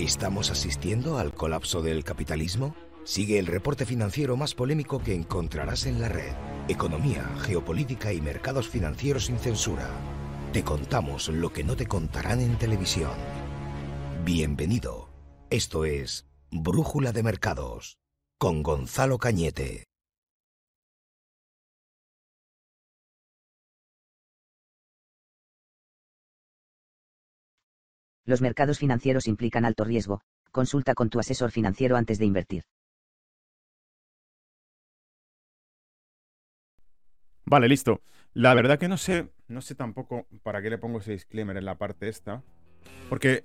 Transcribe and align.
¿Estamos 0.00 0.50
asistiendo 0.50 1.18
al 1.18 1.34
colapso 1.34 1.82
del 1.82 2.04
capitalismo? 2.04 2.74
Sigue 3.04 3.38
el 3.38 3.46
reporte 3.46 3.84
financiero 3.84 4.34
más 4.34 4.54
polémico 4.54 5.02
que 5.02 5.14
encontrarás 5.14 5.84
en 5.84 6.00
la 6.00 6.08
red. 6.08 6.32
Economía, 6.68 7.28
geopolítica 7.42 8.10
y 8.10 8.22
mercados 8.22 8.66
financieros 8.66 9.26
sin 9.26 9.38
censura. 9.38 9.90
Te 10.54 10.64
contamos 10.64 11.28
lo 11.28 11.52
que 11.52 11.64
no 11.64 11.76
te 11.76 11.84
contarán 11.84 12.40
en 12.40 12.56
televisión. 12.56 13.12
Bienvenido. 14.24 15.10
Esto 15.50 15.84
es 15.84 16.26
Brújula 16.50 17.12
de 17.12 17.22
Mercados 17.22 17.98
con 18.38 18.62
Gonzalo 18.62 19.18
Cañete. 19.18 19.89
Los 28.30 28.40
mercados 28.40 28.78
financieros 28.78 29.26
implican 29.26 29.64
alto 29.64 29.82
riesgo. 29.82 30.22
Consulta 30.52 30.94
con 30.94 31.10
tu 31.10 31.18
asesor 31.18 31.50
financiero 31.50 31.96
antes 31.96 32.20
de 32.20 32.26
invertir. 32.26 32.62
Vale, 37.44 37.66
listo. 37.66 38.02
La 38.32 38.54
verdad 38.54 38.78
que 38.78 38.86
no 38.86 38.98
sé, 38.98 39.30
no 39.48 39.60
sé 39.62 39.74
tampoco 39.74 40.28
para 40.44 40.62
qué 40.62 40.70
le 40.70 40.78
pongo 40.78 41.00
ese 41.00 41.10
disclaimer 41.10 41.56
en 41.56 41.64
la 41.64 41.76
parte 41.76 42.08
esta. 42.08 42.44
Porque 43.08 43.42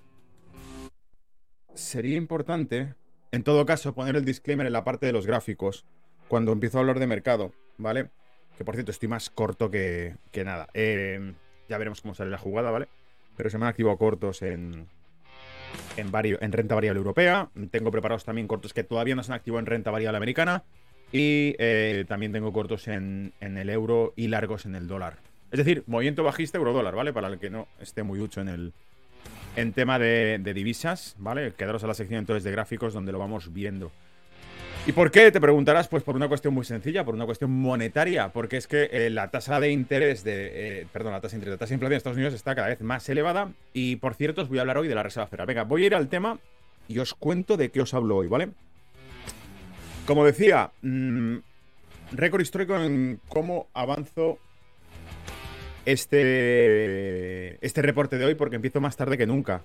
sería 1.74 2.16
importante, 2.16 2.94
en 3.32 3.44
todo 3.44 3.66
caso, 3.66 3.96
poner 3.96 4.16
el 4.16 4.24
disclaimer 4.24 4.68
en 4.68 4.74
la 4.74 4.84
parte 4.84 5.08
de 5.08 5.14
los 5.14 5.26
gráficos 5.26 5.84
cuando 6.28 6.52
empiezo 6.52 6.78
a 6.78 6.82
hablar 6.82 7.00
de 7.00 7.08
mercado, 7.08 7.54
¿vale? 7.80 8.12
Que 8.56 8.64
por 8.64 8.76
cierto, 8.76 8.92
estoy 8.92 9.10
más 9.10 9.32
corto 9.32 9.72
que, 9.72 10.18
que 10.32 10.44
nada. 10.44 10.68
Eh, 10.76 11.34
ya 11.68 11.80
veremos 11.80 12.02
cómo 12.02 12.14
sale 12.14 12.30
la 12.30 12.38
jugada, 12.38 12.70
¿vale? 12.70 12.88
Pero 13.36 13.50
se 13.50 13.58
me 13.58 13.66
han 13.66 13.70
activado 13.70 13.98
cortos 13.98 14.42
en, 14.42 14.88
en, 15.98 16.12
en 16.14 16.52
renta 16.52 16.76
variable 16.76 16.98
europea. 16.98 17.50
Tengo 17.72 17.92
preparados 17.92 18.24
también 18.26 18.48
cortos 18.48 18.74
que 18.74 18.84
todavía 18.84 19.16
no 19.16 19.24
se 19.24 19.32
han 19.32 19.38
activado 19.38 19.60
en 19.60 19.66
renta 19.66 19.92
variable 19.92 20.18
americana. 20.18 20.64
Y 21.12 21.56
eh, 21.60 22.06
también 22.08 22.32
tengo 22.32 22.52
cortos 22.52 22.88
en, 22.88 23.34
el 23.40 23.70
euro 23.70 24.14
y 24.16 24.28
largos 24.28 24.66
en 24.66 24.76
el 24.76 24.88
dólar. 24.88 25.18
Es 25.52 25.60
decir, 25.60 25.84
movimiento 25.88 26.24
bajista 26.24 26.58
euro-dólar, 26.58 26.96
¿vale? 26.96 27.14
Para 27.14 27.28
el 27.28 27.40
que 27.40 27.50
no 27.50 27.68
esté 27.80 28.04
muy 28.04 28.20
ducho 28.20 28.42
en 28.42 28.50
el 28.50 28.74
en 29.56 29.72
tema 29.72 29.98
de, 30.00 30.40
de 30.42 30.54
divisas, 30.54 31.16
¿vale? 31.18 31.54
Quedaros 31.54 31.84
a 31.84 31.88
la 31.88 31.94
sección 31.94 32.20
entonces 32.20 32.44
de 32.44 32.52
gráficos 32.52 32.94
donde 32.94 33.14
lo 33.14 33.20
vamos 33.20 33.54
viendo. 33.54 33.92
¿Y 34.88 34.92
por 34.92 35.10
qué? 35.10 35.32
Te 35.32 35.42
preguntarás, 35.42 35.88
pues 35.88 36.04
por 36.04 36.16
una 36.16 36.28
cuestión 36.28 36.54
muy 36.54 36.64
sencilla, 36.64 37.04
por 37.04 37.16
una 37.16 37.26
cuestión 37.26 37.50
monetaria, 37.50 38.30
porque 38.30 38.58
es 38.58 38.68
que 38.68 38.88
eh, 38.92 39.10
la 39.10 39.32
tasa 39.32 39.60
de 39.60 39.72
interés 39.72 40.24
de, 40.24 40.82
eh, 40.82 40.88
perdón, 40.94 41.14
la 41.14 41.22
tasa 41.22 41.32
de 41.32 41.38
interés, 41.38 41.54
la 41.54 41.58
tasa 41.58 41.70
de 41.70 41.76
inflación 41.76 41.90
de 41.90 41.98
Estados 41.98 42.18
Unidos 42.18 42.34
está 42.36 42.54
cada 42.54 42.68
vez 42.68 42.82
más 42.82 43.10
elevada 43.10 43.52
y 43.74 43.96
por 43.96 44.14
cierto 44.14 44.44
os 44.44 44.48
voy 44.48 44.60
a 44.60 44.62
hablar 44.62 44.78
hoy 44.78 44.88
de 44.88 44.94
la 44.94 45.02
Reserva 45.02 45.26
Federal. 45.26 45.48
Venga, 45.48 45.64
voy 45.64 45.84
a 45.84 45.86
ir 45.88 45.96
al 45.96 46.08
tema 46.08 46.38
y 46.88 47.00
os 47.00 47.16
cuento 47.16 47.58
de 47.58 47.72
qué 47.72 47.82
os 47.82 47.96
hablo 47.96 48.18
hoy, 48.18 48.28
¿vale? 48.28 48.50
Como 50.06 50.24
decía, 50.24 50.70
mm, 50.84 51.38
récord 52.12 52.42
histórico 52.42 52.76
en 52.80 53.20
cómo 53.28 53.68
avanzo 53.74 54.38
este, 55.86 57.66
este 57.66 57.82
reporte 57.82 58.20
de 58.20 58.26
hoy 58.26 58.36
porque 58.36 58.58
empiezo 58.58 58.82
más 58.82 58.96
tarde 58.96 59.18
que 59.18 59.26
nunca. 59.26 59.64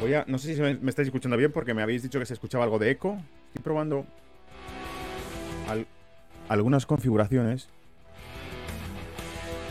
Voy 0.00 0.14
a, 0.14 0.24
no 0.26 0.38
sé 0.38 0.54
si 0.54 0.62
me, 0.62 0.78
estáis 0.88 1.08
escuchando 1.08 1.36
bien 1.36 1.52
porque 1.52 1.74
me 1.74 1.82
habéis 1.82 2.02
dicho 2.02 2.18
que 2.18 2.24
se 2.26 2.32
escuchaba 2.32 2.64
algo 2.64 2.78
de 2.78 2.90
eco. 2.90 3.18
Estoy 3.54 3.62
probando 3.62 4.04
algunas 6.48 6.86
configuraciones 6.86 7.68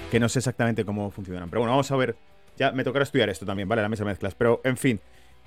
que 0.10 0.22
no 0.22 0.30
sé 0.30 0.40
exactamente 0.40 0.86
cómo 0.86 1.12
funcionan. 1.12 1.50
Pero 1.50 1.62
bueno, 1.62 1.74
vamos 1.74 1.92
a 1.92 1.98
ver. 1.98 2.16
Ya 2.56 2.72
me 2.72 2.86
tocará 2.86 3.04
estudiar 3.04 3.30
esto 3.30 3.46
también, 3.46 3.68
¿vale? 3.68 3.82
La 3.82 3.90
mesa 3.90 4.06
de 4.06 4.12
mezclas. 4.12 4.36
Pero, 4.36 4.62
en 4.64 4.78
fin. 4.78 5.02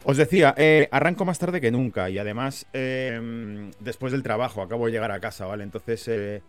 Os 0.05 0.19
decía, 0.19 0.55
eh, 0.59 0.87
arranco 0.93 1.25
más 1.25 1.39
tarde 1.39 1.63
que 1.63 1.71
nunca. 1.71 2.11
Y 2.11 2.19
además, 2.19 2.67
em, 2.75 3.71
después 3.81 4.13
del 4.13 4.23
trabajo, 4.23 4.61
acabo 4.61 4.85
de 4.85 4.93
llegar 4.93 5.13
a 5.13 5.21
casa, 5.21 5.47
¿vale? 5.47 5.65
Entonces, 5.65 6.07
eh, 6.09 6.43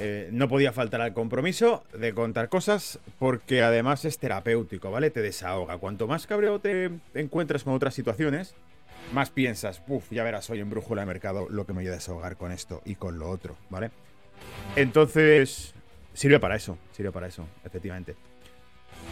eh, 0.00 0.28
no 0.30 0.46
podía 0.46 0.72
faltar 0.72 1.00
al 1.00 1.14
compromiso 1.14 1.84
de 1.98 2.12
contar 2.12 2.50
cosas 2.50 2.98
porque 3.18 3.62
además 3.62 4.04
es 4.04 4.18
terapéutico, 4.18 4.90
¿vale? 4.90 5.08
Te 5.08 5.22
desahoga. 5.22 5.78
Cuanto 5.78 6.06
más 6.06 6.26
cabreo 6.26 6.58
te 6.58 6.90
encuentras 7.14 7.64
con 7.64 7.72
otras 7.72 7.94
situaciones, 7.94 8.54
más 9.12 9.30
piensas, 9.30 9.82
uff, 9.86 10.10
ya 10.10 10.24
verás 10.24 10.48
hoy 10.50 10.60
en 10.60 10.70
Brújula 10.70 11.02
de 11.02 11.06
Mercado 11.06 11.46
lo 11.48 11.66
que 11.66 11.72
me 11.72 11.82
voy 11.82 11.88
a 11.88 11.92
desahogar 11.92 12.36
con 12.36 12.52
esto 12.52 12.82
y 12.84 12.94
con 12.96 13.18
lo 13.18 13.30
otro, 13.30 13.56
¿vale? 13.70 13.90
Entonces, 14.76 15.74
sirve 16.12 16.40
para 16.40 16.56
eso, 16.56 16.78
sirve 16.92 17.12
para 17.12 17.26
eso, 17.26 17.46
efectivamente. 17.64 18.16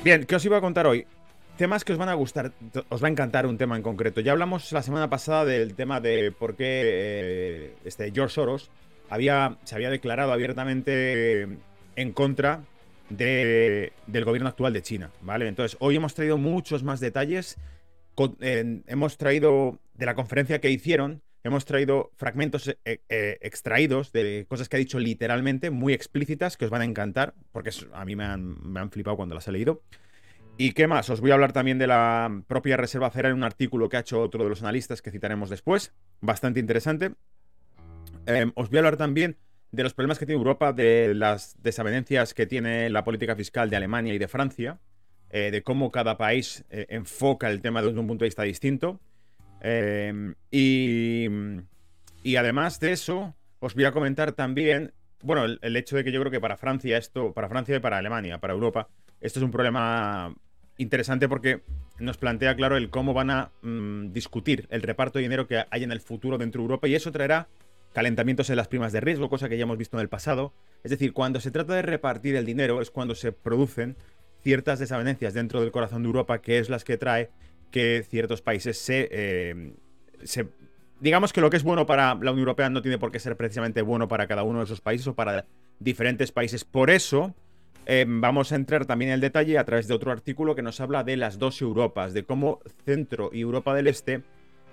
Bien, 0.04 0.24
¿qué 0.24 0.36
os 0.36 0.44
iba 0.44 0.56
a 0.56 0.60
contar 0.60 0.86
hoy? 0.86 1.06
Temas 1.56 1.84
que 1.84 1.92
os 1.92 1.98
van 1.98 2.08
a 2.08 2.14
gustar, 2.14 2.52
os 2.88 3.02
va 3.02 3.08
a 3.08 3.10
encantar 3.10 3.46
un 3.46 3.58
tema 3.58 3.76
en 3.76 3.82
concreto. 3.82 4.20
Ya 4.20 4.32
hablamos 4.32 4.72
la 4.72 4.82
semana 4.82 5.10
pasada 5.10 5.44
del 5.44 5.74
tema 5.74 6.00
de 6.00 6.32
por 6.32 6.56
qué 6.56 6.82
eh, 6.84 7.74
este 7.84 8.10
George 8.10 8.34
Soros 8.34 8.70
había, 9.10 9.58
se 9.64 9.74
había 9.74 9.90
declarado 9.90 10.32
abiertamente 10.32 11.46
en 11.96 12.12
contra 12.12 12.64
del 13.10 13.92
gobierno 14.24 14.48
actual 14.48 14.72
de 14.72 14.82
China, 14.82 15.10
¿vale? 15.20 15.46
Entonces, 15.46 15.76
hoy 15.80 15.96
hemos 15.96 16.14
traído 16.14 16.38
muchos 16.38 16.82
más 16.82 16.98
detalles. 16.98 17.58
Hemos 18.86 19.16
traído 19.16 19.78
de 19.94 20.06
la 20.06 20.14
conferencia 20.14 20.60
que 20.60 20.70
hicieron, 20.70 21.22
hemos 21.44 21.64
traído 21.64 22.10
fragmentos 22.16 22.68
eh, 22.68 22.76
eh, 23.08 23.38
extraídos 23.40 24.12
de 24.12 24.46
cosas 24.48 24.68
que 24.68 24.76
ha 24.76 24.78
dicho 24.78 24.98
literalmente, 24.98 25.70
muy 25.70 25.92
explícitas, 25.92 26.56
que 26.56 26.64
os 26.64 26.70
van 26.70 26.82
a 26.82 26.84
encantar, 26.84 27.34
porque 27.52 27.70
a 27.92 28.04
mí 28.04 28.16
me 28.16 28.24
han, 28.24 28.56
me 28.62 28.80
han 28.80 28.90
flipado 28.90 29.16
cuando 29.16 29.34
las 29.34 29.48
he 29.48 29.52
leído. 29.52 29.82
¿Y 30.58 30.72
qué 30.72 30.86
más? 30.86 31.08
Os 31.10 31.20
voy 31.20 31.30
a 31.30 31.34
hablar 31.34 31.52
también 31.52 31.78
de 31.78 31.86
la 31.86 32.42
propia 32.46 32.76
Reserva 32.76 33.10
Federal 33.10 33.32
en 33.32 33.38
un 33.38 33.44
artículo 33.44 33.88
que 33.88 33.96
ha 33.96 34.00
hecho 34.00 34.20
otro 34.20 34.44
de 34.44 34.50
los 34.50 34.62
analistas 34.62 35.00
que 35.00 35.10
citaremos 35.10 35.50
después, 35.50 35.92
bastante 36.20 36.60
interesante. 36.60 37.14
Em, 38.26 38.52
os 38.54 38.68
voy 38.68 38.76
a 38.76 38.80
hablar 38.80 38.96
también 38.96 39.38
de 39.70 39.82
los 39.82 39.94
problemas 39.94 40.18
que 40.18 40.26
tiene 40.26 40.38
Europa, 40.38 40.72
de 40.72 41.14
las 41.14 41.56
desavenencias 41.62 42.34
que 42.34 42.46
tiene 42.46 42.90
la 42.90 43.02
política 43.02 43.34
fiscal 43.34 43.70
de 43.70 43.76
Alemania 43.76 44.12
y 44.12 44.18
de 44.18 44.28
Francia, 44.28 44.78
eh, 45.34 45.50
de 45.50 45.62
cómo 45.62 45.90
cada 45.90 46.18
país 46.18 46.62
eh, 46.68 46.84
enfoca 46.90 47.48
el 47.48 47.62
tema 47.62 47.80
desde 47.80 47.98
un 47.98 48.06
punto 48.06 48.24
de 48.24 48.28
vista 48.28 48.42
distinto. 48.42 49.00
Em, 49.62 50.34
y, 50.50 51.26
además 52.36 52.78
de 52.80 52.92
eso, 52.92 53.34
os 53.58 53.74
voy 53.74 53.86
a 53.86 53.92
comentar 53.92 54.32
también, 54.32 54.92
bueno, 55.22 55.44
el, 55.44 55.76
hecho 55.76 55.96
de 55.96 56.04
que 56.04 56.12
yo 56.12 56.20
creo 56.20 56.30
que 56.30 56.40
para 56.40 56.58
Francia 56.58 56.98
esto, 56.98 57.32
para 57.32 57.48
Francia 57.48 57.74
y 57.74 57.80
para 57.80 57.96
Alemania, 57.96 58.38
para 58.38 58.52
Europa, 58.52 58.88
esto 59.22 59.38
es 59.38 59.42
un 59.42 59.50
problema 59.50 60.34
interesante 60.76 61.30
porque 61.30 61.62
nos 61.98 62.18
plantea 62.18 62.54
claro 62.54 62.76
el 62.76 62.90
cómo 62.90 63.14
van 63.14 63.30
a 63.30 63.52
mm, 63.62 64.12
discutir 64.12 64.66
el 64.68 64.82
reparto 64.82 65.18
de 65.18 65.22
dinero 65.22 65.46
que 65.46 65.64
hay 65.70 65.82
en 65.82 65.92
el 65.92 66.00
futuro 66.00 66.36
dentro 66.36 66.60
de 66.60 66.64
Europa 66.64 66.88
y 66.88 66.94
eso 66.94 67.10
traerá 67.10 67.48
calentamientos 67.94 68.50
en 68.50 68.56
las 68.56 68.68
primas 68.68 68.92
de 68.92 69.00
riesgo, 69.00 69.30
cosa 69.30 69.48
que 69.48 69.56
ya 69.56 69.62
hemos 69.62 69.78
visto 69.78 69.96
en 69.96 70.02
el 70.02 70.08
pasado. 70.10 70.52
Es 70.84 70.90
decir, 70.90 71.14
cuando 71.14 71.40
se 71.40 71.50
trata 71.50 71.74
de 71.74 71.82
repartir 71.82 72.36
el 72.36 72.44
dinero 72.44 72.82
es 72.82 72.90
cuando 72.90 73.14
se 73.14 73.32
producen 73.32 73.96
ciertas 74.42 74.78
desavenencias 74.78 75.34
dentro 75.34 75.60
del 75.60 75.70
corazón 75.70 76.02
de 76.02 76.08
Europa, 76.08 76.40
que 76.40 76.58
es 76.58 76.68
las 76.68 76.84
que 76.84 76.98
trae 76.98 77.30
que 77.70 78.04
ciertos 78.08 78.42
países 78.42 78.78
se, 78.78 79.08
eh, 79.10 79.72
se... 80.22 80.48
Digamos 81.00 81.32
que 81.32 81.40
lo 81.40 81.50
que 81.50 81.56
es 81.56 81.62
bueno 81.64 81.86
para 81.86 82.14
la 82.14 82.30
Unión 82.30 82.40
Europea 82.40 82.70
no 82.70 82.82
tiene 82.82 82.98
por 82.98 83.10
qué 83.10 83.18
ser 83.18 83.36
precisamente 83.36 83.82
bueno 83.82 84.08
para 84.08 84.26
cada 84.26 84.42
uno 84.42 84.58
de 84.58 84.66
esos 84.66 84.80
países 84.80 85.06
o 85.08 85.14
para 85.14 85.46
diferentes 85.78 86.32
países. 86.32 86.64
Por 86.64 86.90
eso... 86.90 87.34
Eh, 87.84 88.04
vamos 88.06 88.52
a 88.52 88.54
entrar 88.54 88.86
también 88.86 89.08
en 89.08 89.14
el 89.14 89.20
detalle 89.20 89.58
a 89.58 89.64
través 89.64 89.88
de 89.88 89.94
otro 89.94 90.12
artículo 90.12 90.54
que 90.54 90.62
nos 90.62 90.80
habla 90.80 91.02
de 91.02 91.16
las 91.16 91.40
dos 91.40 91.60
Europas, 91.60 92.12
de 92.12 92.22
cómo 92.22 92.60
Centro 92.84 93.30
y 93.32 93.40
Europa 93.40 93.74
del 93.74 93.88
Este 93.88 94.22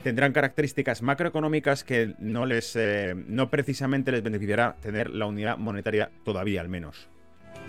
tendrán 0.03 0.31
características 0.31 1.01
macroeconómicas 1.01 1.84
que 1.84 2.13
no 2.19 2.46
les 2.46 2.75
eh, 2.75 3.16
no 3.28 3.50
precisamente 3.50 4.12
les 4.12 4.24
beneficiará 4.24 4.75
tener 4.81 5.09
la 5.09 5.25
unidad 5.25 5.57
monetaria 5.57 6.12
todavía 6.24 6.62
al 6.62 6.69
menos. 6.69 7.09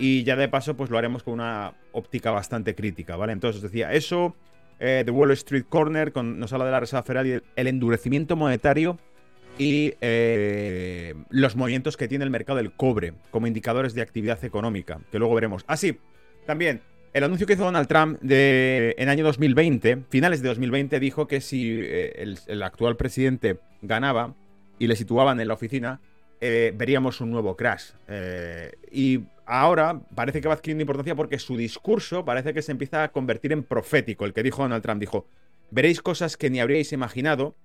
Y 0.01 0.23
ya 0.23 0.35
de 0.35 0.49
paso, 0.49 0.75
pues 0.75 0.89
lo 0.89 0.97
haremos 0.97 1.23
con 1.23 1.35
una 1.35 1.73
óptica 1.91 2.31
bastante 2.31 2.73
crítica, 2.73 3.15
¿vale? 3.15 3.33
Entonces 3.33 3.63
os 3.63 3.71
decía, 3.71 3.93
eso, 3.93 4.35
eh, 4.79 5.03
The 5.05 5.11
Wall 5.11 5.31
Street 5.31 5.65
Corner 5.69 6.11
nos 6.23 6.51
habla 6.53 6.65
de 6.65 6.71
la 6.71 6.79
Reserva 6.79 7.03
Federal 7.03 7.27
y 7.27 7.41
el, 7.55 7.67
endurecimiento 7.67 8.35
monetario 8.35 8.97
y 9.59 9.93
eh, 10.01 11.13
los 11.29 11.55
movimientos 11.55 11.97
que 11.97 12.07
tiene 12.07 12.23
el 12.23 12.31
mercado 12.31 12.57
del 12.57 12.71
cobre 12.71 13.13
como 13.29 13.45
indicadores 13.45 13.93
de 13.93 14.01
actividad 14.01 14.43
económica, 14.43 14.99
que 15.11 15.19
luego 15.19 15.35
veremos. 15.35 15.63
Ah, 15.67 15.77
sí, 15.77 15.99
también 16.47 16.81
el 17.13 17.25
anuncio 17.25 17.45
que 17.45 17.53
hizo 17.53 17.65
Donald 17.65 17.87
Trump 17.87 18.19
de, 18.21 18.95
en 18.97 19.09
año 19.09 19.25
2020, 19.25 20.03
finales 20.09 20.41
de 20.41 20.47
2020, 20.47 20.99
dijo 20.99 21.27
que 21.27 21.41
si 21.41 21.79
eh, 21.81 22.35
el, 22.47 22.63
actual 22.63 22.95
presidente 22.95 23.59
ganaba 23.81 24.33
y 24.79 24.87
le 24.87 24.95
situaban 24.95 25.39
en 25.41 25.47
la 25.49 25.53
oficina, 25.53 25.99
eh, 26.39 26.73
veríamos 26.75 27.19
un 27.19 27.31
nuevo 27.31 27.57
crash. 27.57 27.91
Eh, 28.07 28.71
y 28.91 29.19
ahora 29.51 30.01
parece 30.15 30.41
que 30.41 30.47
va 30.47 30.53
adquiriendo 30.55 30.81
importancia 30.81 31.15
porque 31.15 31.37
su 31.37 31.57
discurso 31.57 32.23
parece 32.25 32.53
que 32.53 32.61
se 32.61 32.71
empieza 32.71 33.03
a 33.03 33.11
convertir 33.11 33.51
en 33.51 33.63
profético. 33.63 34.25
El 34.25 34.33
que 34.33 34.43
dijo 34.43 34.61
Donald 34.61 34.81
Trump 34.81 34.99
dijo, 34.99 35.27
veréis 35.69 36.01
cosas 36.01 36.37
que 36.37 36.49
ni 36.49 36.59
habríais 36.59 36.93
imaginado 36.93 37.55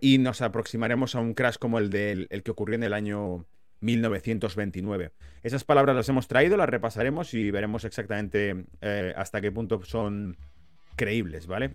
y 0.00 0.18
nos 0.18 0.42
aproximaremos 0.42 1.14
a 1.14 1.20
un 1.20 1.32
crash 1.32 1.56
como 1.56 1.78
el, 1.78 1.88
del, 1.88 2.26
el 2.30 2.42
que 2.42 2.50
ocurrió 2.50 2.74
en 2.74 2.82
el 2.82 2.92
año 2.92 3.46
1929. 3.80 5.12
Esas 5.42 5.64
palabras 5.64 5.96
las 5.96 6.08
hemos 6.08 6.28
traído, 6.28 6.56
las 6.56 6.68
repasaremos 6.68 7.34
y 7.34 7.50
veremos 7.50 7.84
exactamente 7.84 8.64
eh, 8.80 9.14
hasta 9.16 9.40
qué 9.40 9.52
punto 9.52 9.82
son 9.84 10.36
creíbles, 10.96 11.46
¿vale? 11.46 11.74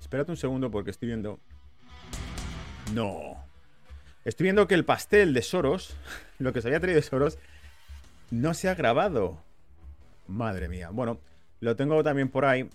Espérate 0.00 0.30
un 0.30 0.36
segundo 0.36 0.70
porque 0.70 0.90
estoy 0.90 1.08
viendo... 1.08 1.40
No. 2.94 3.45
Estoy 4.26 4.42
viendo 4.42 4.66
que 4.66 4.74
el 4.74 4.84
pastel 4.84 5.32
de 5.32 5.40
Soros, 5.40 5.96
lo 6.40 6.52
que 6.52 6.60
se 6.60 6.66
había 6.66 6.80
traído 6.80 6.96
de 6.96 7.06
Soros, 7.06 7.38
no 8.32 8.54
se 8.54 8.68
ha 8.68 8.74
grabado. 8.74 9.38
Madre 10.26 10.68
mía. 10.68 10.90
Bueno, 10.90 11.20
lo 11.60 11.76
tengo 11.76 12.02
también 12.02 12.28
por 12.28 12.44
ahí. 12.44 12.68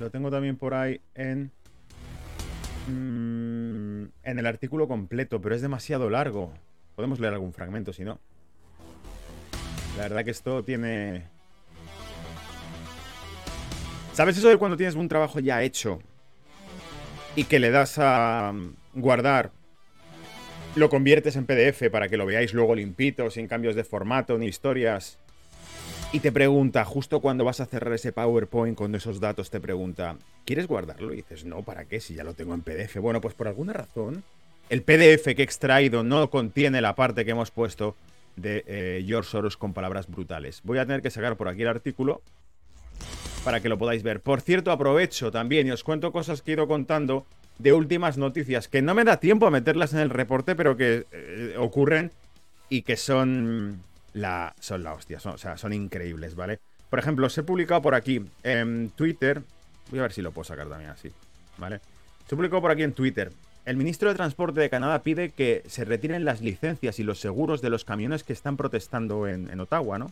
Lo 0.00 0.10
tengo 0.10 0.30
también 0.30 0.56
por 0.56 0.72
ahí 0.72 1.02
en... 1.14 1.52
Mm, 2.88 4.08
en 4.22 4.38
el 4.38 4.46
artículo 4.46 4.88
completo, 4.88 5.42
pero 5.42 5.54
es 5.54 5.60
demasiado 5.60 6.08
largo. 6.08 6.54
Podemos 6.96 7.20
leer 7.20 7.34
algún 7.34 7.52
fragmento, 7.52 7.92
si 7.92 8.02
no. 8.02 8.18
La 9.98 10.04
verdad 10.04 10.24
que 10.24 10.30
esto 10.30 10.64
tiene... 10.64 11.26
¿Sabes 14.14 14.38
eso 14.38 14.48
de 14.48 14.56
cuando 14.56 14.78
tienes 14.78 14.94
un 14.94 15.08
trabajo 15.08 15.40
ya 15.40 15.62
hecho 15.62 16.00
y 17.36 17.44
que 17.44 17.58
le 17.58 17.70
das 17.70 17.98
a 17.98 18.54
guardar, 18.94 19.52
lo 20.76 20.88
conviertes 20.88 21.36
en 21.36 21.46
PDF 21.46 21.90
para 21.90 22.08
que 22.08 22.16
lo 22.16 22.26
veáis 22.26 22.54
luego 22.54 22.74
limpito, 22.74 23.30
sin 23.30 23.48
cambios 23.48 23.74
de 23.74 23.84
formato 23.84 24.38
ni 24.38 24.46
historias? 24.46 25.18
Y 26.12 26.20
te 26.20 26.32
pregunta, 26.32 26.84
justo 26.84 27.20
cuando 27.20 27.44
vas 27.44 27.60
a 27.60 27.66
cerrar 27.66 27.94
ese 27.94 28.12
PowerPoint 28.12 28.76
con 28.76 28.94
esos 28.94 29.20
datos, 29.20 29.50
te 29.50 29.60
pregunta, 29.60 30.16
¿quieres 30.44 30.66
guardarlo? 30.66 31.12
Y 31.12 31.16
dices, 31.16 31.44
no, 31.44 31.62
¿para 31.62 31.84
qué? 31.84 32.00
Si 32.00 32.14
ya 32.14 32.24
lo 32.24 32.34
tengo 32.34 32.54
en 32.54 32.62
PDF. 32.62 32.96
Bueno, 32.96 33.20
pues 33.20 33.34
por 33.34 33.46
alguna 33.46 33.72
razón, 33.72 34.24
el 34.70 34.82
PDF 34.82 35.24
que 35.24 35.42
he 35.42 35.42
extraído 35.42 36.02
no 36.02 36.28
contiene 36.30 36.80
la 36.80 36.94
parte 36.96 37.24
que 37.24 37.30
hemos 37.30 37.50
puesto 37.50 37.96
de 38.36 38.64
eh, 38.66 39.04
George 39.06 39.30
Soros 39.30 39.56
con 39.56 39.72
palabras 39.72 40.08
brutales. 40.08 40.60
Voy 40.64 40.78
a 40.78 40.86
tener 40.86 41.02
que 41.02 41.10
sacar 41.10 41.36
por 41.36 41.48
aquí 41.48 41.62
el 41.62 41.68
artículo 41.68 42.22
para 43.44 43.60
que 43.60 43.68
lo 43.68 43.78
podáis 43.78 44.02
ver. 44.02 44.20
Por 44.20 44.40
cierto, 44.40 44.72
aprovecho 44.72 45.30
también 45.30 45.66
y 45.66 45.70
os 45.70 45.84
cuento 45.84 46.12
cosas 46.12 46.42
que 46.42 46.52
he 46.52 46.54
ido 46.54 46.66
contando 46.66 47.26
de 47.62 47.72
últimas 47.72 48.18
noticias 48.18 48.68
que 48.68 48.82
no 48.82 48.94
me 48.94 49.04
da 49.04 49.18
tiempo 49.18 49.46
a 49.46 49.50
meterlas 49.50 49.92
en 49.92 50.00
el 50.00 50.10
reporte, 50.10 50.54
pero 50.54 50.76
que 50.76 51.06
eh, 51.12 51.54
ocurren 51.58 52.12
y 52.68 52.82
que 52.82 52.96
son 52.96 53.82
la, 54.12 54.54
son 54.60 54.82
la 54.82 54.94
hostia, 54.94 55.18
o 55.24 55.38
sea, 55.38 55.56
son 55.56 55.72
increíbles, 55.72 56.34
¿vale? 56.34 56.60
Por 56.88 56.98
ejemplo, 56.98 57.28
se 57.28 57.42
he 57.42 57.44
publicado 57.44 57.82
por 57.82 57.94
aquí 57.94 58.24
en 58.42 58.90
Twitter, 58.96 59.42
voy 59.90 60.00
a 60.00 60.02
ver 60.02 60.12
si 60.12 60.22
lo 60.22 60.32
puedo 60.32 60.44
sacar 60.44 60.68
también 60.68 60.90
así, 60.90 61.10
¿vale? 61.58 61.80
Se 62.28 62.36
publicado 62.36 62.62
por 62.62 62.70
aquí 62.70 62.82
en 62.82 62.92
Twitter 62.92 63.32
el 63.66 63.76
ministro 63.76 64.08
de 64.08 64.14
Transporte 64.14 64.60
de 64.60 64.70
Canadá 64.70 65.02
pide 65.02 65.30
que 65.30 65.62
se 65.68 65.84
retiren 65.84 66.24
las 66.24 66.40
licencias 66.40 66.98
y 66.98 67.02
los 67.02 67.20
seguros 67.20 67.60
de 67.60 67.70
los 67.70 67.84
camiones 67.84 68.24
que 68.24 68.32
están 68.32 68.56
protestando 68.56 69.28
en, 69.28 69.60
Ottawa, 69.60 69.98
¿no? 69.98 70.10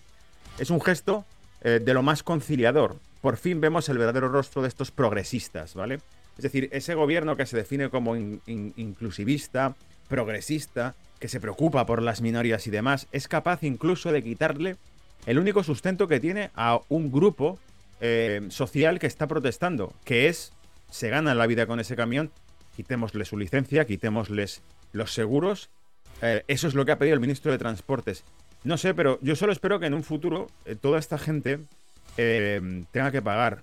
Es 0.58 0.70
un 0.70 0.80
gesto 0.80 1.24
eh, 1.62 1.80
de 1.82 1.94
lo 1.94 2.02
más 2.02 2.22
conciliador. 2.22 2.96
Por 3.20 3.36
fin 3.36 3.60
vemos 3.60 3.88
el 3.88 3.98
verdadero 3.98 4.28
rostro 4.28 4.62
de 4.62 4.68
estos 4.68 4.90
progresistas, 4.90 5.74
¿vale? 5.74 6.00
Es 6.38 6.43
decir, 6.43 6.69
ese 6.73 6.94
gobierno 6.94 7.37
que 7.37 7.46
se 7.46 7.56
define 7.56 7.90
como 7.90 8.17
inclusivista, 8.17 9.75
progresista, 10.08 10.94
que 11.19 11.29
se 11.29 11.40
preocupa 11.40 11.85
por 11.85 12.00
las 12.00 12.20
minorías 12.23 12.67
y 12.69 12.70
demás, 12.70 13.08
es 13.11 13.26
capaz 13.26 13.64
incluso 13.64 14.12
de 14.12 14.23
quitarle 14.23 14.76
el 15.26 15.40
único 15.40 15.64
sustento 15.64 16.06
que 16.06 16.20
tiene 16.20 16.50
a 16.55 16.81
un 16.88 17.11
grupo 17.11 17.58
eh, 18.00 18.46
social 18.50 19.00
que 19.00 19.08
está 19.08 19.26
protestando, 19.26 19.93
que 20.05 20.29
es, 20.29 20.52
se 20.90 21.08
gana 21.08 21.35
la 21.35 21.46
vida 21.49 21.67
con 21.67 21.81
ese 21.81 21.96
camión 21.96 22.31
quitémosle 22.76 23.25
su 23.25 23.37
licencia, 23.37 23.84
quitémosles 23.84 24.62
los 24.93 25.12
seguros. 25.12 25.69
Eh, 26.23 26.44
eso 26.46 26.69
es 26.69 26.75
lo 26.75 26.84
que 26.84 26.93
ha 26.93 26.99
pedido 26.99 27.14
el 27.14 27.20
ministro 27.20 27.50
de 27.50 27.58
Transportes. 27.58 28.23
No 28.62 28.79
sé, 28.79 28.94
pero 28.94 29.19
yo 29.20 29.34
solo 29.34 29.50
espero 29.50 29.81
que 29.81 29.87
en 29.87 29.94
un 29.94 30.05
futuro 30.05 30.46
eh, 30.64 30.76
toda 30.76 31.00
esta 31.00 31.19
gente 31.19 31.58
tenga 32.17 33.12
que 33.12 33.23
pagar 33.23 33.62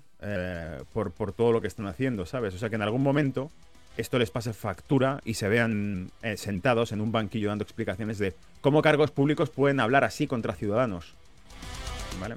por, 0.94 1.12
por, 1.12 1.33
todo 1.33 1.51
lo 1.51 1.62
que 1.62 1.67
están 1.67 1.88
haciendo, 1.88 2.25
¿sabes? 2.25 2.53
O 2.56 2.57
sea, 2.57 2.69
que 2.69 2.75
en 2.75 2.81
algún 2.81 3.03
momento 3.03 3.51
esto 3.97 4.17
les 4.17 4.31
pase 4.31 4.53
factura 4.53 5.19
y 5.23 5.35
se 5.35 5.47
vean 5.47 6.09
sentados 6.35 6.91
en 6.91 7.01
un 7.01 7.12
banquillo 7.12 7.50
dando 7.50 7.63
explicaciones 7.63 8.17
de 8.17 8.33
cómo 8.62 8.81
cargos 8.81 9.12
públicos 9.12 9.50
pueden 9.50 9.79
hablar 9.79 10.03
así 10.03 10.25
contra 10.25 10.56
ciudadanos. 10.56 11.13
¿Vale? 12.19 12.35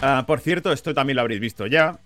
Ah, 0.00 0.24
por 0.26 0.40
cierto, 0.40 0.72
esto 0.72 0.94
también 0.94 1.16
lo 1.16 1.22
habréis 1.22 1.40
visto 1.40 1.66
ya. 1.66 1.98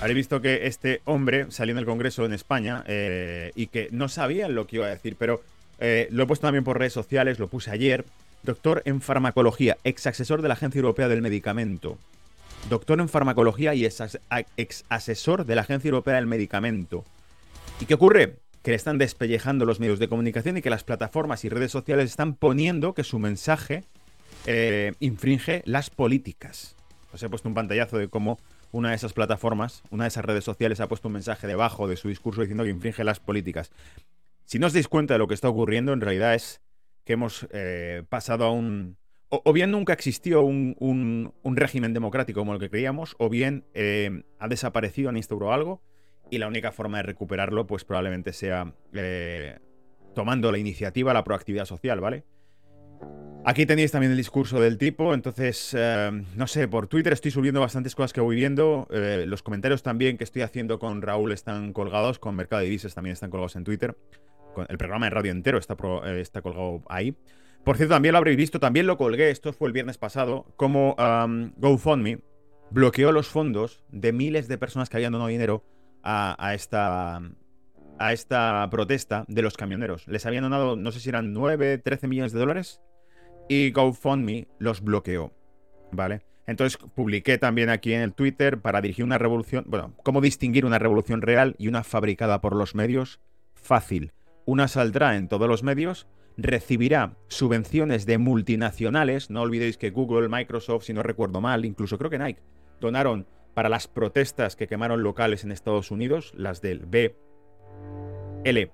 Habréis 0.00 0.16
visto 0.16 0.40
que 0.40 0.66
este 0.66 1.00
hombre 1.04 1.46
salió 1.50 1.72
en 1.72 1.78
el 1.78 1.86
Congreso 1.86 2.24
en 2.24 2.32
España 2.32 2.82
eh, 2.86 3.52
y 3.54 3.68
que 3.68 3.88
no 3.92 4.08
sabían 4.08 4.54
lo 4.54 4.66
que 4.66 4.76
iba 4.76 4.86
a 4.86 4.90
decir, 4.90 5.16
pero 5.16 5.42
eh, 5.78 6.08
lo 6.10 6.24
he 6.24 6.26
puesto 6.26 6.46
también 6.46 6.64
por 6.64 6.78
redes 6.78 6.92
sociales, 6.92 7.38
lo 7.38 7.48
puse 7.48 7.70
ayer. 7.70 8.04
Doctor 8.42 8.82
en 8.84 9.00
farmacología, 9.00 9.78
ex 9.84 10.06
asesor 10.06 10.42
de 10.42 10.48
la 10.48 10.54
Agencia 10.54 10.80
Europea 10.80 11.08
del 11.08 11.22
Medicamento. 11.22 11.98
Doctor 12.68 12.98
en 13.00 13.08
farmacología 13.08 13.74
y 13.74 13.84
ex 13.84 14.84
asesor 14.88 15.44
de 15.44 15.54
la 15.54 15.62
Agencia 15.62 15.88
Europea 15.88 16.14
del 16.14 16.26
Medicamento. 16.26 17.04
¿Y 17.78 17.84
qué 17.84 17.94
ocurre? 17.94 18.38
Que 18.62 18.70
le 18.70 18.76
están 18.76 18.96
despellejando 18.96 19.66
los 19.66 19.80
medios 19.80 19.98
de 19.98 20.08
comunicación 20.08 20.56
y 20.56 20.62
que 20.62 20.70
las 20.70 20.82
plataformas 20.82 21.44
y 21.44 21.50
redes 21.50 21.70
sociales 21.70 22.10
están 22.10 22.34
poniendo 22.34 22.94
que 22.94 23.04
su 23.04 23.18
mensaje 23.18 23.84
eh, 24.46 24.94
infringe 25.00 25.62
las 25.66 25.90
políticas. 25.90 26.74
Os 27.12 27.22
he 27.22 27.28
puesto 27.28 27.48
un 27.48 27.54
pantallazo 27.54 27.98
de 27.98 28.08
cómo 28.08 28.38
una 28.72 28.90
de 28.90 28.96
esas 28.96 29.12
plataformas, 29.12 29.82
una 29.90 30.04
de 30.04 30.08
esas 30.08 30.24
redes 30.24 30.44
sociales 30.44 30.80
ha 30.80 30.88
puesto 30.88 31.08
un 31.08 31.14
mensaje 31.14 31.46
debajo 31.46 31.86
de 31.86 31.96
su 31.96 32.08
discurso 32.08 32.40
diciendo 32.40 32.64
que 32.64 32.70
infringe 32.70 33.04
las 33.04 33.20
políticas. 33.20 33.70
Si 34.46 34.58
no 34.58 34.66
os 34.66 34.72
dais 34.72 34.88
cuenta 34.88 35.14
de 35.14 35.18
lo 35.18 35.28
que 35.28 35.34
está 35.34 35.48
ocurriendo, 35.48 35.92
en 35.92 36.00
realidad 36.00 36.34
es 36.34 36.60
que 37.04 37.12
hemos 37.12 37.46
eh, 37.52 38.02
pasado 38.08 38.44
a 38.44 38.50
un... 38.50 38.96
O, 39.42 39.52
bien 39.52 39.70
nunca 39.70 39.92
existió 39.92 40.42
un, 40.42 41.32
régimen 41.44 41.92
democrático 41.92 42.40
como 42.40 42.54
el 42.54 42.60
que 42.60 42.70
creíamos, 42.70 43.16
o 43.18 43.28
bien 43.28 43.64
eh, 43.74 44.22
ha 44.38 44.48
desaparecido, 44.48 45.08
han 45.08 45.16
instaurado 45.16 45.52
algo, 45.52 45.82
y 46.30 46.38
la 46.38 46.46
única 46.46 46.72
forma 46.72 46.98
de 46.98 47.04
recuperarlo 47.04 47.66
pues 47.66 47.84
probablemente 47.84 48.32
sea 48.32 48.74
eh, 48.92 49.58
tomando 50.14 50.52
la 50.52 50.58
iniciativa, 50.58 51.12
la 51.12 51.24
proactividad 51.24 51.64
social, 51.64 52.00
¿vale? 52.00 52.24
Aquí 53.46 53.66
tenéis 53.66 53.92
también 53.92 54.12
el 54.12 54.16
discurso 54.16 54.58
del 54.58 54.78
tipo, 54.78 55.12
entonces, 55.12 55.74
eh, 55.76 56.10
no 56.34 56.46
sé, 56.46 56.66
por 56.66 56.86
Twitter 56.86 57.12
estoy 57.12 57.30
subiendo 57.30 57.60
bastantes 57.60 57.94
cosas 57.94 58.12
que 58.12 58.20
voy 58.20 58.36
viendo, 58.36 58.88
los 58.90 59.42
comentarios 59.42 59.82
también 59.82 60.16
que 60.16 60.24
estoy 60.24 60.42
haciendo 60.42 60.78
con 60.78 61.02
Raúl 61.02 61.32
están 61.32 61.72
colgados, 61.72 62.18
con 62.18 62.36
Mercado 62.36 62.60
de 62.60 62.66
Divisas 62.66 62.94
también 62.94 63.12
están 63.12 63.30
colgados 63.30 63.56
en 63.56 63.64
Twitter, 63.64 63.96
el 64.68 64.78
programa 64.78 65.06
de 65.06 65.10
radio 65.10 65.32
entero 65.32 65.58
está, 65.58 65.76
está 66.16 66.40
colgado 66.40 66.82
ahí. 66.88 67.16
Por 67.64 67.76
cierto, 67.78 67.94
también 67.94 68.12
lo 68.12 68.18
habréis 68.18 68.36
visto, 68.36 68.60
también 68.60 68.86
lo 68.86 68.98
colgué, 68.98 69.30
esto 69.30 69.52
fue 69.54 69.68
el 69.68 69.72
viernes 69.72 69.96
pasado, 69.96 70.44
como 70.56 70.94
GoFundMe 71.56 72.20
bloqueó 72.70 73.10
los 73.10 73.28
fondos 73.28 73.82
de 73.90 74.12
miles 74.12 74.48
de 74.48 74.58
personas 74.58 74.90
que 74.90 74.98
habían 74.98 75.12
donado 75.12 75.28
dinero 75.28 75.64
a, 76.02 76.52
esta, 76.54 77.22
a 77.98 78.12
esta 78.12 78.68
protesta 78.70 79.24
de 79.28 79.40
los 79.40 79.56
camioneros. 79.56 80.06
Les 80.08 80.26
habían 80.26 80.42
donado, 80.42 80.76
no 80.76 80.92
sé 80.92 81.00
si 81.00 81.08
eran 81.08 81.32
9, 81.32 81.78
13 81.78 82.06
millones 82.06 82.32
de 82.32 82.40
dólares 82.40 82.82
y 83.48 83.70
GoFundMe 83.70 84.48
los 84.58 84.82
bloqueó, 84.82 85.32
¿vale? 85.90 86.22
Entonces 86.46 86.78
publiqué 86.94 87.38
también 87.38 87.70
aquí 87.70 87.94
en 87.94 88.02
el 88.02 88.12
Twitter 88.12 88.60
para 88.60 88.82
dirigir 88.82 89.04
una 89.06 89.16
revolución, 89.16 89.64
bueno, 89.66 89.94
cómo 90.02 90.20
distinguir 90.20 90.66
una 90.66 90.78
revolución 90.78 91.22
real 91.22 91.54
y 91.58 91.68
una 91.68 91.82
fabricada 91.82 92.42
por 92.42 92.54
los 92.54 92.74
medios. 92.74 93.20
Fácil. 93.54 94.12
Una 94.44 94.68
saldrá 94.68 95.16
en 95.16 95.28
todos 95.28 95.48
los 95.48 95.62
medios, 95.62 96.06
recibirá 96.36 97.16
subvenciones 97.28 98.06
de 98.06 98.18
multinacionales, 98.18 99.30
no 99.30 99.42
olvidéis 99.42 99.76
que 99.76 99.90
Google, 99.90 100.28
Microsoft, 100.28 100.84
si 100.84 100.92
no 100.92 101.02
recuerdo 101.02 101.40
mal, 101.40 101.64
incluso 101.64 101.98
creo 101.98 102.10
que 102.10 102.18
Nike, 102.18 102.42
donaron 102.80 103.26
para 103.54 103.68
las 103.68 103.86
protestas 103.86 104.56
que 104.56 104.66
quemaron 104.66 105.02
locales 105.02 105.44
en 105.44 105.52
Estados 105.52 105.90
Unidos, 105.90 106.32
las 106.36 106.60
del 106.60 106.86
B, 106.86 107.16
L, 108.44 108.70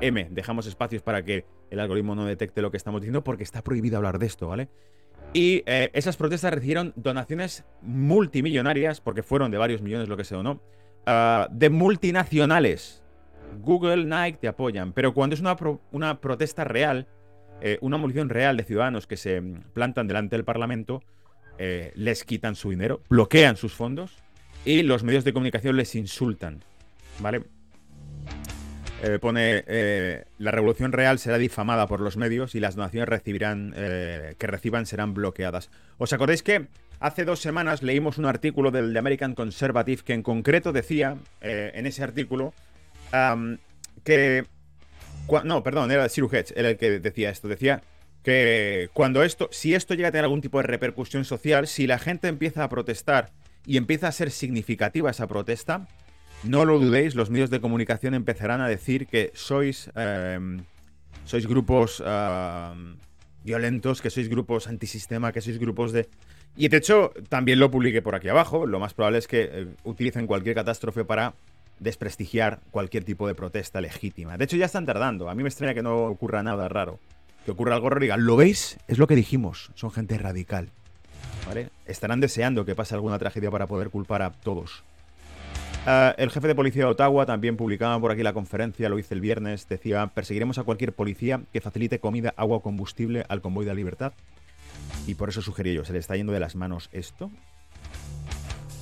M, 0.00 0.28
dejamos 0.30 0.66
espacios 0.66 1.02
para 1.02 1.24
que 1.24 1.44
el 1.70 1.80
algoritmo 1.80 2.14
no 2.14 2.24
detecte 2.24 2.62
lo 2.62 2.70
que 2.70 2.76
estamos 2.76 3.00
diciendo 3.00 3.22
porque 3.22 3.42
está 3.42 3.62
prohibido 3.62 3.96
hablar 3.96 4.18
de 4.18 4.26
esto, 4.26 4.48
¿vale? 4.48 4.68
Y 5.32 5.62
eh, 5.66 5.90
esas 5.94 6.16
protestas 6.16 6.52
recibieron 6.52 6.92
donaciones 6.96 7.64
multimillonarias, 7.82 9.00
porque 9.00 9.22
fueron 9.22 9.50
de 9.50 9.58
varios 9.58 9.82
millones 9.82 10.08
lo 10.08 10.16
que 10.16 10.24
se 10.24 10.34
donó, 10.34 10.60
ah, 11.06 11.48
de 11.50 11.70
multinacionales. 11.70 13.03
Google, 13.60 14.04
Nike 14.04 14.38
te 14.40 14.48
apoyan, 14.48 14.92
pero 14.92 15.14
cuando 15.14 15.34
es 15.34 15.40
una, 15.40 15.56
una 15.92 16.20
protesta 16.20 16.64
real, 16.64 17.06
eh, 17.60 17.78
una 17.80 17.96
movilización 17.96 18.28
real 18.28 18.56
de 18.56 18.64
ciudadanos 18.64 19.06
que 19.06 19.16
se 19.16 19.42
plantan 19.72 20.06
delante 20.06 20.36
del 20.36 20.44
Parlamento, 20.44 21.02
eh, 21.58 21.92
les 21.94 22.24
quitan 22.24 22.56
su 22.56 22.70
dinero, 22.70 23.00
bloquean 23.08 23.56
sus 23.56 23.72
fondos 23.72 24.16
y 24.64 24.82
los 24.82 25.04
medios 25.04 25.24
de 25.24 25.32
comunicación 25.32 25.76
les 25.76 25.94
insultan, 25.94 26.62
¿vale? 27.20 27.42
Eh, 29.02 29.18
pone 29.20 29.64
la 30.38 30.50
revolución 30.50 30.90
real 30.92 31.18
será 31.18 31.36
difamada 31.36 31.86
por 31.86 32.00
los 32.00 32.16
medios 32.16 32.54
y 32.54 32.60
las 32.60 32.74
donaciones 32.74 33.08
recibirán 33.08 33.72
que 33.72 34.46
reciban 34.46 34.86
serán 34.86 35.12
bloqueadas. 35.12 35.70
¿Os 35.98 36.12
acordáis 36.12 36.42
que 36.42 36.68
hace 37.00 37.24
dos 37.24 37.40
semanas 37.40 37.82
leímos 37.82 38.16
un 38.16 38.24
artículo 38.24 38.70
del 38.70 38.94
The 38.94 38.98
American 38.98 39.34
Conservative 39.34 40.02
que 40.04 40.14
en 40.14 40.22
concreto 40.22 40.72
decía 40.72 41.18
en 41.42 41.86
ese 41.86 42.02
artículo 42.02 42.54
que 44.04 44.46
no, 45.44 45.62
perdón, 45.62 45.90
era 45.90 46.08
Siru 46.08 46.28
Hedge, 46.30 46.52
era 46.56 46.70
el 46.70 46.76
que 46.76 46.98
decía 47.00 47.30
esto, 47.30 47.48
decía 47.48 47.82
que 48.22 48.88
cuando 48.92 49.22
esto, 49.22 49.48
si 49.52 49.74
esto 49.74 49.94
llega 49.94 50.08
a 50.08 50.12
tener 50.12 50.24
algún 50.24 50.40
tipo 50.40 50.58
de 50.58 50.66
repercusión 50.66 51.24
social, 51.24 51.66
si 51.66 51.86
la 51.86 51.98
gente 51.98 52.28
empieza 52.28 52.64
a 52.64 52.68
protestar 52.68 53.32
y 53.66 53.76
empieza 53.76 54.08
a 54.08 54.12
ser 54.12 54.30
significativa 54.30 55.10
esa 55.10 55.26
protesta, 55.26 55.88
no 56.42 56.64
lo 56.64 56.78
dudéis, 56.78 57.14
los 57.14 57.30
medios 57.30 57.50
de 57.50 57.60
comunicación 57.60 58.14
empezarán 58.14 58.60
a 58.60 58.68
decir 58.68 59.06
que 59.06 59.30
sois, 59.34 59.90
em, 59.94 60.64
sois 61.24 61.46
grupos 61.46 62.02
violentos, 63.44 64.00
que 64.00 64.10
sois 64.10 64.28
grupos 64.28 64.68
antisistema, 64.68 65.32
que 65.32 65.40
sois 65.40 65.58
grupos 65.58 65.92
de... 65.92 66.08
Y 66.56 66.68
de 66.68 66.78
hecho, 66.78 67.12
también 67.28 67.58
lo 67.58 67.70
publiqué 67.70 68.00
por 68.00 68.14
aquí 68.14 68.28
abajo. 68.28 68.64
Lo 68.66 68.80
más 68.80 68.94
probable 68.94 69.18
es 69.18 69.28
que 69.28 69.50
eh, 69.52 69.66
utilicen 69.84 70.26
cualquier 70.26 70.54
catástrofe 70.54 71.04
para 71.04 71.34
desprestigiar 71.78 72.60
cualquier 72.70 73.04
tipo 73.04 73.26
de 73.26 73.34
protesta 73.34 73.80
legítima. 73.80 74.36
De 74.36 74.44
hecho, 74.44 74.56
ya 74.56 74.66
están 74.66 74.86
tardando. 74.86 75.28
A 75.28 75.34
mí 75.34 75.42
me 75.42 75.48
extraña 75.48 75.74
que 75.74 75.82
no 75.82 76.04
ocurra 76.04 76.42
nada 76.42 76.68
raro. 76.68 76.98
Que 77.44 77.50
ocurra 77.50 77.74
algo 77.74 77.90
raro 77.90 78.16
¿lo 78.16 78.36
veis? 78.36 78.78
Es 78.88 78.98
lo 78.98 79.06
que 79.06 79.16
dijimos. 79.16 79.70
Son 79.74 79.90
gente 79.90 80.16
radical. 80.18 80.70
¿Vale? 81.46 81.68
Estarán 81.86 82.20
deseando 82.20 82.64
que 82.64 82.74
pase 82.74 82.94
alguna 82.94 83.18
tragedia 83.18 83.50
para 83.50 83.66
poder 83.66 83.90
culpar 83.90 84.22
a 84.22 84.32
todos. 84.32 84.82
Ah, 85.86 86.14
el 86.16 86.30
jefe 86.30 86.48
de 86.48 86.54
policía 86.54 86.84
de 86.84 86.90
Ottawa 86.90 87.26
también 87.26 87.58
publicaba 87.58 88.00
por 88.00 88.10
aquí 88.10 88.22
la 88.22 88.32
conferencia, 88.32 88.88
lo 88.88 88.98
hice 88.98 89.12
el 89.12 89.20
viernes, 89.20 89.68
decía, 89.68 90.06
perseguiremos 90.06 90.56
a 90.56 90.62
cualquier 90.62 90.94
policía 90.94 91.42
que 91.52 91.60
facilite 91.60 91.98
comida, 91.98 92.32
agua 92.38 92.56
o 92.56 92.60
combustible 92.60 93.26
al 93.28 93.42
convoy 93.42 93.66
de 93.66 93.72
la 93.72 93.74
libertad. 93.74 94.14
Y 95.06 95.14
por 95.16 95.28
eso 95.28 95.42
sugerí 95.42 95.74
yo, 95.74 95.84
¿se 95.84 95.92
le 95.92 95.98
está 95.98 96.16
yendo 96.16 96.32
de 96.32 96.40
las 96.40 96.56
manos 96.56 96.88
esto? 96.92 97.30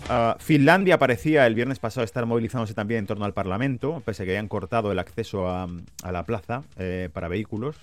Ah, 0.09 0.37
Finlandia 0.41 0.99
parecía 0.99 1.47
el 1.47 1.55
viernes 1.55 1.79
pasado 1.79 2.05
estar 2.05 2.27
movilizándose 2.27 2.75
también 2.75 3.01
en 3.01 3.07
torno 3.07 3.25
al 3.25 3.33
Parlamento, 3.33 4.03
pese 4.05 4.23
a 4.23 4.27
que 4.27 4.33
hayan 4.33 4.49
cortado 4.49 4.93
el 4.93 4.99
acceso 4.99 5.49
a, 5.49 5.69
la 6.11 6.25
plaza 6.25 6.65
eh, 6.77 7.09
para 7.13 7.29
vehículos. 7.29 7.77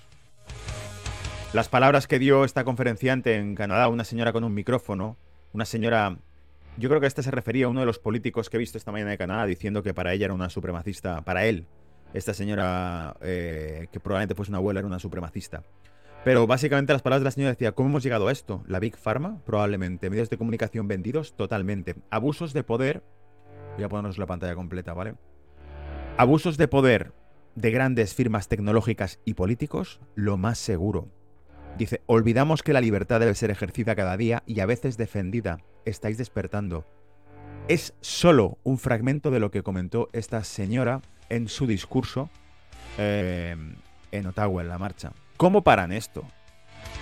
Las 1.52 1.68
palabras 1.68 2.06
que 2.06 2.18
dio 2.18 2.44
esta 2.44 2.62
conferenciante 2.64 3.36
en 3.36 3.54
Canadá, 3.54 3.88
una 3.88 4.04
señora 4.04 4.32
con 4.32 4.44
un 4.44 4.54
micrófono, 4.54 5.16
una 5.52 5.64
señora 5.64 6.16
yo 6.76 6.88
creo 6.88 7.00
que 7.00 7.06
este 7.06 7.22
se 7.22 7.30
refería 7.30 7.66
a 7.66 7.68
uno 7.68 7.80
de 7.80 7.86
los 7.86 7.98
políticos 7.98 8.48
que 8.48 8.56
he 8.56 8.60
visto 8.60 8.78
esta 8.78 8.92
mañana 8.92 9.10
de 9.10 9.18
Canadá 9.18 9.44
diciendo 9.46 9.82
que 9.82 9.92
para 9.92 10.12
ella 10.12 10.26
era 10.26 10.34
una 10.34 10.48
supremacista, 10.48 11.22
para 11.22 11.44
él, 11.44 11.66
esta 12.14 12.32
señora 12.32 13.16
eh, 13.20 13.88
que 13.92 14.00
probablemente 14.00 14.34
fuese 14.34 14.50
una 14.50 14.58
abuela 14.58 14.80
era 14.80 14.86
una 14.86 14.98
supremacista. 14.98 15.62
Pero 16.24 16.46
básicamente 16.46 16.92
las 16.92 17.00
palabras 17.00 17.22
de 17.22 17.24
la 17.24 17.30
señora 17.30 17.52
decía, 17.52 17.72
¿cómo 17.72 17.88
hemos 17.88 18.02
llegado 18.02 18.28
a 18.28 18.32
esto? 18.32 18.62
¿La 18.66 18.78
Big 18.78 18.96
Pharma? 18.96 19.40
Probablemente. 19.46 20.10
¿Medios 20.10 20.28
de 20.28 20.36
comunicación 20.36 20.86
vendidos? 20.86 21.34
Totalmente. 21.34 21.96
¿Abusos 22.10 22.52
de 22.52 22.62
poder? 22.62 23.02
Voy 23.76 23.84
a 23.84 23.88
ponernos 23.88 24.18
la 24.18 24.26
pantalla 24.26 24.54
completa, 24.54 24.92
¿vale? 24.92 25.14
¿Abusos 26.18 26.58
de 26.58 26.68
poder 26.68 27.12
de 27.54 27.70
grandes 27.70 28.14
firmas 28.14 28.48
tecnológicas 28.48 29.18
y 29.24 29.32
políticos? 29.34 30.00
Lo 30.14 30.36
más 30.36 30.58
seguro. 30.58 31.08
Dice, 31.78 32.02
olvidamos 32.04 32.62
que 32.62 32.74
la 32.74 32.82
libertad 32.82 33.20
debe 33.20 33.34
ser 33.34 33.50
ejercida 33.50 33.96
cada 33.96 34.18
día 34.18 34.42
y 34.44 34.60
a 34.60 34.66
veces 34.66 34.98
defendida 34.98 35.60
estáis 35.86 36.18
despertando. 36.18 36.84
Es 37.68 37.94
solo 38.00 38.58
un 38.62 38.76
fragmento 38.76 39.30
de 39.30 39.40
lo 39.40 39.50
que 39.50 39.62
comentó 39.62 40.10
esta 40.12 40.44
señora 40.44 41.00
en 41.30 41.48
su 41.48 41.66
discurso 41.66 42.28
eh, 42.98 43.56
en 44.12 44.26
Ottawa, 44.26 44.60
en 44.60 44.68
la 44.68 44.78
marcha. 44.78 45.12
¿Cómo 45.40 45.62
paran 45.62 45.90
esto? 45.90 46.22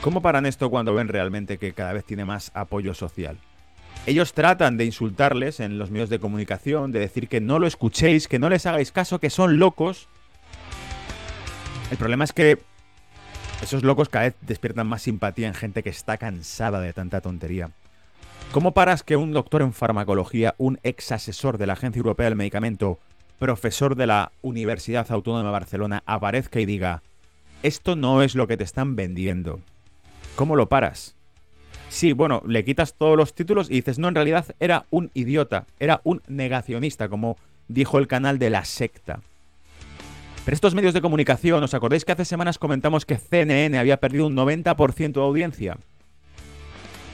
¿Cómo 0.00 0.22
paran 0.22 0.46
esto 0.46 0.70
cuando 0.70 0.94
ven 0.94 1.08
realmente 1.08 1.58
que 1.58 1.72
cada 1.72 1.92
vez 1.92 2.04
tiene 2.04 2.24
más 2.24 2.52
apoyo 2.54 2.94
social? 2.94 3.36
Ellos 4.06 4.32
tratan 4.32 4.76
de 4.76 4.84
insultarles 4.84 5.58
en 5.58 5.76
los 5.76 5.90
medios 5.90 6.08
de 6.08 6.20
comunicación, 6.20 6.92
de 6.92 7.00
decir 7.00 7.26
que 7.26 7.40
no 7.40 7.58
lo 7.58 7.66
escuchéis, 7.66 8.28
que 8.28 8.38
no 8.38 8.48
les 8.48 8.64
hagáis 8.64 8.92
caso, 8.92 9.18
que 9.18 9.28
son 9.28 9.58
locos. 9.58 10.06
El 11.90 11.96
problema 11.96 12.22
es 12.22 12.32
que 12.32 12.60
esos 13.60 13.82
locos 13.82 14.08
cada 14.08 14.26
vez 14.26 14.36
despiertan 14.42 14.86
más 14.86 15.02
simpatía 15.02 15.48
en 15.48 15.54
gente 15.54 15.82
que 15.82 15.90
está 15.90 16.16
cansada 16.16 16.80
de 16.80 16.92
tanta 16.92 17.20
tontería. 17.20 17.72
¿Cómo 18.52 18.72
paras 18.72 19.02
que 19.02 19.16
un 19.16 19.32
doctor 19.32 19.62
en 19.62 19.72
farmacología, 19.72 20.54
un 20.58 20.78
ex 20.84 21.10
asesor 21.10 21.58
de 21.58 21.66
la 21.66 21.72
Agencia 21.72 21.98
Europea 21.98 22.26
del 22.26 22.36
Medicamento, 22.36 23.00
profesor 23.40 23.96
de 23.96 24.06
la 24.06 24.30
Universidad 24.42 25.10
Autónoma 25.10 25.42
de 25.42 25.50
Barcelona, 25.50 26.04
aparezca 26.06 26.60
y 26.60 26.66
diga, 26.66 27.02
esto 27.62 27.96
no 27.96 28.22
es 28.22 28.34
lo 28.34 28.46
que 28.46 28.56
te 28.56 28.64
están 28.64 28.96
vendiendo? 28.96 29.60
¿Cómo 30.36 30.56
lo 30.56 30.68
paras? 30.68 31.16
Sí, 31.88 32.12
bueno, 32.12 32.42
le 32.46 32.64
quitas 32.64 32.94
todos 32.94 33.16
los 33.16 33.34
títulos 33.34 33.70
y 33.70 33.74
dices, 33.74 33.98
no, 33.98 34.08
en 34.08 34.14
realidad 34.14 34.46
era 34.60 34.86
un 34.90 35.10
idiota, 35.14 35.66
era 35.80 36.00
un 36.04 36.22
negacionista, 36.28 37.08
como 37.08 37.36
dijo 37.68 37.98
el 37.98 38.06
canal 38.06 38.38
de 38.38 38.50
la 38.50 38.64
secta. 38.64 39.20
Pero 40.44 40.54
estos 40.54 40.74
medios 40.74 40.94
de 40.94 41.00
comunicación, 41.00 41.62
¿os 41.62 41.74
acordáis 41.74 42.04
que 42.04 42.12
hace 42.12 42.24
semanas 42.24 42.58
comentamos 42.58 43.04
que 43.04 43.16
CNN 43.16 43.78
había 43.78 43.98
perdido 43.98 44.26
un 44.26 44.36
90% 44.36 45.12
de 45.12 45.20
audiencia? 45.20 45.78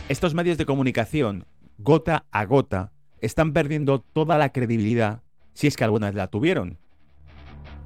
estos 0.09 0.35
medios 0.35 0.59
de 0.59 0.67
comunicación, 0.67 1.47
gota 1.79 2.27
a 2.31 2.45
gota, 2.45 2.93
están 3.21 3.53
perdiendo 3.53 4.01
toda 4.01 4.37
la 4.37 4.51
credibilidad, 4.51 5.23
si 5.55 5.67
es 5.67 5.77
que 5.77 5.85
alguna 5.85 6.09
vez 6.09 6.15
la 6.15 6.29
tuvieron. 6.29 6.79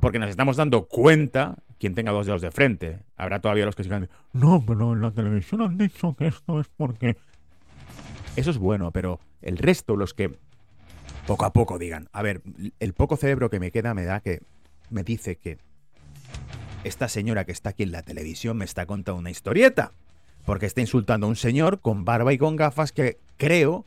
Porque 0.00 0.18
nos 0.18 0.30
estamos 0.30 0.56
dando 0.56 0.86
cuenta, 0.86 1.58
quien 1.78 1.94
tenga 1.94 2.12
dos 2.12 2.26
dedos 2.26 2.42
de 2.42 2.50
frente, 2.50 3.00
habrá 3.16 3.40
todavía 3.40 3.64
los 3.64 3.74
que 3.74 3.84
sigan, 3.84 4.08
no, 4.32 4.64
pero 4.66 4.92
en 4.92 5.00
la 5.00 5.10
televisión 5.10 5.62
han 5.62 5.78
dicho 5.78 6.14
que 6.14 6.28
esto 6.28 6.60
es 6.60 6.68
porque... 6.76 7.16
Eso 8.36 8.50
es 8.50 8.58
bueno, 8.58 8.90
pero 8.92 9.20
el 9.42 9.58
resto, 9.58 9.96
los 9.96 10.14
que 10.14 10.36
poco 11.26 11.44
a 11.44 11.52
poco 11.52 11.78
digan, 11.78 12.08
a 12.12 12.22
ver, 12.22 12.42
el 12.80 12.94
poco 12.94 13.16
cerebro 13.16 13.50
que 13.50 13.60
me 13.60 13.70
queda 13.70 13.94
me 13.94 14.04
da 14.04 14.20
que 14.20 14.40
me 14.90 15.02
dice 15.02 15.36
que 15.36 15.58
esta 16.84 17.08
señora 17.08 17.44
que 17.44 17.52
está 17.52 17.70
aquí 17.70 17.82
en 17.82 17.92
la 17.92 18.02
televisión 18.02 18.56
me 18.56 18.64
está 18.64 18.86
contando 18.86 19.18
una 19.18 19.30
historieta 19.30 19.92
porque 20.44 20.66
está 20.66 20.80
insultando 20.80 21.26
a 21.26 21.28
un 21.28 21.36
señor 21.36 21.80
con 21.80 22.04
barba 22.04 22.32
y 22.32 22.38
con 22.38 22.56
gafas 22.56 22.92
que 22.92 23.18
creo 23.36 23.84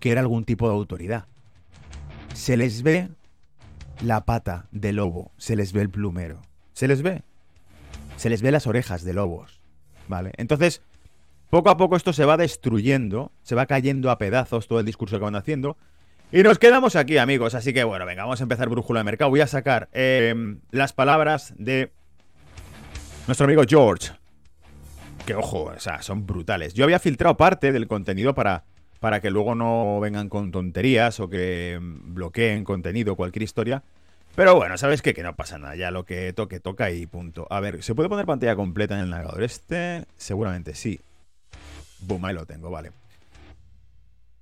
que 0.00 0.10
era 0.10 0.20
algún 0.20 0.44
tipo 0.44 0.68
de 0.68 0.74
autoridad. 0.74 1.26
Se 2.34 2.56
les 2.56 2.82
ve 2.82 3.08
la 4.02 4.24
pata 4.26 4.66
de 4.72 4.92
lobo, 4.92 5.30
se 5.38 5.56
les 5.56 5.72
ve 5.72 5.80
el 5.80 5.88
plumero, 5.88 6.42
se 6.74 6.88
les 6.88 7.02
ve, 7.02 7.22
se 8.22 8.30
les 8.30 8.40
ve 8.40 8.52
las 8.52 8.68
orejas 8.68 9.02
de 9.02 9.14
lobos, 9.14 9.60
¿vale? 10.06 10.30
Entonces, 10.36 10.80
poco 11.50 11.70
a 11.70 11.76
poco 11.76 11.96
esto 11.96 12.12
se 12.12 12.24
va 12.24 12.36
destruyendo, 12.36 13.32
se 13.42 13.56
va 13.56 13.66
cayendo 13.66 14.12
a 14.12 14.18
pedazos 14.18 14.68
todo 14.68 14.78
el 14.78 14.86
discurso 14.86 15.18
que 15.18 15.24
van 15.24 15.34
haciendo. 15.34 15.76
Y 16.30 16.44
nos 16.44 16.60
quedamos 16.60 16.94
aquí, 16.94 17.18
amigos. 17.18 17.56
Así 17.56 17.72
que 17.72 17.82
bueno, 17.82 18.06
venga, 18.06 18.22
vamos 18.22 18.38
a 18.38 18.44
empezar 18.44 18.68
brújula 18.68 19.00
de 19.00 19.04
mercado. 19.04 19.28
Voy 19.28 19.40
a 19.40 19.48
sacar 19.48 19.88
em, 19.92 20.60
las 20.70 20.92
palabras 20.92 21.52
de 21.58 21.90
nuestro 23.26 23.46
amigo 23.46 23.64
George 23.68 24.12
que 25.26 25.34
ojo, 25.34 25.64
o 25.64 25.80
sea, 25.80 26.00
son 26.00 26.24
brutales. 26.24 26.74
Yo 26.74 26.84
había 26.84 27.00
filtrado 27.00 27.36
parte 27.36 27.72
del 27.72 27.88
contenido 27.88 28.36
para, 28.36 28.62
para 29.00 29.20
que 29.20 29.32
luego 29.32 29.56
no 29.56 29.98
vengan 29.98 30.28
con 30.28 30.52
tonterías 30.52 31.18
o 31.18 31.28
que 31.28 31.76
bloqueen 31.82 32.62
contenido, 32.62 33.16
cualquier 33.16 33.42
historia. 33.42 33.82
Pero 34.34 34.56
bueno, 34.56 34.78
¿sabes 34.78 35.02
qué? 35.02 35.12
Que 35.12 35.22
no 35.22 35.36
pasa 35.36 35.58
nada, 35.58 35.76
ya 35.76 35.90
lo 35.90 36.04
que 36.04 36.32
toque, 36.32 36.58
toca 36.58 36.90
y 36.90 37.06
punto. 37.06 37.46
A 37.50 37.60
ver, 37.60 37.82
¿se 37.82 37.94
puede 37.94 38.08
poner 38.08 38.24
pantalla 38.24 38.56
completa 38.56 38.94
en 38.94 39.00
el 39.00 39.10
navegador 39.10 39.42
este? 39.42 40.04
Seguramente 40.16 40.74
sí. 40.74 41.00
Boom, 42.00 42.24
ahí 42.24 42.34
lo 42.34 42.46
tengo, 42.46 42.70
vale. 42.70 42.92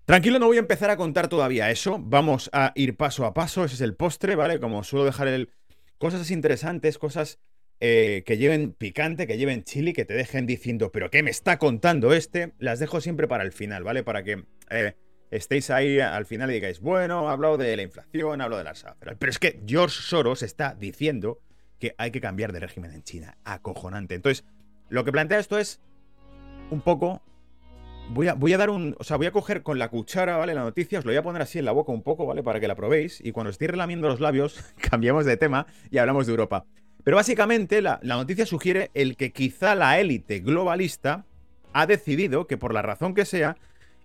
Tranquilo, 0.04 0.38
no 0.38 0.46
voy 0.46 0.56
a 0.56 0.60
empezar 0.60 0.90
a 0.90 0.96
contar 0.96 1.28
todavía 1.28 1.70
eso. 1.70 1.98
Vamos 2.00 2.50
a 2.52 2.72
ir 2.74 2.96
paso 2.96 3.24
a 3.24 3.34
paso. 3.34 3.64
Ese 3.64 3.76
es 3.76 3.80
el 3.80 3.94
postre, 3.94 4.34
¿vale? 4.34 4.60
Como 4.60 4.82
suelo 4.84 5.04
dejar 5.04 5.28
el... 5.28 5.50
Cosas 5.98 6.30
interesantes, 6.30 6.98
cosas 6.98 7.38
eh, 7.78 8.22
que 8.26 8.36
lleven 8.36 8.72
picante, 8.72 9.26
que 9.26 9.38
lleven 9.38 9.64
chili, 9.64 9.92
que 9.92 10.04
te 10.04 10.14
dejen 10.14 10.46
diciendo, 10.46 10.92
pero 10.92 11.10
¿qué 11.10 11.22
me 11.22 11.30
está 11.30 11.58
contando 11.58 12.12
este? 12.12 12.52
Las 12.58 12.78
dejo 12.78 13.00
siempre 13.00 13.28
para 13.28 13.42
el 13.42 13.52
final, 13.52 13.84
¿vale? 13.84 14.02
Para 14.02 14.22
que 14.22 14.44
eh, 14.70 14.94
estéis 15.30 15.70
ahí 15.70 16.00
al 16.00 16.26
final 16.26 16.50
y 16.50 16.54
digáis, 16.54 16.80
bueno, 16.80 17.28
ha 17.28 17.32
hablado 17.32 17.56
de 17.56 17.76
la 17.76 17.82
inflación, 17.82 18.40
ha 18.40 18.44
hablado 18.44 18.62
de 18.62 18.64
la 18.64 18.96
Pero 19.18 19.30
es 19.30 19.38
que 19.38 19.60
George 19.66 20.02
Soros 20.02 20.42
está 20.42 20.74
diciendo 20.74 21.40
que 21.78 21.94
hay 21.98 22.10
que 22.10 22.20
cambiar 22.20 22.52
de 22.52 22.60
régimen 22.60 22.92
en 22.92 23.02
China. 23.02 23.36
Acojonante. 23.44 24.14
Entonces, 24.14 24.44
lo 24.88 25.04
que 25.04 25.12
plantea 25.12 25.38
esto 25.38 25.58
es 25.58 25.80
un 26.70 26.82
poco 26.82 27.22
Voy 28.12 28.26
a, 28.26 28.34
voy 28.34 28.52
a, 28.52 28.58
dar 28.58 28.70
un. 28.70 28.96
O 28.98 29.04
sea, 29.04 29.16
voy 29.16 29.26
a 29.26 29.30
coger 29.30 29.62
con 29.62 29.78
la 29.78 29.88
cuchara, 29.88 30.36
¿vale? 30.36 30.52
La 30.52 30.62
noticia, 30.62 30.98
os 30.98 31.04
lo 31.04 31.12
voy 31.12 31.16
a 31.16 31.22
poner 31.22 31.42
así 31.42 31.60
en 31.60 31.64
la 31.64 31.70
boca 31.70 31.92
un 31.92 32.02
poco, 32.02 32.26
¿vale? 32.26 32.42
Para 32.42 32.58
que 32.58 32.66
la 32.66 32.74
probéis. 32.74 33.20
Y 33.24 33.30
cuando 33.30 33.50
estéis 33.50 33.70
relamiendo 33.70 34.08
los 34.08 34.18
labios, 34.18 34.58
cambiamos 34.90 35.24
de 35.26 35.36
tema 35.36 35.66
y 35.92 35.98
hablamos 35.98 36.26
de 36.26 36.32
Europa. 36.32 36.64
Pero 37.04 37.16
básicamente 37.16 37.80
la, 37.80 38.00
noticia 38.02 38.46
sugiere 38.46 38.90
el 38.94 39.16
que 39.16 39.32
quizá 39.32 39.74
la 39.74 40.00
élite 40.00 40.40
globalista 40.40 41.24
ha 41.72 41.86
decidido 41.86 42.46
que 42.48 42.58
por 42.58 42.74
la 42.74 42.82
razón 42.82 43.14
que 43.14 43.24
sea, 43.24 43.56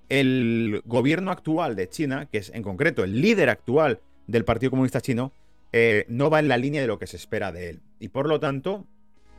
el 0.09 0.81
gobierno 0.85 1.31
actual 1.31 1.75
de 1.75 1.89
China, 1.89 2.27
que 2.27 2.39
es 2.39 2.51
en 2.53 2.63
concreto 2.63 3.03
el 3.03 3.21
líder 3.21 3.50
actual 3.50 4.00
del 4.27 4.45
Partido 4.45 4.71
Comunista 4.71 5.01
Chino, 5.01 5.31
eh, 5.71 6.05
no 6.07 6.29
va 6.29 6.39
en 6.39 6.47
la 6.47 6.57
línea 6.57 6.81
de 6.81 6.88
lo 6.88 7.00
que 7.00 7.07
se 7.07 7.17
espera 7.17 7.51
de 7.51 7.69
él. 7.69 7.81
Y 8.00 8.09
por 8.09 8.27
lo 8.27 8.39
tanto, 8.39 8.85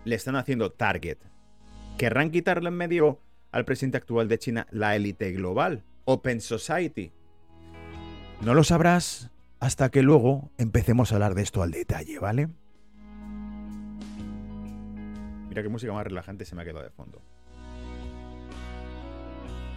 le 0.04 0.14
están 0.14 0.36
haciendo 0.36 0.70
target. 0.70 1.18
¿Querrán 1.98 2.30
quitarle 2.30 2.68
en 2.68 2.76
medio 2.76 3.20
al 3.52 3.64
presidente 3.64 3.96
actual 3.96 4.28
de 4.28 4.38
China 4.38 4.66
la 4.70 4.96
élite 4.96 5.32
global? 5.32 5.82
Open 6.04 6.40
Society. 6.40 7.10
No 8.42 8.54
lo 8.54 8.64
sabrás 8.64 9.30
hasta 9.60 9.90
que 9.90 10.02
luego 10.02 10.50
empecemos 10.58 11.10
a 11.10 11.16
hablar 11.16 11.34
de 11.34 11.42
esto 11.42 11.62
al 11.62 11.70
detalle, 11.70 12.18
¿vale? 12.18 12.48
Mira 15.48 15.62
qué 15.62 15.68
música 15.68 15.92
más 15.92 16.04
relajante 16.04 16.44
se 16.44 16.54
me 16.54 16.62
ha 16.62 16.64
quedado 16.64 16.84
de 16.84 16.90
fondo. 16.90 17.22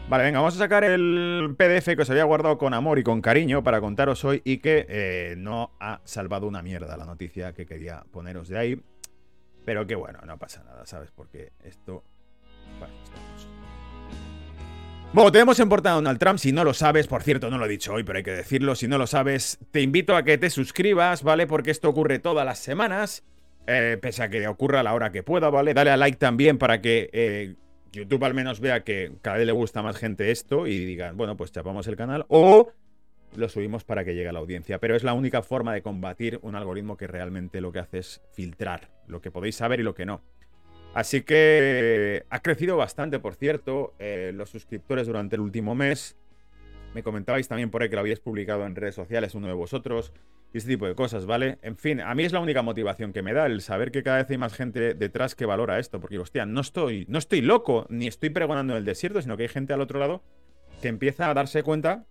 Vale, 0.10 0.24
venga, 0.24 0.40
vamos 0.40 0.56
a 0.56 0.58
sacar 0.58 0.84
el 0.84 1.54
PDF 1.56 1.96
que 1.96 2.02
os 2.02 2.10
había 2.10 2.24
guardado 2.24 2.58
con 2.58 2.74
amor 2.74 2.98
y 2.98 3.04
con 3.04 3.22
cariño 3.22 3.64
para 3.64 3.80
contaros 3.80 4.26
hoy 4.26 4.42
y 4.44 4.58
que 4.58 4.88
eh, 4.90 5.36
no 5.38 5.74
ha 5.80 6.02
salvado 6.04 6.48
una 6.48 6.64
mierda 6.64 6.98
la 6.98 7.06
noticia 7.06 7.54
que 7.54 7.68
quería 7.68 8.04
poneros 8.12 8.48
de 8.48 8.58
ahí. 8.58 8.82
Pero 9.66 9.86
que 9.86 9.94
bueno, 9.94 10.18
no 10.26 10.40
pasa 10.40 10.64
nada, 10.64 10.84
¿sabes? 10.88 11.12
Porque 11.12 11.52
esto... 11.64 12.04
Bueno, 12.80 12.94
Bueno, 15.14 15.32
tenemos 15.32 15.60
en 15.60 15.70
portada 15.70 15.98
Donald 15.98 16.18
Trump. 16.18 16.40
Si 16.40 16.52
no 16.52 16.64
lo 16.64 16.74
sabes, 16.74 17.06
por 17.06 17.22
cierto, 17.22 17.52
no 17.52 17.60
lo 17.60 17.66
he 17.66 17.70
dicho 17.70 17.94
hoy, 17.94 18.04
pero 18.04 18.18
hay 18.18 18.24
que 18.24 18.32
decirlo. 18.32 18.74
Si 18.74 18.88
no 18.88 18.98
lo 18.98 19.06
sabes, 19.06 19.60
te 19.70 19.82
invito 19.82 20.16
a 20.16 20.24
que 20.24 20.40
te 20.40 20.50
suscribas, 20.50 21.22
¿vale? 21.22 21.46
Porque 21.46 21.70
esto 21.70 21.88
ocurre 21.88 22.18
todas 22.18 22.48
las 22.48 22.58
semanas. 22.58 23.24
Eh, 23.68 24.00
pese 24.02 24.24
a 24.24 24.30
que 24.32 24.48
ocurra 24.48 24.80
a 24.80 24.84
la 24.84 24.96
hora 24.96 25.12
que 25.12 25.22
pueda, 25.22 25.52
¿vale? 25.52 25.76
Dale 25.76 25.92
a 25.92 25.98
like 25.98 26.18
también 26.18 26.58
para 26.58 26.82
que 26.82 27.12
eh, 27.14 27.54
YouTube 27.92 28.24
al 28.24 28.34
menos 28.34 28.60
vea 28.60 28.84
que 28.84 29.12
cada 29.22 29.38
vez 29.38 29.46
le 29.46 29.52
gusta 29.52 29.82
más 29.82 29.98
gente 29.98 30.32
esto 30.32 30.68
y 30.68 30.86
digan, 30.86 31.18
bueno, 31.18 31.36
pues 31.38 31.52
chapamos 31.52 31.88
el 31.88 31.96
canal 31.96 32.26
o 32.30 32.72
lo 33.36 33.50
subimos 33.50 33.84
para 33.84 34.04
que 34.04 34.16
llegue 34.16 34.30
a 34.30 34.32
la 34.32 34.40
audiencia. 34.40 34.80
Pero 34.80 34.96
es 34.96 35.04
la 35.04 35.14
única 35.14 35.42
forma 35.42 35.74
de 35.74 35.82
combatir 35.82 36.40
un 36.42 36.56
algoritmo 36.56 36.98
que 36.98 37.08
realmente 37.08 37.62
lo 37.62 37.72
que 37.72 37.80
hace 37.80 38.00
es 38.00 38.22
filtrar 38.34 38.90
lo 39.08 39.22
que 39.22 39.32
podéis 39.32 39.56
saber 39.56 39.80
y 39.80 39.84
lo 39.84 39.94
que 39.94 40.06
no. 40.06 40.22
Así 40.94 41.22
que 41.22 42.26
ha 42.30 42.40
crecido 42.42 42.76
bastante, 42.78 43.20
por 43.20 43.36
cierto, 43.36 43.94
eh, 44.00 44.32
los 44.34 44.50
suscriptores 44.50 45.06
durante 45.08 45.36
el 45.36 45.42
último 45.42 45.76
mes. 45.76 46.18
Me 46.96 47.04
comentabais 47.04 47.48
también 47.48 47.70
por 47.70 47.84
ahí 47.84 47.90
que 47.90 47.96
lo 47.96 48.02
habíais 48.02 48.20
publicado 48.20 48.66
en 48.66 48.76
redes 48.76 48.96
sociales, 48.96 49.36
uno 49.36 49.48
de 49.48 49.54
vosotros 49.54 50.12
y 50.54 50.58
este 50.58 50.72
tipo 50.72 50.88
de 50.88 50.96
cosas, 50.96 51.26
¿vale? 51.26 51.60
En 51.62 51.78
fin, 51.78 52.02
a 52.02 52.16
mí 52.16 52.24
es 52.24 52.32
la 52.32 52.40
única 52.40 52.62
motivación 52.62 53.14
que 53.14 53.22
me 53.22 53.34
da 53.34 53.46
el 53.46 53.62
saber 53.62 53.92
que 53.92 54.02
cada 54.02 54.18
vez 54.18 54.30
hay 54.30 54.38
más 54.38 54.54
gente 54.54 54.94
detrás 54.96 55.36
que 55.36 55.46
valora 55.46 55.80
esto, 55.80 56.00
porque, 56.00 56.18
hostia, 56.18 56.46
no 56.46 56.62
estoy, 56.62 57.06
no 57.08 57.20
estoy 57.20 57.42
loco, 57.42 57.86
ni 57.90 58.08
estoy 58.08 58.32
pregonando 58.32 58.74
en 58.74 58.78
el 58.78 58.86
desierto, 58.86 59.22
sino 59.22 59.38
que 59.38 59.44
hay 59.44 59.50
gente 59.50 59.74
al 59.74 59.82
otro 59.82 60.00
lado 60.00 60.24
que 60.82 60.88
empieza 60.88 61.30
a 61.30 61.34
darse 61.34 61.62
cuenta 61.62 62.06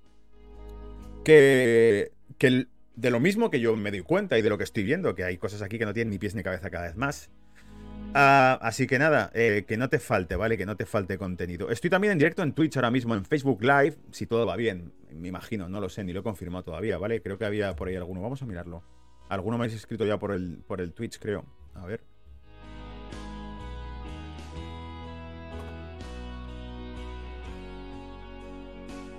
que, 1.25 2.13
que 2.39 2.67
de 2.95 3.11
lo 3.11 3.21
mismo 3.21 3.51
que 3.51 3.61
yo 3.61 3.77
me 3.77 3.91
doy 3.91 4.03
cuenta 4.03 4.39
y 4.39 4.43
de 4.43 4.51
lo 4.51 4.59
que 4.59 4.65
estoy 4.65 4.85
viendo, 4.85 5.15
que 5.15 5.25
hay 5.25 5.39
cosas 5.39 5.63
aquí 5.63 5.79
que 5.79 5.87
no 5.87 5.95
tienen 5.95 6.11
ni 6.11 6.19
pies 6.19 6.35
ni 6.35 6.43
cabeza 6.43 6.71
cada 6.71 6.87
vez 6.87 6.97
más. 6.97 7.31
Ah, 8.15 8.59
así 8.63 8.87
que 8.87 8.99
nada, 8.99 9.31
eh, 9.35 9.65
que 9.69 9.77
no 9.77 9.89
te 9.89 9.99
falte, 9.99 10.35
¿vale? 10.35 10.57
Que 10.57 10.67
no 10.67 10.77
te 10.77 10.87
falte 10.87 11.19
contenido. 11.19 11.71
Estoy 11.71 11.91
también 11.91 12.13
en 12.13 12.19
directo 12.19 12.43
en 12.43 12.53
Twitch 12.53 12.77
ahora 12.77 12.91
mismo, 12.91 13.15
en 13.15 13.25
Facebook 13.25 13.63
Live, 13.63 13.97
si 14.13 14.27
todo 14.27 14.47
va 14.47 14.57
bien, 14.57 14.93
me 15.13 15.29
imagino, 15.29 15.69
no 15.69 15.81
lo 15.81 15.89
sé, 15.89 16.05
ni 16.05 16.13
lo 16.13 16.21
he 16.21 16.23
confirmado 16.23 16.65
todavía, 16.65 16.99
¿vale? 16.99 17.21
Creo 17.21 17.39
que 17.39 17.45
había 17.45 17.77
por 17.77 17.89
ahí 17.89 17.97
alguno, 17.97 18.23
vamos 18.23 18.43
a 18.43 18.47
mirarlo. 18.47 18.83
Alguno 19.29 19.59
me 19.59 19.65
habéis 19.65 19.79
escrito 19.79 20.07
ya 20.07 20.19
por 20.19 20.33
el, 20.33 20.63
por 20.67 20.81
el 20.81 20.95
Twitch, 20.95 21.19
creo. 21.19 21.45
A 21.75 21.85
ver. 21.85 22.01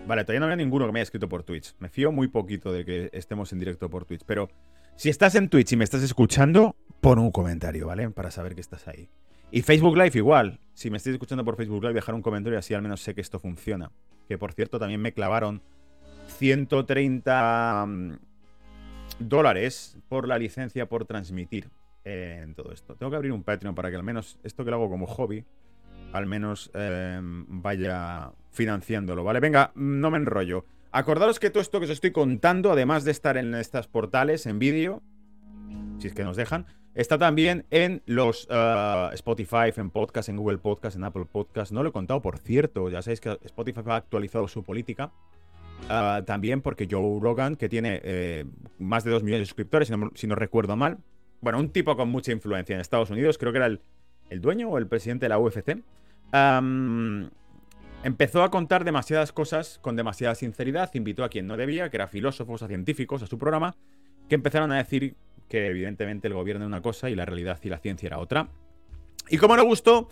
Vale, 0.07 0.23
todavía 0.23 0.39
no 0.39 0.45
había 0.47 0.55
ninguno 0.55 0.87
que 0.87 0.91
me 0.91 0.99
haya 0.99 1.03
escrito 1.03 1.29
por 1.29 1.43
Twitch. 1.43 1.75
Me 1.77 1.87
fío 1.87 2.11
muy 2.11 2.27
poquito 2.27 2.73
de 2.73 2.83
que 2.83 3.09
estemos 3.13 3.53
en 3.53 3.59
directo 3.59 3.91
por 3.91 4.05
Twitch, 4.05 4.23
pero 4.25 4.49
si 4.95 5.09
estás 5.09 5.35
en 5.35 5.49
Twitch 5.49 5.73
y 5.73 5.75
me 5.75 5.83
estás 5.83 6.01
escuchando, 6.01 6.75
pon 7.01 7.19
un 7.19 7.31
comentario, 7.31 7.87
¿vale? 7.87 8.09
Para 8.09 8.31
saber 8.31 8.55
que 8.55 8.61
estás 8.61 8.87
ahí. 8.87 9.09
Y 9.51 9.61
Facebook 9.61 9.97
Live 9.97 10.11
igual. 10.15 10.59
Si 10.73 10.89
me 10.89 10.97
estáis 10.97 11.15
escuchando 11.15 11.43
por 11.43 11.55
Facebook 11.55 11.81
Live, 11.81 11.95
dejar 11.95 12.15
un 12.15 12.21
comentario 12.21 12.57
y 12.57 12.59
así 12.59 12.73
al 12.73 12.81
menos 12.81 13.01
sé 13.01 13.15
que 13.15 13.21
esto 13.21 13.39
funciona. 13.39 13.91
Que 14.27 14.37
por 14.37 14.53
cierto, 14.53 14.79
también 14.79 15.01
me 15.01 15.11
clavaron 15.11 15.61
130 16.27 17.85
mm, 17.87 18.11
dólares 19.19 19.97
por 20.07 20.27
la 20.27 20.37
licencia 20.37 20.87
por 20.87 21.05
transmitir 21.05 21.69
en 22.03 22.53
todo 22.53 22.71
esto. 22.71 22.95
Tengo 22.95 23.09
que 23.09 23.15
abrir 23.15 23.31
un 23.31 23.43
Patreon 23.43 23.75
para 23.75 23.89
que 23.89 23.95
al 23.95 24.03
menos 24.03 24.37
esto 24.43 24.63
que 24.63 24.71
lo 24.71 24.77
hago 24.77 24.89
como 24.89 25.07
hobby, 25.07 25.45
al 26.13 26.25
menos 26.25 26.71
em, 26.73 27.45
vaya 27.61 28.31
financiándolo, 28.51 29.23
¿vale? 29.23 29.39
Venga, 29.39 29.71
no 29.75 30.11
me 30.11 30.17
enrollo. 30.17 30.65
Acordaros 30.91 31.39
que 31.39 31.49
todo 31.49 31.61
esto 31.61 31.79
que 31.79 31.85
os 31.85 31.91
estoy 31.91 32.11
contando, 32.11 32.71
además 32.71 33.03
de 33.03 33.11
estar 33.11 33.37
en 33.37 33.53
estas 33.53 33.87
portales 33.87 34.45
en 34.45 34.57
vídeo, 34.57 35.03
si 35.99 36.07
es 36.07 36.13
que 36.13 36.23
nos 36.23 36.37
dejan, 36.37 36.65
está 36.99 37.17
también 37.17 37.65
en 37.71 38.01
los 38.05 38.45
uh, 38.49 39.13
Spotify, 39.13 39.71
en 39.75 39.89
podcast, 39.89 40.27
en 40.27 40.35
Google 40.35 40.57
Podcast, 40.57 40.97
en 40.97 41.05
Apple 41.05 41.25
Podcast. 41.31 41.71
No 41.71 41.81
lo 41.81 41.89
he 41.89 41.91
contado, 41.93 42.21
por 42.21 42.37
cierto. 42.37 42.89
Ya 42.89 43.01
sabéis 43.01 43.21
que 43.21 43.39
Spotify 43.43 43.81
ha 43.85 43.95
actualizado 43.95 44.47
su 44.49 44.63
política. 44.63 45.11
Uh, 45.85 46.23
también 46.25 46.61
porque 46.61 46.89
Joe 46.91 47.19
Rogan, 47.21 47.55
que 47.55 47.69
tiene 47.69 48.01
eh, 48.03 48.45
más 48.79 49.05
de 49.05 49.11
2 49.11 49.23
millones 49.23 49.43
de 49.43 49.45
suscriptores, 49.45 49.89
si 50.15 50.27
no, 50.27 50.35
recuerdo 50.35 50.75
mal. 50.75 50.97
Bueno, 51.39 51.59
un 51.59 51.69
tipo 51.69 51.95
con 51.95 52.09
mucha 52.09 52.33
influencia 52.33 52.75
en 52.75 52.81
Estados 52.81 53.09
Unidos, 53.11 53.37
creo 53.37 53.53
que 53.53 53.59
era 53.59 53.67
el, 53.67 53.81
dueño 54.41 54.67
o 54.69 54.77
el 54.77 54.87
presidente 54.87 55.25
de 55.25 55.29
la 55.29 55.39
UFC. 55.39 55.81
empezó 58.03 58.43
a 58.43 58.51
contar 58.51 58.83
demasiadas 58.83 59.31
cosas 59.31 59.79
con 59.81 59.95
demasiada 59.95 60.35
sinceridad, 60.35 60.93
invitó 60.95 61.23
a 61.23 61.29
quien 61.29 61.47
no 61.47 61.55
debía, 61.55 61.89
que 61.89 61.95
era 61.95 62.07
filósofos, 62.07 62.61
a 62.61 62.67
científicos, 62.67 63.23
a 63.23 63.27
su 63.27 63.37
programa, 63.37 63.77
que 64.27 64.35
empezaron 64.35 64.73
a 64.73 64.77
decir 64.77 65.15
que 65.49 65.67
evidentemente 65.67 66.27
el 66.27 66.33
gobierno 66.33 66.63
era 66.63 66.67
una 66.67 66.81
cosa 66.81 67.09
y 67.09 67.15
la 67.15 67.25
realidad 67.25 67.59
y 67.63 67.69
la 67.69 67.79
ciencia 67.79 68.07
era 68.07 68.19
otra. 68.19 68.49
Y 69.29 69.37
como 69.37 69.57
no 69.57 69.65
gustó, 69.65 70.09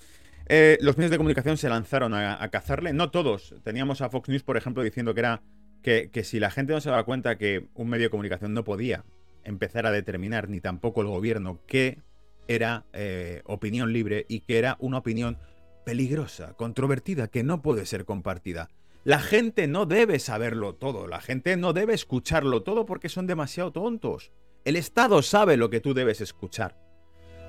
eh, 0.48 0.78
los 0.82 0.98
medios 0.98 1.12
de 1.12 1.18
comunicación 1.18 1.58
se 1.58 1.70
lanzaron 1.70 2.14
a, 2.14 2.48
cazarle. 2.50 2.94
No 2.94 3.12
todos. 3.12 3.56
Teníamos 3.64 4.02
a 4.02 4.10
Fox 4.10 4.30
News, 4.30 4.44
por 4.44 4.58
ejemplo, 4.58 4.84
diciendo 4.84 5.14
que 5.14 5.20
era 5.20 5.42
que, 5.82 6.10
si 6.24 6.40
la 6.40 6.52
gente 6.52 6.74
no 6.74 6.82
se 6.82 6.90
daba 6.90 7.04
cuenta 7.04 7.38
que 7.38 7.68
un 7.74 7.90
medio 7.90 8.06
de 8.06 8.10
comunicación 8.10 8.54
no 8.54 8.64
podía 8.64 9.06
empezar 9.44 9.86
a 9.86 9.92
determinar, 9.92 10.50
ni 10.50 10.60
tampoco 10.60 11.02
el 11.02 11.08
gobierno, 11.08 11.62
qué 11.66 12.00
era 12.48 12.86
eh, 12.94 13.42
opinión 13.46 13.94
libre 13.94 14.26
y 14.28 14.42
que 14.42 14.58
era 14.58 14.76
una 14.80 14.98
opinión 14.98 15.38
peligrosa, 15.86 16.54
controvertida, 16.54 17.30
que 17.30 17.44
no 17.44 17.62
puede 17.62 17.86
ser 17.86 18.04
compartida. 18.04 18.70
La 19.06 19.20
gente 19.20 19.68
no 19.68 19.86
debe 19.86 20.20
saberlo 20.20 20.76
todo, 20.76 21.08
la 21.08 21.22
gente 21.22 21.56
no 21.56 21.72
debe 21.72 21.94
escucharlo 21.94 22.64
todo 22.64 22.86
porque 22.86 23.08
son 23.08 23.26
demasiado 23.26 23.72
tontos. 23.72 24.34
El 24.66 24.76
Estado 24.76 25.22
sabe 25.22 25.58
lo 25.58 25.70
que 25.70 25.80
tú 25.80 25.94
debes 25.94 26.22
escuchar. 26.22 26.78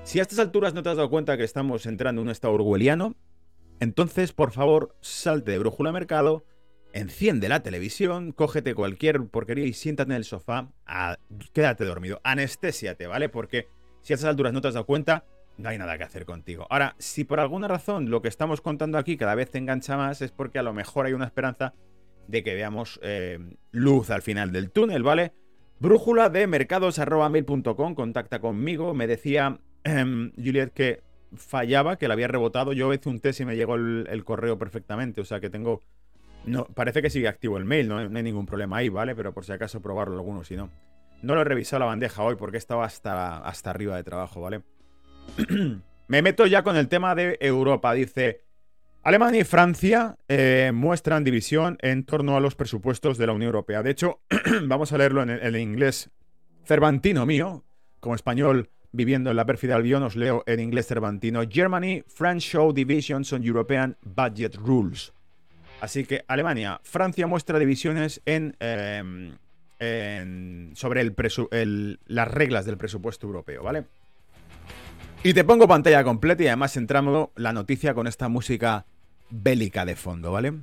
Si 0.03 0.19
a 0.19 0.21
estas 0.21 0.39
alturas 0.39 0.73
no 0.73 0.81
te 0.81 0.89
has 0.89 0.97
dado 0.97 1.09
cuenta 1.09 1.37
que 1.37 1.43
estamos 1.43 1.85
entrando 1.85 2.21
en 2.21 2.27
un 2.27 2.31
estado 2.31 2.53
orwelliano, 2.53 3.15
entonces 3.79 4.33
por 4.33 4.51
favor 4.51 4.95
salte 5.01 5.51
de 5.51 5.59
brújula 5.59 5.91
mercado, 5.91 6.45
enciende 6.93 7.49
la 7.49 7.61
televisión, 7.61 8.31
cógete 8.31 8.73
cualquier 8.73 9.27
porquería 9.27 9.65
y 9.65 9.73
siéntate 9.73 10.11
en 10.11 10.17
el 10.17 10.23
sofá, 10.23 10.71
quédate 11.53 11.85
dormido, 11.85 12.19
anestésiate, 12.23 13.07
¿vale? 13.07 13.29
Porque 13.29 13.67
si 14.01 14.13
a 14.13 14.15
estas 14.15 14.29
alturas 14.29 14.53
no 14.53 14.61
te 14.61 14.69
has 14.69 14.73
dado 14.73 14.85
cuenta, 14.85 15.25
no 15.57 15.69
hay 15.69 15.77
nada 15.77 15.97
que 15.97 16.05
hacer 16.05 16.25
contigo. 16.25 16.65
Ahora, 16.69 16.95
si 16.97 17.25
por 17.25 17.39
alguna 17.39 17.67
razón 17.67 18.09
lo 18.09 18.21
que 18.21 18.29
estamos 18.29 18.61
contando 18.61 18.97
aquí 18.97 19.17
cada 19.17 19.35
vez 19.35 19.51
te 19.51 19.57
engancha 19.57 19.97
más, 19.97 20.21
es 20.21 20.31
porque 20.31 20.59
a 20.59 20.63
lo 20.63 20.73
mejor 20.73 21.05
hay 21.05 21.13
una 21.13 21.25
esperanza 21.25 21.73
de 22.27 22.43
que 22.43 22.55
veamos 22.55 22.99
eh, 23.03 23.39
luz 23.71 24.09
al 24.09 24.21
final 24.21 24.51
del 24.51 24.71
túnel, 24.71 25.03
¿vale? 25.03 25.33
Brújula 25.79 26.27
de 26.29 26.45
mercados.mail.com, 26.45 27.95
contacta 27.95 28.39
conmigo. 28.39 28.93
Me 28.93 29.07
decía 29.07 29.59
em, 29.85 30.33
Juliet 30.35 30.71
que 30.73 31.01
fallaba, 31.33 31.97
que 31.97 32.09
la 32.09 32.15
había 32.15 32.27
rebotado. 32.27 32.73
Yo 32.73 32.93
hice 32.93 33.07
un 33.07 33.21
test 33.21 33.39
y 33.39 33.45
me 33.45 33.55
llegó 33.55 33.75
el, 33.75 34.23
correo 34.25 34.57
perfectamente. 34.57 35.21
O 35.21 35.25
sea 35.25 35.39
que 35.39 35.49
tengo. 35.49 35.81
No, 36.45 36.65
parece 36.65 37.01
que 37.01 37.09
sigue 37.09 37.29
activo 37.29 37.57
el 37.57 37.65
mail, 37.65 37.87
no, 37.87 37.97
hay 37.97 38.23
ningún 38.23 38.45
problema 38.45 38.77
ahí, 38.77 38.89
¿vale? 38.89 39.15
Pero 39.15 39.33
por 39.33 39.45
si 39.45 39.51
acaso 39.51 39.81
probarlo 39.81 40.15
alguno, 40.15 40.43
si 40.43 40.55
no. 40.55 40.69
No 41.21 41.35
lo 41.35 41.41
he 41.41 41.45
revisado 41.45 41.81
la 41.81 41.85
bandeja 41.85 42.23
hoy 42.23 42.35
porque 42.35 42.57
estaba 42.57 42.85
hasta, 42.85 43.37
hasta 43.39 43.69
arriba 43.69 43.95
de 43.95 44.03
trabajo, 44.03 44.41
¿vale? 44.41 44.63
me 46.07 46.21
meto 46.21 46.45
ya 46.45 46.63
con 46.63 46.75
el 46.75 46.89
tema 46.89 47.15
de 47.15 47.37
Europa. 47.39 47.93
Dice. 47.93 48.48
Alemania 49.09 49.41
y 49.41 49.43
Francia 49.43 50.17
eh, 50.27 50.71
muestran 50.71 51.23
división 51.23 51.79
en 51.81 52.03
torno 52.03 52.37
a 52.37 52.39
los 52.39 52.53
presupuestos 52.53 53.17
de 53.17 53.25
la 53.25 53.33
Unión 53.33 53.47
Europea. 53.47 53.81
De 53.81 53.89
hecho, 53.89 54.19
vamos 54.67 54.93
a 54.93 54.99
leerlo 54.99 55.23
en 55.23 55.31
el, 55.31 55.55
inglés 55.55 56.11
cervantino 56.63 57.25
mío, 57.25 57.63
como 58.01 58.13
español 58.13 58.69
viviendo 58.91 59.31
en 59.31 59.35
la 59.35 59.47
pérfida 59.47 59.77
Albion, 59.77 60.03
os 60.03 60.15
leo 60.15 60.43
en 60.45 60.59
inglés 60.59 60.85
cervantino. 60.85 61.41
Germany, 61.49 62.03
France 62.05 62.47
show 62.47 62.71
divisions 62.71 63.33
on 63.33 63.43
European 63.43 63.97
budget 64.03 64.55
rules. 64.57 65.11
Así 65.81 66.05
que 66.05 66.23
Alemania, 66.27 66.79
Francia 66.83 67.25
muestra 67.25 67.57
divisiones 67.57 68.21
en, 68.27 68.55
em, 68.59 69.31
sobre 70.75 71.01
el 71.01 71.99
las 72.05 72.27
reglas 72.27 72.63
del 72.63 72.77
presupuesto 72.77 73.25
europeo, 73.25 73.63
¿vale? 73.63 73.85
Y 75.23 75.33
te 75.33 75.43
pongo 75.43 75.67
pantalla 75.67 76.03
completa 76.03 76.43
y 76.43 76.47
además 76.47 76.77
entramos 76.77 77.29
la 77.35 77.53
noticia 77.53 77.95
con 77.95 78.05
esta 78.05 78.29
música 78.29 78.85
bélica 79.29 79.85
de 79.85 79.95
fondo, 79.95 80.31
¿vale? 80.31 80.53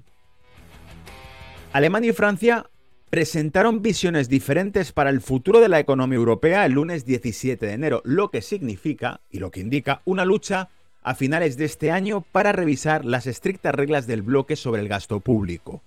Alemania 1.73 2.11
y 2.11 2.15
Francia 2.15 2.67
presentaron 3.11 3.83
visiones 3.83 4.29
diferentes 4.29 4.93
para 4.93 5.11
el 5.11 5.21
futuro 5.21 5.61
de 5.61 5.69
la 5.69 5.79
economía 5.79 6.17
europea 6.17 6.67
el 6.67 6.73
lunes 6.73 7.05
17 7.05 7.65
de 7.65 7.73
enero, 7.73 8.03
lo 8.05 8.31
que 8.31 8.43
significa 8.43 9.21
y 9.31 9.39
lo 9.39 9.51
que 9.51 9.61
indica 9.61 10.03
una 10.05 10.25
lucha 10.25 10.69
a 11.03 11.15
finales 11.15 11.57
de 11.57 11.67
este 11.67 11.93
año 11.93 12.23
para 12.33 12.53
revisar 12.53 13.05
las 13.05 13.27
estrictas 13.27 13.75
reglas 13.75 14.07
del 14.07 14.23
bloque 14.23 14.57
sobre 14.57 14.83
el 14.83 14.89
gasto 14.89 15.21
público. 15.21 15.83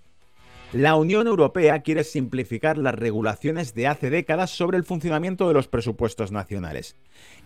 La 0.71 0.95
Unión 0.95 1.25
Europea 1.25 1.79
quiere 1.81 2.03
simplificar 2.03 2.77
las 2.77 2.93
regulaciones 2.93 3.73
de 3.73 3.87
hace 3.87 4.11
décadas 4.11 4.51
sobre 4.51 4.77
el 4.77 4.83
funcionamiento 4.83 5.47
de 5.47 5.55
los 5.55 5.67
presupuestos 5.67 6.31
nacionales. 6.31 6.95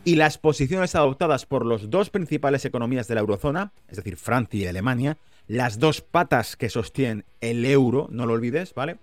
Y 0.06 0.16
las 0.16 0.38
posiciones 0.38 0.96
adoptadas 0.96 1.46
por 1.46 1.66
las 1.66 1.89
dos 1.89 2.10
principales 2.10 2.66
economías 2.66 3.08
de 3.08 3.16
la 3.16 3.22
eurozona, 3.22 3.72
es 3.88 3.98
decir, 3.98 4.18
Francia 4.18 4.60
y 4.60 4.68
Alemania, 4.68 5.18
las 5.48 5.80
dos 5.80 6.02
patas 6.02 6.56
que 6.56 6.70
sostienen 6.70 7.26
el 7.42 7.66
euro, 7.66 8.08
no 8.12 8.26
lo 8.26 8.34
olvides, 8.34 8.74
¿vale? 8.74 8.98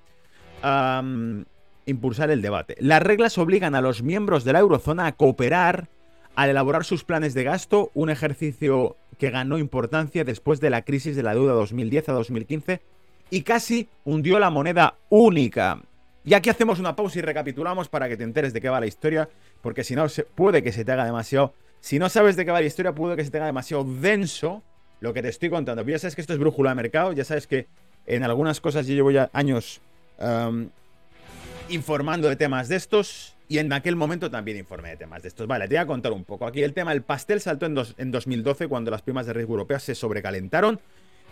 impulsar 1.87 2.31
el 2.31 2.43
debate. 2.43 2.77
Las 2.81 3.03
reglas 3.03 3.39
obligan 3.39 3.75
a 3.75 3.81
los 3.81 4.03
miembros 4.03 4.45
de 4.45 4.53
la 4.53 4.61
eurozona 4.61 5.07
a 5.07 5.13
cooperar 5.13 5.89
al 6.37 6.51
elaborar 6.51 6.85
sus 6.85 7.05
planes 7.05 7.35
de 7.35 7.45
gasto, 7.45 7.91
un 7.95 8.11
ejercicio 8.11 8.97
que 9.19 9.31
ganó 9.31 9.59
importancia 9.59 10.25
después 10.25 10.61
de 10.61 10.71
la 10.71 10.83
crisis 10.83 11.17
de 11.17 11.23
la 11.23 11.35
deuda 11.35 11.53
2010 11.53 12.09
a 12.09 12.13
2015 12.13 12.81
y 13.31 13.43
casi 13.43 13.89
hundió 14.05 14.39
la 14.39 14.51
moneda 14.51 14.97
única. 15.09 15.83
Y 16.25 16.35
aquí 16.35 16.51
hacemos 16.51 16.79
una 16.79 16.97
pausa 16.97 17.19
y 17.19 17.23
recapitulamos 17.23 17.89
para 17.89 18.09
que 18.09 18.17
te 18.17 18.25
enteres 18.25 18.53
de 18.53 18.61
qué 18.61 18.69
va 18.69 18.81
la 18.81 18.87
historia, 18.87 19.29
porque 19.63 19.85
si 19.85 19.95
no, 19.95 20.07
puede 20.35 20.63
que 20.63 20.73
se 20.73 20.85
te 20.85 20.93
haga 20.93 21.05
demasiado... 21.05 21.55
Si 21.81 21.99
no 21.99 22.09
sabes 22.09 22.37
de 22.37 22.45
qué 22.45 22.51
va 22.51 22.61
la 22.61 22.67
historia, 22.67 22.95
puede 22.95 23.17
que 23.17 23.25
se 23.25 23.31
te 23.31 23.39
haga 23.39 23.47
demasiado 23.47 23.85
denso 23.85 24.63
lo 25.01 25.15
que 25.15 25.23
te 25.23 25.29
estoy 25.29 25.49
contando. 25.49 25.83
Pero 25.83 25.97
ya 25.97 25.99
sabes 25.99 26.15
que 26.15 26.21
esto 26.21 26.35
es 26.35 26.39
brújula 26.39 26.71
de 26.71 26.77
mercado, 26.77 27.13
ya 27.13 27.25
sabes 27.25 27.47
que 27.47 27.67
en 28.07 28.23
algunas 28.23 28.61
cosas 28.61 28.87
yo 28.87 28.95
llevo 28.95 29.11
ya 29.11 29.31
años 29.33 29.81
informando 31.71 32.29
de 32.29 32.37
temas 32.37 32.69
de 32.69 32.77
estos 32.77 33.35
y 33.49 33.59
en 33.59 33.73
aquel 33.73 33.97
momento 33.97 34.31
también 34.31 34.59
informé 34.59 34.91
de 34.91 34.97
temas 34.99 35.23
de 35.23 35.29
estos. 35.29 35.47
Vale, 35.47 35.67
te 35.67 35.75
voy 35.75 35.83
a 35.83 35.87
contar 35.87 36.13
un 36.13 36.25
poco. 36.25 36.47
Aquí 36.47 36.63
el 36.63 36.75
tema, 36.75 36.93
el 36.93 37.03
pastel 37.03 37.41
saltó 37.41 37.67
en, 37.67 37.77
en 37.97 38.11
2012 38.11 38.69
cuando 38.69 38.91
las 38.91 39.03
primas 39.03 39.27
de 39.27 39.33
riesgo 39.33 39.55
europeas 39.55 39.83
se 39.83 39.95
sobrecalentaron 39.95 40.81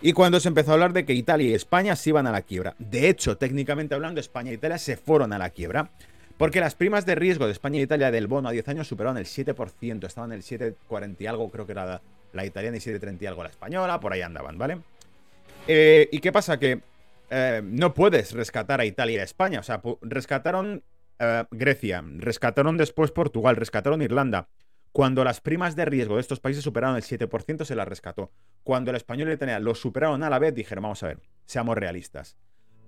y 0.01 0.13
cuando 0.13 0.39
se 0.39 0.47
empezó 0.47 0.71
a 0.71 0.73
hablar 0.75 0.93
de 0.93 1.05
que 1.05 1.13
Italia 1.13 1.49
y 1.49 1.53
España 1.53 1.95
se 1.95 2.09
iban 2.09 2.25
a 2.25 2.31
la 2.31 2.41
quiebra. 2.41 2.75
De 2.79 3.09
hecho, 3.09 3.37
técnicamente 3.37 3.95
hablando, 3.95 4.19
España 4.19 4.51
e 4.51 4.55
Italia 4.55 4.77
se 4.77 4.97
fueron 4.97 5.33
a 5.33 5.37
la 5.37 5.49
quiebra. 5.49 5.91
Porque 6.39 6.61
las 6.61 6.73
primas 6.73 7.05
de 7.05 7.15
riesgo 7.15 7.47
de 7.47 7.51
España 7.51 7.79
e 7.79 7.83
Italia 7.83 8.11
del 8.11 8.27
bono 8.27 8.47
a 8.47 8.53
10 8.53 8.69
años 8.69 8.87
superaron 8.87 9.17
el 9.17 9.25
7%. 9.25 10.07
Estaban 10.07 10.31
en 10.31 10.37
el 10.37 10.41
7,40 10.41 11.17
y 11.19 11.27
algo, 11.27 11.51
creo 11.51 11.65
que 11.65 11.73
era 11.73 12.01
la, 12.31 12.45
italiana 12.45 12.77
y 12.77 12.79
7,30 12.79 13.21
y 13.23 13.25
algo 13.25 13.43
la 13.43 13.49
española. 13.49 13.99
Por 13.99 14.13
ahí 14.13 14.21
andaban, 14.21 14.57
¿vale? 14.57 14.77
Eh, 15.67 16.07
¿Y 16.13 16.19
qué 16.19 16.31
pasa? 16.31 16.57
Que 16.57 16.79
eh, 17.29 17.61
no 17.61 17.93
puedes 17.93 18.31
rescatar 18.31 18.79
a 18.79 18.85
Italia 18.85 19.17
y 19.17 19.19
a 19.19 19.23
España. 19.23 19.59
O 19.59 19.63
sea, 19.63 19.81
rescataron 20.01 20.81
eh, 21.19 21.43
Grecia, 21.51 22.05
rescataron 22.05 22.77
después 22.77 23.11
Portugal, 23.11 23.57
rescataron 23.57 24.01
Irlanda. 24.01 24.47
Cuando 24.93 25.25
las 25.25 25.41
primas 25.41 25.75
de 25.75 25.83
riesgo 25.83 26.15
de 26.15 26.21
estos 26.21 26.39
países 26.39 26.63
superaron 26.63 26.95
el 26.95 27.03
7%, 27.03 27.65
se 27.65 27.75
las 27.75 27.85
rescató. 27.85 28.31
Cuando 28.63 28.91
el 28.91 28.95
español 28.95 29.29
y 29.29 29.33
Italia 29.33 29.59
lo 29.59 29.75
superaron 29.75 30.23
a 30.23 30.29
la 30.29 30.39
vez, 30.39 30.55
dijeron, 30.55 30.83
vamos 30.83 31.03
a 31.03 31.07
ver, 31.07 31.19
seamos 31.45 31.77
realistas. 31.77 32.37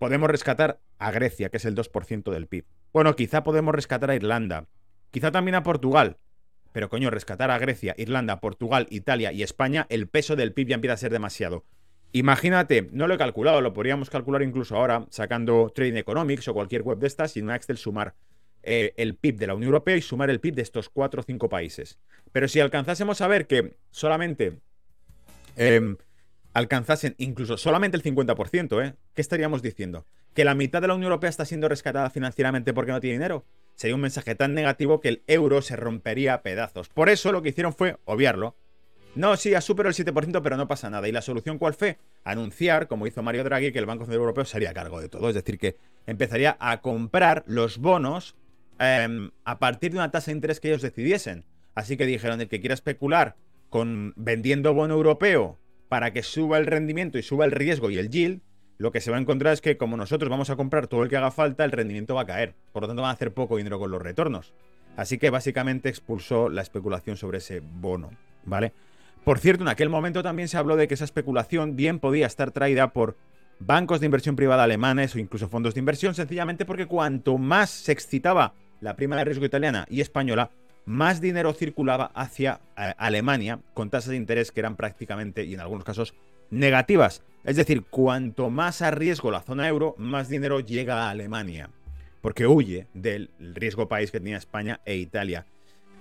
Podemos 0.02 0.32
rescatar 0.32 0.80
a 0.98 1.12
Grecia, 1.12 1.50
que 1.50 1.58
es 1.58 1.66
el 1.66 1.76
2% 1.76 2.32
del 2.32 2.48
PIB. 2.48 2.66
Bueno, 2.92 3.16
quizá 3.16 3.44
podemos 3.44 3.76
rescatar 3.76 4.10
a 4.10 4.16
Irlanda. 4.16 4.66
Quizá 5.12 5.30
también 5.30 5.54
a 5.54 5.62
Portugal. 5.62 6.18
Pero 6.72 6.90
coño, 6.90 7.12
rescatar 7.12 7.52
a 7.52 7.60
Grecia, 7.60 7.94
Irlanda, 8.00 8.40
Portugal, 8.40 8.88
Italia 8.90 9.32
y 9.32 9.44
España, 9.44 9.86
el 9.90 10.08
peso 10.08 10.36
del 10.36 10.54
PIB 10.54 10.70
ya 10.70 10.76
empieza 10.76 10.96
a 10.96 10.98
ser 10.98 11.12
demasiado. 11.12 11.66
Imagínate, 12.14 12.90
no 12.92 13.06
lo 13.06 13.14
he 13.14 13.20
calculado, 13.20 13.62
lo 13.62 13.74
podríamos 13.74 14.10
calcular 14.10 14.42
incluso 14.42 14.76
ahora 14.76 15.06
sacando 15.12 15.70
Trading 15.70 15.98
Economics 15.98 16.48
o 16.48 16.56
cualquier 16.56 16.82
web 16.82 16.98
de 16.98 17.06
estas 17.06 17.38
y 17.38 17.42
en 17.42 17.46
una 17.46 17.56
Excel 17.56 17.78
sumar 17.78 18.16
eh, 18.64 18.96
el 18.98 19.14
PIB 19.14 19.38
de 19.38 19.46
la 19.46 19.54
Unión 19.54 19.68
Europea 19.68 19.98
y 19.98 20.02
sumar 20.02 20.32
el 20.32 20.40
PIB 20.40 20.56
de 20.56 20.64
estos 20.64 20.90
cuatro 20.90 21.22
o 21.22 21.24
cinco 21.24 21.48
países. 21.48 22.00
Pero 22.32 22.48
si 22.48 22.60
alcanzásemos 22.60 23.22
a 23.22 23.28
ver 23.28 23.46
que 23.46 23.76
solamente 23.92 24.62
em, 25.58 25.96
alcanzasen 26.54 27.16
incluso 27.18 27.58
solamente 27.58 27.98
el 27.98 28.04
50%, 28.04 28.86
¿eh? 28.86 28.96
¿qué 29.14 29.22
estaríamos 29.22 29.62
diciendo? 29.62 30.06
¿Que 30.34 30.46
la 30.46 30.56
mitad 30.56 30.82
de 30.82 30.88
la 30.88 30.96
Unión 30.96 31.12
Europea 31.12 31.30
está 31.30 31.46
siendo 31.46 31.70
rescatada 31.70 32.10
financieramente 32.10 32.74
porque 32.74 32.92
no 32.92 33.00
tiene 33.00 33.18
dinero? 33.18 33.46
Sería 33.76 33.96
un 33.96 34.02
mensaje 34.02 34.36
tan 34.36 34.54
negativo 34.54 35.00
que 35.00 35.10
el 35.10 35.24
euro 35.28 35.62
se 35.62 35.76
rompería 35.76 36.36
a 36.36 36.42
pedazos. 36.42 36.90
Por 36.90 37.10
eso 37.10 37.32
lo 37.32 37.42
que 37.42 37.50
hicieron 37.50 37.74
fue 37.74 37.98
obviarlo 38.06 38.56
no, 39.14 39.36
sí, 39.36 39.54
ha 39.56 39.62
superado 39.62 39.90
el 39.90 40.06
7%, 40.06 40.42
pero 40.42 40.56
no 40.56 40.68
pasa 40.68 40.90
nada. 40.90 41.08
¿Y 41.08 41.12
la 41.12 41.22
solución 41.22 41.58
cuál 41.58 41.74
fue? 41.74 41.98
Anunciar, 42.24 42.88
como 42.88 43.08
hizo 43.08 43.22
Mario 43.22 43.44
Draghi, 43.44 43.72
que 43.72 43.80
el 43.80 43.86
Banco 43.86 44.06
Central 44.06 44.22
Europeo 44.22 44.46
se 44.46 44.58
haría 44.58 44.74
cargo 44.74 45.02
de 45.02 45.10
todo. 45.10 45.28
Es 45.28 45.36
decir, 45.36 45.58
que 45.58 45.78
empezaría 46.08 46.56
a 46.60 46.82
comprar 46.82 47.44
los 47.46 47.78
bonos 47.78 48.36
em, 48.80 49.32
a 49.44 49.60
partir 49.60 49.92
de 49.92 49.98
una 49.98 50.12
tasa 50.12 50.32
de 50.32 50.38
interés 50.38 50.60
que 50.60 50.70
ellos 50.70 50.82
decidiesen. 50.82 51.44
Así 51.76 51.98
que 51.98 52.06
dijeron, 52.06 52.40
el 52.40 52.48
que 52.48 52.62
quiera 52.62 52.74
especular 52.74 53.36
con 53.70 54.14
vendiendo 54.16 54.74
bono 54.74 54.94
europeo 54.94 55.60
para 55.92 56.14
que 56.14 56.24
suba 56.24 56.58
el 56.58 56.68
rendimiento 56.68 57.18
y 57.18 57.22
suba 57.22 57.44
el 57.44 57.52
riesgo 57.52 57.90
y 57.90 57.98
el 57.98 58.10
yield, 58.10 58.40
lo 58.78 58.94
que 58.94 59.02
se 59.02 59.12
va 59.12 59.18
a 59.18 59.20
encontrar 59.20 59.52
es 59.52 59.60
que 59.60 59.76
como 59.76 59.98
nosotros 59.98 60.30
vamos 60.30 60.50
a 60.50 60.56
comprar 60.56 60.88
todo 60.88 61.04
el 61.04 61.10
que 61.10 61.18
haga 61.18 61.32
falta, 61.32 61.66
el 61.66 61.74
rendimiento 61.74 62.16
va 62.16 62.22
a 62.22 62.26
caer. 62.26 62.56
Por 62.72 62.84
lo 62.84 62.88
tanto, 62.88 63.02
van 63.02 63.10
a 63.10 63.14
hacer 63.14 63.34
poco 63.34 63.58
dinero 63.58 63.78
con 63.78 63.92
los 63.92 64.02
retornos. 64.02 64.54
Así 64.96 65.18
que 65.18 65.30
básicamente 65.30 65.90
expulsó 65.90 66.48
la 66.48 66.62
especulación 66.62 67.18
sobre 67.18 67.40
ese 67.40 67.60
bono, 67.60 68.12
¿vale? 68.46 68.72
Por 69.26 69.40
cierto, 69.40 69.66
en 69.66 69.68
aquel 69.68 69.90
momento 69.90 70.24
también 70.24 70.48
se 70.48 70.56
habló 70.56 70.78
de 70.78 70.88
que 70.88 70.94
esa 70.94 71.04
especulación 71.04 71.76
bien 71.76 72.00
podía 72.00 72.26
estar 72.26 72.52
traída 72.52 72.94
por 72.94 73.18
bancos 73.60 74.00
de 74.00 74.06
inversión 74.06 74.38
privada 74.38 74.64
alemanes 74.64 75.14
o 75.14 75.20
incluso 75.20 75.50
fondos 75.50 75.74
de 75.74 75.82
inversión, 75.82 76.16
sencillamente 76.16 76.64
porque 76.64 76.86
cuanto 76.86 77.38
más 77.38 77.70
se 77.70 77.92
excitaba 77.92 78.54
la 78.80 78.96
prima 78.96 79.18
de 79.18 79.26
riesgo 79.26 79.44
italiana 79.44 79.86
y 79.90 80.00
española, 80.00 80.52
más 80.86 81.22
dinero 81.22 81.54
circulaba 81.54 82.12
hacia 82.16 82.62
eh, 82.78 82.94
Alemania 82.98 83.60
con 83.74 83.90
tasas 83.90 84.12
de 84.12 84.18
interés 84.18 84.52
que 84.52 84.60
eran 84.60 84.76
prácticamente 84.76 85.44
y 85.44 85.54
en 85.54 85.60
algunos 85.60 85.84
casos 85.84 86.14
negativas. 86.50 87.24
Es 87.44 87.56
decir, 87.56 87.84
cuanto 87.84 88.50
más 88.50 88.82
a 88.82 88.92
riesgo 88.92 89.32
la 89.32 89.42
zona 89.42 89.68
euro, 89.68 89.96
más 89.98 90.30
dinero 90.30 90.60
llega 90.60 91.06
a 91.06 91.10
Alemania, 91.10 91.70
porque 92.22 92.46
huye 92.46 92.88
del 92.94 93.32
riesgo 93.40 93.88
país 93.88 94.12
que 94.12 94.20
tenía 94.20 94.38
España 94.38 94.80
e 94.86 94.96
Italia. 94.96 95.46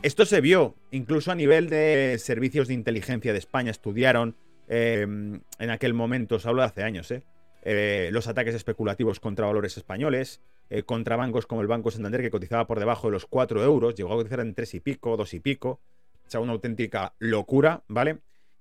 Esto 0.02 0.26
se 0.26 0.40
vio 0.40 0.76
incluso 0.90 1.30
a 1.30 1.34
nivel 1.34 1.68
de 1.68 2.16
servicios 2.18 2.68
de 2.68 2.74
inteligencia 2.74 3.32
de 3.32 3.38
España, 3.38 3.70
estudiaron 3.70 4.36
em, 4.68 5.40
en 5.58 5.70
aquel 5.70 5.94
momento, 5.94 6.36
os 6.36 6.46
hablo 6.46 6.62
de 6.62 6.68
hace 6.68 6.82
años, 6.82 7.10
¿eh? 7.10 7.22
Eh, 7.62 8.08
los 8.12 8.26
ataques 8.26 8.54
especulativos 8.54 9.20
contra 9.20 9.46
valores 9.46 9.76
españoles, 9.76 10.40
eh, 10.70 10.82
contra 10.84 11.16
bancos 11.16 11.46
como 11.46 11.60
el 11.60 11.66
Banco 11.66 11.90
Santander, 11.90 12.22
que 12.22 12.30
cotizaba 12.30 12.66
por 12.66 12.78
debajo 12.78 13.08
de 13.08 13.12
los 13.12 13.26
4 13.26 13.62
euros, 13.62 13.94
llegó 13.94 14.12
a 14.12 14.16
cotizar 14.16 14.40
en 14.40 14.54
3 14.54 14.74
y 14.74 14.80
pico, 14.80 15.16
2 15.16 15.34
y 15.34 15.40
pico, 15.40 15.80
o 16.26 16.30
sea, 16.30 16.40
una 16.40 16.52
auténtica 16.52 17.12
locura, 17.18 17.82
¿vale? 17.88 18.18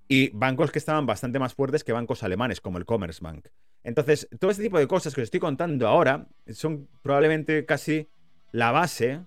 Y 0.08 0.30
bancos 0.30 0.72
que 0.72 0.80
estaban 0.80 1.06
bastante 1.06 1.40
más 1.40 1.54
fuertes 1.54 1.84
que 1.84 1.94
bancos 1.94 2.24
alemanes, 2.24 2.62
como 2.62 2.80
el 2.80 2.86
Commerzbank. 2.86 3.48
Entonces, 3.84 4.28
todo 4.40 4.52
este 4.52 4.64
tipo 4.64 4.80
de 4.80 4.88
cosas 4.88 5.14
que 5.16 5.22
os 5.22 5.26
estoy 5.26 5.40
contando 5.40 5.88
ahora 5.88 6.28
son 6.52 6.88
probablemente 7.02 7.66
casi 7.66 8.10
la 8.52 8.72
base 8.72 9.22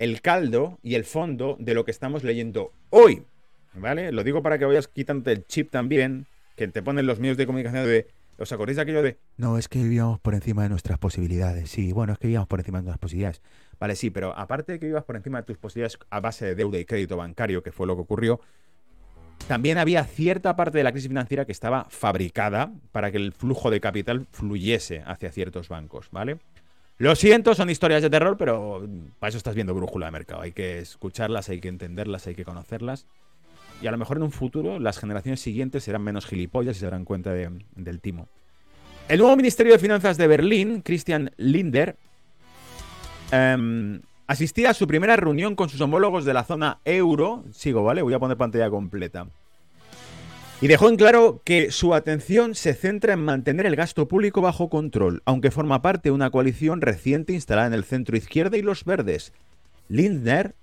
el 0.00 0.22
caldo 0.22 0.78
y 0.82 0.94
el 0.94 1.04
fondo 1.04 1.56
de 1.60 1.74
lo 1.74 1.84
que 1.84 1.92
estamos 1.92 2.24
leyendo 2.24 2.72
hoy. 2.88 3.22
¿Vale? 3.74 4.10
Lo 4.10 4.24
digo 4.24 4.42
para 4.42 4.58
que 4.58 4.64
vayas 4.64 4.88
quitando 4.88 5.30
el 5.30 5.46
chip 5.46 5.70
también, 5.70 6.26
que 6.56 6.66
te 6.66 6.82
ponen 6.82 7.06
los 7.06 7.20
medios 7.20 7.36
de 7.36 7.46
comunicación 7.46 7.84
de. 7.84 8.08
¿Os 8.40 8.50
acordáis 8.52 8.76
de 8.76 8.82
aquello 8.82 9.02
de.? 9.02 9.18
No, 9.36 9.58
es 9.58 9.68
que 9.68 9.82
vivíamos 9.82 10.18
por 10.18 10.34
encima 10.34 10.62
de 10.62 10.70
nuestras 10.70 10.98
posibilidades. 10.98 11.70
Sí, 11.70 11.92
bueno, 11.92 12.14
es 12.14 12.18
que 12.18 12.26
vivíamos 12.26 12.48
por 12.48 12.58
encima 12.58 12.78
de 12.78 12.84
nuestras 12.84 12.98
posibilidades. 12.98 13.42
Vale, 13.78 13.96
sí, 13.96 14.08
pero 14.10 14.36
aparte 14.36 14.72
de 14.72 14.78
que 14.78 14.86
vivas 14.86 15.04
por 15.04 15.16
encima 15.16 15.38
de 15.38 15.44
tus 15.44 15.58
posibilidades 15.58 15.98
a 16.08 16.20
base 16.20 16.46
de 16.46 16.54
deuda 16.54 16.78
y 16.78 16.86
crédito 16.86 17.18
bancario, 17.18 17.62
que 17.62 17.70
fue 17.70 17.86
lo 17.86 17.94
que 17.96 18.02
ocurrió, 18.02 18.40
también 19.46 19.78
había 19.78 20.04
cierta 20.04 20.56
parte 20.56 20.78
de 20.78 20.84
la 20.84 20.92
crisis 20.92 21.08
financiera 21.08 21.44
que 21.44 21.52
estaba 21.52 21.86
fabricada 21.90 22.72
para 22.92 23.10
que 23.10 23.18
el 23.18 23.32
flujo 23.32 23.70
de 23.70 23.80
capital 23.80 24.26
fluyese 24.30 25.02
hacia 25.04 25.30
ciertos 25.32 25.68
bancos, 25.68 26.08
¿vale? 26.10 26.38
Lo 26.98 27.16
siento, 27.16 27.54
son 27.54 27.70
historias 27.70 28.02
de 28.02 28.10
terror, 28.10 28.36
pero 28.36 28.86
para 29.18 29.28
eso 29.28 29.38
estás 29.38 29.54
viendo 29.54 29.74
Brújula 29.74 30.06
de 30.06 30.12
Mercado. 30.12 30.42
Hay 30.42 30.52
que 30.52 30.78
escucharlas, 30.78 31.48
hay 31.48 31.60
que 31.60 31.68
entenderlas, 31.68 32.26
hay 32.26 32.34
que 32.34 32.44
conocerlas. 32.44 33.06
Y 33.80 33.86
a 33.86 33.90
lo 33.90 33.98
mejor 33.98 34.18
en 34.18 34.24
un 34.24 34.32
futuro 34.32 34.78
las 34.78 34.98
generaciones 34.98 35.40
siguientes 35.40 35.84
serán 35.84 36.02
menos 36.02 36.26
gilipollas 36.26 36.76
y 36.76 36.80
se 36.80 36.86
darán 36.86 37.04
cuenta 37.04 37.32
del 37.32 38.00
timo. 38.00 38.28
El 39.08 39.18
nuevo 39.18 39.34
Ministerio 39.36 39.72
de 39.72 39.78
Finanzas 39.78 40.16
de 40.18 40.26
Berlín, 40.26 40.82
Christian 40.82 41.32
Linder, 41.36 41.96
em, 43.32 44.00
asistía 44.26 44.70
a 44.70 44.74
su 44.74 44.86
primera 44.86 45.16
reunión 45.16 45.56
con 45.56 45.68
sus 45.68 45.80
homólogos 45.80 46.24
de 46.24 46.34
la 46.34 46.44
zona 46.44 46.78
euro. 46.84 47.44
Sigo, 47.50 47.82
¿vale? 47.82 48.02
Voy 48.02 48.14
a 48.14 48.20
poner 48.20 48.36
pantalla 48.36 48.70
completa. 48.70 49.26
Y 50.62 50.68
dejó 50.68 50.90
en 50.90 50.96
claro 50.96 51.40
que 51.42 51.70
su 51.70 51.94
atención 51.94 52.54
se 52.54 52.74
centra 52.74 53.14
en 53.14 53.24
mantener 53.24 53.64
el 53.64 53.76
gasto 53.76 54.06
público 54.08 54.42
bajo 54.42 54.68
control, 54.68 55.22
aunque 55.24 55.50
forma 55.50 55.80
parte 55.80 56.10
de 56.10 56.14
una 56.14 56.30
coalición 56.30 56.82
reciente 56.82 57.32
instalada 57.32 57.68
en 57.68 57.74
el 57.74 57.84
centro 57.84 58.16
izquierda 58.16 58.58
y 58.58 58.62
los 58.62 58.84
verdes. 58.84 59.32
Lindner 59.88 60.54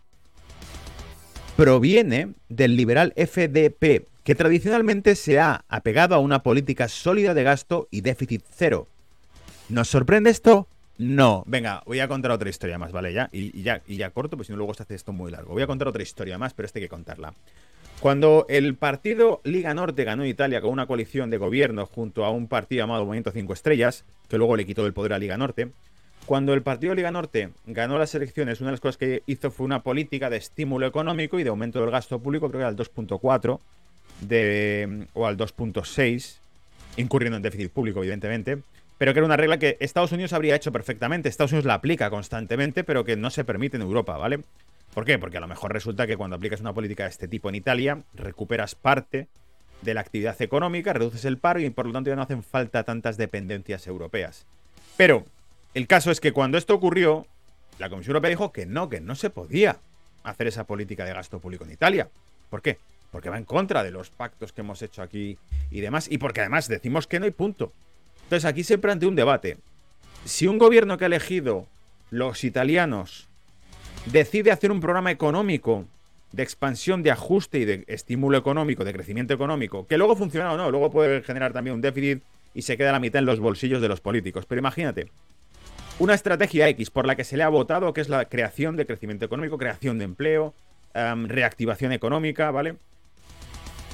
proviene 1.57 2.33
del 2.49 2.77
liberal 2.77 3.13
FDP, 3.17 4.05
que 4.23 4.35
tradicionalmente 4.35 5.15
se 5.15 5.39
ha 5.39 5.65
apegado 5.67 6.13
a 6.13 6.19
una 6.19 6.43
política 6.43 6.87
sólida 6.87 7.33
de 7.33 7.43
gasto 7.43 7.87
y 7.89 8.01
déficit 8.01 8.43
cero. 8.55 8.87
¿Nos 9.67 9.89
sorprende 9.89 10.29
esto? 10.29 10.67
No. 10.99 11.43
Venga, 11.47 11.81
voy 11.87 11.99
a 11.99 12.07
contar 12.07 12.29
otra 12.29 12.49
historia 12.49 12.77
más, 12.77 12.91
¿vale? 12.91 13.11
Ya, 13.11 13.29
y, 13.31 13.63
ya, 13.63 13.81
y 13.87 13.97
ya 13.97 14.11
corto, 14.11 14.37
pues 14.37 14.47
si 14.47 14.53
no 14.53 14.57
luego 14.57 14.75
se 14.75 14.83
hace 14.83 14.93
esto 14.93 15.13
muy 15.13 15.31
largo. 15.31 15.53
Voy 15.53 15.63
a 15.63 15.67
contar 15.67 15.87
otra 15.87 16.03
historia 16.03 16.37
más, 16.37 16.53
pero 16.53 16.67
este 16.67 16.77
hay 16.77 16.85
que 16.85 16.89
contarla. 16.89 17.33
Cuando 17.99 18.45
el 18.49 18.75
partido 18.75 19.41
Liga 19.43 19.73
Norte 19.73 20.03
ganó 20.03 20.27
Italia 20.27 20.61
con 20.61 20.69
una 20.69 20.85
coalición 20.85 21.31
de 21.31 21.37
gobierno 21.37 21.87
junto 21.87 22.23
a 22.23 22.29
un 22.29 22.47
partido 22.47 22.83
llamado 22.83 23.03
Movimiento 23.03 23.31
5 23.31 23.51
Estrellas, 23.53 24.05
que 24.29 24.37
luego 24.37 24.55
le 24.55 24.67
quitó 24.67 24.85
el 24.85 24.93
poder 24.93 25.13
a 25.13 25.19
Liga 25.19 25.37
Norte, 25.37 25.71
cuando 26.27 26.53
el 26.53 26.61
partido 26.61 26.93
Liga 26.93 27.09
Norte 27.09 27.51
ganó 27.65 27.97
las 27.97 28.13
elecciones, 28.13 28.59
una 28.59 28.67
de 28.69 28.73
las 28.73 28.81
cosas 28.81 28.97
que 28.97 29.23
hizo 29.27 29.49
fue 29.49 29.65
una 29.65 29.81
política 29.81 30.29
de 30.29 30.35
estímulo 30.35 30.85
económico 30.85 31.39
y 31.39 31.43
de 31.43 31.49
aumento 31.49 31.79
del 31.79 31.89
gasto 31.89 32.19
público, 32.19 32.49
creo 32.49 32.59
que 32.59 32.65
al 32.65 32.75
2.4 32.75 33.59
o 35.13 35.25
al 35.25 35.37
2.6 35.37 36.35
incurriendo 36.97 37.37
en 37.37 37.43
déficit 37.43 37.71
público, 37.71 37.99
evidentemente, 37.99 38.57
pero 38.97 39.13
que 39.13 39.19
era 39.19 39.25
una 39.25 39.37
regla 39.37 39.57
que 39.57 39.77
Estados 39.79 40.11
Unidos 40.11 40.33
habría 40.33 40.55
hecho 40.55 40.73
perfectamente. 40.73 41.29
Estados 41.29 41.53
Unidos 41.53 41.65
la 41.65 41.75
aplica 41.75 42.09
constantemente, 42.09 42.83
pero 42.83 43.05
que 43.05 43.15
no 43.15 43.29
se 43.29 43.45
permite 43.45 43.77
en 43.77 43.83
Europa, 43.83 44.17
¿vale? 44.17 44.41
¿Por 44.93 45.05
qué? 45.05 45.17
Porque 45.19 45.37
a 45.37 45.41
lo 45.41 45.47
mejor 45.47 45.71
resulta 45.71 46.07
que 46.07 46.17
cuando 46.17 46.35
aplicas 46.35 46.59
una 46.59 46.73
política 46.73 47.03
de 47.03 47.09
este 47.09 47.29
tipo 47.29 47.47
en 47.47 47.55
Italia, 47.55 48.01
recuperas 48.15 48.75
parte 48.75 49.27
de 49.81 49.93
la 49.93 50.01
actividad 50.01 50.41
económica, 50.41 50.91
reduces 50.91 51.23
el 51.23 51.37
paro 51.37 51.61
y 51.61 51.69
por 51.69 51.85
lo 51.85 51.93
tanto 51.93 52.09
ya 52.09 52.17
no 52.17 52.23
hacen 52.23 52.43
falta 52.43 52.83
tantas 52.83 53.15
dependencias 53.15 53.87
europeas. 53.87 54.45
Pero 54.97 55.23
el 55.77 55.85
caso 55.85 56.09
es 56.09 56.19
que 56.19 56.31
cuando 56.31 56.57
esto 56.57 56.73
ocurrió, 56.73 57.27
la 57.77 57.87
Comisión 57.87 58.15
Europea 58.15 58.31
dijo 58.31 58.51
que 58.51 58.65
no, 58.65 58.89
que 58.89 58.99
no 58.99 59.13
se 59.13 59.29
podía 59.29 59.77
hacer 60.23 60.47
esa 60.47 60.63
política 60.63 61.05
de 61.05 61.13
gasto 61.13 61.37
público 61.37 61.65
en 61.65 61.71
Italia. 61.71 62.09
¿Por 62.49 62.63
qué? 62.63 62.79
Porque 63.11 63.29
va 63.29 63.37
en 63.37 63.43
contra 63.43 63.83
de 63.83 63.91
los 63.91 64.09
pactos 64.09 64.51
que 64.51 64.61
hemos 64.61 64.81
hecho 64.81 65.03
aquí 65.03 65.37
y 65.69 65.81
demás. 65.81 66.07
Y 66.09 66.17
porque 66.17 66.41
además 66.41 66.67
decimos 66.67 67.05
que 67.05 67.19
no 67.19 67.25
hay 67.25 67.31
punto. 67.31 67.71
Entonces 68.23 68.45
aquí 68.45 68.63
se 68.63 68.79
plantea 68.79 69.07
un 69.07 69.15
debate. 69.15 69.59
Si 70.25 70.47
un 70.47 70.57
gobierno 70.57 70.97
que 70.97 71.05
ha 71.05 71.13
elegido 71.13 71.67
los 72.09 72.43
italianos 72.43 73.27
decide 74.07 74.51
hacer 74.51 74.71
un 74.71 74.79
programa 74.79 75.11
económico 75.11 75.85
de 76.31 76.41
expansión, 76.41 77.03
de 77.03 77.11
ajuste 77.11 77.59
y 77.59 77.65
de 77.65 77.83
estímulo 77.85 78.39
económico, 78.39 78.83
de 78.83 78.93
crecimiento 78.93 79.35
económico, 79.35 79.85
que 79.85 79.99
luego 79.99 80.15
funciona 80.15 80.51
o 80.53 80.57
no, 80.57 80.71
luego 80.71 80.89
puede 80.89 81.21
generar 81.21 81.53
también 81.53 81.75
un 81.75 81.81
déficit 81.81 82.23
y 82.55 82.63
se 82.63 82.77
queda 82.77 82.91
la 82.91 82.99
mitad 82.99 83.19
en 83.19 83.27
los 83.27 83.39
bolsillos 83.39 83.79
de 83.79 83.89
los 83.89 84.01
políticos. 84.01 84.47
Pero 84.47 84.57
imagínate, 84.57 85.11
una 85.99 86.13
estrategia 86.13 86.67
X 86.69 86.91
por 86.91 87.07
la 87.07 87.15
que 87.15 87.23
se 87.23 87.37
le 87.37 87.43
ha 87.43 87.49
votado, 87.49 87.93
que 87.93 88.01
es 88.01 88.09
la 88.09 88.25
creación 88.25 88.75
de 88.75 88.85
crecimiento 88.85 89.25
económico, 89.25 89.57
creación 89.57 89.97
de 89.97 90.05
empleo, 90.05 90.53
em, 90.93 91.27
reactivación 91.27 91.91
económica, 91.91 92.51
¿vale? 92.51 92.75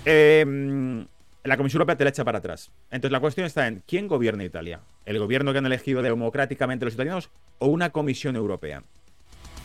Em, 0.05 1.05
la 1.43 1.57
Comisión 1.57 1.79
Europea 1.79 1.97
te 1.97 2.03
la 2.03 2.09
echa 2.09 2.25
para 2.25 2.39
atrás. 2.39 2.71
Entonces 2.91 3.11
la 3.11 3.19
cuestión 3.19 3.47
está 3.47 3.67
en 3.67 3.83
quién 3.87 4.07
gobierna 4.07 4.43
Italia. 4.43 4.81
¿El 5.05 5.19
gobierno 5.19 5.53
que 5.53 5.59
han 5.59 5.65
elegido 5.65 6.01
democráticamente 6.01 6.85
los 6.85 6.93
italianos 6.93 7.29
o 7.59 7.67
una 7.67 7.91
Comisión 7.91 8.35
Europea? 8.35 8.83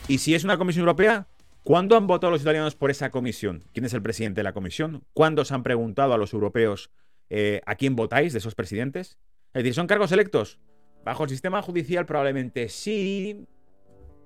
Y 0.07 0.19
si 0.19 0.35
es 0.35 0.45
una 0.45 0.59
Comisión 0.59 0.83
Europea, 0.83 1.27
¿cuándo 1.65 1.97
han 1.97 2.07
votado 2.07 2.31
los 2.31 2.43
italianos 2.43 2.77
por 2.77 2.91
esa 2.91 3.11
comisión? 3.11 3.65
¿Quién 3.73 3.85
es 3.85 3.95
el 3.95 4.03
presidente 4.03 4.41
de 4.41 4.45
la 4.45 4.53
comisión? 4.53 5.03
¿Cuándo 5.13 5.45
se 5.45 5.55
han 5.55 5.65
preguntado 5.65 6.15
a 6.15 6.19
los 6.19 6.33
europeos 6.33 6.91
eh, 7.31 7.63
a 7.67 7.75
quién 7.75 7.97
votáis 7.97 8.33
de 8.33 8.39
esos 8.39 8.55
presidentes? 8.55 9.19
Es 9.53 9.65
decir, 9.65 9.75
¿son 9.75 9.87
cargos 9.87 10.13
electos? 10.13 10.59
Bajo 11.05 11.25
el 11.25 11.31
sistema 11.31 11.63
judicial 11.63 12.07
probablemente 12.07 12.69
sí, 12.69 13.47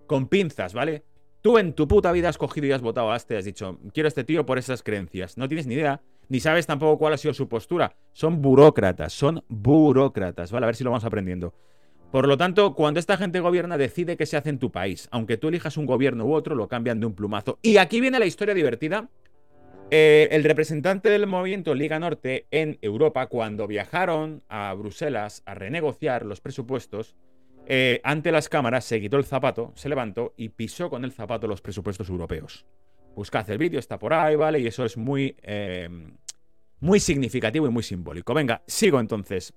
con 0.06 0.28
pinzas, 0.28 0.74
¿vale? 0.74 1.04
Tú 1.40 1.58
en 1.58 1.72
tu 1.72 1.88
puta 1.88 2.12
vida 2.12 2.28
has 2.28 2.38
cogido 2.38 2.66
y 2.66 2.72
has 2.72 2.82
votado 2.82 3.10
a 3.10 3.16
este, 3.16 3.36
has 3.36 3.44
dicho, 3.44 3.78
quiero 3.92 4.06
a 4.06 4.08
este 4.08 4.24
tío 4.24 4.46
por 4.46 4.58
esas 4.58 4.82
creencias. 4.82 5.36
No 5.36 5.48
tienes 5.48 5.66
ni 5.66 5.74
idea, 5.74 6.00
ni 6.28 6.40
sabes 6.40 6.66
tampoco 6.66 6.98
cuál 6.98 7.14
ha 7.14 7.16
sido 7.16 7.34
su 7.34 7.48
postura. 7.48 7.96
Son 8.12 8.40
burócratas, 8.40 9.12
son 9.12 9.42
burócratas, 9.48 10.52
¿vale? 10.52 10.64
A 10.64 10.68
ver 10.68 10.76
si 10.76 10.84
lo 10.84 10.90
vamos 10.90 11.04
aprendiendo. 11.04 11.54
Por 12.12 12.28
lo 12.28 12.36
tanto, 12.36 12.74
cuando 12.74 13.00
esta 13.00 13.16
gente 13.16 13.40
gobierna, 13.40 13.78
decide 13.78 14.18
qué 14.18 14.26
se 14.26 14.36
hace 14.36 14.50
en 14.50 14.58
tu 14.58 14.70
país. 14.70 15.08
Aunque 15.10 15.38
tú 15.38 15.48
elijas 15.48 15.78
un 15.78 15.86
gobierno 15.86 16.26
u 16.26 16.34
otro, 16.34 16.54
lo 16.54 16.68
cambian 16.68 17.00
de 17.00 17.06
un 17.06 17.14
plumazo. 17.14 17.58
Y 17.62 17.78
aquí 17.78 18.00
viene 18.00 18.18
la 18.18 18.26
historia 18.26 18.54
divertida. 18.54 19.08
Eh, 19.90 20.28
el 20.30 20.44
representante 20.44 21.10
del 21.10 21.26
movimiento 21.26 21.74
Liga 21.74 21.98
Norte 21.98 22.46
en 22.50 22.78
Europa, 22.80 23.26
cuando 23.26 23.66
viajaron 23.66 24.42
a 24.48 24.72
Bruselas 24.74 25.42
a 25.44 25.54
renegociar 25.54 26.24
los 26.24 26.40
presupuestos, 26.40 27.14
eh, 27.66 28.00
ante 28.02 28.32
las 28.32 28.48
cámaras 28.48 28.84
se 28.84 29.00
quitó 29.00 29.16
el 29.16 29.24
zapato, 29.24 29.72
se 29.76 29.88
levantó 29.88 30.34
y 30.36 30.48
pisó 30.48 30.90
con 30.90 31.04
el 31.04 31.12
zapato 31.12 31.46
los 31.46 31.60
presupuestos 31.60 32.08
europeos. 32.08 32.66
Buscad 33.14 33.48
el 33.50 33.58
vídeo, 33.58 33.78
está 33.78 33.98
por 33.98 34.14
ahí, 34.14 34.36
¿vale? 34.36 34.58
Y 34.58 34.66
eso 34.66 34.84
es 34.84 34.96
muy, 34.96 35.36
eh, 35.42 35.88
muy 36.80 36.98
significativo 36.98 37.66
y 37.66 37.70
muy 37.70 37.82
simbólico. 37.82 38.34
Venga, 38.34 38.62
sigo 38.66 38.98
entonces. 38.98 39.54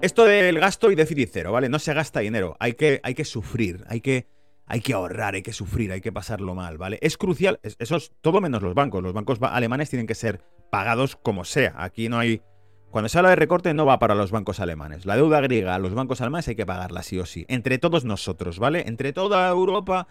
Esto 0.00 0.24
del 0.24 0.60
gasto 0.60 0.92
y 0.92 0.94
déficit 0.94 1.30
cero, 1.32 1.52
¿vale? 1.52 1.68
No 1.68 1.80
se 1.80 1.92
gasta 1.92 2.20
dinero, 2.20 2.56
hay 2.60 2.74
que, 2.74 3.00
hay 3.02 3.14
que 3.14 3.24
sufrir, 3.24 3.84
hay 3.88 4.00
que, 4.00 4.28
hay 4.68 4.80
que 4.80 4.92
ahorrar, 4.92 5.34
hay 5.34 5.42
que 5.42 5.52
sufrir, 5.52 5.92
hay 5.92 6.00
que 6.00 6.12
pasarlo 6.12 6.54
mal, 6.54 6.76
¿vale? 6.76 6.98
Es 7.00 7.16
crucial, 7.16 7.58
eso 7.62 7.96
es 7.96 8.12
todo 8.20 8.40
menos 8.40 8.62
los 8.62 8.74
bancos. 8.74 9.02
Los 9.02 9.14
bancos 9.14 9.38
alemanes 9.40 9.88
tienen 9.88 10.06
que 10.06 10.14
ser 10.14 10.42
pagados 10.70 11.16
como 11.16 11.44
sea. 11.44 11.74
Aquí 11.78 12.08
no 12.08 12.18
hay... 12.18 12.42
Cuando 12.90 13.08
se 13.08 13.18
habla 13.18 13.30
de 13.30 13.36
recorte 13.36 13.74
no 13.74 13.86
va 13.86 13.98
para 13.98 14.14
los 14.14 14.30
bancos 14.30 14.60
alemanes. 14.60 15.06
La 15.06 15.16
deuda 15.16 15.40
griega 15.40 15.74
a 15.74 15.78
los 15.78 15.94
bancos 15.94 16.20
alemanes 16.20 16.48
hay 16.48 16.54
que 16.54 16.66
pagarla 16.66 17.02
sí 17.02 17.18
o 17.18 17.26
sí. 17.26 17.44
Entre 17.48 17.78
todos 17.78 18.04
nosotros, 18.04 18.58
¿vale? 18.58 18.84
Entre 18.86 19.12
toda 19.12 19.48
Europa 19.48 20.08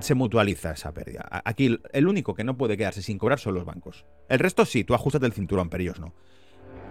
se 0.00 0.14
mutualiza 0.14 0.72
esa 0.72 0.92
pérdida. 0.92 1.26
Aquí 1.44 1.78
el 1.92 2.08
único 2.08 2.34
que 2.34 2.44
no 2.44 2.56
puede 2.56 2.76
quedarse 2.76 3.02
sin 3.02 3.18
cobrar 3.18 3.38
son 3.38 3.54
los 3.54 3.64
bancos. 3.64 4.04
El 4.28 4.38
resto 4.38 4.64
sí, 4.64 4.84
tú 4.84 4.94
ajustas 4.94 5.22
el 5.22 5.32
cinturón, 5.32 5.68
pero 5.68 5.82
ellos 5.82 6.00
no. 6.00 6.14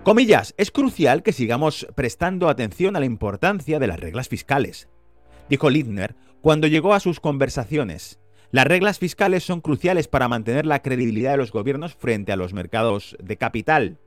Comillas, 0.04 0.56
es 0.58 0.72
crucial 0.72 1.22
que 1.22 1.32
sigamos 1.32 1.88
prestando 1.96 2.50
atención 2.50 2.96
a 2.96 3.00
la 3.00 3.06
importancia 3.06 3.78
de 3.78 3.88
las 3.88 4.00
reglas 4.00 4.30
fiscales, 4.30 4.88
dijo 5.48 5.70
Lindner 5.70 6.15
cuando 6.41 6.67
llegó 6.67 6.93
a 6.93 6.99
sus 6.99 7.19
conversaciones. 7.19 8.19
Las 8.51 8.67
reglas 8.67 8.99
fiscales 8.99 9.43
son 9.43 9.62
cruciales 9.62 10.08
para 10.08 10.27
mantener 10.27 10.65
la 10.65 10.82
credibilidad 10.82 11.32
de 11.32 11.38
los 11.38 11.51
gobiernos 11.51 11.95
frente 11.95 12.32
a 12.32 12.36
los 12.36 12.54
mercados 12.54 13.15
de 13.23 13.38
capital. 13.38 13.99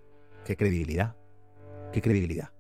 ¿Qué 0.44 0.57
credibilidad? 0.57 1.16
¿Qué 1.92 2.03
credibilidad? 2.03 2.51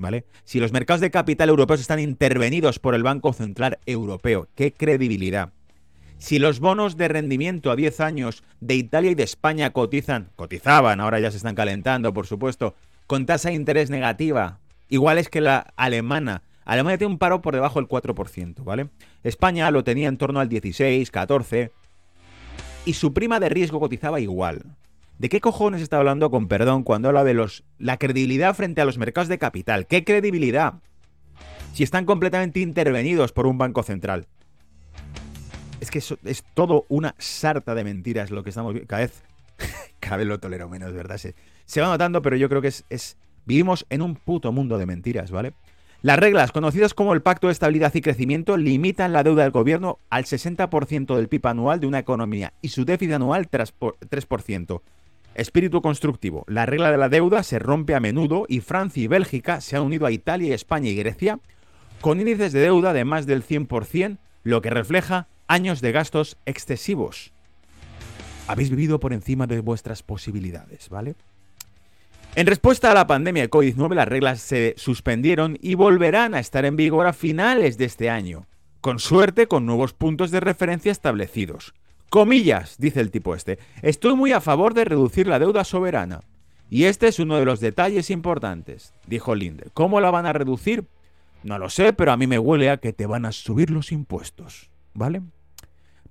¿Vale? 0.00 0.24
Si 0.44 0.58
los 0.58 0.72
mercados 0.72 1.00
de 1.00 1.10
capital 1.10 1.48
europeos 1.48 1.80
están 1.80 2.00
intervenidos 2.00 2.78
por 2.78 2.94
el 2.94 3.02
Banco 3.02 3.32
Central 3.32 3.78
Europeo, 3.86 4.48
¿qué 4.54 4.72
credibilidad? 4.72 5.52
Si 6.18 6.40
los 6.40 6.58
bonos 6.58 6.96
de 6.96 7.06
rendimiento 7.06 7.70
a 7.70 7.76
10 7.76 8.00
años 8.00 8.42
de 8.60 8.74
Italia 8.74 9.12
y 9.12 9.14
de 9.14 9.22
España 9.22 9.70
cotizan, 9.70 10.30
cotizaban, 10.34 11.00
ahora 11.00 11.20
ya 11.20 11.30
se 11.30 11.36
están 11.36 11.54
calentando, 11.54 12.12
por 12.12 12.26
supuesto, 12.26 12.74
con 13.06 13.26
tasa 13.26 13.50
de 13.50 13.54
interés 13.54 13.90
negativa, 13.90 14.58
iguales 14.88 15.28
que 15.28 15.40
la 15.40 15.72
alemana. 15.76 16.42
Alemania 16.68 16.98
tiene 16.98 17.14
un 17.14 17.18
paro 17.18 17.40
por 17.40 17.54
debajo 17.54 17.80
del 17.80 17.88
4%, 17.88 18.62
¿vale? 18.62 18.90
España 19.24 19.70
lo 19.70 19.84
tenía 19.84 20.06
en 20.06 20.18
torno 20.18 20.38
al 20.38 20.50
16, 20.50 21.10
14. 21.10 21.72
Y 22.84 22.92
su 22.92 23.14
prima 23.14 23.40
de 23.40 23.48
riesgo 23.48 23.80
cotizaba 23.80 24.20
igual. 24.20 24.76
¿De 25.18 25.30
qué 25.30 25.40
cojones 25.40 25.80
está 25.80 25.96
hablando 25.96 26.30
con 26.30 26.46
perdón 26.46 26.82
cuando 26.82 27.08
habla 27.08 27.24
de 27.24 27.32
los 27.32 27.64
la 27.78 27.96
credibilidad 27.96 28.54
frente 28.54 28.82
a 28.82 28.84
los 28.84 28.98
mercados 28.98 29.28
de 29.28 29.38
capital? 29.38 29.86
¿Qué 29.86 30.04
credibilidad? 30.04 30.74
Si 31.72 31.84
están 31.84 32.04
completamente 32.04 32.60
intervenidos 32.60 33.32
por 33.32 33.46
un 33.46 33.56
banco 33.56 33.82
central. 33.82 34.26
Es 35.80 35.90
que 35.90 36.00
es 36.00 36.44
todo 36.52 36.84
una 36.90 37.14
sarta 37.16 37.74
de 37.74 37.82
mentiras 37.82 38.30
lo 38.30 38.42
que 38.42 38.50
estamos 38.50 38.74
viendo. 38.74 38.88
Cada 38.88 39.02
vez, 39.02 39.22
cada 40.00 40.18
vez 40.18 40.26
lo 40.26 40.38
tolero 40.38 40.68
menos, 40.68 40.92
¿verdad? 40.92 41.16
Se, 41.16 41.34
se 41.64 41.80
va 41.80 41.86
notando, 41.86 42.20
pero 42.20 42.36
yo 42.36 42.50
creo 42.50 42.60
que 42.60 42.68
es, 42.68 42.84
es... 42.90 43.16
Vivimos 43.46 43.86
en 43.88 44.02
un 44.02 44.16
puto 44.16 44.52
mundo 44.52 44.76
de 44.76 44.84
mentiras, 44.84 45.30
¿vale? 45.30 45.54
Las 46.00 46.18
reglas, 46.18 46.52
conocidas 46.52 46.94
como 46.94 47.12
el 47.12 47.22
Pacto 47.22 47.48
de 47.48 47.52
Estabilidad 47.52 47.92
y 47.92 48.00
Crecimiento, 48.02 48.56
limitan 48.56 49.12
la 49.12 49.24
deuda 49.24 49.42
del 49.42 49.50
gobierno 49.50 49.98
al 50.10 50.26
60% 50.26 51.16
del 51.16 51.28
PIB 51.28 51.46
anual 51.48 51.80
de 51.80 51.88
una 51.88 51.98
economía 51.98 52.52
y 52.62 52.68
su 52.68 52.84
déficit 52.84 53.14
anual 53.14 53.50
3%. 53.50 54.80
Espíritu 55.34 55.82
constructivo. 55.82 56.44
La 56.46 56.66
regla 56.66 56.92
de 56.92 56.98
la 56.98 57.08
deuda 57.08 57.42
se 57.42 57.58
rompe 57.58 57.96
a 57.96 58.00
menudo 58.00 58.44
y 58.48 58.60
Francia 58.60 59.02
y 59.02 59.08
Bélgica 59.08 59.60
se 59.60 59.76
han 59.76 59.82
unido 59.82 60.06
a 60.06 60.12
Italia, 60.12 60.54
España 60.54 60.88
y 60.88 60.94
Grecia 60.94 61.40
con 62.00 62.20
índices 62.20 62.52
de 62.52 62.60
deuda 62.60 62.92
de 62.92 63.04
más 63.04 63.26
del 63.26 63.44
100%, 63.44 64.18
lo 64.44 64.62
que 64.62 64.70
refleja 64.70 65.26
años 65.48 65.80
de 65.80 65.90
gastos 65.90 66.36
excesivos. 66.46 67.32
Habéis 68.46 68.70
vivido 68.70 69.00
por 69.00 69.12
encima 69.12 69.48
de 69.48 69.60
vuestras 69.60 70.04
posibilidades, 70.04 70.88
¿vale? 70.90 71.16
En 72.38 72.46
respuesta 72.46 72.92
a 72.92 72.94
la 72.94 73.08
pandemia 73.08 73.42
de 73.42 73.50
COVID-19, 73.50 73.94
las 73.96 74.06
reglas 74.06 74.40
se 74.40 74.74
suspendieron 74.76 75.58
y 75.60 75.74
volverán 75.74 76.36
a 76.36 76.38
estar 76.38 76.64
en 76.66 76.76
vigor 76.76 77.08
a 77.08 77.12
finales 77.12 77.78
de 77.78 77.84
este 77.86 78.10
año, 78.10 78.46
con 78.80 79.00
suerte 79.00 79.48
con 79.48 79.66
nuevos 79.66 79.92
puntos 79.92 80.30
de 80.30 80.38
referencia 80.38 80.92
establecidos. 80.92 81.74
Comillas, 82.10 82.76
dice 82.78 83.00
el 83.00 83.10
tipo 83.10 83.34
este, 83.34 83.58
estoy 83.82 84.14
muy 84.14 84.30
a 84.30 84.40
favor 84.40 84.72
de 84.74 84.84
reducir 84.84 85.26
la 85.26 85.40
deuda 85.40 85.64
soberana. 85.64 86.20
Y 86.70 86.84
este 86.84 87.08
es 87.08 87.18
uno 87.18 87.40
de 87.40 87.44
los 87.44 87.58
detalles 87.58 88.08
importantes, 88.08 88.94
dijo 89.08 89.34
Linde. 89.34 89.70
¿Cómo 89.74 90.00
la 90.00 90.12
van 90.12 90.26
a 90.26 90.32
reducir? 90.32 90.86
No 91.42 91.58
lo 91.58 91.68
sé, 91.68 91.92
pero 91.92 92.12
a 92.12 92.16
mí 92.16 92.28
me 92.28 92.38
huele 92.38 92.70
a 92.70 92.76
que 92.76 92.92
te 92.92 93.06
van 93.06 93.24
a 93.24 93.32
subir 93.32 93.70
los 93.70 93.90
impuestos, 93.90 94.70
¿vale? 94.94 95.22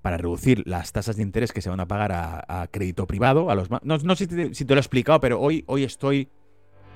Para 0.07 0.15
reducir 0.15 0.63
las 0.65 0.93
tasas 0.93 1.17
de 1.17 1.21
interés 1.21 1.51
que 1.51 1.61
se 1.61 1.69
van 1.69 1.81
a 1.81 1.85
pagar 1.85 2.13
a, 2.13 2.67
crédito 2.71 3.05
privado. 3.05 3.51
A 3.51 3.55
los, 3.55 3.69
no, 3.69 3.81
no 3.81 4.15
sé 4.15 4.53
si 4.53 4.63
te, 4.63 4.73
lo 4.73 4.79
he 4.79 4.79
explicado, 4.79 5.19
pero 5.19 5.37
hoy, 5.41 5.65
hoy, 5.67 5.83
estoy, 5.83 6.29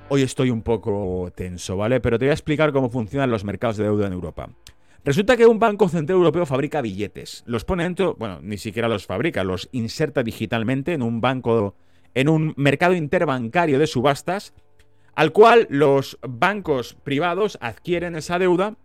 hoy 0.07 0.21
estoy 0.21 0.49
un 0.49 0.61
poco 0.61 1.29
tenso, 1.35 1.75
¿vale? 1.75 1.99
Pero 1.99 2.17
te 2.17 2.23
voy 2.23 2.29
a 2.29 2.33
explicar 2.35 2.71
cómo 2.71 2.89
funcionan 2.89 3.29
los 3.29 3.43
mercados 3.43 3.75
de 3.75 3.83
deuda 3.83 4.07
en 4.07 4.13
Europa. 4.13 4.47
Resulta 5.03 5.35
que 5.35 5.45
un 5.45 5.59
banco 5.59 5.89
central 5.89 6.19
europeo 6.19 6.45
fabrica 6.45 6.79
billetes. 6.81 7.43
Los 7.45 7.65
pone 7.65 7.83
dentro, 7.83 8.15
bueno, 8.17 8.39
ni 8.41 8.57
siquiera 8.57 8.87
los 8.87 9.05
fabrica, 9.05 9.43
los 9.43 9.67
inserta 9.73 10.23
digitalmente 10.23 10.93
en 10.93 11.01
un 11.01 11.19
banco, 11.19 11.75
en 12.13 12.29
un 12.29 12.53
mercado 12.55 12.93
interbancario 12.93 13.77
de 13.77 13.87
subastas, 13.87 14.53
al 15.15 15.33
cual 15.33 15.67
los 15.69 16.17
bancos 16.25 16.95
privados 17.03 17.57
adquieren 17.59 18.15
esa 18.15 18.39
deuda 18.39 18.77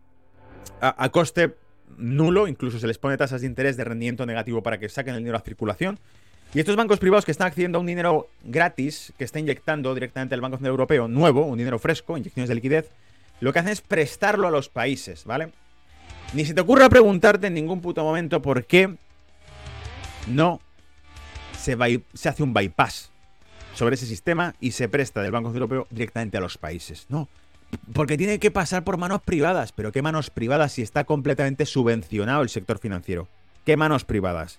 a, 0.81 1.05
a 1.05 1.11
coste 1.11 1.55
nulo, 1.98 2.48
incluso 2.48 2.78
se 2.78 2.87
les 2.87 2.98
pone 2.98 3.16
tasas 3.16 3.40
de 3.40 3.46
interés 3.46 3.76
de 3.76 3.85
rendimiento 3.85 4.26
negativo 4.26 4.62
para 4.62 4.78
que 4.78 4.88
saquen 4.88 5.14
el 5.14 5.20
dinero 5.20 5.37
a 5.37 5.40
circulación. 5.40 5.98
Y 6.54 6.61
estos 6.61 6.76
bancos 6.76 6.98
privados 6.98 7.24
que 7.24 7.32
están 7.32 7.48
accediendo 7.48 7.78
a 7.78 7.80
un 7.80 7.87
dinero 7.87 8.28
gratis 8.44 9.12
que 9.18 9.24
está 9.24 9.38
inyectando 9.38 9.92
directamente 9.94 10.35
el 10.35 10.40
Banco 10.40 10.56
Central 10.56 10.70
Europeo, 10.70 11.09
nuevo, 11.09 11.44
un 11.44 11.59
dinero 11.59 11.78
fresco, 11.78 12.16
inyecciones 12.16 12.48
de 12.48 12.54
liquidez, 12.54 12.90
lo 13.40 13.52
que 13.52 13.59
hacen 13.59 13.72
es 13.72 13.80
prestarlo 13.80 14.48
a 14.48 14.50
los 14.50 14.68
países, 14.68 15.24
¿vale? 15.24 15.52
Ni 16.32 16.44
se 16.44 16.54
te 16.54 16.61
ocurra 16.61 16.88
preguntarte 16.88 17.48
en 17.48 17.54
ningún 17.54 17.80
puto 17.80 18.02
momento 18.02 18.40
por 18.40 18.64
qué 18.64 18.94
no 20.28 20.61
se, 21.59 21.76
se 22.14 22.28
hace 22.28 22.42
un 22.42 22.54
bypass 22.54 23.11
sobre 23.74 23.96
ese 23.96 24.06
sistema 24.06 24.54
y 24.61 24.72
se 24.72 24.88
presta 24.88 25.22
del 25.22 25.32
Banco 25.32 25.50
Central 25.50 25.62
Europeo 25.64 25.87
directamente 25.90 26.38
a 26.38 26.40
los 26.40 26.56
países. 26.56 27.06
No, 27.09 27.28
porque 27.92 28.16
tiene 28.16 28.38
que 28.38 28.50
pasar 28.50 28.85
por 28.85 28.96
manos 28.96 29.22
privadas. 29.22 29.72
Pero 29.72 29.92
¿qué 29.92 30.02
manos 30.02 30.31
privadas 30.31 30.72
si 30.72 30.83
está 30.83 31.05
completamente 31.05 31.66
subvencionado 31.66 32.42
el 32.42 32.48
sector 32.48 32.79
financiero? 32.79 33.29
¿Qué 33.64 33.76
manos 33.76 34.05
privadas? 34.05 34.59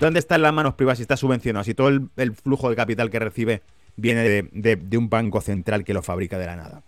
¿Dónde 0.00 0.18
están 0.18 0.42
las 0.42 0.52
manos 0.52 0.74
privadas 0.74 0.98
si 0.98 1.02
está 1.02 1.16
subvencionado? 1.16 1.64
Si 1.64 1.74
todo 1.74 1.88
el, 1.88 2.34
flujo 2.34 2.70
de 2.70 2.76
capital 2.76 3.10
que 3.10 3.18
recibe 3.18 3.62
viene 3.96 4.22
de, 4.52 4.98
un 4.98 5.08
banco 5.08 5.40
central 5.40 5.84
que 5.84 5.94
lo 5.94 6.02
fabrica 6.02 6.38
de 6.38 6.46
la 6.46 6.56
nada. 6.56 6.82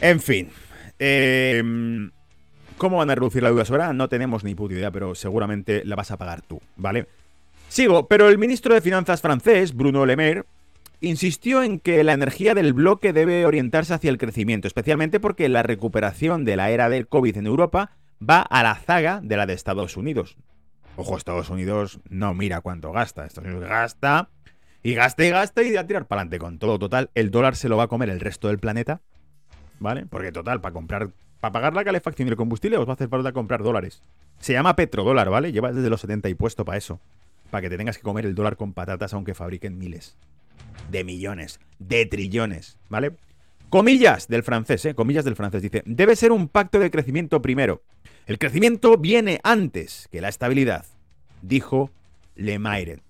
En 0.00 0.20
fin. 0.20 0.50
Em, 0.98 2.10
¿Cómo 2.76 2.98
van 2.98 3.10
a 3.10 3.14
reducir 3.14 3.42
la 3.42 3.48
deuda 3.48 3.64
soberana? 3.64 3.92
No 3.92 4.08
tenemos 4.08 4.44
ni 4.44 4.54
puta 4.54 4.74
idea, 4.74 4.90
pero 4.90 5.14
seguramente 5.14 5.84
la 5.84 5.96
vas 5.96 6.10
a 6.10 6.16
pagar 6.16 6.42
tú, 6.42 6.60
¿vale? 6.76 7.06
Sigo, 7.68 8.06
pero 8.06 8.28
el 8.28 8.38
ministro 8.38 8.74
de 8.74 8.80
Finanzas 8.80 9.20
francés, 9.20 9.74
Bruno 9.74 10.06
Le 10.06 10.16
Maire, 10.16 10.44
insistió 11.00 11.62
en 11.62 11.78
que 11.78 12.02
la 12.02 12.12
energía 12.12 12.54
del 12.54 12.72
bloque 12.72 13.12
debe 13.12 13.46
orientarse 13.46 13.94
hacia 13.94 14.10
el 14.10 14.18
crecimiento, 14.18 14.66
especialmente 14.66 15.20
porque 15.20 15.48
la 15.48 15.62
recuperación 15.62 16.44
de 16.44 16.56
la 16.56 16.70
era 16.70 16.88
del 16.88 17.06
COVID 17.06 17.36
en 17.36 17.46
Europa 17.46 17.92
va 18.26 18.40
a 18.40 18.62
la 18.62 18.74
zaga 18.74 19.20
de 19.22 19.36
la 19.36 19.46
de 19.46 19.54
Estados 19.54 19.96
Unidos. 19.96 20.36
Ojo, 20.96 21.16
Estados 21.16 21.50
Unidos 21.50 22.00
no 22.08 22.34
mira 22.34 22.60
cuánto 22.60 22.90
gasta, 22.90 23.24
Estados 23.24 23.48
Unidos 23.48 23.68
gasta 23.68 24.30
y 24.82 24.94
gasta 24.94 25.24
y 25.24 25.30
gasta 25.30 25.62
y 25.62 25.76
a 25.76 25.86
tirar 25.86 26.06
para 26.06 26.22
adelante 26.22 26.38
con 26.38 26.58
todo. 26.58 26.78
Total, 26.78 27.10
el 27.14 27.30
dólar 27.30 27.54
se 27.54 27.68
lo 27.68 27.76
va 27.76 27.84
a 27.84 27.88
comer 27.88 28.10
el 28.10 28.18
resto 28.18 28.48
del 28.48 28.58
planeta, 28.58 29.00
¿vale? 29.78 30.06
Porque 30.06 30.32
total, 30.32 30.60
para 30.60 30.72
comprar, 30.72 31.10
para 31.40 31.52
pagar 31.52 31.74
la 31.74 31.84
calefacción 31.84 32.26
y 32.26 32.32
el 32.32 32.36
combustible 32.36 32.78
os 32.78 32.88
va 32.88 32.92
a 32.92 32.94
hacer 32.94 33.08
falta 33.08 33.32
comprar 33.32 33.62
dólares. 33.62 34.02
Se 34.40 34.52
llama 34.52 34.74
petrodólar, 34.74 35.30
¿vale? 35.30 35.52
Lleva 35.52 35.72
desde 35.72 35.90
los 35.90 36.00
70 36.00 36.28
y 36.28 36.34
puesto 36.34 36.64
para 36.64 36.78
eso. 36.78 37.00
Para 37.50 37.62
que 37.62 37.70
te 37.70 37.76
tengas 37.76 37.96
que 37.96 38.02
comer 38.02 38.26
el 38.26 38.34
dólar 38.34 38.56
con 38.56 38.72
patatas 38.72 39.14
aunque 39.14 39.34
fabriquen 39.34 39.78
miles 39.78 40.18
de 40.90 41.04
millones, 41.04 41.60
de 41.78 42.06
trillones, 42.06 42.78
¿vale? 42.88 43.12
Comillas 43.70 44.28
del 44.28 44.42
francés, 44.42 44.84
¿eh? 44.86 44.94
Comillas 44.94 45.24
del 45.24 45.36
francés. 45.36 45.62
Dice, 45.62 45.82
debe 45.84 46.16
ser 46.16 46.32
un 46.32 46.48
pacto 46.48 46.78
de 46.78 46.90
crecimiento 46.90 47.42
primero. 47.42 47.82
El 48.26 48.38
crecimiento 48.38 48.96
viene 48.96 49.40
antes 49.42 50.08
que 50.10 50.20
la 50.20 50.28
estabilidad, 50.28 50.86
dijo 51.42 51.90
Le 52.34 52.58
Maire. 52.58 53.00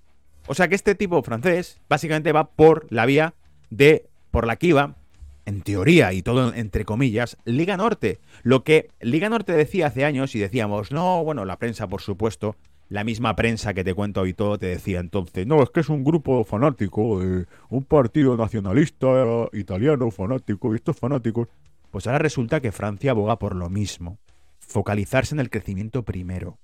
O 0.46 0.54
sea 0.54 0.68
que 0.68 0.74
este 0.74 0.94
tipo 0.94 1.22
francés 1.22 1.80
básicamente 1.88 2.32
va 2.32 2.50
por 2.50 2.86
la 2.90 3.06
vía 3.06 3.34
de, 3.70 4.06
por 4.30 4.46
la 4.46 4.56
que 4.56 4.68
iba, 4.68 4.96
en 5.44 5.62
teoría 5.62 6.12
y 6.12 6.22
todo 6.22 6.52
entre 6.54 6.84
comillas, 6.84 7.36
Liga 7.44 7.76
Norte. 7.76 8.18
Lo 8.42 8.64
que 8.64 8.90
Liga 9.00 9.28
Norte 9.28 9.52
decía 9.52 9.86
hace 9.86 10.04
años 10.04 10.34
y 10.34 10.38
decíamos, 10.38 10.92
no, 10.92 11.24
bueno, 11.24 11.44
la 11.44 11.58
prensa 11.58 11.86
por 11.86 12.02
supuesto, 12.02 12.56
la 12.88 13.04
misma 13.04 13.36
prensa 13.36 13.74
que 13.74 13.84
te 13.84 13.94
cuento 13.94 14.22
hoy 14.22 14.32
todo 14.34 14.58
te 14.58 14.66
decía 14.66 15.00
entonces, 15.00 15.46
no, 15.46 15.62
es 15.62 15.70
que 15.70 15.80
es 15.80 15.88
un 15.88 16.04
grupo 16.04 16.44
fanático, 16.44 17.20
de 17.20 17.46
un 17.68 17.84
partido 17.84 18.36
nacionalista 18.36 19.06
italiano 19.52 20.10
fanático, 20.10 20.72
y 20.72 20.76
estos 20.76 20.96
fanáticos. 20.96 21.48
Pues 21.90 22.06
ahora 22.06 22.18
resulta 22.18 22.60
que 22.60 22.72
Francia 22.72 23.12
aboga 23.12 23.38
por 23.38 23.54
lo 23.54 23.70
mismo, 23.70 24.18
focalizarse 24.60 25.34
en 25.34 25.40
el 25.40 25.50
crecimiento 25.50 26.02
primero. 26.02 26.58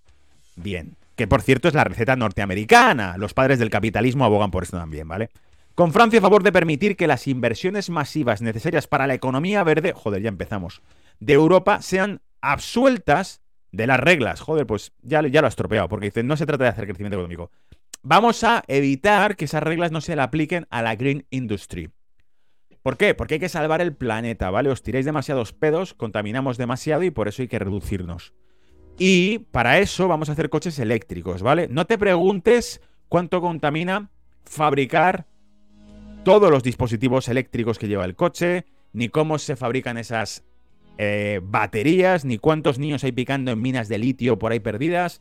Bien, 0.57 0.97
que 1.17 1.27
por 1.27 1.43
cierto 1.43 1.69
es 1.69 1.75
la 1.75 1.85
receta 1.85 2.17
norteamericana, 2.17 3.17
los 3.19 3.35
padres 3.35 3.59
del 3.59 3.71
capitalismo 3.71 4.25
abogan 4.25 4.51
por 4.51 4.63
esto 4.63 4.77
también, 4.77 5.09
¿vale? 5.09 5.31
Con 5.75 5.93
Francia 5.93 6.21
a 6.21 6.23
favor 6.23 6.43
de 6.43 6.53
permitir 6.53 6.97
que 6.97 7.07
las 7.07 7.27
inversiones 7.27 7.91
masivas 7.91 8.43
necesarias 8.43 8.87
para 8.87 9.07
la 9.07 9.15
economía 9.15 9.65
verde, 9.65 9.93
joder, 9.93 10.23
ya 10.23 10.29
empezamos, 10.29 10.83
de 11.19 11.33
Europa 11.33 11.83
sean 11.83 12.21
absueltas 12.41 13.41
de 13.75 13.87
las 13.87 14.01
reglas. 14.01 14.41
Joder, 14.41 14.67
pues 14.67 14.93
ya, 15.03 15.27
ya 15.27 15.41
lo 15.41 15.47
ha 15.47 15.49
estropeado, 15.49 15.89
porque 15.89 16.07
dice, 16.07 16.23
no 16.23 16.37
se 16.37 16.47
trata 16.47 16.65
de 16.65 16.71
hacer 16.71 16.85
crecimiento 16.85 17.17
económico. 17.17 17.51
Vamos 18.03 18.45
a 18.45 18.63
evitar 18.69 19.37
que 19.37 19.47
esas 19.47 19.63
reglas 19.63 19.91
no 19.91 20.01
se 20.01 20.15
le 20.15 20.23
apliquen 20.23 20.67
a 20.71 20.83
la 20.83 20.95
green 20.95 21.27
industry. 21.31 21.91
¿Por 22.83 22.99
qué? 22.99 23.15
Porque 23.15 23.35
hay 23.35 23.41
que 23.41 23.49
salvar 23.49 23.81
el 23.81 23.95
planeta, 23.95 24.51
¿vale? 24.51 24.69
Os 24.69 24.83
tiráis 24.83 25.07
demasiados 25.07 25.53
pedos, 25.55 25.95
contaminamos 25.95 26.59
demasiado 26.59 27.03
y 27.03 27.11
por 27.11 27.29
eso 27.29 27.41
hay 27.41 27.49
que 27.49 27.59
reducirnos. 27.59 28.35
Y 28.99 29.39
para 29.51 29.79
eso 29.79 30.07
vamos 30.07 30.29
a 30.29 30.33
hacer 30.33 30.51
coches 30.51 30.79
eléctricos, 30.79 31.43
¿vale? 31.43 31.67
No 31.69 31.87
te 31.87 31.99
preguntes 31.99 32.83
cuánto 33.09 33.41
contamina 33.41 34.11
fabricar 34.45 35.27
todos 36.25 36.51
los 36.51 36.63
dispositivos 36.63 37.29
eléctricos 37.29 37.79
que 37.79 37.89
lleva 37.89 38.05
el 38.05 38.17
coche, 38.17 38.67
ni 38.93 39.09
cómo 39.09 39.39
se 39.39 39.57
fabrican 39.57 39.97
esas 39.99 40.45
eh, 40.99 41.41
baterías, 41.43 42.25
ni 42.25 42.39
cuántos 42.39 42.79
niños 42.79 43.05
hay 43.05 43.13
picando 43.13 43.51
en 43.51 43.61
minas 43.61 43.89
de 43.89 43.99
litio 43.99 44.39
por 44.39 44.53
ahí 44.53 44.61
perdidas. 44.61 45.21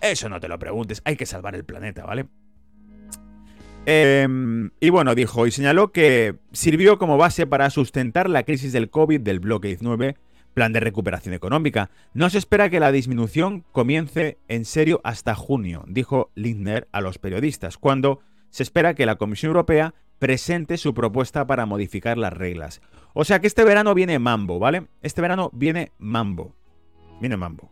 Eso 0.00 0.28
no 0.28 0.40
te 0.40 0.48
lo 0.48 0.58
preguntes, 0.58 1.02
hay 1.04 1.16
que 1.16 1.26
salvar 1.26 1.54
el 1.54 1.64
planeta, 1.64 2.04
¿vale? 2.04 2.26
Em, 3.86 4.70
y 4.78 4.90
bueno, 4.90 5.14
dijo 5.14 5.46
y 5.46 5.50
señaló 5.50 5.90
que 5.90 6.36
sirvió 6.52 6.98
como 6.98 7.16
base 7.16 7.46
para 7.46 7.70
sustentar 7.70 8.28
la 8.28 8.42
crisis 8.42 8.72
del 8.72 8.90
COVID 8.90 9.20
del 9.20 9.40
bloque 9.40 9.68
19, 9.68 10.16
plan 10.54 10.72
de 10.72 10.80
recuperación 10.80 11.34
económica. 11.34 11.90
No 12.12 12.28
se 12.28 12.38
espera 12.38 12.68
que 12.68 12.80
la 12.80 12.92
disminución 12.92 13.64
comience 13.72 14.38
en 14.48 14.64
serio 14.64 15.00
hasta 15.04 15.34
junio, 15.34 15.84
dijo 15.86 16.30
Lindner 16.34 16.88
a 16.92 17.00
los 17.00 17.18
periodistas, 17.18 17.78
cuando 17.78 18.20
se 18.50 18.62
espera 18.62 18.94
que 18.94 19.06
la 19.06 19.16
Comisión 19.16 19.50
Europea 19.50 19.94
presente 20.20 20.76
su 20.76 20.94
propuesta 20.94 21.46
para 21.48 21.66
modificar 21.66 22.16
las 22.16 22.32
reglas. 22.32 22.80
O 23.14 23.24
sea 23.24 23.40
que 23.40 23.48
este 23.48 23.64
verano 23.64 23.94
viene 23.94 24.20
mambo, 24.20 24.60
¿vale? 24.60 24.86
Este 25.02 25.20
verano 25.20 25.50
viene 25.52 25.90
mambo. 25.98 26.54
Viene 27.20 27.36
mambo. 27.36 27.70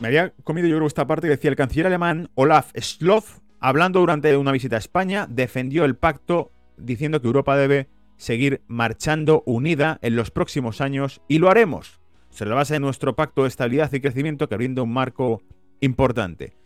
Me 0.00 0.08
había 0.08 0.32
comido 0.44 0.68
yo 0.68 0.76
creo 0.76 0.86
esta 0.86 1.06
parte 1.06 1.26
que 1.26 1.32
decía 1.32 1.50
el 1.50 1.56
canciller 1.56 1.88
alemán 1.88 2.30
Olaf 2.36 2.70
Schloss, 2.78 3.42
hablando 3.58 3.98
durante 3.98 4.36
una 4.36 4.52
visita 4.52 4.76
a 4.76 4.78
España, 4.78 5.26
defendió 5.28 5.84
el 5.84 5.96
pacto 5.96 6.52
diciendo 6.76 7.20
que 7.20 7.26
Europa 7.26 7.56
debe 7.56 7.88
seguir 8.16 8.62
marchando 8.68 9.42
unida 9.46 9.98
en 10.00 10.14
los 10.14 10.30
próximos 10.30 10.80
años 10.80 11.20
y 11.26 11.38
lo 11.38 11.50
haremos. 11.50 12.00
Se 12.30 12.44
lo 12.44 12.54
basa 12.54 12.76
en 12.76 12.82
nuestro 12.82 13.16
pacto 13.16 13.42
de 13.42 13.48
estabilidad 13.48 13.92
y 13.92 14.00
crecimiento 14.00 14.48
que 14.48 14.56
brinda 14.56 14.82
un 14.82 14.92
marco 14.92 15.42
importante. 15.80 16.56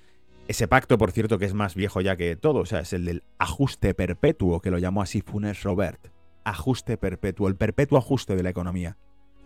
Ese 0.49 0.69
pacto, 0.69 0.99
por 0.99 1.13
cierto, 1.13 1.39
que 1.39 1.45
es 1.45 1.55
más 1.55 1.75
viejo 1.75 2.01
ya 2.01 2.17
que 2.17 2.37
todo, 2.37 2.61
o 2.61 2.67
sea, 2.67 2.81
es 2.81 2.93
el 2.93 3.05
del 3.05 3.23
ajuste 3.39 3.95
perpetuo, 3.95 4.61
que 4.61 4.71
lo 4.71 4.79
llamó 4.79 5.03
así 5.03 5.23
Funes 5.23 5.63
Robert. 5.63 6.09
Ajuste 6.45 6.97
perpetuo, 6.97 7.49
el 7.49 7.57
perpetuo 7.57 7.99
ajuste 7.99 8.35
de 8.35 8.43
la 8.43 8.51
economía. 8.51 8.97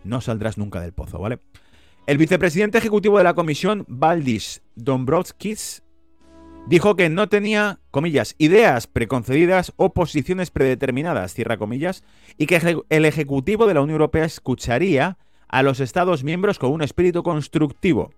No 0.03 0.21
saldrás 0.21 0.57
nunca 0.57 0.81
del 0.81 0.93
pozo, 0.93 1.19
¿vale? 1.19 1.39
El 2.07 2.17
vicepresidente 2.17 2.77
ejecutivo 2.77 3.17
de 3.17 3.23
la 3.25 3.35
comisión, 3.35 3.85
Valdis 3.87 4.63
Dombrovskis, 4.75 5.83
dijo 6.67 6.95
que 6.95 7.09
no 7.09 7.29
tenía, 7.29 7.79
comillas, 7.91 8.35
ideas 8.37 8.87
preconcedidas 8.87 9.73
o 9.77 9.93
posiciones 9.93 10.49
predeterminadas, 10.49 11.33
cierra 11.33 11.57
comillas, 11.57 12.03
y 12.37 12.45
que 12.47 12.83
el 12.89 13.05
Ejecutivo 13.05 13.67
de 13.67 13.73
la 13.73 13.81
Unión 13.81 13.95
Europea 13.95 14.25
escucharía 14.25 15.17
a 15.47 15.63
los 15.63 15.79
Estados 15.79 16.23
miembros 16.23 16.59
con 16.59 16.71
un 16.71 16.81
espíritu 16.81 17.23
constructivo. 17.23 18.11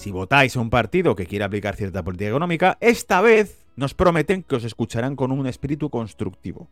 Si 0.00 0.10
votáis 0.10 0.56
a 0.56 0.60
un 0.60 0.70
partido 0.70 1.14
que 1.14 1.26
quiere 1.26 1.44
aplicar 1.44 1.76
cierta 1.76 2.02
política 2.02 2.30
económica, 2.30 2.78
esta 2.80 3.20
vez 3.20 3.66
nos 3.76 3.92
prometen 3.92 4.42
que 4.42 4.56
os 4.56 4.64
escucharán 4.64 5.14
con 5.14 5.30
un 5.30 5.46
espíritu 5.46 5.90
constructivo. 5.90 6.70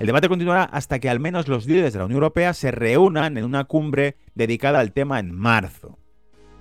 El 0.00 0.08
debate 0.08 0.28
continuará 0.28 0.64
hasta 0.64 0.98
que 0.98 1.08
al 1.08 1.20
menos 1.20 1.46
los 1.46 1.66
líderes 1.66 1.92
de 1.92 2.00
la 2.00 2.06
Unión 2.06 2.16
Europea 2.16 2.52
se 2.52 2.72
reúnan 2.72 3.38
en 3.38 3.44
una 3.44 3.62
cumbre 3.62 4.16
dedicada 4.34 4.80
al 4.80 4.92
tema 4.92 5.20
en 5.20 5.30
marzo. 5.30 6.00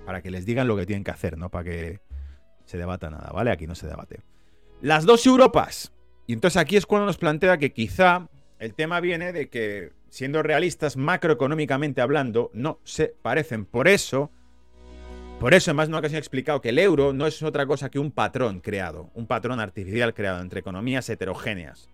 Para 0.05 0.21
que 0.21 0.29
les 0.29 0.45
digan 0.45 0.67
lo 0.67 0.77
que 0.77 0.85
tienen 0.85 1.03
que 1.03 1.09
hacer, 1.09 1.35
no 1.35 1.49
para 1.49 1.63
que 1.63 1.99
se 2.65 2.77
debata 2.77 3.09
nada, 3.09 3.31
¿vale? 3.33 3.49
Aquí 3.49 3.65
no 3.65 3.73
se 3.73 3.87
debate. 3.87 4.21
Las 4.83 5.03
dos 5.05 5.25
Europas. 5.25 5.91
Y 6.27 6.33
entonces 6.33 6.57
aquí 6.57 6.77
es 6.77 6.85
cuando 6.85 7.07
nos 7.07 7.17
plantea 7.17 7.57
que 7.57 7.73
quizá 7.73 8.29
el 8.59 8.75
tema 8.75 8.99
viene 8.99 9.33
de 9.33 9.49
que, 9.49 9.93
siendo 10.09 10.43
realistas 10.43 10.95
macroeconómicamente 10.95 12.01
hablando, 12.01 12.51
no 12.53 12.81
se 12.83 13.15
parecen. 13.23 13.65
Por 13.65 13.87
eso 13.87 14.29
por 15.39 15.53
eso, 15.53 15.71
en 15.71 15.77
más 15.77 15.87
de 15.87 15.91
una 15.91 15.99
ocasión 15.99 16.17
he 16.17 16.19
explicado 16.19 16.59
que 16.59 16.69
el 16.69 16.79
euro 16.79 17.13
no 17.13 17.25
es 17.25 17.41
otra 17.43 17.65
cosa 17.65 17.89
que 17.89 17.97
un 17.97 18.11
patrón 18.11 18.59
creado, 18.59 19.09
un 19.13 19.25
patrón 19.25 19.59
artificial 19.59 20.13
creado 20.13 20.41
entre 20.41 20.59
economías 20.59 21.09
heterogéneas. 21.09 21.89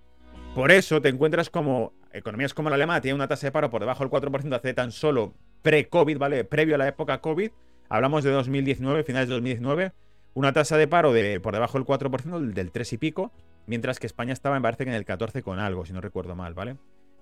Por 0.56 0.72
eso 0.72 1.02
te 1.02 1.10
encuentras 1.10 1.50
como 1.50 1.94
economías 2.12 2.54
como 2.54 2.70
la 2.70 2.76
alemana 2.76 3.02
tiene 3.02 3.16
una 3.16 3.28
tasa 3.28 3.46
de 3.46 3.52
paro 3.52 3.70
por 3.70 3.82
debajo 3.82 4.04
del 4.04 4.12
4% 4.12 4.56
hace 4.56 4.74
tan 4.74 4.92
solo 4.92 5.34
pre-COVID, 5.62 6.18
¿vale? 6.18 6.44
Previo 6.44 6.76
a 6.76 6.78
la 6.78 6.88
época 6.88 7.20
COVID, 7.20 7.52
hablamos 7.90 8.24
de 8.24 8.32
2019, 8.32 9.04
finales 9.04 9.28
de 9.28 9.36
2019, 9.36 9.92
una 10.34 10.54
tasa 10.54 10.78
de 10.78 10.88
paro 10.88 11.14
de 11.14 11.40
por 11.40 11.54
debajo 11.54 11.78
del 11.78 11.86
4%, 11.86 12.54
del 12.54 12.72
3 12.72 12.94
y 12.94 12.98
pico, 12.98 13.32
mientras 13.68 14.00
que 14.00 14.08
España 14.08 14.34
estaba, 14.34 14.56
me 14.56 14.62
parece 14.62 14.86
que 14.86 14.90
en 14.90 14.96
el 14.96 15.06
14 15.06 15.44
con 15.44 15.60
algo, 15.60 15.86
si 15.86 15.94
no 15.94 16.02
recuerdo 16.02 16.36
mal, 16.36 16.54
¿vale? 16.54 16.78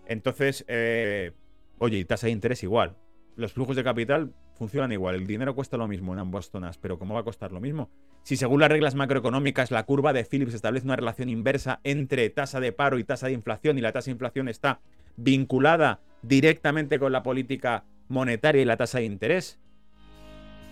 Entonces, 0.05 0.63
eh, 0.67 1.31
oye, 1.79 1.97
y 1.97 2.05
tasa 2.05 2.27
de 2.27 2.33
interés 2.33 2.63
igual. 2.63 2.95
Los 3.35 3.53
flujos 3.53 3.75
de 3.75 3.83
capital 3.83 4.31
funcionan 4.55 4.91
igual. 4.91 5.15
El 5.15 5.25
dinero 5.25 5.55
cuesta 5.55 5.77
lo 5.77 5.87
mismo 5.87 6.13
en 6.13 6.19
ambas 6.19 6.49
zonas, 6.49 6.77
pero 6.77 6.99
¿cómo 6.99 7.15
va 7.15 7.21
a 7.21 7.23
costar 7.23 7.51
lo 7.51 7.59
mismo? 7.59 7.89
Si 8.21 8.37
según 8.37 8.59
las 8.59 8.69
reglas 8.69 8.95
macroeconómicas 8.95 9.71
la 9.71 9.83
curva 9.83 10.13
de 10.13 10.23
Phillips 10.23 10.53
establece 10.53 10.85
una 10.85 10.95
relación 10.95 11.29
inversa 11.29 11.79
entre 11.83 12.29
tasa 12.29 12.59
de 12.59 12.71
paro 12.71 12.99
y 12.99 13.03
tasa 13.03 13.27
de 13.27 13.33
inflación 13.33 13.77
y 13.77 13.81
la 13.81 13.91
tasa 13.91 14.05
de 14.05 14.11
inflación 14.11 14.49
está 14.49 14.81
vinculada 15.17 16.01
directamente 16.21 16.99
con 16.99 17.11
la 17.11 17.23
política 17.23 17.85
monetaria 18.07 18.61
y 18.61 18.65
la 18.65 18.77
tasa 18.77 18.99
de 18.99 19.05
interés. 19.05 19.59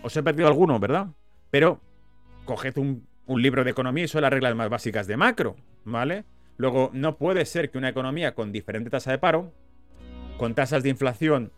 Os 0.03 0.15
he 0.15 0.23
perdido 0.23 0.47
alguno, 0.47 0.79
¿verdad? 0.79 1.07
Pero 1.49 1.81
coged 2.45 2.77
un, 2.77 3.07
un 3.25 3.41
libro 3.41 3.63
de 3.63 3.71
economía 3.71 4.03
y 4.03 4.07
son 4.07 4.21
las 4.21 4.31
reglas 4.31 4.55
más 4.55 4.69
básicas 4.69 5.07
de 5.07 5.17
macro, 5.17 5.55
¿vale? 5.83 6.25
Luego, 6.57 6.91
no 6.93 7.17
puede 7.17 7.45
ser 7.45 7.71
que 7.71 7.79
una 7.79 7.89
economía 7.89 8.35
con 8.35 8.51
diferente 8.51 8.91
tasa 8.91 9.11
de 9.11 9.17
paro, 9.17 9.51
con 10.37 10.53
tasas 10.53 10.83
de 10.83 10.89
inflación 10.89 11.51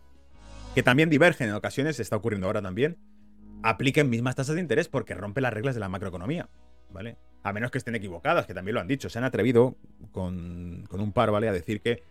que 0.73 0.83
también 0.83 1.09
divergen 1.09 1.49
en 1.49 1.55
ocasiones, 1.55 1.99
está 1.99 2.15
ocurriendo 2.15 2.47
ahora 2.47 2.61
también, 2.61 2.97
apliquen 3.61 4.09
mismas 4.09 4.35
tasas 4.35 4.55
de 4.55 4.61
interés 4.61 4.87
porque 4.87 5.13
rompe 5.13 5.39
las 5.39 5.53
reglas 5.53 5.75
de 5.75 5.79
la 5.79 5.89
macroeconomía, 5.89 6.49
¿vale? 6.91 7.17
A 7.43 7.53
menos 7.53 7.69
que 7.69 7.77
estén 7.77 7.95
equivocadas, 7.95 8.47
que 8.47 8.53
también 8.53 8.75
lo 8.75 8.81
han 8.81 8.87
dicho. 8.87 9.09
Se 9.09 9.19
han 9.19 9.23
atrevido 9.23 9.75
con, 10.11 10.87
un 10.89 11.11
par, 11.13 11.31
¿vale? 11.31 11.47
A 11.47 11.53
decir 11.53 11.81
que, 11.81 12.03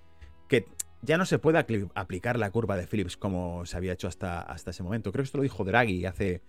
que 0.49 0.67
ya 1.01 1.19
no 1.19 1.27
se 1.27 1.39
puede 1.39 1.59
aplicar 1.59 2.39
la 2.39 2.51
curva 2.51 2.77
de 2.77 2.87
Phillips 2.87 3.17
como 3.17 3.67
se 3.67 3.77
había 3.77 3.95
hecho 3.95 4.07
hasta, 4.07 4.41
hasta 4.41 4.71
ese 4.71 4.83
momento. 4.83 5.11
Creo 5.11 5.23
que 5.23 5.27
esto 5.27 5.39
lo 5.39 5.43
dijo 5.43 5.65
Draghi 5.65 6.07
hace 6.07 6.43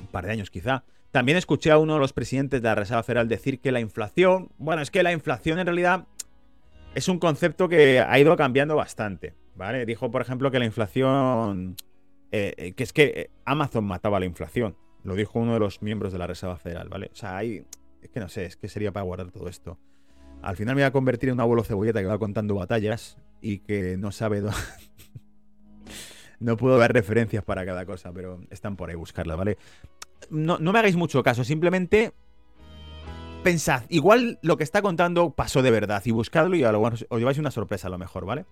un 0.00 0.06
par 0.08 0.26
de 0.26 0.32
años 0.32 0.50
quizá. 0.50 0.84
También 1.10 1.38
escuché 1.38 1.70
a 1.70 1.78
uno 1.78 1.94
de 1.94 2.00
los 2.00 2.12
presidentes 2.12 2.62
de 2.62 2.68
la 2.68 2.74
Reserva 2.74 3.02
Federal 3.02 3.28
decir 3.28 3.60
que 3.60 3.72
la 3.72 3.80
inflación, 3.80 4.50
bueno, 4.58 4.82
es 4.82 4.90
que 4.90 5.02
la 5.02 5.12
inflación 5.12 5.58
en 5.58 5.66
realidad 5.66 6.06
es 6.94 7.08
un 7.08 7.18
concepto 7.18 7.68
que 7.68 8.00
ha 8.00 8.18
ido 8.18 8.36
cambiando 8.36 8.76
bastante, 8.76 9.34
¿vale? 9.58 9.84
Dijo, 9.84 10.10
por 10.10 10.22
ejemplo, 10.22 10.50
que 10.50 10.58
la 10.58 10.64
inflación, 10.64 11.76
eh, 12.30 12.54
eh, 12.56 12.72
que 12.72 12.84
es 12.84 12.92
que 12.92 13.04
eh, 13.04 13.30
Amazon 13.44 13.84
mataba 13.84 14.18
la 14.18 14.24
inflación. 14.24 14.76
Lo 15.02 15.14
dijo 15.14 15.38
uno 15.38 15.52
de 15.52 15.60
los 15.60 15.82
miembros 15.82 16.12
de 16.12 16.18
la 16.18 16.26
Reserva 16.26 16.56
Federal, 16.56 16.88
¿vale? 16.88 17.10
O 17.12 17.16
sea, 17.16 17.36
hay, 17.36 17.66
es 18.00 18.08
que 18.10 18.20
no 18.20 18.28
sé, 18.28 18.46
es 18.46 18.56
que 18.56 18.68
sería 18.68 18.92
para 18.92 19.04
guardar 19.04 19.30
todo 19.30 19.48
esto. 19.48 19.78
Al 20.40 20.56
final 20.56 20.76
me 20.76 20.82
voy 20.82 20.86
a 20.86 20.92
convertir 20.92 21.28
en 21.28 21.34
un 21.34 21.40
abuelo 21.40 21.64
cebolleta 21.64 22.00
que 22.00 22.06
va 22.06 22.18
contando 22.18 22.54
batallas 22.54 23.18
y 23.42 23.58
que 23.58 23.96
no 23.98 24.12
sabe 24.12 24.40
dónde... 24.40 24.56
no 26.40 26.56
puedo 26.56 26.78
dar 26.78 26.92
referencias 26.92 27.44
para 27.44 27.66
cada 27.66 27.84
cosa, 27.84 28.12
pero 28.12 28.40
están 28.50 28.76
por 28.76 28.90
ahí 28.90 28.96
buscarlas, 28.96 29.36
¿vale? 29.36 29.58
No, 30.30 30.58
no 30.58 30.72
me 30.72 30.78
hagáis 30.78 30.96
mucho 30.96 31.22
caso, 31.22 31.42
simplemente 31.42 32.12
pensad, 33.42 33.84
igual 33.88 34.38
lo 34.42 34.56
que 34.56 34.64
está 34.64 34.82
contando 34.82 35.30
pasó 35.30 35.62
de 35.62 35.70
verdad 35.70 36.02
y 36.04 36.10
buscadlo 36.10 36.54
y 36.56 36.64
os 36.64 37.18
lleváis 37.18 37.38
una 37.38 37.50
sorpresa 37.50 37.88
a 37.88 37.90
lo 37.90 37.98
mejor, 37.98 38.24
¿vale? 38.24 38.44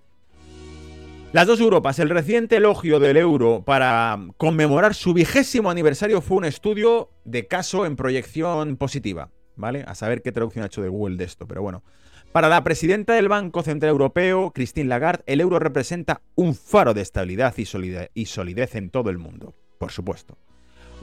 Las 1.36 1.46
dos 1.46 1.60
Europas, 1.60 1.98
el 1.98 2.08
reciente 2.08 2.56
elogio 2.56 2.98
del 2.98 3.18
euro 3.18 3.62
para 3.62 4.18
conmemorar 4.38 4.94
su 4.94 5.12
vigésimo 5.12 5.68
aniversario 5.68 6.22
fue 6.22 6.38
un 6.38 6.46
estudio 6.46 7.10
de 7.26 7.46
caso 7.46 7.84
en 7.84 7.94
proyección 7.94 8.78
positiva, 8.78 9.28
¿vale? 9.54 9.84
A 9.86 9.94
saber 9.94 10.22
qué 10.22 10.32
traducción 10.32 10.62
ha 10.62 10.68
hecho 10.68 10.80
de 10.80 10.88
Google 10.88 11.18
de 11.18 11.24
esto, 11.24 11.46
pero 11.46 11.60
bueno. 11.60 11.84
Para 12.32 12.48
la 12.48 12.64
presidenta 12.64 13.12
del 13.12 13.28
Banco 13.28 13.62
Central 13.62 13.90
Europeo, 13.90 14.50
Christine 14.54 14.88
Lagarde, 14.88 15.24
el 15.26 15.42
euro 15.42 15.58
representa 15.58 16.22
un 16.36 16.54
faro 16.54 16.94
de 16.94 17.02
estabilidad 17.02 17.54
y 18.14 18.24
solidez 18.24 18.74
en 18.74 18.88
todo 18.88 19.10
el 19.10 19.18
mundo, 19.18 19.54
por 19.78 19.92
supuesto. 19.92 20.38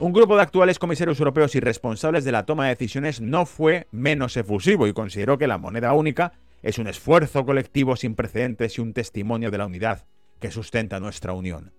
Un 0.00 0.12
grupo 0.12 0.34
de 0.34 0.42
actuales 0.42 0.80
comisarios 0.80 1.20
europeos 1.20 1.54
y 1.54 1.60
responsables 1.60 2.24
de 2.24 2.32
la 2.32 2.44
toma 2.44 2.64
de 2.64 2.70
decisiones 2.70 3.20
no 3.20 3.46
fue 3.46 3.86
menos 3.92 4.36
efusivo 4.36 4.88
y 4.88 4.94
consideró 4.94 5.38
que 5.38 5.46
la 5.46 5.58
moneda 5.58 5.92
única 5.92 6.32
es 6.60 6.78
un 6.78 6.88
esfuerzo 6.88 7.46
colectivo 7.46 7.94
sin 7.94 8.16
precedentes 8.16 8.78
y 8.78 8.80
un 8.80 8.94
testimonio 8.94 9.52
de 9.52 9.58
la 9.58 9.66
unidad 9.66 10.06
que 10.44 10.50
sustenta 10.50 11.00
nuestra 11.00 11.32
unión. 11.32 11.72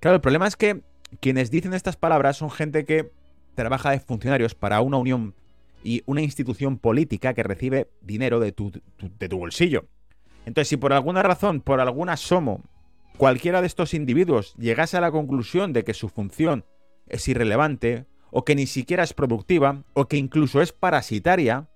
Claro, 0.00 0.14
el 0.14 0.22
problema 0.22 0.46
es 0.46 0.56
que 0.56 0.80
quienes 1.20 1.50
dicen 1.50 1.74
estas 1.74 1.98
palabras 1.98 2.38
son 2.38 2.50
gente 2.50 2.86
que 2.86 3.12
trabaja 3.54 3.90
de 3.90 4.00
funcionarios 4.00 4.54
para 4.54 4.80
una 4.80 4.96
unión 4.96 5.34
y 5.84 6.02
una 6.06 6.22
institución 6.22 6.78
política 6.78 7.34
que 7.34 7.42
recibe 7.42 7.90
dinero 8.00 8.40
de 8.40 8.52
tu, 8.52 8.72
de 9.18 9.28
tu 9.28 9.36
bolsillo. 9.36 9.84
Entonces, 10.46 10.68
si 10.68 10.78
por 10.78 10.94
alguna 10.94 11.22
razón, 11.22 11.60
por 11.60 11.78
algún 11.78 12.08
asomo, 12.08 12.62
cualquiera 13.18 13.60
de 13.60 13.66
estos 13.66 13.92
individuos 13.92 14.54
llegase 14.54 14.96
a 14.96 15.02
la 15.02 15.10
conclusión 15.10 15.74
de 15.74 15.84
que 15.84 15.92
su 15.92 16.08
función 16.08 16.64
es 17.08 17.28
irrelevante, 17.28 18.06
o 18.30 18.46
que 18.46 18.54
ni 18.54 18.66
siquiera 18.66 19.02
es 19.02 19.12
productiva, 19.12 19.82
o 19.92 20.08
que 20.08 20.16
incluso 20.16 20.62
es 20.62 20.72
parasitaria 20.72 21.68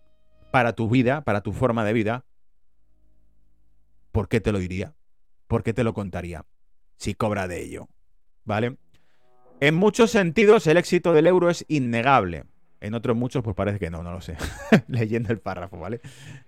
para 0.50 0.72
tu 0.72 0.88
vida, 0.88 1.20
para 1.20 1.42
tu 1.42 1.52
forma 1.52 1.84
de 1.84 1.92
vida, 1.92 2.24
¿por 4.10 4.30
qué 4.30 4.40
te 4.40 4.52
lo 4.52 4.58
diría? 4.58 4.94
¿Por 5.50 5.64
qué 5.64 5.74
te 5.74 5.82
lo 5.82 5.94
contaría? 5.94 6.44
Si 6.96 7.14
cobra 7.14 7.48
de 7.48 7.60
ello. 7.60 7.88
¿Vale? 8.44 8.76
En 9.58 9.74
muchos 9.74 10.12
sentidos 10.12 10.68
el 10.68 10.76
éxito 10.76 11.12
del 11.12 11.26
euro 11.26 11.50
es 11.50 11.64
innegable. 11.66 12.44
En 12.80 12.94
otros 12.94 13.16
muchos, 13.16 13.42
pues 13.42 13.56
parece 13.56 13.80
que 13.80 13.90
no, 13.90 14.04
no 14.04 14.12
lo 14.12 14.20
sé. 14.20 14.36
Leyendo 14.86 15.32
el 15.32 15.40
párrafo, 15.40 15.76
¿vale? 15.76 16.00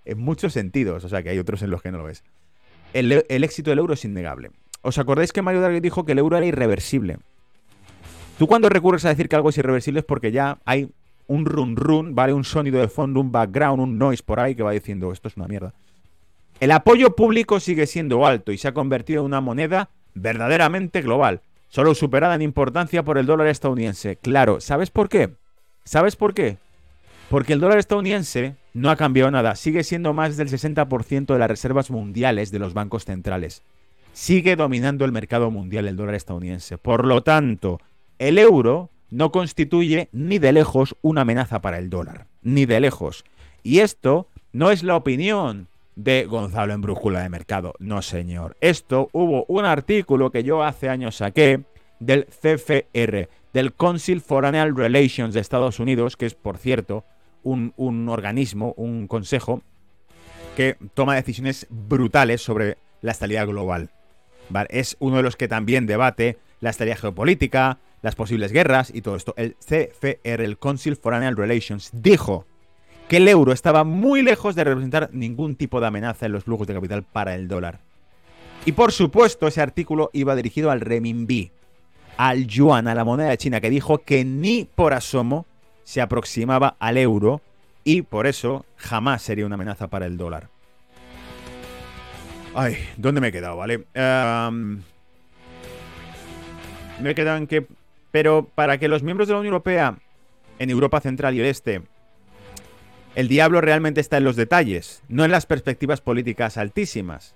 En 0.04 0.18
muchos 0.18 0.52
sentidos, 0.52 1.02
o 1.02 1.08
sea 1.08 1.20
que 1.24 1.30
hay 1.30 1.40
otros 1.40 1.62
en 1.62 1.70
los 1.70 1.82
que 1.82 1.90
no 1.90 1.98
lo 1.98 2.04
ves. 2.04 2.22
El, 2.92 3.26
el 3.28 3.42
éxito 3.42 3.70
del 3.70 3.80
euro 3.80 3.94
es 3.94 4.04
innegable. 4.04 4.52
¿Os 4.82 4.98
acordáis 4.98 5.32
que 5.32 5.42
Mario 5.42 5.62
Draghi 5.62 5.80
dijo 5.80 6.04
que 6.04 6.12
el 6.12 6.20
euro 6.20 6.36
era 6.36 6.46
irreversible? 6.46 7.18
Tú 8.38 8.46
cuando 8.46 8.68
recurres 8.68 9.04
a 9.04 9.08
decir 9.08 9.28
que 9.28 9.34
algo 9.34 9.48
es 9.48 9.58
irreversible 9.58 9.98
es 9.98 10.06
porque 10.06 10.30
ya 10.30 10.60
hay 10.64 10.92
un 11.26 11.44
run 11.44 11.74
run, 11.74 12.14
¿vale? 12.14 12.34
Un 12.34 12.44
sonido 12.44 12.78
de 12.78 12.86
fondo, 12.86 13.18
un 13.18 13.32
background, 13.32 13.82
un 13.82 13.98
noise 13.98 14.22
por 14.22 14.38
ahí 14.38 14.54
que 14.54 14.62
va 14.62 14.70
diciendo 14.70 15.10
esto 15.10 15.26
es 15.26 15.36
una 15.36 15.48
mierda. 15.48 15.74
El 16.62 16.70
apoyo 16.70 17.16
público 17.16 17.58
sigue 17.58 17.88
siendo 17.88 18.24
alto 18.24 18.52
y 18.52 18.56
se 18.56 18.68
ha 18.68 18.72
convertido 18.72 19.22
en 19.22 19.26
una 19.26 19.40
moneda 19.40 19.90
verdaderamente 20.14 21.02
global, 21.02 21.40
solo 21.68 21.92
superada 21.92 22.36
en 22.36 22.42
importancia 22.42 23.02
por 23.02 23.18
el 23.18 23.26
dólar 23.26 23.48
estadounidense. 23.48 24.14
Claro, 24.14 24.60
¿sabes 24.60 24.88
por 24.88 25.08
qué? 25.08 25.30
¿Sabes 25.82 26.14
por 26.14 26.34
qué? 26.34 26.58
Porque 27.30 27.54
el 27.54 27.58
dólar 27.58 27.78
estadounidense 27.78 28.54
no 28.74 28.90
ha 28.90 28.96
cambiado 28.96 29.28
nada, 29.32 29.56
sigue 29.56 29.82
siendo 29.82 30.12
más 30.12 30.36
del 30.36 30.50
60% 30.50 31.32
de 31.32 31.38
las 31.40 31.50
reservas 31.50 31.90
mundiales 31.90 32.52
de 32.52 32.60
los 32.60 32.74
bancos 32.74 33.06
centrales. 33.06 33.62
Sigue 34.12 34.54
dominando 34.54 35.04
el 35.04 35.10
mercado 35.10 35.50
mundial 35.50 35.88
el 35.88 35.96
dólar 35.96 36.14
estadounidense. 36.14 36.78
Por 36.78 37.06
lo 37.06 37.24
tanto, 37.24 37.80
el 38.20 38.38
euro 38.38 38.88
no 39.10 39.32
constituye 39.32 40.10
ni 40.12 40.38
de 40.38 40.52
lejos 40.52 40.94
una 41.02 41.22
amenaza 41.22 41.60
para 41.60 41.78
el 41.78 41.90
dólar, 41.90 42.28
ni 42.40 42.66
de 42.66 42.78
lejos. 42.78 43.24
Y 43.64 43.80
esto 43.80 44.28
no 44.52 44.70
es 44.70 44.84
la 44.84 44.94
opinión 44.94 45.66
de 45.96 46.24
Gonzalo 46.24 46.72
en 46.72 46.80
Brújula 46.80 47.22
de 47.22 47.28
Mercado, 47.28 47.74
no 47.78 48.02
señor. 48.02 48.56
Esto 48.60 49.08
hubo 49.12 49.44
un 49.48 49.64
artículo 49.64 50.30
que 50.30 50.42
yo 50.42 50.62
hace 50.62 50.88
años 50.88 51.16
saqué 51.16 51.62
del 52.00 52.26
CFR, 52.26 53.28
del 53.52 53.74
Council 53.74 54.20
for 54.20 54.46
Annual 54.46 54.76
Relations 54.76 55.34
de 55.34 55.40
Estados 55.40 55.78
Unidos, 55.78 56.16
que 56.16 56.26
es, 56.26 56.34
por 56.34 56.58
cierto, 56.58 57.04
un, 57.42 57.74
un 57.76 58.08
organismo, 58.08 58.74
un 58.76 59.06
consejo 59.06 59.62
que 60.56 60.76
toma 60.94 61.14
decisiones 61.14 61.66
brutales 61.70 62.42
sobre 62.42 62.78
la 63.00 63.12
estabilidad 63.12 63.46
global. 63.46 63.90
Es 64.68 64.96
uno 64.98 65.16
de 65.16 65.22
los 65.22 65.36
que 65.36 65.48
también 65.48 65.86
debate 65.86 66.38
la 66.60 66.70
estabilidad 66.70 67.00
geopolítica, 67.00 67.78
las 68.02 68.14
posibles 68.14 68.52
guerras 68.52 68.90
y 68.94 69.02
todo 69.02 69.16
esto. 69.16 69.34
El 69.36 69.56
CFR, 69.56 70.44
el 70.44 70.58
Council 70.58 70.96
for 70.96 71.14
Annual 71.14 71.36
Relations, 71.36 71.90
dijo 71.92 72.46
que 73.12 73.18
el 73.18 73.28
euro 73.28 73.52
estaba 73.52 73.84
muy 73.84 74.22
lejos 74.22 74.54
de 74.54 74.64
representar 74.64 75.10
ningún 75.12 75.54
tipo 75.54 75.82
de 75.82 75.86
amenaza 75.86 76.24
en 76.24 76.32
los 76.32 76.44
flujos 76.44 76.66
de 76.66 76.72
capital 76.72 77.02
para 77.02 77.34
el 77.34 77.46
dólar. 77.46 77.80
Y 78.64 78.72
por 78.72 78.90
supuesto, 78.90 79.46
ese 79.46 79.60
artículo 79.60 80.08
iba 80.14 80.34
dirigido 80.34 80.70
al 80.70 80.80
renminbi, 80.80 81.50
al 82.16 82.46
yuan, 82.46 82.88
a 82.88 82.94
la 82.94 83.04
moneda 83.04 83.36
China, 83.36 83.60
que 83.60 83.68
dijo 83.68 83.98
que 83.98 84.24
ni 84.24 84.64
por 84.64 84.94
asomo 84.94 85.44
se 85.84 86.00
aproximaba 86.00 86.76
al 86.78 86.96
euro 86.96 87.42
y 87.84 88.00
por 88.00 88.26
eso 88.26 88.64
jamás 88.76 89.20
sería 89.20 89.44
una 89.44 89.56
amenaza 89.56 89.88
para 89.88 90.06
el 90.06 90.16
dólar. 90.16 90.48
Ay, 92.54 92.78
¿dónde 92.96 93.20
me 93.20 93.28
he 93.28 93.32
quedado, 93.32 93.58
vale? 93.58 93.84
me 96.98 97.10
he 97.10 97.14
quedado 97.14 97.36
en 97.36 97.46
que 97.46 97.66
pero 98.10 98.48
para 98.54 98.78
que 98.78 98.88
los 98.88 99.02
miembros 99.02 99.28
de 99.28 99.34
la 99.34 99.40
Unión 99.40 99.52
Europea 99.52 99.98
en 100.58 100.70
Europa 100.70 101.02
Central 101.02 101.34
y 101.34 101.42
Este, 101.42 101.82
el 103.14 103.28
diablo 103.28 103.60
realmente 103.60 104.00
está 104.00 104.16
en 104.16 104.24
los 104.24 104.36
detalles, 104.36 105.02
no 105.08 105.24
en 105.24 105.30
las 105.30 105.46
perspectivas 105.46 106.00
políticas 106.00 106.56
altísimas. 106.56 107.34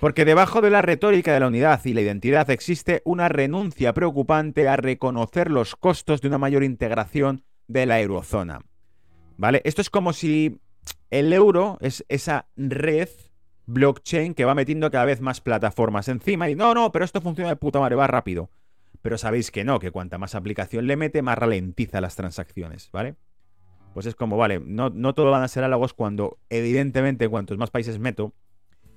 Porque 0.00 0.24
debajo 0.24 0.60
de 0.60 0.70
la 0.70 0.80
retórica 0.80 1.34
de 1.34 1.40
la 1.40 1.48
unidad 1.48 1.84
y 1.84 1.92
la 1.92 2.00
identidad 2.00 2.48
existe 2.50 3.02
una 3.04 3.28
renuncia 3.28 3.92
preocupante 3.92 4.68
a 4.68 4.76
reconocer 4.76 5.50
los 5.50 5.74
costos 5.74 6.20
de 6.20 6.28
una 6.28 6.38
mayor 6.38 6.62
integración 6.62 7.42
de 7.66 7.84
la 7.86 8.00
eurozona. 8.00 8.60
¿Vale? 9.36 9.60
Esto 9.64 9.82
es 9.82 9.90
como 9.90 10.12
si 10.12 10.60
el 11.10 11.32
euro 11.32 11.78
es 11.80 12.04
esa 12.08 12.46
red 12.56 13.08
blockchain 13.66 14.34
que 14.34 14.44
va 14.44 14.54
metiendo 14.54 14.90
cada 14.90 15.04
vez 15.04 15.20
más 15.20 15.40
plataformas 15.40 16.08
encima 16.08 16.48
y 16.48 16.54
no, 16.54 16.74
no, 16.74 16.90
pero 16.90 17.04
esto 17.04 17.20
funciona 17.20 17.50
de 17.50 17.56
puta 17.56 17.80
madre, 17.80 17.96
va 17.96 18.06
rápido 18.06 18.50
pero 19.02 19.18
sabéis 19.18 19.50
que 19.50 19.64
no, 19.64 19.78
que 19.78 19.90
cuanta 19.90 20.18
más 20.18 20.34
aplicación 20.34 20.86
le 20.86 20.96
mete, 20.96 21.22
más 21.22 21.38
ralentiza 21.38 22.00
las 22.00 22.16
transacciones, 22.16 22.90
¿vale? 22.92 23.16
Pues 23.94 24.06
es 24.06 24.14
como, 24.14 24.36
vale, 24.36 24.60
no, 24.60 24.90
no 24.90 25.14
todo 25.14 25.30
van 25.30 25.42
a 25.42 25.48
ser 25.48 25.64
halagos 25.64 25.94
cuando, 25.94 26.38
evidentemente, 26.50 27.28
cuantos 27.28 27.58
más 27.58 27.70
países 27.70 27.98
meto, 27.98 28.32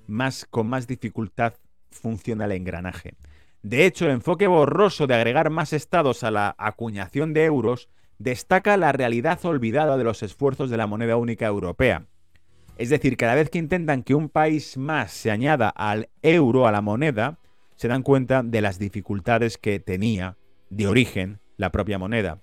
más 0.06 0.46
con 0.48 0.68
más 0.68 0.86
dificultad 0.86 1.54
funciona 1.90 2.44
el 2.44 2.52
engranaje. 2.52 3.14
De 3.62 3.86
hecho, 3.86 4.06
el 4.06 4.12
enfoque 4.12 4.46
borroso 4.46 5.06
de 5.06 5.14
agregar 5.14 5.50
más 5.50 5.72
estados 5.72 6.24
a 6.24 6.30
la 6.30 6.54
acuñación 6.58 7.32
de 7.32 7.44
euros 7.44 7.88
destaca 8.18 8.76
la 8.76 8.92
realidad 8.92 9.44
olvidada 9.44 9.96
de 9.96 10.04
los 10.04 10.22
esfuerzos 10.22 10.70
de 10.70 10.76
la 10.76 10.86
moneda 10.86 11.16
única 11.16 11.46
europea. 11.46 12.06
Es 12.78 12.90
decir, 12.90 13.16
cada 13.16 13.34
vez 13.34 13.50
que 13.50 13.58
intentan 13.58 14.02
que 14.02 14.14
un 14.14 14.28
país 14.28 14.76
más 14.76 15.12
se 15.12 15.30
añada 15.30 15.68
al 15.68 16.08
euro, 16.22 16.66
a 16.66 16.72
la 16.72 16.80
moneda, 16.80 17.38
se 17.76 17.88
dan 17.88 18.02
cuenta 18.02 18.42
de 18.42 18.60
las 18.60 18.78
dificultades 18.78 19.58
que 19.58 19.78
tenía 19.78 20.36
de 20.70 20.86
origen 20.86 21.40
la 21.56 21.70
propia 21.70 21.98
moneda. 21.98 22.38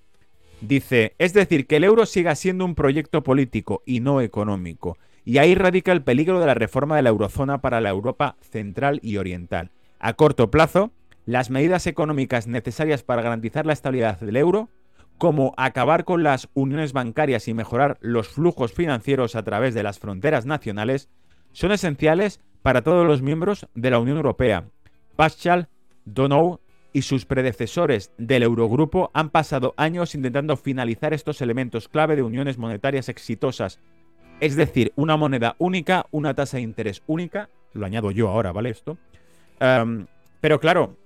Dice, 0.60 1.14
es 1.18 1.32
decir, 1.32 1.66
que 1.66 1.76
el 1.76 1.84
euro 1.84 2.04
siga 2.04 2.34
siendo 2.34 2.64
un 2.64 2.74
proyecto 2.74 3.22
político 3.22 3.82
y 3.86 4.00
no 4.00 4.20
económico, 4.20 4.98
y 5.24 5.38
ahí 5.38 5.54
radica 5.54 5.92
el 5.92 6.02
peligro 6.02 6.38
de 6.38 6.46
la 6.46 6.54
reforma 6.54 6.96
de 6.96 7.02
la 7.02 7.10
eurozona 7.10 7.60
para 7.60 7.80
la 7.80 7.88
Europa 7.88 8.36
central 8.40 9.00
y 9.02 9.16
oriental. 9.16 9.70
A 9.98 10.14
corto 10.14 10.50
plazo, 10.50 10.92
las 11.24 11.50
medidas 11.50 11.86
económicas 11.86 12.46
necesarias 12.46 13.02
para 13.02 13.22
garantizar 13.22 13.64
la 13.64 13.72
estabilidad 13.72 14.20
del 14.20 14.36
euro, 14.36 14.68
como 15.16 15.54
acabar 15.56 16.04
con 16.04 16.22
las 16.22 16.48
uniones 16.54 16.92
bancarias 16.92 17.48
y 17.48 17.54
mejorar 17.54 17.98
los 18.00 18.28
flujos 18.28 18.72
financieros 18.72 19.36
a 19.36 19.42
través 19.42 19.74
de 19.74 19.82
las 19.82 19.98
fronteras 19.98 20.46
nacionales, 20.46 21.08
son 21.52 21.72
esenciales 21.72 22.40
para 22.62 22.82
todos 22.82 23.06
los 23.06 23.22
miembros 23.22 23.66
de 23.74 23.90
la 23.90 23.98
Unión 23.98 24.16
Europea. 24.16 24.64
Paschal, 25.16 25.68
Donou 26.04 26.60
y 26.92 27.02
sus 27.02 27.24
predecesores 27.24 28.12
del 28.18 28.42
Eurogrupo 28.42 29.10
han 29.14 29.30
pasado 29.30 29.74
años 29.76 30.14
intentando 30.14 30.56
finalizar 30.56 31.14
estos 31.14 31.40
elementos 31.40 31.88
clave 31.88 32.16
de 32.16 32.22
uniones 32.22 32.58
monetarias 32.58 33.08
exitosas, 33.08 33.80
es 34.40 34.56
decir, 34.56 34.92
una 34.96 35.16
moneda 35.16 35.54
única, 35.58 36.06
una 36.10 36.34
tasa 36.34 36.56
de 36.56 36.62
interés 36.62 37.02
única, 37.06 37.50
lo 37.72 37.86
añado 37.86 38.10
yo 38.10 38.28
ahora, 38.28 38.52
¿vale? 38.52 38.70
Esto. 38.70 38.98
Pero 40.40 40.60
claro, 40.60 40.96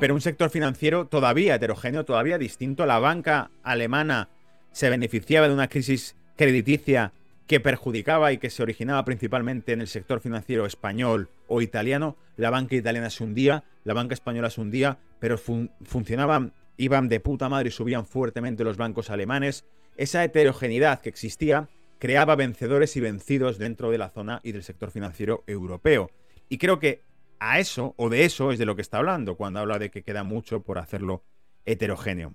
pero 0.00 0.14
un 0.14 0.20
sector 0.20 0.50
financiero 0.50 1.06
todavía 1.06 1.54
heterogéneo, 1.54 2.04
todavía 2.04 2.38
distinto. 2.38 2.86
La 2.86 2.98
banca 2.98 3.50
alemana 3.62 4.28
se 4.72 4.90
beneficiaba 4.90 5.48
de 5.48 5.54
una 5.54 5.68
crisis 5.68 6.16
crediticia 6.36 7.12
que 7.48 7.60
perjudicaba 7.60 8.30
y 8.30 8.38
que 8.38 8.50
se 8.50 8.62
originaba 8.62 9.04
principalmente 9.06 9.72
en 9.72 9.80
el 9.80 9.88
sector 9.88 10.20
financiero 10.20 10.66
español 10.66 11.30
o 11.48 11.62
italiano. 11.62 12.16
La 12.36 12.50
banca 12.50 12.76
italiana 12.76 13.08
se 13.08 13.24
hundía, 13.24 13.64
la 13.84 13.94
banca 13.94 14.12
española 14.12 14.50
se 14.50 14.60
hundía, 14.60 14.98
pero 15.18 15.38
funcionaban, 15.38 16.52
iban 16.76 17.08
de 17.08 17.20
puta 17.20 17.48
madre 17.48 17.70
y 17.70 17.72
subían 17.72 18.06
fuertemente 18.06 18.64
los 18.64 18.76
bancos 18.76 19.08
alemanes. 19.08 19.64
Esa 19.96 20.22
heterogeneidad 20.22 21.00
que 21.00 21.08
existía 21.08 21.70
creaba 21.98 22.36
vencedores 22.36 22.96
y 22.96 23.00
vencidos 23.00 23.56
dentro 23.56 23.90
de 23.90 23.98
la 23.98 24.10
zona 24.10 24.40
y 24.44 24.52
del 24.52 24.62
sector 24.62 24.90
financiero 24.90 25.42
europeo. 25.46 26.10
Y 26.50 26.58
creo 26.58 26.78
que 26.78 27.02
a 27.40 27.58
eso, 27.58 27.94
o 27.96 28.10
de 28.10 28.26
eso, 28.26 28.52
es 28.52 28.58
de 28.58 28.66
lo 28.66 28.76
que 28.76 28.82
está 28.82 28.98
hablando 28.98 29.36
cuando 29.36 29.60
habla 29.60 29.78
de 29.78 29.90
que 29.90 30.02
queda 30.02 30.22
mucho 30.22 30.62
por 30.62 30.78
hacerlo 30.78 31.24
heterogéneo. 31.64 32.34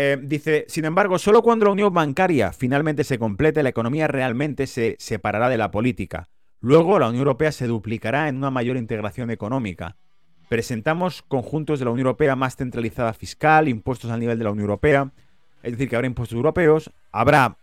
Eh, 0.00 0.16
dice, 0.22 0.64
sin 0.68 0.84
embargo, 0.84 1.18
solo 1.18 1.42
cuando 1.42 1.64
la 1.64 1.72
unión 1.72 1.92
bancaria 1.92 2.52
finalmente 2.52 3.02
se 3.02 3.18
complete, 3.18 3.64
la 3.64 3.70
economía 3.70 4.06
realmente 4.06 4.68
se 4.68 4.94
separará 5.00 5.48
de 5.48 5.58
la 5.58 5.72
política. 5.72 6.28
Luego, 6.60 7.00
la 7.00 7.08
Unión 7.08 7.22
Europea 7.22 7.50
se 7.50 7.66
duplicará 7.66 8.28
en 8.28 8.36
una 8.36 8.52
mayor 8.52 8.76
integración 8.76 9.32
económica. 9.32 9.96
Presentamos 10.48 11.22
conjuntos 11.22 11.80
de 11.80 11.84
la 11.84 11.90
Unión 11.90 12.06
Europea 12.06 12.36
más 12.36 12.54
centralizada 12.54 13.12
fiscal, 13.12 13.66
impuestos 13.66 14.12
al 14.12 14.20
nivel 14.20 14.38
de 14.38 14.44
la 14.44 14.52
Unión 14.52 14.66
Europea, 14.66 15.10
es 15.64 15.72
decir, 15.72 15.88
que 15.88 15.96
habrá 15.96 16.06
impuestos 16.06 16.36
europeos, 16.36 16.92
habrá 17.10 17.56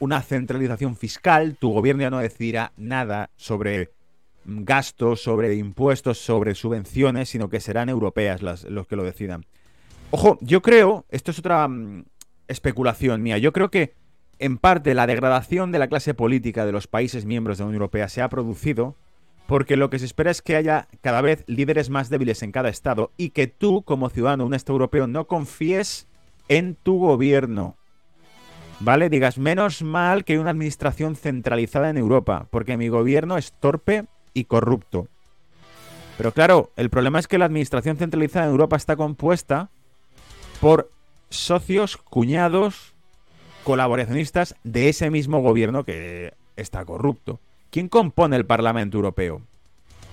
una 0.00 0.22
centralización 0.22 0.96
fiscal, 0.96 1.58
tu 1.60 1.70
gobierno 1.70 2.00
ya 2.00 2.08
no 2.08 2.18
decidirá 2.18 2.72
nada 2.78 3.28
sobre 3.36 3.90
gastos, 4.46 5.22
sobre 5.22 5.54
impuestos, 5.56 6.16
sobre 6.16 6.54
subvenciones, 6.54 7.28
sino 7.28 7.50
que 7.50 7.60
serán 7.60 7.90
europeas 7.90 8.40
las, 8.40 8.64
los 8.64 8.86
que 8.86 8.96
lo 8.96 9.02
decidan. 9.02 9.44
Ojo, 10.16 10.38
yo 10.40 10.62
creo, 10.62 11.06
esto 11.10 11.32
es 11.32 11.40
otra 11.40 11.66
mm, 11.66 12.04
especulación 12.46 13.20
mía, 13.20 13.36
yo 13.38 13.52
creo 13.52 13.72
que 13.72 13.96
en 14.38 14.58
parte 14.58 14.94
la 14.94 15.08
degradación 15.08 15.72
de 15.72 15.80
la 15.80 15.88
clase 15.88 16.14
política 16.14 16.64
de 16.64 16.70
los 16.70 16.86
países 16.86 17.24
miembros 17.24 17.58
de 17.58 17.64
la 17.64 17.66
Unión 17.66 17.82
Europea 17.82 18.08
se 18.08 18.22
ha 18.22 18.28
producido 18.28 18.94
porque 19.48 19.76
lo 19.76 19.90
que 19.90 19.98
se 19.98 20.04
espera 20.04 20.30
es 20.30 20.40
que 20.40 20.54
haya 20.54 20.86
cada 21.00 21.20
vez 21.20 21.42
líderes 21.48 21.90
más 21.90 22.10
débiles 22.10 22.44
en 22.44 22.52
cada 22.52 22.68
estado 22.68 23.10
y 23.16 23.30
que 23.30 23.48
tú, 23.48 23.82
como 23.82 24.08
ciudadano 24.08 24.44
de 24.44 24.46
un 24.46 24.54
estado 24.54 24.76
europeo, 24.76 25.08
no 25.08 25.26
confíes 25.26 26.06
en 26.46 26.76
tu 26.76 27.00
gobierno. 27.00 27.76
¿Vale? 28.78 29.10
Digas, 29.10 29.36
menos 29.36 29.82
mal 29.82 30.24
que 30.24 30.34
hay 30.34 30.38
una 30.38 30.50
administración 30.50 31.16
centralizada 31.16 31.90
en 31.90 31.98
Europa, 31.98 32.46
porque 32.52 32.76
mi 32.76 32.86
gobierno 32.86 33.36
es 33.36 33.52
torpe 33.52 34.04
y 34.32 34.44
corrupto. 34.44 35.08
Pero 36.16 36.30
claro, 36.30 36.70
el 36.76 36.88
problema 36.88 37.18
es 37.18 37.26
que 37.26 37.38
la 37.38 37.46
administración 37.46 37.96
centralizada 37.96 38.44
en 38.44 38.52
Europa 38.52 38.76
está 38.76 38.94
compuesta 38.94 39.70
por 40.60 40.90
socios, 41.30 41.96
cuñados, 41.96 42.94
colaboracionistas 43.64 44.54
de 44.62 44.88
ese 44.88 45.10
mismo 45.10 45.40
gobierno 45.40 45.84
que 45.84 46.34
está 46.56 46.84
corrupto. 46.84 47.40
¿Quién 47.70 47.88
compone 47.88 48.36
el 48.36 48.46
Parlamento 48.46 48.98
Europeo? 48.98 49.42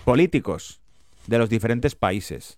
Políticos 0.06 0.80
de 1.28 1.38
los 1.38 1.50
diferentes 1.50 1.96
países. 1.96 2.58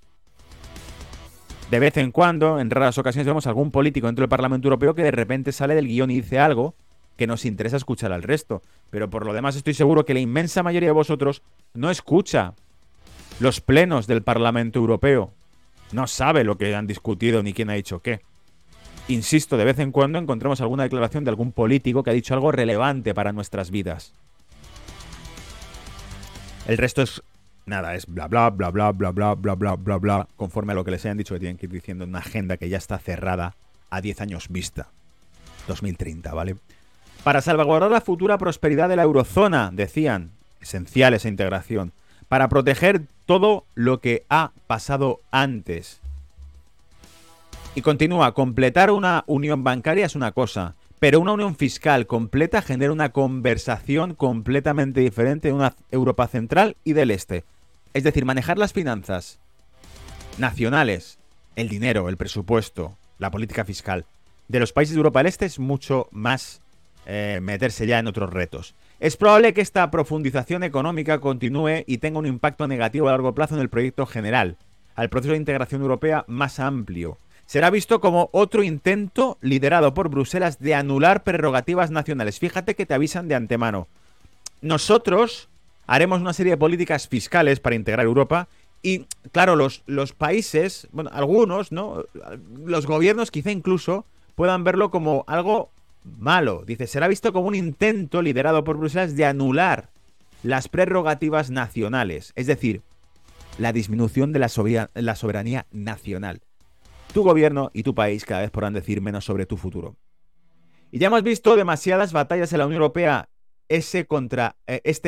De 1.70 1.80
vez 1.80 1.98
en 1.98 2.12
cuando, 2.12 2.60
en 2.60 2.70
raras 2.70 2.98
ocasiones, 2.98 3.26
vemos 3.26 3.48
algún 3.48 3.72
político 3.72 4.08
dentro 4.08 4.24
del 4.24 4.30
Parlamento 4.30 4.68
Europeo 4.68 4.96
que 4.96 5.04
de 5.04 5.12
repente 5.12 5.52
sale 5.52 5.76
del 5.76 5.88
guion 5.88 6.12
y 6.12 6.22
dice 6.22 6.40
algo 6.40 6.76
que 7.18 7.28
nos 7.28 7.46
interesa 7.46 7.78
escuchar 7.78 8.12
al 8.12 8.24
resto. 8.24 8.62
Pero 8.90 9.10
por 9.10 9.26
lo 9.26 9.34
demás 9.34 9.56
estoy 9.56 9.74
seguro 9.74 10.06
que 10.06 10.14
la 10.14 10.20
inmensa 10.20 10.64
mayoría 10.64 10.90
de 10.90 10.94
vosotros 10.94 11.42
no 11.74 11.90
escucha 11.90 12.54
los 13.40 13.60
plenos 13.60 14.08
del 14.08 14.22
Parlamento 14.22 14.80
Europeo 14.80 15.34
no 15.92 16.08
sabe 16.08 16.44
lo 16.44 16.58
que 16.58 16.76
han 16.76 16.88
discutido 16.88 17.44
ni 17.44 17.54
quién 17.54 17.70
ha 17.70 17.74
dicho 17.74 18.02
qué. 18.02 18.22
Insisto, 19.08 19.58
de 19.58 19.66
vez 19.66 19.80
en 19.80 19.92
cuando 19.92 20.18
encontramos 20.18 20.62
alguna 20.62 20.84
declaración 20.84 21.24
de 21.24 21.30
algún 21.30 21.52
político 21.52 22.04
que 22.04 22.10
ha 22.10 22.14
dicho 22.14 22.34
algo 22.34 22.52
relevante 22.52 23.14
para 23.14 23.34
nuestras 23.34 23.70
vidas. 23.70 24.14
El 26.68 26.78
resto 26.78 27.02
es 27.02 27.22
nada, 27.66 27.96
es 27.96 28.06
bla 28.08 28.28
bla 28.28 28.50
bla 28.50 28.70
bla 28.72 28.92
bla 28.92 29.12
bla 29.12 29.36
bla 29.36 29.56
bla 29.56 29.76
bla 29.76 29.98
bla, 29.98 30.28
conforme 30.38 30.72
a 30.72 30.76
lo 30.76 30.86
que 30.86 30.92
les 30.92 31.04
hayan 31.06 31.18
dicho 31.18 31.34
que 31.34 31.40
tienen 31.40 31.58
que 31.58 31.66
ir 31.66 31.72
diciendo 31.72 32.06
en 32.06 32.12
una 32.12 32.20
agenda 32.20 32.58
que 32.58 32.70
ya 32.70 32.78
está 32.78 32.98
cerrada 32.98 33.56
a 33.90 34.02
10 34.02 34.22
años 34.22 34.48
vista. 34.50 34.88
2030, 35.68 36.34
¿vale? 36.34 36.56
Para 37.24 37.42
salvaguardar 37.42 37.92
la 37.92 38.02
futura 38.02 38.38
prosperidad 38.38 38.90
de 38.90 38.96
la 38.96 39.04
eurozona, 39.04 39.70
decían, 39.72 40.32
esencial 40.62 41.14
esa 41.14 41.30
integración 41.30 41.94
para 42.28 42.50
proteger 42.50 43.04
todo 43.26 43.66
lo 43.76 44.00
que 44.00 44.26
ha 44.30 44.52
pasado 44.68 45.22
antes. 45.32 46.02
Y 47.76 47.82
continúa, 47.82 48.34
completar 48.34 48.92
una 48.92 49.24
unión 49.28 49.64
bancaria 49.64 50.06
es 50.06 50.16
una 50.16 50.32
cosa, 50.32 50.76
pero 51.00 51.20
una 51.20 51.34
unión 51.34 51.56
fiscal 51.56 52.08
completa 52.08 52.62
genera 52.62 52.94
una 52.94 53.10
conversación 53.10 54.14
completamente 54.14 55.02
diferente 55.02 55.48
de 55.48 55.54
una 55.54 55.76
Europa 55.92 56.28
central 56.28 56.78
y 56.84 56.94
del 56.94 57.12
este. 57.12 57.44
Es 57.94 58.04
decir, 58.04 58.26
manejar 58.26 58.58
las 58.58 58.74
finanzas 58.74 59.40
nacionales, 60.38 61.20
el 61.56 61.68
dinero, 61.68 62.10
el 62.10 62.18
presupuesto, 62.18 62.98
la 63.20 63.32
política 63.32 63.66
fiscal 63.66 64.06
de 64.48 64.60
los 64.60 64.74
países 64.74 64.96
de 64.96 65.00
Europa 65.00 65.20
del 65.20 65.28
Este 65.28 65.46
es 65.46 65.60
mucho 65.60 66.08
más 66.12 66.62
eh, 67.06 67.40
meterse 67.42 67.88
ya 67.88 68.00
en 68.00 68.08
otros 68.08 68.30
retos. 68.30 68.76
Es 69.04 69.18
probable 69.18 69.54
que 69.54 69.60
esta 69.60 69.92
profundización 69.92 70.64
económica 70.64 71.20
continúe 71.20 71.84
y 71.86 71.98
tenga 71.98 72.20
un 72.20 72.26
impacto 72.26 72.70
negativo 72.70 73.10
a 73.10 73.12
largo 73.12 73.36
plazo 73.36 73.54
en 73.54 73.60
el 73.60 73.68
proyecto 73.68 74.06
general, 74.06 74.56
al 74.96 75.10
proceso 75.10 75.34
de 75.34 75.40
integración 75.40 75.82
europea 75.82 76.24
más 76.30 76.58
amplio. 76.62 77.18
Será 77.46 77.70
visto 77.70 78.00
como 78.00 78.30
otro 78.32 78.64
intento 78.64 79.38
liderado 79.42 79.94
por 79.94 80.08
Bruselas 80.08 80.58
de 80.60 80.74
anular 80.74 81.24
prerrogativas 81.26 81.92
nacionales. 81.92 82.40
Fíjate 82.40 82.76
que 82.76 82.86
te 82.86 82.94
avisan 82.94 83.28
de 83.28 83.36
antemano. 83.36 83.90
Nosotros 84.62 85.50
haremos 85.86 86.22
una 86.22 86.32
serie 86.32 86.54
de 86.54 86.58
políticas 86.58 87.10
fiscales 87.10 87.60
para 87.60 87.76
integrar 87.76 88.06
Europa 88.06 88.48
y, 88.82 89.06
claro, 89.34 89.58
los, 89.58 89.84
los 89.86 90.14
países, 90.14 90.88
bueno, 90.94 91.10
algunos, 91.12 91.74
¿no? 91.74 92.06
Los 92.66 92.88
gobiernos 92.88 93.32
quizá 93.32 93.52
incluso 93.52 94.06
puedan 94.36 94.64
verlo 94.64 94.92
como 94.92 95.26
algo 95.28 95.72
malo. 96.04 96.64
Dice, 96.66 96.88
será 96.88 97.08
visto 97.08 97.34
como 97.34 97.48
un 97.48 97.56
intento 97.56 98.22
liderado 98.22 98.64
por 98.64 98.78
Bruselas 98.78 99.16
de 99.16 99.26
anular 99.26 99.90
las 100.44 100.68
prerrogativas 100.68 101.50
nacionales, 101.50 102.34
es 102.36 102.48
decir, 102.48 102.82
la 103.58 103.72
disminución 103.72 104.34
de 104.34 104.40
la, 104.40 104.50
soberanía 104.50 105.66
nacional. 105.72 106.42
Tu 107.14 107.24
gobierno 107.24 107.72
y 107.74 107.84
tu 107.84 107.96
país 107.96 108.26
cada 108.26 108.42
vez 108.42 108.52
podrán 108.52 108.74
decir 108.74 109.02
menos 109.02 109.26
sobre 109.26 109.46
tu 109.46 109.58
futuro. 109.58 109.96
Y 110.92 111.00
ya 111.00 111.08
hemos 111.08 111.24
visto 111.24 111.56
demasiadas 111.56 112.12
batallas 112.14 112.52
en 112.54 112.60
la 112.60 112.66
Unión 112.66 112.82
Europea 112.82 113.30
eh, 113.70 113.80
este 113.80 114.06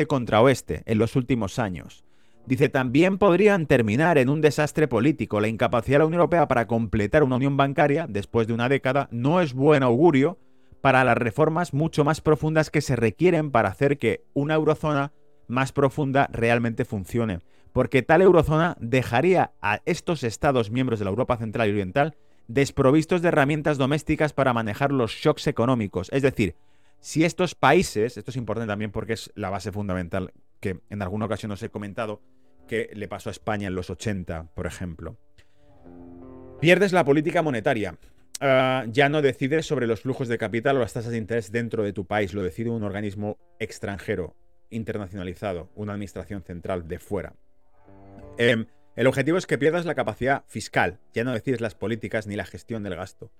contra 0.06 0.40
oeste 0.40 0.82
en 0.86 0.98
los 0.98 1.16
últimos 1.16 1.58
años. 1.58 2.04
Dice, 2.46 2.68
también 2.68 3.18
podrían 3.18 3.66
terminar 3.66 4.18
en 4.18 4.28
un 4.28 4.40
desastre 4.40 4.86
político. 4.86 5.40
La 5.40 5.48
incapacidad 5.48 5.96
de 5.96 5.98
la 6.00 6.06
Unión 6.06 6.20
Europea 6.20 6.46
para 6.46 6.68
completar 6.68 7.24
una 7.24 7.36
unión 7.36 7.56
bancaria 7.56 8.06
después 8.08 8.46
de 8.46 8.54
una 8.54 8.68
década 8.68 9.08
no 9.10 9.40
es 9.40 9.52
buen 9.52 9.82
augurio 9.82 10.38
para 10.86 11.02
las 11.02 11.18
reformas 11.18 11.74
mucho 11.74 12.04
más 12.04 12.20
profundas 12.20 12.70
que 12.70 12.80
se 12.80 12.94
requieren 12.94 13.50
para 13.50 13.70
hacer 13.70 13.98
que 13.98 14.22
una 14.34 14.54
eurozona 14.54 15.10
más 15.48 15.72
profunda 15.72 16.28
realmente 16.30 16.84
funcione. 16.84 17.40
Porque 17.72 18.02
tal 18.02 18.22
eurozona 18.22 18.76
dejaría 18.78 19.50
a 19.60 19.80
estos 19.84 20.22
estados 20.22 20.70
miembros 20.70 21.00
de 21.00 21.04
la 21.04 21.10
Europa 21.10 21.38
Central 21.38 21.66
y 21.66 21.72
Oriental 21.72 22.16
desprovistos 22.46 23.20
de 23.20 23.26
herramientas 23.26 23.78
domésticas 23.78 24.32
para 24.32 24.52
manejar 24.52 24.92
los 24.92 25.10
shocks 25.10 25.48
económicos. 25.48 26.08
Es 26.12 26.22
decir, 26.22 26.54
si 27.00 27.24
estos 27.24 27.56
países, 27.56 28.16
esto 28.16 28.30
es 28.30 28.36
importante 28.36 28.68
también 28.68 28.92
porque 28.92 29.14
es 29.14 29.32
la 29.34 29.50
base 29.50 29.72
fundamental 29.72 30.32
que 30.60 30.78
en 30.88 31.02
alguna 31.02 31.24
ocasión 31.26 31.50
os 31.50 31.64
he 31.64 31.68
comentado, 31.68 32.22
que 32.68 32.90
le 32.94 33.08
pasó 33.08 33.28
a 33.30 33.32
España 33.32 33.66
en 33.66 33.74
los 33.74 33.90
80, 33.90 34.50
por 34.54 34.68
ejemplo. 34.68 35.16
Pierdes 36.60 36.92
la 36.92 37.04
política 37.04 37.42
monetaria. 37.42 37.98
Ah, 38.40 38.84
ya 38.88 39.08
no 39.08 39.22
decides 39.22 39.66
sobre 39.66 39.86
los 39.86 40.02
flujos 40.02 40.28
de 40.28 40.36
capital 40.36 40.76
o 40.76 40.80
las 40.80 40.92
tasas 40.92 41.12
de 41.12 41.18
interés 41.18 41.52
dentro 41.52 41.82
de 41.82 41.92
tu 41.92 42.04
país, 42.04 42.34
lo 42.34 42.42
decide 42.42 42.68
un 42.68 42.82
organismo 42.82 43.38
extranjero, 43.58 44.36
internacionalizado, 44.68 45.70
una 45.74 45.94
administración 45.94 46.42
central 46.42 46.86
de 46.86 46.98
fuera. 46.98 47.34
Em, 48.36 48.66
el 48.94 49.06
objetivo 49.06 49.38
es 49.38 49.46
que 49.46 49.56
pierdas 49.56 49.86
la 49.86 49.94
capacidad 49.94 50.44
fiscal, 50.48 50.98
ya 51.14 51.24
no 51.24 51.32
decides 51.32 51.62
las 51.62 51.74
políticas 51.74 52.26
ni 52.26 52.36
la 52.36 52.44
gestión 52.44 52.82
del 52.82 52.96
gasto. 52.96 53.32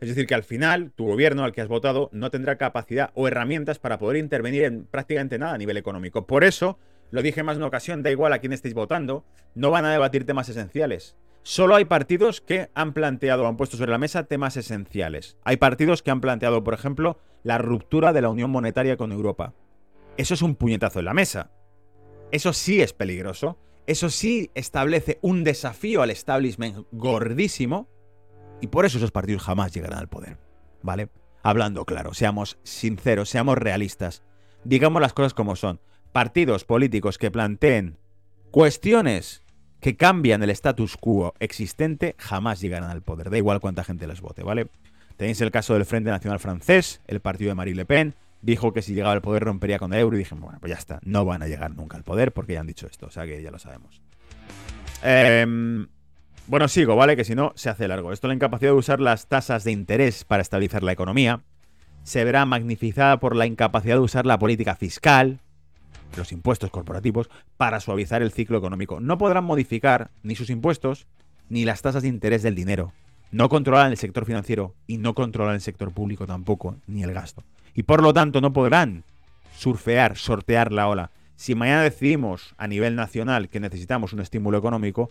Es 0.00 0.08
decir, 0.08 0.26
que 0.26 0.34
al 0.34 0.44
final 0.44 0.92
tu 0.92 1.06
gobierno 1.06 1.44
al 1.44 1.52
que 1.52 1.60
has 1.60 1.68
votado 1.68 2.08
no 2.12 2.30
tendrá 2.30 2.56
capacidad 2.56 3.10
o 3.14 3.26
herramientas 3.26 3.78
para 3.78 3.98
poder 3.98 4.18
intervenir 4.18 4.64
en 4.64 4.84
prácticamente 4.84 5.38
nada 5.38 5.54
a 5.54 5.58
nivel 5.58 5.76
económico. 5.76 6.26
Por 6.26 6.44
eso, 6.44 6.78
lo 7.10 7.22
dije 7.22 7.42
más 7.42 7.56
de 7.56 7.60
una 7.60 7.68
ocasión, 7.68 8.02
da 8.02 8.10
igual 8.10 8.32
a 8.32 8.38
quién 8.38 8.52
estéis 8.52 8.74
votando, 8.74 9.24
no 9.54 9.70
van 9.70 9.84
a 9.84 9.92
debatir 9.92 10.26
temas 10.26 10.48
esenciales. 10.48 11.16
Solo 11.46 11.76
hay 11.76 11.84
partidos 11.84 12.40
que 12.40 12.70
han 12.74 12.94
planteado, 12.94 13.46
han 13.46 13.58
puesto 13.58 13.76
sobre 13.76 13.90
la 13.90 13.98
mesa 13.98 14.24
temas 14.24 14.56
esenciales. 14.56 15.36
Hay 15.44 15.58
partidos 15.58 16.02
que 16.02 16.10
han 16.10 16.22
planteado, 16.22 16.64
por 16.64 16.72
ejemplo, 16.72 17.18
la 17.42 17.58
ruptura 17.58 18.14
de 18.14 18.22
la 18.22 18.30
unión 18.30 18.50
monetaria 18.50 18.96
con 18.96 19.12
Europa. 19.12 19.52
Eso 20.16 20.32
es 20.32 20.40
un 20.40 20.56
puñetazo 20.56 21.00
en 21.00 21.04
la 21.04 21.12
mesa. 21.12 21.50
Eso 22.30 22.54
sí 22.54 22.80
es 22.80 22.94
peligroso. 22.94 23.58
Eso 23.86 24.08
sí 24.08 24.50
establece 24.54 25.18
un 25.20 25.44
desafío 25.44 26.00
al 26.00 26.10
establishment 26.10 26.86
gordísimo 26.92 27.90
y 28.62 28.68
por 28.68 28.86
eso 28.86 28.96
esos 28.96 29.12
partidos 29.12 29.42
jamás 29.42 29.74
llegarán 29.74 29.98
al 29.98 30.08
poder. 30.08 30.38
¿Vale? 30.82 31.10
Hablando 31.42 31.84
claro, 31.84 32.14
seamos 32.14 32.58
sinceros, 32.62 33.28
seamos 33.28 33.58
realistas. 33.58 34.22
Digamos 34.64 35.02
las 35.02 35.12
cosas 35.12 35.34
como 35.34 35.56
son. 35.56 35.78
Partidos 36.10 36.64
políticos 36.64 37.18
que 37.18 37.30
planteen 37.30 37.98
cuestiones 38.50 39.43
que 39.84 39.98
cambian 39.98 40.42
el 40.42 40.48
status 40.48 40.96
quo 40.96 41.34
existente 41.40 42.14
jamás 42.16 42.62
llegarán 42.62 42.88
al 42.88 43.02
poder. 43.02 43.28
Da 43.28 43.36
igual 43.36 43.60
cuánta 43.60 43.84
gente 43.84 44.06
les 44.06 44.22
vote, 44.22 44.42
¿vale? 44.42 44.68
Tenéis 45.18 45.42
el 45.42 45.50
caso 45.50 45.74
del 45.74 45.84
Frente 45.84 46.08
Nacional 46.08 46.40
Francés, 46.40 47.02
el 47.06 47.20
partido 47.20 47.50
de 47.50 47.54
Marie 47.54 47.74
Le 47.74 47.84
Pen, 47.84 48.14
dijo 48.40 48.72
que 48.72 48.80
si 48.80 48.94
llegaba 48.94 49.12
al 49.12 49.20
poder 49.20 49.44
rompería 49.44 49.78
con 49.78 49.92
el 49.92 50.00
euro 50.00 50.16
y 50.16 50.20
dije, 50.20 50.34
bueno, 50.36 50.56
pues 50.58 50.70
ya 50.70 50.78
está, 50.78 51.00
no 51.02 51.26
van 51.26 51.42
a 51.42 51.48
llegar 51.48 51.76
nunca 51.76 51.98
al 51.98 52.02
poder 52.02 52.32
porque 52.32 52.54
ya 52.54 52.60
han 52.60 52.66
dicho 52.66 52.86
esto, 52.86 53.08
o 53.08 53.10
sea 53.10 53.26
que 53.26 53.42
ya 53.42 53.50
lo 53.50 53.58
sabemos. 53.58 54.00
Eh, 55.02 55.86
bueno, 56.46 56.68
sigo, 56.68 56.96
¿vale? 56.96 57.14
Que 57.14 57.24
si 57.24 57.34
no, 57.34 57.52
se 57.54 57.68
hace 57.68 57.86
largo. 57.86 58.10
Esto 58.10 58.26
la 58.26 58.32
incapacidad 58.32 58.70
de 58.70 58.78
usar 58.78 59.02
las 59.02 59.26
tasas 59.26 59.64
de 59.64 59.72
interés 59.72 60.24
para 60.24 60.40
estabilizar 60.40 60.82
la 60.82 60.92
economía 60.92 61.42
se 62.04 62.24
verá 62.24 62.46
magnificada 62.46 63.20
por 63.20 63.36
la 63.36 63.44
incapacidad 63.44 63.96
de 63.96 64.00
usar 64.00 64.24
la 64.24 64.38
política 64.38 64.76
fiscal, 64.76 65.40
los 66.16 66.32
impuestos 66.32 66.70
corporativos, 66.70 67.30
para 67.56 67.80
suavizar 67.80 68.22
el 68.22 68.32
ciclo 68.32 68.58
económico. 68.58 69.00
No 69.00 69.18
podrán 69.18 69.44
modificar 69.44 70.10
ni 70.22 70.34
sus 70.34 70.50
impuestos 70.50 71.06
ni 71.48 71.64
las 71.64 71.82
tasas 71.82 72.02
de 72.02 72.08
interés 72.08 72.42
del 72.42 72.54
dinero. 72.54 72.92
No 73.30 73.48
controlan 73.48 73.90
el 73.90 73.96
sector 73.96 74.24
financiero 74.24 74.74
y 74.86 74.98
no 74.98 75.14
controlan 75.14 75.54
el 75.54 75.60
sector 75.60 75.92
público 75.92 76.26
tampoco, 76.26 76.76
ni 76.86 77.02
el 77.02 77.12
gasto. 77.12 77.42
Y 77.74 77.82
por 77.82 78.02
lo 78.02 78.12
tanto 78.12 78.40
no 78.40 78.52
podrán 78.52 79.04
surfear, 79.56 80.16
sortear 80.16 80.72
la 80.72 80.88
ola. 80.88 81.10
Si 81.36 81.54
mañana 81.54 81.82
decidimos 81.82 82.54
a 82.58 82.68
nivel 82.68 82.94
nacional 82.94 83.48
que 83.48 83.60
necesitamos 83.60 84.12
un 84.12 84.20
estímulo 84.20 84.58
económico, 84.58 85.10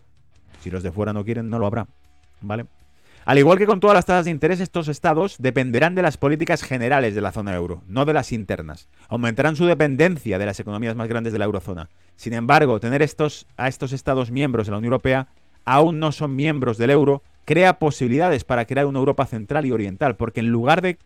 si 0.62 0.72
los 0.72 0.84
de 0.84 0.92
fuera 0.92 1.12
no 1.12 1.26
quieren, 1.26 1.50
no 1.50 1.60
lo 1.60 1.68
habrá. 1.68 1.88
¿Vale? 2.42 2.66
Al 3.26 3.38
igual 3.38 3.58
que 3.58 3.66
con 3.66 3.80
todas 3.80 3.96
las 3.96 4.06
tasas 4.06 4.26
de 4.26 4.32
interés, 4.32 4.60
estos 4.60 4.90
estados 4.90 5.38
dependerán 5.40 5.96
de 5.96 6.02
las 6.02 6.18
políticas 6.18 6.62
generales 6.62 7.16
de 7.16 7.22
la 7.22 7.32
zona 7.32 7.56
euro, 7.56 7.82
no 7.88 8.04
de 8.04 8.14
las 8.14 8.34
internas. 8.34 8.90
Aumentarán 9.08 9.56
su 9.56 9.66
dependencia 9.66 10.38
de 10.38 10.46
las 10.46 10.60
economías 10.60 10.96
más 10.96 11.08
grandes 11.08 11.32
de 11.32 11.40
la 11.40 11.46
eurozona. 11.46 11.90
Sin 12.18 12.34
embargo, 12.34 12.82
tener 12.82 13.02
estos, 13.02 13.48
a 13.56 13.70
estos 13.70 13.94
estados 13.94 14.30
miembros 14.30 14.68
de 14.68 14.72
la 14.72 14.78
Unión 14.78 14.94
Europea 14.94 15.28
aún 15.64 16.00
no 16.00 16.12
son 16.12 16.36
miembros 16.36 16.78
del 16.78 16.90
euro, 16.90 17.24
crea 17.46 17.80
posibilidades 17.80 18.44
para 18.44 18.66
crear 18.66 18.86
una 18.86 19.00
Europa 19.00 19.26
central 19.26 19.66
y 19.66 19.72
oriental, 19.72 20.18
porque 20.18 20.42
en 20.42 20.50
lugar 20.50 20.82
de 20.82 20.98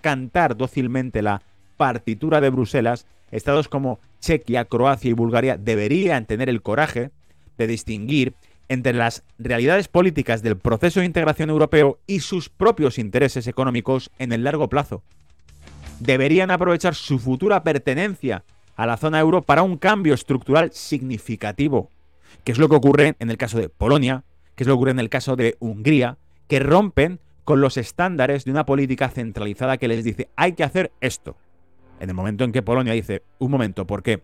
cantar 0.00 0.56
dócilmente 0.56 1.20
la 1.20 1.42
partitura 1.76 2.40
de 2.40 2.48
Bruselas, 2.48 3.06
estados 3.30 3.68
como 3.68 3.98
Chequia, 4.20 4.64
Croacia 4.64 5.10
y 5.10 5.14
Bulgaria 5.14 5.58
deberían 5.58 6.24
tener 6.24 6.48
el 6.48 6.62
coraje 6.62 7.10
de 7.58 7.66
distinguir 7.66 8.34
entre 8.68 8.92
las 8.92 9.22
realidades 9.38 9.88
políticas 9.88 10.42
del 10.42 10.56
proceso 10.56 11.00
de 11.00 11.06
integración 11.06 11.50
europeo 11.50 11.98
y 12.06 12.20
sus 12.20 12.48
propios 12.48 12.98
intereses 12.98 13.46
económicos 13.46 14.10
en 14.18 14.32
el 14.32 14.44
largo 14.44 14.68
plazo. 14.68 15.02
Deberían 16.00 16.50
aprovechar 16.50 16.94
su 16.94 17.18
futura 17.18 17.62
pertenencia 17.62 18.44
a 18.76 18.86
la 18.86 18.96
zona 18.96 19.20
euro 19.20 19.42
para 19.42 19.62
un 19.62 19.78
cambio 19.78 20.14
estructural 20.14 20.70
significativo, 20.72 21.90
que 22.44 22.52
es 22.52 22.58
lo 22.58 22.68
que 22.68 22.76
ocurre 22.76 23.16
en 23.18 23.30
el 23.30 23.38
caso 23.38 23.58
de 23.58 23.68
Polonia, 23.68 24.24
que 24.54 24.64
es 24.64 24.68
lo 24.68 24.74
que 24.74 24.76
ocurre 24.76 24.90
en 24.90 25.00
el 25.00 25.08
caso 25.08 25.36
de 25.36 25.56
Hungría, 25.58 26.18
que 26.48 26.58
rompen 26.60 27.20
con 27.44 27.60
los 27.60 27.76
estándares 27.76 28.44
de 28.44 28.50
una 28.50 28.66
política 28.66 29.08
centralizada 29.08 29.78
que 29.78 29.88
les 29.88 30.04
dice 30.04 30.28
hay 30.36 30.52
que 30.52 30.64
hacer 30.64 30.92
esto. 31.00 31.36
En 32.00 32.10
el 32.10 32.14
momento 32.14 32.44
en 32.44 32.52
que 32.52 32.62
Polonia 32.62 32.92
dice, 32.92 33.22
un 33.38 33.50
momento, 33.50 33.86
¿por 33.86 34.02
qué? 34.02 34.22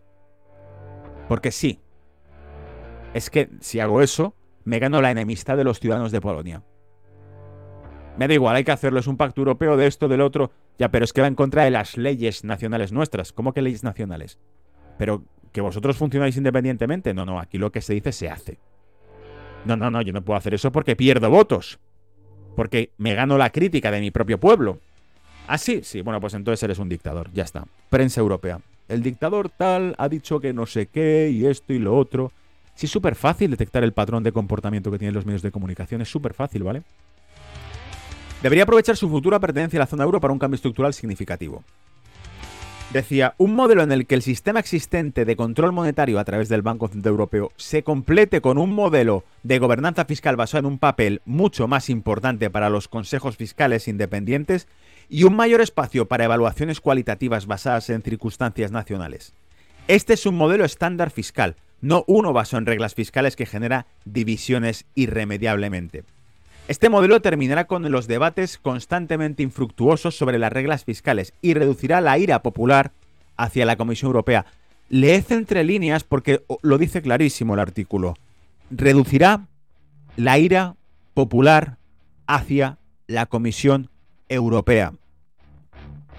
Porque 1.28 1.52
sí, 1.52 1.80
es 3.14 3.30
que 3.30 3.48
si 3.60 3.80
hago 3.80 4.02
eso, 4.02 4.34
me 4.64 4.78
gano 4.78 5.00
la 5.02 5.10
enemistad 5.10 5.56
de 5.56 5.64
los 5.64 5.80
ciudadanos 5.80 6.12
de 6.12 6.20
Polonia. 6.20 6.62
Me 8.16 8.28
da 8.28 8.34
igual, 8.34 8.56
hay 8.56 8.64
que 8.64 8.72
hacerlo, 8.72 9.00
es 9.00 9.06
un 9.06 9.16
pacto 9.16 9.40
europeo 9.40 9.76
de 9.76 9.86
esto, 9.86 10.08
del 10.08 10.20
otro. 10.20 10.50
Ya, 10.78 10.90
pero 10.90 11.04
es 11.04 11.12
que 11.12 11.22
va 11.22 11.26
en 11.26 11.34
contra 11.34 11.64
de 11.64 11.70
las 11.70 11.96
leyes 11.96 12.44
nacionales 12.44 12.92
nuestras. 12.92 13.32
¿Cómo 13.32 13.52
que 13.52 13.62
leyes 13.62 13.84
nacionales? 13.84 14.38
Pero 14.98 15.24
que 15.52 15.60
vosotros 15.60 15.96
funcionáis 15.96 16.36
independientemente. 16.36 17.14
No, 17.14 17.24
no, 17.24 17.38
aquí 17.38 17.58
lo 17.58 17.72
que 17.72 17.80
se 17.80 17.94
dice 17.94 18.12
se 18.12 18.28
hace. 18.28 18.58
No, 19.64 19.76
no, 19.76 19.90
no, 19.90 20.02
yo 20.02 20.12
no 20.12 20.22
puedo 20.22 20.36
hacer 20.36 20.54
eso 20.54 20.72
porque 20.72 20.96
pierdo 20.96 21.30
votos. 21.30 21.78
Porque 22.54 22.90
me 22.98 23.14
gano 23.14 23.38
la 23.38 23.50
crítica 23.50 23.90
de 23.90 24.00
mi 24.00 24.10
propio 24.10 24.38
pueblo. 24.38 24.78
¿Ah, 25.46 25.58
sí? 25.58 25.80
Sí, 25.82 26.02
bueno, 26.02 26.20
pues 26.20 26.34
entonces 26.34 26.62
eres 26.62 26.78
un 26.78 26.88
dictador. 26.88 27.30
Ya 27.32 27.44
está. 27.44 27.64
Prensa 27.88 28.20
europea. 28.20 28.60
El 28.88 29.02
dictador 29.02 29.48
tal 29.48 29.94
ha 29.98 30.08
dicho 30.08 30.40
que 30.40 30.52
no 30.52 30.66
sé 30.66 30.86
qué 30.86 31.30
y 31.30 31.46
esto 31.46 31.72
y 31.72 31.78
lo 31.78 31.96
otro. 31.96 32.32
Sí, 32.74 32.86
es 32.86 32.92
súper 32.92 33.14
fácil 33.14 33.50
detectar 33.50 33.84
el 33.84 33.92
patrón 33.92 34.22
de 34.22 34.32
comportamiento 34.32 34.90
que 34.90 34.98
tienen 34.98 35.14
los 35.14 35.26
medios 35.26 35.42
de 35.42 35.50
comunicación. 35.50 36.00
Es 36.00 36.10
súper 36.10 36.34
fácil, 36.34 36.62
¿vale? 36.62 36.82
Debería 38.42 38.64
aprovechar 38.64 38.96
su 38.96 39.08
futura 39.08 39.38
pertenencia 39.38 39.78
a 39.78 39.82
la 39.82 39.86
zona 39.86 40.04
euro 40.04 40.20
para 40.20 40.32
un 40.32 40.38
cambio 40.38 40.56
estructural 40.56 40.92
significativo. 40.94 41.62
Decía, 42.92 43.34
un 43.38 43.54
modelo 43.54 43.82
en 43.82 43.90
el 43.90 44.06
que 44.06 44.14
el 44.14 44.20
sistema 44.20 44.60
existente 44.60 45.24
de 45.24 45.34
control 45.34 45.72
monetario 45.72 46.18
a 46.18 46.24
través 46.24 46.50
del 46.50 46.60
Banco 46.60 46.88
Central 46.88 47.12
Europeo 47.12 47.50
se 47.56 47.82
complete 47.82 48.42
con 48.42 48.58
un 48.58 48.74
modelo 48.74 49.24
de 49.44 49.58
gobernanza 49.58 50.04
fiscal 50.04 50.36
basado 50.36 50.58
en 50.58 50.66
un 50.66 50.78
papel 50.78 51.22
mucho 51.24 51.68
más 51.68 51.88
importante 51.88 52.50
para 52.50 52.68
los 52.68 52.88
consejos 52.88 53.38
fiscales 53.38 53.88
independientes 53.88 54.68
y 55.08 55.24
un 55.24 55.34
mayor 55.34 55.62
espacio 55.62 56.06
para 56.06 56.24
evaluaciones 56.24 56.82
cualitativas 56.82 57.46
basadas 57.46 57.88
en 57.88 58.02
circunstancias 58.02 58.72
nacionales. 58.72 59.32
Este 59.88 60.12
es 60.12 60.26
un 60.26 60.36
modelo 60.36 60.66
estándar 60.66 61.10
fiscal, 61.10 61.56
no 61.82 62.04
uno 62.06 62.32
basado 62.32 62.58
en 62.60 62.66
reglas 62.66 62.94
fiscales 62.94 63.36
que 63.36 63.44
genera 63.44 63.86
divisiones 64.06 64.86
irremediablemente. 64.94 66.04
Este 66.68 66.88
modelo 66.88 67.20
terminará 67.20 67.66
con 67.66 67.90
los 67.90 68.06
debates 68.06 68.56
constantemente 68.56 69.42
infructuosos 69.42 70.16
sobre 70.16 70.38
las 70.38 70.52
reglas 70.52 70.84
fiscales 70.84 71.34
y 71.42 71.54
reducirá 71.54 72.00
la 72.00 72.16
ira 72.18 72.42
popular 72.42 72.92
hacia 73.36 73.66
la 73.66 73.76
Comisión 73.76 74.08
Europea. 74.08 74.46
Leed 74.88 75.24
entre 75.30 75.64
líneas 75.64 76.04
porque 76.04 76.44
lo 76.62 76.78
dice 76.78 77.02
clarísimo 77.02 77.54
el 77.54 77.60
artículo. 77.60 78.14
Reducirá 78.70 79.48
la 80.16 80.38
ira 80.38 80.76
popular 81.14 81.78
hacia 82.26 82.78
la 83.06 83.26
Comisión 83.26 83.90
Europea. 84.28 84.92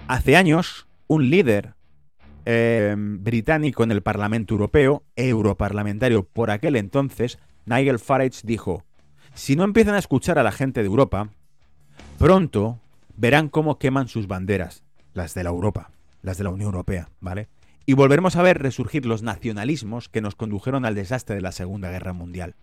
Hace 0.06 0.36
años, 0.36 0.86
un 1.06 1.30
líder 1.30 1.73
Em, 2.46 3.24
británico 3.24 3.84
en 3.84 3.90
el 3.90 4.02
Parlamento 4.02 4.52
Europeo, 4.52 5.02
europarlamentario 5.16 6.24
por 6.24 6.50
aquel 6.50 6.76
entonces, 6.76 7.38
Nigel 7.64 7.98
Farage 7.98 8.40
dijo, 8.42 8.84
si 9.32 9.56
no 9.56 9.64
empiezan 9.64 9.94
a 9.94 9.98
escuchar 9.98 10.38
a 10.38 10.42
la 10.42 10.52
gente 10.52 10.80
de 10.80 10.86
Europa, 10.86 11.30
pronto 12.18 12.80
verán 13.16 13.48
cómo 13.48 13.78
queman 13.78 14.08
sus 14.08 14.26
banderas, 14.26 14.82
las 15.14 15.32
de 15.32 15.42
la 15.42 15.50
Europa, 15.50 15.90
las 16.20 16.36
de 16.36 16.44
la 16.44 16.50
Unión 16.50 16.66
Europea, 16.66 17.08
¿vale? 17.20 17.48
Y 17.86 17.94
volveremos 17.94 18.36
a 18.36 18.42
ver 18.42 18.60
resurgir 18.60 19.06
los 19.06 19.22
nacionalismos 19.22 20.10
que 20.10 20.20
nos 20.20 20.34
condujeron 20.34 20.84
al 20.84 20.94
desastre 20.94 21.36
de 21.36 21.42
la 21.42 21.52
Segunda 21.52 21.90
Guerra 21.90 22.12
Mundial. 22.12 22.56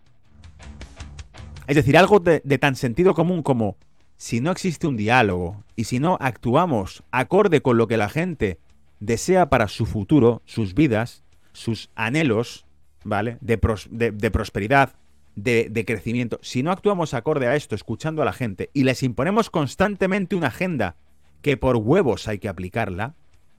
Es 1.66 1.76
decir, 1.76 1.98
algo 1.98 2.20
de 2.20 2.58
tan 2.60 2.76
sentido 2.76 3.16
común 3.16 3.42
como 3.42 3.78
si 4.18 4.42
no 4.42 4.52
existe 4.52 4.86
un 4.86 4.98
diálogo 4.98 5.64
y 5.76 5.86
si 5.86 6.00
no 6.00 6.18
actuamos 6.22 7.04
acorde 7.12 7.62
con 7.62 7.78
lo 7.78 7.88
que 7.88 7.98
la 7.98 8.10
gente 8.10 8.60
desea 9.02 9.50
para 9.50 9.68
su 9.68 9.86
futuro, 9.86 10.42
sus 10.46 10.74
vidas, 10.74 11.24
sus 11.52 11.90
anhelos, 11.96 12.66
¿vale? 13.04 13.38
De, 13.42 13.58
prosperidad, 13.58 14.96
de, 15.36 15.68
de, 15.70 15.86
crecimiento. 15.86 16.40
Si 16.42 16.64
no 16.64 16.72
actuamos 16.72 17.14
acorde 17.14 17.48
a 17.48 17.56
esto, 17.56 17.76
escuchando 17.76 18.22
a 18.22 18.26
la 18.26 18.32
gente, 18.32 18.70
y 18.74 18.86
les 18.86 19.04
imponemos 19.04 19.50
constantemente 19.50 20.36
una 20.38 20.48
agenda 20.48 20.96
que 21.42 21.58
por 21.58 21.76
huevos 21.76 22.30
hay 22.30 22.40
que 22.40 22.48
aplicarla, 22.48 23.16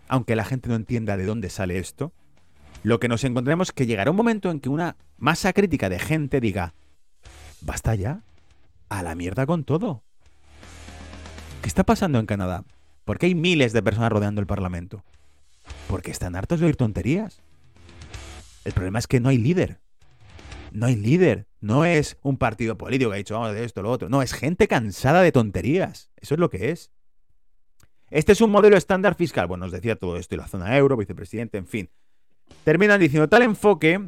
aunque 0.08 0.36
la 0.36 0.44
gente 0.44 0.68
no 0.68 0.76
entienda 0.76 1.16
de 1.16 1.26
dónde 1.26 1.50
sale 1.50 1.78
esto, 1.78 2.12
lo 2.84 3.00
que 3.00 3.08
nos 3.08 3.24
encontremos 3.24 3.68
es 3.68 3.72
que 3.72 3.86
llegará 3.86 4.10
un 4.10 4.16
momento 4.16 4.50
en 4.50 4.60
que 4.60 4.68
una 4.68 4.96
masa 5.18 5.52
crítica 5.52 5.88
de 5.88 5.98
gente 5.98 6.40
diga, 6.40 6.74
basta 7.60 7.94
ya, 7.94 8.22
a 8.88 9.02
la 9.02 9.14
mierda 9.14 9.44
con 9.46 9.64
todo. 9.64 10.02
¿Qué 11.62 11.68
está 11.68 11.84
pasando 11.84 12.18
en 12.18 12.26
Canadá? 12.26 12.64
¿Por 13.04 13.18
qué 13.18 13.26
hay 13.26 13.34
miles 13.34 13.72
de 13.72 13.82
personas 13.82 14.12
rodeando 14.12 14.40
el 14.40 14.46
Parlamento? 14.46 15.02
Porque 15.88 16.10
están 16.10 16.36
hartos 16.36 16.60
de 16.60 16.66
oír 16.66 16.76
tonterías. 16.76 17.42
El 18.64 18.72
problema 18.72 18.98
es 18.98 19.06
que 19.06 19.20
no 19.20 19.28
hay 19.28 19.38
líder. 19.38 19.80
No 20.72 20.86
hay 20.86 20.96
líder. 20.96 21.46
No 21.60 21.84
es 21.84 22.16
un 22.22 22.38
partido 22.38 22.76
político 22.76 23.10
que 23.10 23.16
ha 23.16 23.18
dicho, 23.18 23.34
vamos 23.34 23.54
de 23.54 23.64
esto, 23.64 23.82
lo 23.82 23.90
otro. 23.90 24.08
No, 24.08 24.22
es 24.22 24.32
gente 24.32 24.68
cansada 24.68 25.22
de 25.22 25.32
tonterías. 25.32 26.10
Eso 26.16 26.34
es 26.34 26.40
lo 26.40 26.50
que 26.50 26.70
es. 26.70 26.90
Este 28.10 28.32
es 28.32 28.40
un 28.40 28.50
modelo 28.50 28.76
estándar 28.76 29.14
fiscal. 29.14 29.46
Bueno, 29.46 29.64
nos 29.64 29.72
decía 29.72 29.96
todo 29.96 30.16
esto 30.16 30.34
y 30.34 30.38
la 30.38 30.48
zona 30.48 30.76
euro, 30.76 30.96
vicepresidente, 30.96 31.58
en 31.58 31.66
fin. 31.66 31.90
Terminan 32.64 33.00
diciendo, 33.00 33.28
tal 33.28 33.42
enfoque 33.42 34.00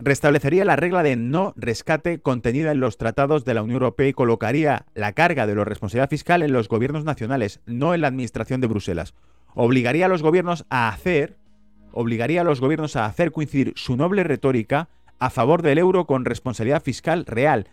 restablecería 0.00 0.64
la 0.64 0.76
regla 0.76 1.02
de 1.02 1.16
no 1.16 1.54
rescate 1.56 2.20
contenida 2.20 2.72
en 2.72 2.80
los 2.80 2.98
tratados 2.98 3.44
de 3.44 3.54
la 3.54 3.62
Unión 3.62 3.76
Europea 3.76 4.08
y 4.08 4.12
colocaría 4.12 4.86
la 4.94 5.12
carga 5.12 5.46
de 5.46 5.54
la 5.54 5.64
responsabilidad 5.64 6.10
fiscal 6.10 6.42
en 6.42 6.52
los 6.52 6.68
gobiernos 6.68 7.04
nacionales, 7.04 7.60
no 7.66 7.94
en 7.94 8.00
la 8.00 8.08
administración 8.08 8.60
de 8.60 8.66
Bruselas. 8.66 9.14
Obligaría 9.54 10.06
a 10.06 10.08
los 10.08 10.22
gobiernos 10.22 10.64
a 10.70 10.88
hacer, 10.88 11.36
obligaría 11.92 12.40
a 12.40 12.44
los 12.44 12.60
gobiernos 12.60 12.96
a 12.96 13.06
hacer 13.06 13.32
coincidir 13.32 13.72
su 13.76 13.96
noble 13.96 14.24
retórica 14.24 14.88
a 15.18 15.30
favor 15.30 15.62
del 15.62 15.78
euro 15.78 16.06
con 16.06 16.24
responsabilidad 16.24 16.82
fiscal 16.82 17.26
real. 17.26 17.68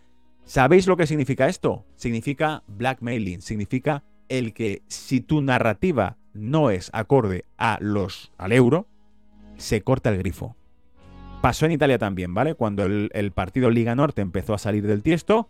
¿Sabéis 0.46 0.88
lo 0.88 0.98
que 0.98 1.08
significa 1.08 1.48
esto? 1.48 1.86
Significa 1.96 2.64
blackmailing, 2.68 3.42
significa 3.42 4.04
el 4.30 4.54
que 4.54 4.84
si 4.88 5.22
tu 5.22 5.42
narrativa 5.42 6.18
no 6.34 6.70
es 6.70 6.90
acorde 6.94 7.46
a 7.58 7.78
los 7.82 8.32
al 8.38 8.52
euro, 8.52 8.88
se 9.58 9.82
corta 9.82 10.10
el 10.10 10.18
grifo. 10.18 10.56
Pasó 11.42 11.66
en 11.66 11.72
Italia 11.72 11.98
también, 11.98 12.34
¿vale? 12.34 12.54
Cuando 12.56 12.84
el, 12.86 13.32
partido 13.32 13.70
Liga 13.70 13.96
Norte 13.96 14.22
empezó 14.22 14.54
a 14.54 14.58
salir 14.58 14.86
del 14.86 15.04
tiesto, 15.04 15.50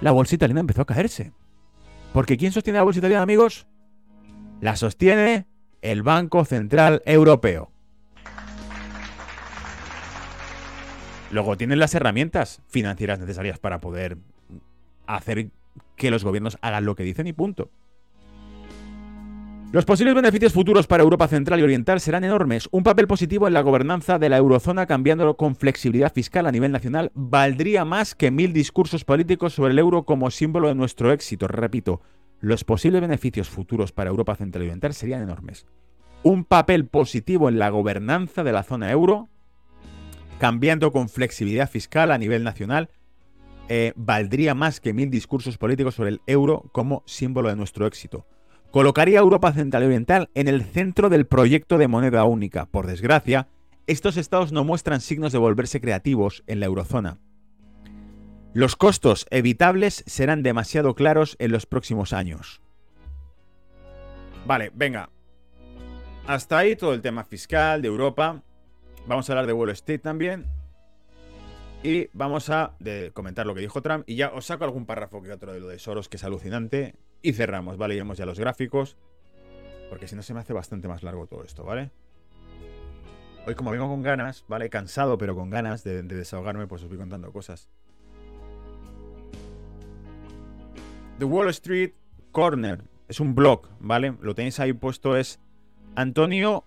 la 0.00 0.12
bolsa 0.12 0.34
italiana 0.34 0.60
empezó 0.60 0.82
a 0.82 0.86
caerse. 0.86 1.32
Porque 2.12 2.36
¿quién 2.36 2.52
sostiene 2.52 2.78
la 2.78 2.84
bolsa 2.84 3.00
italiana, 3.00 3.22
amigos? 3.22 3.66
La 4.60 4.74
sostiene 4.74 5.46
el 5.82 6.02
Banco 6.02 6.44
Central 6.44 7.02
Europeo. 7.04 7.70
Luego 11.30 11.56
tienen 11.56 11.78
las 11.78 11.94
herramientas 11.94 12.62
financieras 12.68 13.18
necesarias 13.18 13.58
para 13.58 13.80
poder 13.80 14.16
hacer 15.06 15.50
que 15.96 16.10
los 16.10 16.24
gobiernos 16.24 16.56
hagan 16.62 16.86
lo 16.86 16.94
que 16.94 17.02
dicen 17.02 17.26
y 17.26 17.34
punto. 17.34 17.70
Los 19.72 19.84
posibles 19.84 20.14
beneficios 20.14 20.52
futuros 20.52 20.86
para 20.86 21.02
Europa 21.02 21.28
Central 21.28 21.60
y 21.60 21.64
Oriental 21.64 22.00
serán 22.00 22.24
enormes. 22.24 22.68
Un 22.70 22.82
papel 22.82 23.06
positivo 23.06 23.46
en 23.46 23.52
la 23.52 23.60
gobernanza 23.60 24.18
de 24.18 24.28
la 24.30 24.38
eurozona 24.38 24.86
cambiándolo 24.86 25.36
con 25.36 25.56
flexibilidad 25.56 26.12
fiscal 26.14 26.46
a 26.46 26.52
nivel 26.52 26.72
nacional 26.72 27.10
valdría 27.14 27.84
más 27.84 28.14
que 28.14 28.30
mil 28.30 28.52
discursos 28.52 29.04
políticos 29.04 29.52
sobre 29.52 29.72
el 29.72 29.78
euro 29.78 30.04
como 30.04 30.30
símbolo 30.30 30.68
de 30.68 30.76
nuestro 30.76 31.12
éxito. 31.12 31.48
Repito, 31.48 32.00
los 32.40 32.64
posibles 32.64 33.00
beneficios 33.00 33.48
futuros 33.48 33.92
para 33.92 34.10
Europa 34.10 34.36
Central 34.36 34.64
y 34.64 34.66
Oriental 34.66 34.94
serían 34.94 35.22
enormes. 35.22 35.66
Un 36.22 36.44
papel 36.44 36.86
positivo 36.86 37.48
en 37.48 37.58
la 37.58 37.70
gobernanza 37.70 38.44
de 38.44 38.52
la 38.52 38.62
zona 38.62 38.90
euro, 38.90 39.28
cambiando 40.38 40.92
con 40.92 41.08
flexibilidad 41.08 41.70
fiscal 41.70 42.10
a 42.10 42.18
nivel 42.18 42.44
nacional, 42.44 42.90
eh, 43.68 43.92
valdría 43.96 44.54
más 44.54 44.80
que 44.80 44.92
mil 44.92 45.10
discursos 45.10 45.58
políticos 45.58 45.94
sobre 45.94 46.10
el 46.10 46.20
euro 46.26 46.70
como 46.72 47.02
símbolo 47.06 47.48
de 47.48 47.56
nuestro 47.56 47.86
éxito 47.86 48.26
colocaría 48.76 49.18
a 49.18 49.22
Europa 49.22 49.52
Central 49.52 49.84
y 49.84 49.86
Oriental 49.86 50.28
en 50.34 50.48
el 50.48 50.62
centro 50.62 51.08
del 51.08 51.26
proyecto 51.26 51.78
de 51.78 51.88
moneda 51.88 52.24
única. 52.24 52.66
Por 52.66 52.86
desgracia, 52.86 53.48
estos 53.86 54.18
estados 54.18 54.52
no 54.52 54.64
muestran 54.64 55.00
signos 55.00 55.32
de 55.32 55.38
volverse 55.38 55.80
creativos 55.80 56.44
en 56.46 56.60
la 56.60 56.66
eurozona. 56.66 57.18
Los 58.56 58.74
costos 58.74 59.26
evitables 59.28 60.02
serán 60.06 60.42
demasiado 60.42 60.94
claros 60.94 61.36
en 61.38 61.52
los 61.52 61.66
próximos 61.66 62.14
años. 62.14 62.62
Vale, 64.46 64.72
venga. 64.74 65.10
Hasta 66.26 66.56
ahí 66.56 66.74
todo 66.74 66.94
el 66.94 67.02
tema 67.02 67.24
fiscal 67.24 67.82
de 67.82 67.88
Europa. 67.88 68.42
Vamos 69.06 69.28
a 69.28 69.34
hablar 69.34 69.46
de 69.46 69.52
Wall 69.52 69.68
Street 69.72 70.00
también. 70.00 70.46
Y 71.82 72.08
vamos 72.14 72.48
a 72.48 72.74
comentar 73.12 73.44
lo 73.46 73.54
que 73.54 73.60
dijo 73.60 73.82
Trump. 73.82 74.04
Y 74.06 74.16
ya 74.16 74.30
os 74.30 74.46
saco 74.46 74.64
algún 74.64 74.86
párrafo 74.86 75.20
que 75.20 75.32
otro 75.32 75.52
de 75.52 75.60
lo 75.60 75.68
de 75.68 75.78
Soros, 75.78 76.08
que 76.08 76.16
es 76.16 76.24
alucinante. 76.24 76.94
Y 77.20 77.34
cerramos, 77.34 77.76
¿vale? 77.76 77.94
Iremos 77.94 78.16
ya 78.16 78.24
los 78.24 78.40
gráficos. 78.40 78.96
Porque 79.90 80.08
si 80.08 80.16
no 80.16 80.22
se 80.22 80.32
me 80.32 80.40
hace 80.40 80.54
bastante 80.54 80.88
más 80.88 81.02
largo 81.02 81.26
todo 81.26 81.44
esto, 81.44 81.62
¿vale? 81.62 81.90
Hoy 83.46 83.54
como 83.54 83.70
vengo 83.70 83.86
con 83.86 84.02
ganas, 84.02 84.46
¿vale? 84.48 84.70
Cansado, 84.70 85.18
pero 85.18 85.34
con 85.34 85.50
ganas 85.50 85.84
de, 85.84 86.02
desahogarme, 86.02 86.66
pues 86.66 86.84
os 86.84 86.88
voy 86.88 86.96
contando 86.96 87.30
cosas. 87.34 87.68
The 91.18 91.24
Wall 91.24 91.48
Street 91.48 91.92
Corner. 92.30 92.84
Es 93.08 93.20
un 93.20 93.34
blog, 93.34 93.68
¿vale? 93.80 94.14
Lo 94.20 94.34
tenéis 94.34 94.60
ahí 94.60 94.74
puesto, 94.74 95.16
es 95.16 95.40
Antonio 95.94 96.64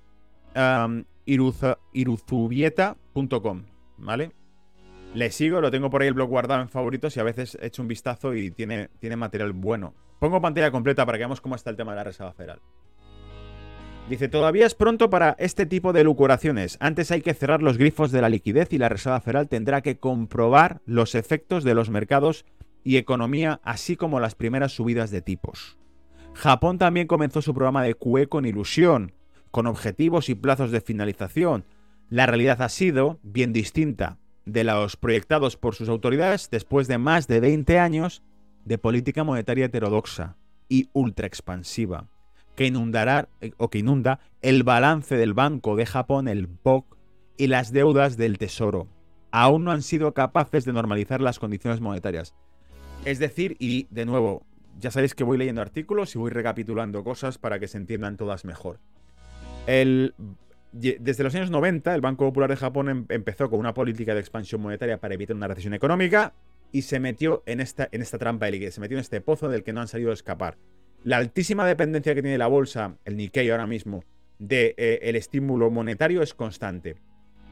iruzubieta.com, 1.25 3.63
¿vale? 3.97 4.31
Le 5.13 5.31
sigo, 5.31 5.61
lo 5.61 5.69
tengo 5.69 5.89
por 5.89 6.01
ahí 6.01 6.07
el 6.07 6.13
blog 6.13 6.29
guardado 6.29 6.61
en 6.61 6.69
favoritos 6.69 7.17
y 7.17 7.19
a 7.19 7.23
veces 7.23 7.57
he 7.61 7.67
hecho 7.67 7.81
un 7.81 7.87
vistazo 7.87 8.33
y 8.33 8.51
tiene, 8.51 8.89
tiene 8.99 9.15
material 9.15 9.53
bueno. 9.53 9.93
Pongo 10.19 10.41
pantalla 10.41 10.71
completa 10.71 11.05
para 11.05 11.17
que 11.17 11.21
veamos 11.21 11.41
cómo 11.41 11.55
está 11.55 11.69
el 11.69 11.75
tema 11.75 11.91
de 11.91 11.97
la 11.97 12.03
reserva 12.03 12.33
federal. 12.33 12.59
Dice, 14.09 14.27
todavía 14.27 14.65
es 14.65 14.73
pronto 14.73 15.11
para 15.11 15.35
este 15.37 15.67
tipo 15.67 15.93
de 15.93 16.03
lucuraciones. 16.03 16.77
Antes 16.79 17.11
hay 17.11 17.21
que 17.21 17.35
cerrar 17.35 17.61
los 17.61 17.77
grifos 17.77 18.11
de 18.11 18.21
la 18.21 18.29
liquidez 18.29 18.73
y 18.73 18.79
la 18.79 18.89
Reserva 18.89 19.21
Federal 19.21 19.47
tendrá 19.47 19.81
que 19.81 19.99
comprobar 19.99 20.81
los 20.87 21.13
efectos 21.13 21.63
de 21.63 21.75
los 21.75 21.91
mercados 21.91 22.43
y 22.83 22.97
economía, 22.97 23.59
así 23.63 23.95
como 23.95 24.19
las 24.19 24.35
primeras 24.35 24.71
subidas 24.71 25.11
de 25.11 25.21
tipos. 25.21 25.77
Japón 26.33 26.77
también 26.77 27.07
comenzó 27.07 27.41
su 27.41 27.53
programa 27.53 27.83
de 27.83 27.95
QE 27.95 28.27
con 28.27 28.45
ilusión, 28.45 29.13
con 29.51 29.67
objetivos 29.67 30.29
y 30.29 30.35
plazos 30.35 30.71
de 30.71 30.81
finalización. 30.81 31.65
La 32.09 32.25
realidad 32.25 32.61
ha 32.61 32.69
sido 32.69 33.19
bien 33.23 33.53
distinta 33.53 34.17
de 34.45 34.63
los 34.63 34.95
proyectados 34.95 35.57
por 35.57 35.75
sus 35.75 35.89
autoridades 35.89 36.49
después 36.49 36.87
de 36.87 36.97
más 36.97 37.27
de 37.27 37.39
20 37.39 37.79
años 37.79 38.23
de 38.65 38.77
política 38.77 39.23
monetaria 39.23 39.65
heterodoxa 39.65 40.37
y 40.67 40.89
ultra 40.93 41.27
expansiva, 41.27 42.07
que 42.55 42.67
inundará 42.67 43.29
o 43.57 43.69
que 43.69 43.79
inunda 43.79 44.19
el 44.41 44.63
balance 44.63 45.17
del 45.17 45.33
Banco 45.33 45.75
de 45.75 45.85
Japón, 45.85 46.27
el 46.27 46.47
BOK, 46.47 46.97
y 47.37 47.47
las 47.47 47.71
deudas 47.71 48.17
del 48.17 48.37
Tesoro. 48.37 48.87
Aún 49.31 49.63
no 49.63 49.71
han 49.71 49.81
sido 49.81 50.13
capaces 50.13 50.65
de 50.65 50.73
normalizar 50.73 51.21
las 51.21 51.39
condiciones 51.39 51.79
monetarias. 51.79 52.35
Es 53.05 53.19
decir, 53.19 53.55
y 53.59 53.87
de 53.89 54.05
nuevo, 54.05 54.45
ya 54.79 54.91
sabéis 54.91 55.15
que 55.15 55.23
voy 55.23 55.37
leyendo 55.37 55.61
artículos 55.61 56.15
y 56.15 56.19
voy 56.19 56.31
recapitulando 56.31 57.03
cosas 57.03 57.37
para 57.37 57.59
que 57.59 57.67
se 57.67 57.77
entiendan 57.77 58.17
todas 58.17 58.45
mejor. 58.45 58.79
El 59.67 60.13
desde 60.71 61.23
los 61.23 61.33
años 61.33 61.49
90, 61.49 61.95
el 61.95 62.01
Banco 62.01 62.25
Popular 62.25 62.49
de 62.49 62.55
Japón 62.55 62.89
em, 62.89 63.05
empezó 63.09 63.49
con 63.49 63.59
una 63.59 63.73
política 63.73 64.13
de 64.13 64.19
expansión 64.19 64.61
monetaria 64.61 64.99
para 64.99 65.15
evitar 65.15 65.35
una 65.35 65.47
recesión 65.47 65.73
económica 65.73 66.33
y 66.71 66.83
se 66.83 66.99
metió 66.99 67.41
en 67.47 67.59
esta, 67.59 67.89
en 67.91 68.01
esta 68.01 68.19
trampa 68.19 68.45
de 68.45 68.51
liquidez, 68.53 68.75
se 68.75 68.81
metió 68.81 68.97
en 68.97 69.01
este 69.01 69.21
pozo 69.21 69.49
del 69.49 69.63
que 69.63 69.73
no 69.73 69.81
han 69.81 69.87
salido 69.87 70.11
a 70.11 70.13
escapar. 70.13 70.57
La 71.03 71.17
altísima 71.17 71.65
dependencia 71.65 72.13
que 72.13 72.21
tiene 72.21 72.37
la 72.37 72.47
bolsa, 72.47 72.97
el 73.05 73.17
Nikkei 73.17 73.49
ahora 73.49 73.65
mismo, 73.65 74.03
del 74.37 74.75
de, 74.75 74.75
eh, 74.77 75.17
estímulo 75.17 75.71
monetario 75.71 76.21
es 76.21 76.33
constante. 76.33 76.97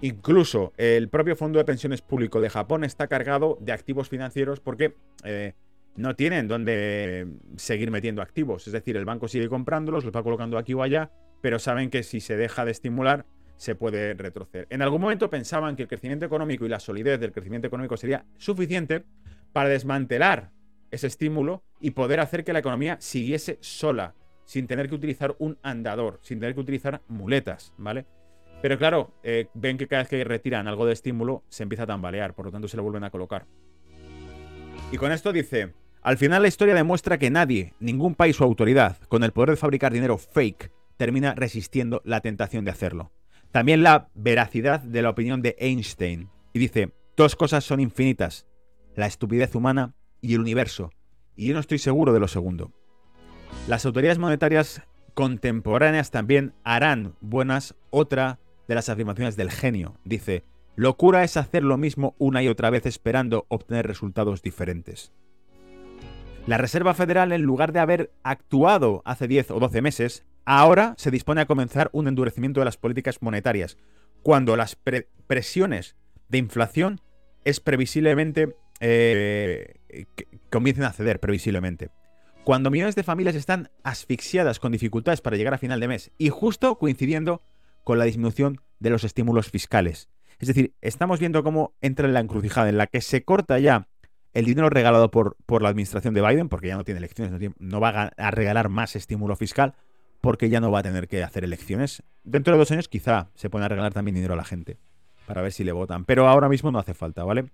Incluso 0.01 0.73
el 0.77 1.09
propio 1.09 1.35
Fondo 1.35 1.59
de 1.59 1.65
Pensiones 1.65 2.01
Público 2.01 2.39
de 2.39 2.49
Japón 2.49 2.83
está 2.83 3.07
cargado 3.07 3.57
de 3.61 3.71
activos 3.71 4.09
financieros 4.09 4.59
porque 4.59 4.93
eh, 5.23 5.53
no 5.95 6.15
tienen 6.15 6.47
dónde 6.47 7.27
seguir 7.55 7.89
metiendo 7.89 8.21
activos. 8.21 8.67
Es 8.67 8.73
decir, 8.73 8.95
el 8.95 9.05
banco 9.05 9.27
sigue 9.27 9.49
comprándolos, 9.49 10.05
los 10.05 10.15
va 10.15 10.23
colocando 10.23 10.57
aquí 10.57 10.73
o 10.73 10.83
allá 10.83 11.11
pero 11.41 11.59
saben 11.59 11.89
que 11.89 12.03
si 12.03 12.19
se 12.19 12.37
deja 12.37 12.65
de 12.65 12.71
estimular, 12.71 13.25
se 13.57 13.75
puede 13.75 14.13
retroceder. 14.13 14.67
En 14.69 14.81
algún 14.81 15.01
momento 15.01 15.29
pensaban 15.29 15.75
que 15.75 15.83
el 15.83 15.87
crecimiento 15.87 16.25
económico 16.25 16.65
y 16.65 16.69
la 16.69 16.79
solidez 16.79 17.19
del 17.19 17.31
crecimiento 17.31 17.67
económico 17.67 17.97
sería 17.97 18.25
suficiente 18.37 19.03
para 19.51 19.69
desmantelar 19.69 20.51
ese 20.91 21.07
estímulo 21.07 21.63
y 21.81 21.91
poder 21.91 22.19
hacer 22.19 22.43
que 22.43 22.53
la 22.53 22.59
economía 22.59 22.97
siguiese 22.99 23.57
sola, 23.61 24.13
sin 24.45 24.67
tener 24.67 24.87
que 24.89 24.95
utilizar 24.95 25.35
un 25.39 25.57
andador, 25.63 26.19
sin 26.21 26.39
tener 26.39 26.53
que 26.53 26.61
utilizar 26.61 27.01
muletas, 27.07 27.73
¿vale? 27.77 28.05
Pero 28.61 28.77
claro, 28.77 29.13
eh, 29.23 29.47
ven 29.53 29.77
que 29.77 29.87
cada 29.87 30.01
vez 30.03 30.09
que 30.09 30.23
retiran 30.23 30.67
algo 30.67 30.85
de 30.85 30.93
estímulo 30.93 31.43
se 31.49 31.63
empieza 31.63 31.83
a 31.83 31.87
tambalear, 31.87 32.33
por 32.33 32.45
lo 32.45 32.51
tanto 32.51 32.67
se 32.67 32.77
lo 32.77 32.83
vuelven 32.83 33.03
a 33.03 33.11
colocar. 33.11 33.45
Y 34.91 34.97
con 34.97 35.11
esto 35.11 35.31
dice, 35.31 35.73
al 36.01 36.17
final 36.17 36.41
la 36.41 36.47
historia 36.47 36.73
demuestra 36.73 37.17
que 37.17 37.29
nadie, 37.29 37.73
ningún 37.79 38.15
país 38.15 38.39
o 38.39 38.45
autoridad, 38.45 38.97
con 39.09 39.23
el 39.23 39.31
poder 39.31 39.51
de 39.51 39.55
fabricar 39.57 39.93
dinero 39.93 40.17
fake, 40.17 40.71
termina 40.95 41.35
resistiendo 41.35 42.01
la 42.05 42.21
tentación 42.21 42.65
de 42.65 42.71
hacerlo. 42.71 43.11
También 43.51 43.83
la 43.83 44.09
veracidad 44.15 44.79
de 44.79 45.01
la 45.01 45.09
opinión 45.09 45.41
de 45.41 45.55
Einstein. 45.59 46.29
Y 46.53 46.59
dice, 46.59 46.93
dos 47.15 47.35
cosas 47.35 47.63
son 47.63 47.79
infinitas, 47.79 48.47
la 48.95 49.05
estupidez 49.05 49.53
humana 49.55 49.93
y 50.21 50.33
el 50.33 50.39
universo. 50.39 50.91
Y 51.35 51.47
yo 51.47 51.53
no 51.53 51.59
estoy 51.59 51.77
seguro 51.77 52.13
de 52.13 52.19
lo 52.19 52.27
segundo. 52.27 52.71
Las 53.67 53.85
autoridades 53.85 54.17
monetarias 54.17 54.81
contemporáneas 55.13 56.11
también 56.11 56.53
harán 56.63 57.15
buenas 57.21 57.75
otra 57.89 58.39
de 58.67 58.75
las 58.75 58.89
afirmaciones 58.89 59.35
del 59.35 59.51
genio. 59.51 59.95
Dice, 60.03 60.43
locura 60.75 61.23
es 61.23 61.37
hacer 61.37 61.63
lo 61.63 61.77
mismo 61.77 62.15
una 62.17 62.43
y 62.43 62.47
otra 62.47 62.69
vez 62.69 62.85
esperando 62.85 63.45
obtener 63.49 63.87
resultados 63.87 64.41
diferentes. 64.41 65.11
La 66.45 66.57
Reserva 66.57 66.93
Federal, 66.93 67.31
en 67.33 67.41
lugar 67.41 67.73
de 67.73 67.79
haber 67.79 68.11
actuado 68.23 69.01
hace 69.05 69.27
10 69.27 69.51
o 69.51 69.59
12 69.59 69.81
meses, 69.81 70.25
ahora 70.45 70.93
se 70.97 71.11
dispone 71.11 71.41
a 71.41 71.45
comenzar 71.45 71.89
un 71.91 72.07
endurecimiento 72.07 72.61
de 72.61 72.65
las 72.65 72.77
políticas 72.77 73.21
monetarias, 73.21 73.77
cuando 74.23 74.55
las 74.55 74.77
presiones 75.27 75.97
de 76.29 76.37
inflación 76.37 77.01
es 77.43 77.59
previsiblemente 77.59 78.55
eh, 78.79 79.75
comiencen 80.49 80.85
a 80.85 80.93
ceder 80.93 81.19
previsiblemente. 81.19 81.89
Cuando 82.43 82.71
millones 82.71 82.95
de 82.95 83.03
familias 83.03 83.35
están 83.35 83.69
asfixiadas 83.83 84.59
con 84.59 84.71
dificultades 84.71 85.21
para 85.21 85.35
llegar 85.35 85.53
a 85.53 85.57
final 85.57 85.79
de 85.79 85.87
mes 85.87 86.11
y 86.17 86.29
justo 86.29 86.77
coincidiendo 86.77 87.41
con 87.87 87.99
la 87.99 88.03
disminución 88.03 88.59
de 88.79 88.89
los 88.89 89.05
estímulos 89.05 89.49
fiscales. 89.49 90.09
Es 90.39 90.49
decir, 90.49 90.73
estamos 90.81 91.21
viendo 91.21 91.41
cómo 91.41 91.73
entra 91.79 92.05
en 92.05 92.13
la 92.13 92.19
encrucijada 92.19 92.67
en 92.67 92.75
la 92.75 92.87
que 92.87 92.99
se 92.99 93.23
corta 93.23 93.59
ya 93.59 93.87
el 94.33 94.43
dinero 94.43 94.69
regalado 94.69 95.09
por, 95.09 95.37
por 95.45 95.61
la 95.61 95.69
administración 95.69 96.13
de 96.13 96.21
Biden, 96.21 96.49
porque 96.49 96.67
ya 96.67 96.75
no 96.75 96.83
tiene 96.83 96.97
elecciones, 96.97 97.53
no, 97.59 97.79
va 97.79 98.11
a, 98.17 98.31
regalar 98.31 98.67
más 98.67 98.97
estímulo 98.97 99.37
fiscal, 99.37 99.73
porque 100.19 100.49
ya 100.49 100.59
no 100.59 100.69
va 100.69 100.79
a 100.79 100.83
tener 100.83 101.07
que 101.07 101.23
hacer 101.23 101.45
elecciones. 101.45 102.03
Dentro 102.25 102.51
de 102.51 102.59
dos 102.59 102.71
años 102.71 102.89
quizá 102.89 103.29
se 103.35 103.49
pueda 103.49 103.69
regalar 103.69 103.93
también 103.93 104.15
dinero 104.15 104.33
a 104.33 104.37
la 104.37 104.43
gente, 104.43 104.75
para 105.25 105.41
ver 105.41 105.53
si 105.53 105.63
le 105.63 105.71
votan. 105.71 106.03
Pero 106.03 106.27
ahora 106.27 106.49
mismo 106.49 106.73
no 106.73 106.79
hace 106.79 106.93
falta, 106.93 107.23
¿vale? 107.23 107.45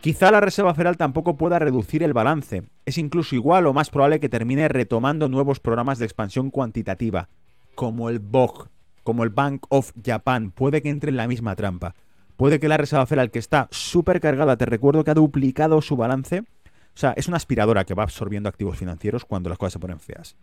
Quizá 0.00 0.30
la 0.30 0.40
Reserva 0.40 0.72
Federal 0.74 0.96
tampoco 0.96 1.36
pueda 1.36 1.58
reducir 1.58 2.04
el 2.04 2.12
balance. 2.12 2.62
Es 2.86 2.96
incluso 2.96 3.34
igual 3.34 3.66
o 3.66 3.72
más 3.72 3.90
probable 3.90 4.20
que 4.20 4.28
termine 4.28 4.68
retomando 4.68 5.28
nuevos 5.28 5.58
programas 5.58 5.98
de 5.98 6.04
expansión 6.04 6.52
cuantitativa, 6.52 7.28
como 7.74 8.08
el 8.08 8.20
BOG, 8.20 8.68
como 9.04 9.22
el 9.22 9.30
Bank 9.30 9.66
of 9.68 9.92
Japan. 10.04 10.50
Puede 10.50 10.82
que 10.82 10.90
entre 10.90 11.10
en 11.10 11.16
la 11.16 11.28
misma 11.28 11.54
trampa. 11.54 11.94
Puede 12.36 12.58
que 12.58 12.68
la 12.68 12.76
Reserva 12.76 13.06
Federal, 13.06 13.30
que 13.30 13.38
está 13.38 13.68
súper 13.70 14.20
cargada, 14.20 14.56
te 14.56 14.66
recuerdo 14.66 15.04
que 15.04 15.12
ha 15.12 15.14
duplicado 15.14 15.80
su 15.80 15.96
balance. 15.96 16.40
O 16.40 16.96
sea, 16.96 17.12
es 17.16 17.28
una 17.28 17.36
aspiradora 17.36 17.84
que 17.84 17.94
va 17.94 18.02
absorbiendo 18.02 18.48
activos 18.48 18.76
financieros 18.76 19.24
cuando 19.24 19.48
las 19.48 19.58
cosas 19.58 19.74
se 19.74 19.78
ponen 19.78 20.00
feas. 20.00 20.34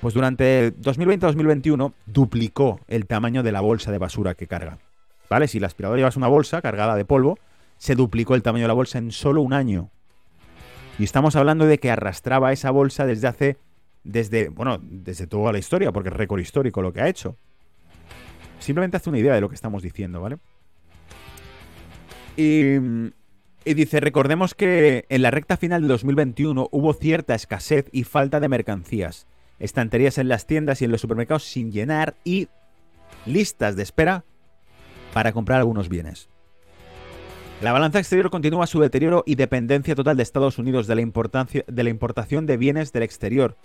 Pues 0.00 0.14
durante 0.14 0.74
2020-2021 0.76 1.92
duplicó 2.06 2.80
el 2.88 3.06
tamaño 3.06 3.42
de 3.42 3.52
la 3.52 3.60
bolsa 3.60 3.92
de 3.92 3.98
basura 3.98 4.34
que 4.34 4.46
carga. 4.46 4.78
¿Vale? 5.28 5.48
Si 5.48 5.60
la 5.60 5.66
aspiradora 5.66 5.98
llevas 5.98 6.16
una 6.16 6.28
bolsa 6.28 6.62
cargada 6.62 6.94
de 6.96 7.04
polvo, 7.04 7.38
se 7.78 7.94
duplicó 7.94 8.34
el 8.34 8.42
tamaño 8.42 8.64
de 8.64 8.68
la 8.68 8.74
bolsa 8.74 8.98
en 8.98 9.12
solo 9.12 9.42
un 9.42 9.52
año. 9.52 9.90
Y 10.98 11.04
estamos 11.04 11.36
hablando 11.36 11.66
de 11.66 11.78
que 11.78 11.90
arrastraba 11.90 12.52
esa 12.52 12.70
bolsa 12.70 13.06
desde 13.06 13.26
hace, 13.26 13.56
desde, 14.04 14.48
bueno, 14.48 14.78
desde 14.80 15.26
toda 15.26 15.52
la 15.52 15.58
historia, 15.58 15.90
porque 15.92 16.10
es 16.10 16.14
récord 16.14 16.40
histórico 16.40 16.82
lo 16.82 16.92
que 16.92 17.00
ha 17.00 17.08
hecho. 17.08 17.36
Simplemente 18.64 18.96
hace 18.96 19.10
una 19.10 19.18
idea 19.18 19.34
de 19.34 19.42
lo 19.42 19.50
que 19.50 19.54
estamos 19.56 19.82
diciendo, 19.82 20.22
¿vale? 20.22 20.38
Y, 22.34 22.78
dice, 23.66 24.00
recordemos 24.00 24.54
que 24.54 25.04
en 25.10 25.20
la 25.20 25.30
recta 25.30 25.58
final 25.58 25.82
de 25.82 25.88
2021 25.88 26.68
hubo 26.72 26.94
cierta 26.94 27.34
escasez 27.34 27.90
y 27.92 28.04
falta 28.04 28.40
de 28.40 28.48
mercancías, 28.48 29.26
estanterías 29.58 30.16
en 30.16 30.28
las 30.28 30.46
tiendas 30.46 30.80
y 30.80 30.86
en 30.86 30.92
los 30.92 31.02
supermercados 31.02 31.44
sin 31.44 31.72
llenar 31.72 32.14
y 32.24 32.48
listas 33.26 33.76
de 33.76 33.82
espera 33.82 34.24
para 35.12 35.32
comprar 35.32 35.58
algunos 35.58 35.90
bienes. 35.90 36.30
La 37.60 37.72
balanza 37.72 37.98
exterior 37.98 38.30
continúa 38.30 38.66
su 38.66 38.80
deterioro 38.80 39.24
y 39.26 39.34
dependencia 39.34 39.94
total 39.94 40.16
de 40.16 40.22
Estados 40.22 40.58
Unidos 40.58 40.86
de 40.86 40.94
la, 40.94 41.46
de 41.66 41.84
la 41.84 41.90
importación 41.90 42.46
de 42.46 42.56
bienes 42.56 42.94
del 42.94 43.02
exterior. 43.02 43.58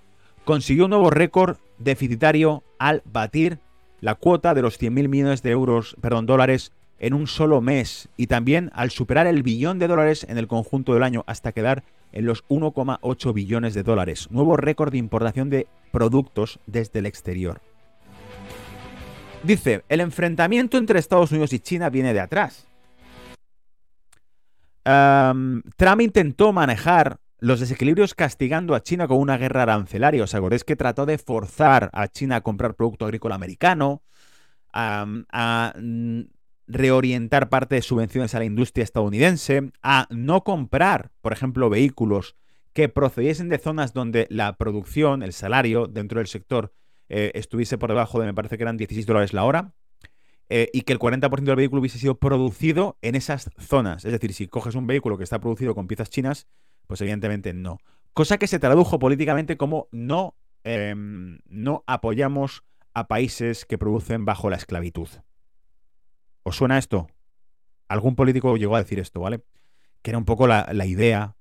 Consiguió 0.44 0.86
un 0.86 0.90
nuevo 0.90 1.10
récord 1.10 1.56
deficitario 1.78 2.66
al 2.80 3.02
batir 3.06 3.60
la 4.02 4.16
cuota 4.16 4.54
de 4.54 4.62
los 4.62 4.80
100.000 4.80 5.08
millones 5.08 5.44
de 5.44 5.52
euros, 5.52 5.96
perdón, 6.02 6.26
dólares 6.26 6.72
en 7.00 7.14
un 7.14 7.28
solo 7.28 7.62
mes 7.62 8.10
y 8.18 8.28
también 8.28 8.72
al 8.74 8.92
superar 8.92 9.28
el 9.28 9.44
billón 9.44 9.80
de 9.80 9.88
dólares 9.88 10.26
en 10.30 10.38
el 10.38 10.48
conjunto 10.48 10.94
del 10.94 11.04
año 11.04 11.24
hasta 11.28 11.52
quedar 11.52 11.84
en 12.12 12.26
los 12.26 12.46
1,8 12.48 13.34
billones 13.34 13.74
de 13.74 13.84
dólares. 13.84 14.30
Nuevo 14.32 14.58
récord 14.58 14.92
de 14.92 14.98
importación 14.98 15.50
de 15.50 15.68
productos 15.92 16.60
desde 16.66 17.00
el 17.00 17.06
exterior. 17.06 17.62
Dice, 19.44 19.84
el 19.88 20.02
enfrentamiento 20.02 20.78
entre 20.78 21.00
Estados 21.00 21.32
Unidos 21.32 21.54
y 21.54 21.60
China 21.60 21.90
viene 21.90 22.14
de 22.14 22.20
atrás. 22.20 22.68
Trump 24.84 26.02
intentó 26.02 26.52
manejar 26.52 27.20
los 27.40 27.60
desequilibrios 27.60 28.16
castigando 28.16 28.76
a 28.76 28.84
China 28.84 29.08
con 29.08 29.18
una 29.18 29.38
guerra 29.38 29.64
arancelaria. 29.64 30.24
¿Os 30.24 30.36
acordáis 30.36 30.64
que 30.64 30.76
trató 30.76 31.06
de 31.06 31.18
forzar 31.18 31.90
a 31.94 32.08
China 32.08 32.38
a 32.38 32.42
comprar 32.42 32.76
producto 32.76 33.06
agrícola 33.06 33.36
americano? 33.36 34.04
a 34.72 35.74
mm, 35.82 36.22
reorientar 36.70 37.50
parte 37.50 37.76
de 37.76 37.82
subvenciones 37.82 38.36
a 38.36 38.40
la 38.40 38.46
industria 38.46 38.84
estadounidense, 38.84 39.72
a 39.82 40.08
no 40.12 40.44
comprar, 40.44 41.12
por 41.22 41.34
ejemplo, 41.34 41.70
vehículos 41.70 42.36
que 42.74 42.88
procediesen 42.88 43.50
de 43.50 43.58
zonas 43.58 43.94
donde 43.94 44.28
la 44.30 44.56
producción, 44.56 45.24
el 45.24 45.34
salario 45.34 45.88
dentro 45.88 46.20
del 46.20 46.28
sector 46.28 46.72
eh, 47.10 47.32
estuviese 47.34 47.80
por 47.80 47.90
debajo 47.90 48.20
de, 48.20 48.28
me 48.28 48.36
parece 48.36 48.58
que 48.58 48.64
eran 48.64 48.78
16 48.78 49.08
dólares 49.08 49.34
la 49.34 49.44
hora, 49.44 49.74
eh, 50.48 50.70
y 50.72 50.82
que 50.82 50.94
el 50.94 51.00
40% 51.00 51.44
del 51.44 51.56
vehículo 51.56 51.80
hubiese 51.80 52.00
sido 52.00 52.20
producido 52.20 52.98
en 53.02 53.16
esas 53.16 53.50
zonas. 53.58 54.06
Es 54.06 54.12
decir, 54.12 54.34
si 54.34 54.48
coges 54.48 54.76
un 54.76 54.88
vehículo 54.88 55.18
que 55.18 55.24
está 55.24 55.40
producido 55.40 55.74
con 55.74 55.88
piezas 55.88 56.10
chinas, 56.10 56.48
pues 56.90 57.02
evidentemente 57.02 57.54
no. 57.54 57.78
Cosa 58.14 58.40
que 58.40 58.48
se 58.48 58.58
tradujo 58.58 58.98
políticamente 58.98 59.58
como 59.58 59.88
no, 59.92 60.36
em, 60.64 61.38
no 61.46 61.84
apoyamos 61.86 62.64
a 62.96 63.08
países 63.08 63.64
que 63.66 63.78
producen 63.78 64.26
bajo 64.26 64.50
la 64.50 64.56
esclavitud. 64.56 65.08
¿Os 66.42 66.56
suena 66.56 66.80
esto? 66.80 67.06
Algún 67.88 68.16
político 68.16 68.58
llegó 68.58 68.76
a 68.76 68.80
decir 68.82 68.98
esto, 68.98 69.20
¿vale? 69.20 69.44
Que 70.02 70.10
era 70.10 70.18
un 70.18 70.26
poco 70.26 70.48
la, 70.48 70.68
la 70.74 70.88
idea, 70.88 71.36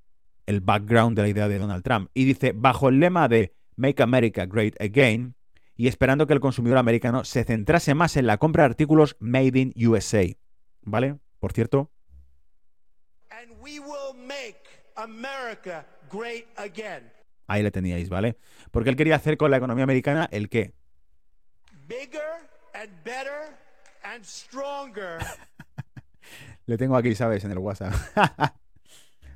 el 0.44 0.61
background 0.61 1.16
de 1.16 1.22
la 1.22 1.28
idea 1.28 1.49
de 1.49 1.59
Donald 1.59 1.82
Trump. 1.82 2.11
Y 2.12 2.26
dice, 2.26 2.53
bajo 2.55 2.90
el 2.90 3.01
lema 3.01 3.26
de 3.26 3.55
Make 3.74 4.03
America 4.03 4.44
Great 4.44 4.78
Again, 4.82 5.34
y 5.76 5.88
esperando 5.88 6.26
que 6.26 6.34
el 6.34 6.40
consumidor 6.40 6.76
americano 6.76 7.24
se 7.24 7.44
centrase 7.44 7.94
más 7.94 8.18
en 8.18 8.26
la 8.26 8.36
compra 8.36 8.64
de 8.64 8.66
artículos 8.66 9.16
made 9.18 9.59
in 9.59 9.72
USA. 9.88 10.26
¿Vale? 10.82 11.16
Por 11.38 11.55
cierto. 11.55 11.90
Ahí 17.46 17.62
le 17.62 17.70
teníais, 17.70 18.09
¿vale? 18.09 18.36
Porque 18.70 18.90
él 18.90 18.96
quería 18.96 19.16
hacer 19.16 19.36
con 19.36 19.51
la 19.51 19.57
economía 19.57 19.84
americana 19.84 20.28
el 20.30 20.49
qué. 20.49 20.74
le 26.66 26.76
tengo 26.76 26.96
aquí, 26.96 27.14
¿sabes? 27.14 27.44
En 27.44 27.51
el 27.51 27.59
WhatsApp. 27.59 27.94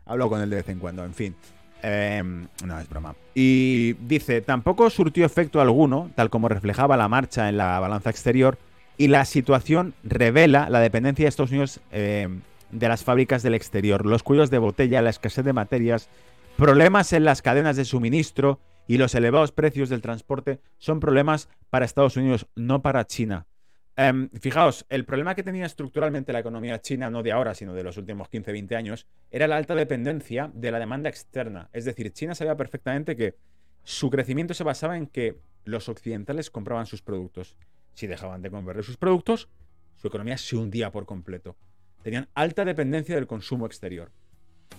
Hablo 0.05 0.29
con 0.29 0.41
él 0.41 0.51
de 0.51 0.57
vez 0.57 0.69
en 0.69 0.79
cuando, 0.79 1.05
en 1.05 1.15
fin. 1.15 1.35
Em, 1.83 2.47
no, 2.65 2.79
es 2.79 2.89
broma. 2.89 3.17
Y 3.35 3.95
dice, 3.95 4.41
tampoco 4.41 4.91
surtió 4.91 5.25
efecto 5.25 5.61
alguno, 5.61 6.11
tal 6.15 6.31
como 6.31 6.49
reflejaba 6.49 6.97
la 6.97 7.09
marcha 7.09 7.49
en 7.49 7.57
la 7.57 7.81
balanza 7.81 8.11
exterior, 8.11 8.59
y 8.99 9.09
la 9.09 9.25
situación 9.25 9.95
revela 10.05 10.69
la 10.69 10.81
dependencia 10.81 11.25
de 11.25 11.29
Estados 11.29 11.51
Unidos 11.51 11.81
em, 11.91 12.43
de 12.73 12.89
las 12.89 13.05
fábricas 13.05 13.43
del 13.43 13.55
exterior, 13.55 14.05
los 14.05 14.23
cuellos 14.23 14.51
de 14.51 14.59
botella, 14.59 15.03
la 15.03 15.11
escasez 15.11 15.45
de 15.45 15.53
materias, 15.53 16.09
problemas 16.57 17.13
en 17.13 17.25
las 17.25 17.43
cadenas 17.43 17.77
de 17.77 17.85
suministro 17.85 18.59
y 18.89 18.99
los 18.99 19.15
elevados 19.15 19.53
precios 19.53 19.89
del 19.89 20.03
transporte 20.03 20.61
son 20.79 20.99
problemas 20.99 21.49
para 21.71 21.85
Estados 21.85 22.17
Unidos, 22.17 22.47
no 22.57 22.83
para 22.83 23.07
China. 23.07 23.47
Em, 23.95 24.31
fijaos, 24.31 24.87
el 24.89 25.05
problema 25.05 25.35
que 25.35 25.43
tenía 25.43 25.67
estructuralmente 25.67 26.33
la 26.33 26.41
economía 26.41 26.81
china, 26.81 27.11
no 27.11 27.23
de 27.23 27.31
ahora, 27.31 27.55
sino 27.55 27.75
de 27.75 27.83
los 27.83 27.99
últimos 27.99 28.29
15-20 28.29 28.75
años, 28.75 29.07
era 29.31 29.47
la 29.47 29.59
alta 29.59 29.75
dependencia 29.75 30.51
de 30.55 30.71
la 30.71 30.79
demanda 30.79 31.11
externa. 31.11 31.69
Es 31.73 31.85
decir, 31.85 32.11
China 32.13 32.35
sabía 32.35 32.57
perfectamente 32.57 33.17
que 33.17 33.37
su 33.85 34.09
crecimiento 34.09 34.55
se 34.55 34.65
basaba 34.65 34.97
en 34.97 35.07
que 35.07 35.41
los 35.65 35.89
occidentales 35.91 36.51
compraban 36.51 36.87
sus 36.87 37.03
productos. 37.03 37.57
Si 37.93 38.07
dejaban 38.07 38.41
de 38.41 38.51
comprar 38.51 38.83
sus 38.83 38.97
productos, 38.97 39.51
su 39.97 40.09
economía 40.09 40.39
se 40.39 40.57
hundía 40.57 40.91
por 40.91 41.05
completo. 41.05 41.57
Tenían 42.03 42.29
alta 42.35 42.65
dependencia 42.65 43.15
del 43.15 43.27
consumo 43.27 43.67
exterior. 43.67 44.11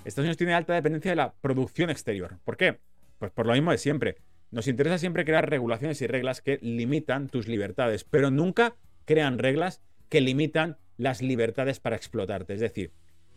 Estados 0.05 0.25
Unidos 0.25 0.37
tiene 0.37 0.53
alta 0.53 0.73
dependencia 0.73 1.11
de 1.11 1.15
la 1.15 1.33
producción 1.33 1.89
exterior. 1.89 2.37
¿Por 2.43 2.57
qué? 2.57 2.79
Pues 3.19 3.31
por 3.31 3.45
lo 3.47 3.53
mismo 3.53 3.71
de 3.71 3.77
siempre. 3.77 4.17
Nos 4.51 4.67
interesa 4.67 4.97
siempre 4.97 5.25
crear 5.25 5.49
regulaciones 5.49 6.01
y 6.01 6.07
reglas 6.07 6.41
que 6.41 6.59
limitan 6.61 7.27
tus 7.27 7.47
libertades, 7.47 8.03
pero 8.03 8.29
nunca 8.29 8.75
crean 9.05 9.39
reglas 9.39 9.81
que 10.09 10.21
limitan 10.21 10.77
las 10.97 11.21
libertades 11.21 11.79
para 11.79 11.95
explotarte. 11.95 12.53
Es 12.53 12.59
decir, 12.59 12.91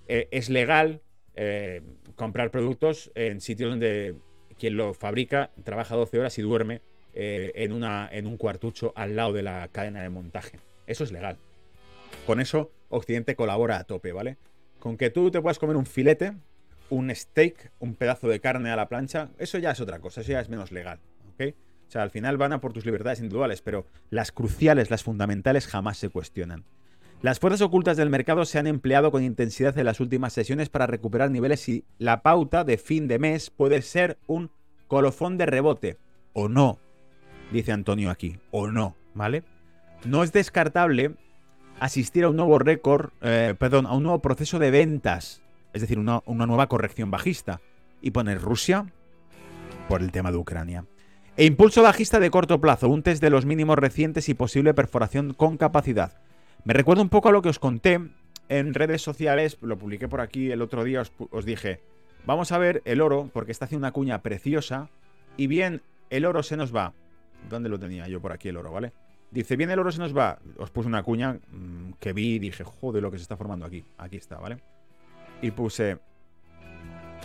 eh, 0.08 0.28
es 0.30 0.50
legal 0.50 1.00
eh, 1.34 1.82
comprar 2.16 2.50
productos 2.50 3.10
en 3.14 3.40
sitios 3.40 3.70
donde 3.70 4.16
quien 4.58 4.76
lo 4.76 4.94
fabrica 4.94 5.50
trabaja 5.64 5.96
12 5.96 6.18
horas 6.18 6.38
y 6.38 6.42
duerme 6.42 6.82
eh, 7.14 7.52
en, 7.56 7.72
una, 7.72 8.08
en 8.10 8.26
un 8.26 8.36
cuartucho 8.36 8.92
al 8.96 9.16
lado 9.16 9.32
de 9.32 9.42
la 9.42 9.68
cadena 9.68 10.02
de 10.02 10.10
montaje. 10.10 10.58
Eso 10.86 11.04
es 11.04 11.12
legal. 11.12 11.38
Con 12.26 12.40
eso 12.40 12.72
Occidente 12.88 13.36
colabora 13.36 13.78
a 13.78 13.84
tope, 13.84 14.12
¿vale? 14.12 14.36
Con 14.78 14.96
que 14.96 15.10
tú 15.10 15.30
te 15.30 15.40
puedas 15.40 15.58
comer 15.58 15.76
un 15.76 15.86
filete, 15.86 16.34
un 16.90 17.14
steak, 17.14 17.72
un 17.78 17.94
pedazo 17.94 18.28
de 18.28 18.40
carne 18.40 18.70
a 18.70 18.76
la 18.76 18.88
plancha, 18.88 19.30
eso 19.38 19.58
ya 19.58 19.70
es 19.70 19.80
otra 19.80 20.00
cosa, 20.00 20.20
eso 20.20 20.32
ya 20.32 20.40
es 20.40 20.48
menos 20.48 20.72
legal, 20.72 21.00
¿ok? 21.34 21.54
O 21.88 21.90
sea, 21.90 22.02
al 22.02 22.10
final 22.10 22.36
van 22.36 22.52
a 22.52 22.60
por 22.60 22.72
tus 22.72 22.84
libertades 22.84 23.20
individuales, 23.20 23.62
pero 23.62 23.86
las 24.10 24.32
cruciales, 24.32 24.90
las 24.90 25.04
fundamentales 25.04 25.66
jamás 25.66 25.98
se 25.98 26.08
cuestionan. 26.08 26.64
Las 27.22 27.38
fuerzas 27.38 27.62
ocultas 27.62 27.96
del 27.96 28.10
mercado 28.10 28.44
se 28.44 28.58
han 28.58 28.66
empleado 28.66 29.10
con 29.10 29.22
intensidad 29.22 29.78
en 29.78 29.86
las 29.86 30.00
últimas 30.00 30.32
sesiones 30.32 30.68
para 30.68 30.86
recuperar 30.86 31.30
niveles 31.30 31.68
y 31.68 31.84
la 31.98 32.22
pauta 32.22 32.62
de 32.62 32.76
fin 32.76 33.08
de 33.08 33.18
mes 33.18 33.50
puede 33.50 33.80
ser 33.82 34.18
un 34.26 34.50
colofón 34.86 35.38
de 35.38 35.46
rebote. 35.46 35.96
O 36.34 36.48
no, 36.48 36.78
dice 37.52 37.72
Antonio 37.72 38.10
aquí, 38.10 38.38
o 38.50 38.68
no, 38.68 38.96
¿vale? 39.14 39.44
No 40.04 40.22
es 40.22 40.32
descartable 40.32 41.14
asistir 41.80 42.24
a 42.24 42.30
un 42.30 42.36
nuevo 42.36 42.58
récord, 42.58 43.10
eh, 43.22 43.54
perdón, 43.58 43.86
a 43.86 43.94
un 43.94 44.02
nuevo 44.02 44.20
proceso 44.20 44.58
de 44.58 44.70
ventas, 44.70 45.42
es 45.72 45.80
decir, 45.82 45.98
una, 45.98 46.22
nueva 46.26 46.68
corrección 46.68 47.10
bajista, 47.10 47.60
y 48.00 48.10
poner 48.10 48.40
Rusia 48.40 48.86
por 49.88 50.02
el 50.02 50.12
tema 50.12 50.30
de 50.30 50.38
Ucrania. 50.38 50.84
E 51.36 51.44
impulso 51.44 51.82
bajista 51.82 52.18
de 52.18 52.30
corto 52.30 52.60
plazo, 52.60 52.88
un 52.88 53.02
test 53.02 53.20
de 53.20 53.30
los 53.30 53.44
mínimos 53.44 53.78
recientes 53.78 54.28
y 54.28 54.34
posible 54.34 54.74
perforación 54.74 55.34
con 55.34 55.58
capacidad. 55.58 56.18
Me 56.64 56.72
recuerda 56.72 57.02
un 57.02 57.10
poco 57.10 57.28
a 57.28 57.32
lo 57.32 57.42
que 57.42 57.50
os 57.50 57.58
conté 57.58 58.00
en 58.48 58.74
redes 58.74 59.02
sociales, 59.02 59.58
lo 59.60 59.76
publiqué 59.76 60.08
por 60.08 60.20
aquí 60.20 60.50
el 60.50 60.62
otro 60.62 60.82
día, 60.84 61.02
os, 61.30 61.44
dije, 61.44 61.80
vamos 62.24 62.52
a 62.52 62.58
ver 62.58 62.80
el 62.84 63.00
oro, 63.00 63.28
porque 63.32 63.52
está 63.52 63.66
haciendo 63.66 63.84
una 63.84 63.92
cuña 63.92 64.22
preciosa, 64.22 64.88
y 65.36 65.46
bien, 65.46 65.82
el 66.08 66.24
oro 66.24 66.42
se 66.42 66.56
nos 66.56 66.74
va. 66.74 66.94
¿Dónde 67.50 67.68
lo 67.68 67.78
tenía 67.78 68.08
yo 68.08 68.20
por 68.20 68.32
aquí 68.32 68.48
el 68.48 68.56
oro, 68.56 68.72
vale? 68.72 68.92
Dice, 69.30 69.56
bien, 69.56 69.70
el 69.70 69.78
oro 69.78 69.92
se 69.92 69.98
nos 69.98 70.16
va. 70.16 70.38
Os 70.58 70.70
puse 70.70 70.88
una 70.88 71.02
cuña 71.02 71.34
mm, 71.50 71.94
que 72.00 72.12
vi 72.12 72.34
y 72.34 72.38
dije, 72.38 72.64
joder, 72.64 73.02
lo 73.02 73.10
que 73.10 73.18
se 73.18 73.22
está 73.22 73.36
formando 73.36 73.66
aquí. 73.66 73.84
Aquí 73.98 74.16
está, 74.16 74.38
¿vale? 74.38 74.58
Y 75.42 75.50
puse, 75.50 75.98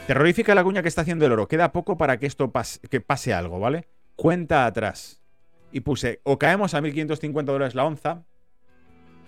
terrorífica 0.08 0.56
la 0.56 0.64
cuña 0.64 0.82
que 0.82 0.88
está 0.88 1.02
haciendo 1.02 1.26
el 1.26 1.32
oro. 1.32 1.48
Queda 1.48 1.72
poco 1.72 1.98
para 1.98 2.18
que 2.18 2.26
esto 2.26 2.52
pase, 2.52 2.80
que 2.88 3.02
pase 3.02 3.34
algo, 3.34 3.60
¿vale? 3.60 3.88
cuenta 4.22 4.68
atrás. 4.68 5.20
Y 5.72 5.80
puse, 5.80 6.22
o 6.24 6.38
caemos 6.38 6.76
a 6.76 6.82
1.550 6.82 7.44
dólares 7.46 7.74
la 7.74 7.86
onza, 7.86 8.24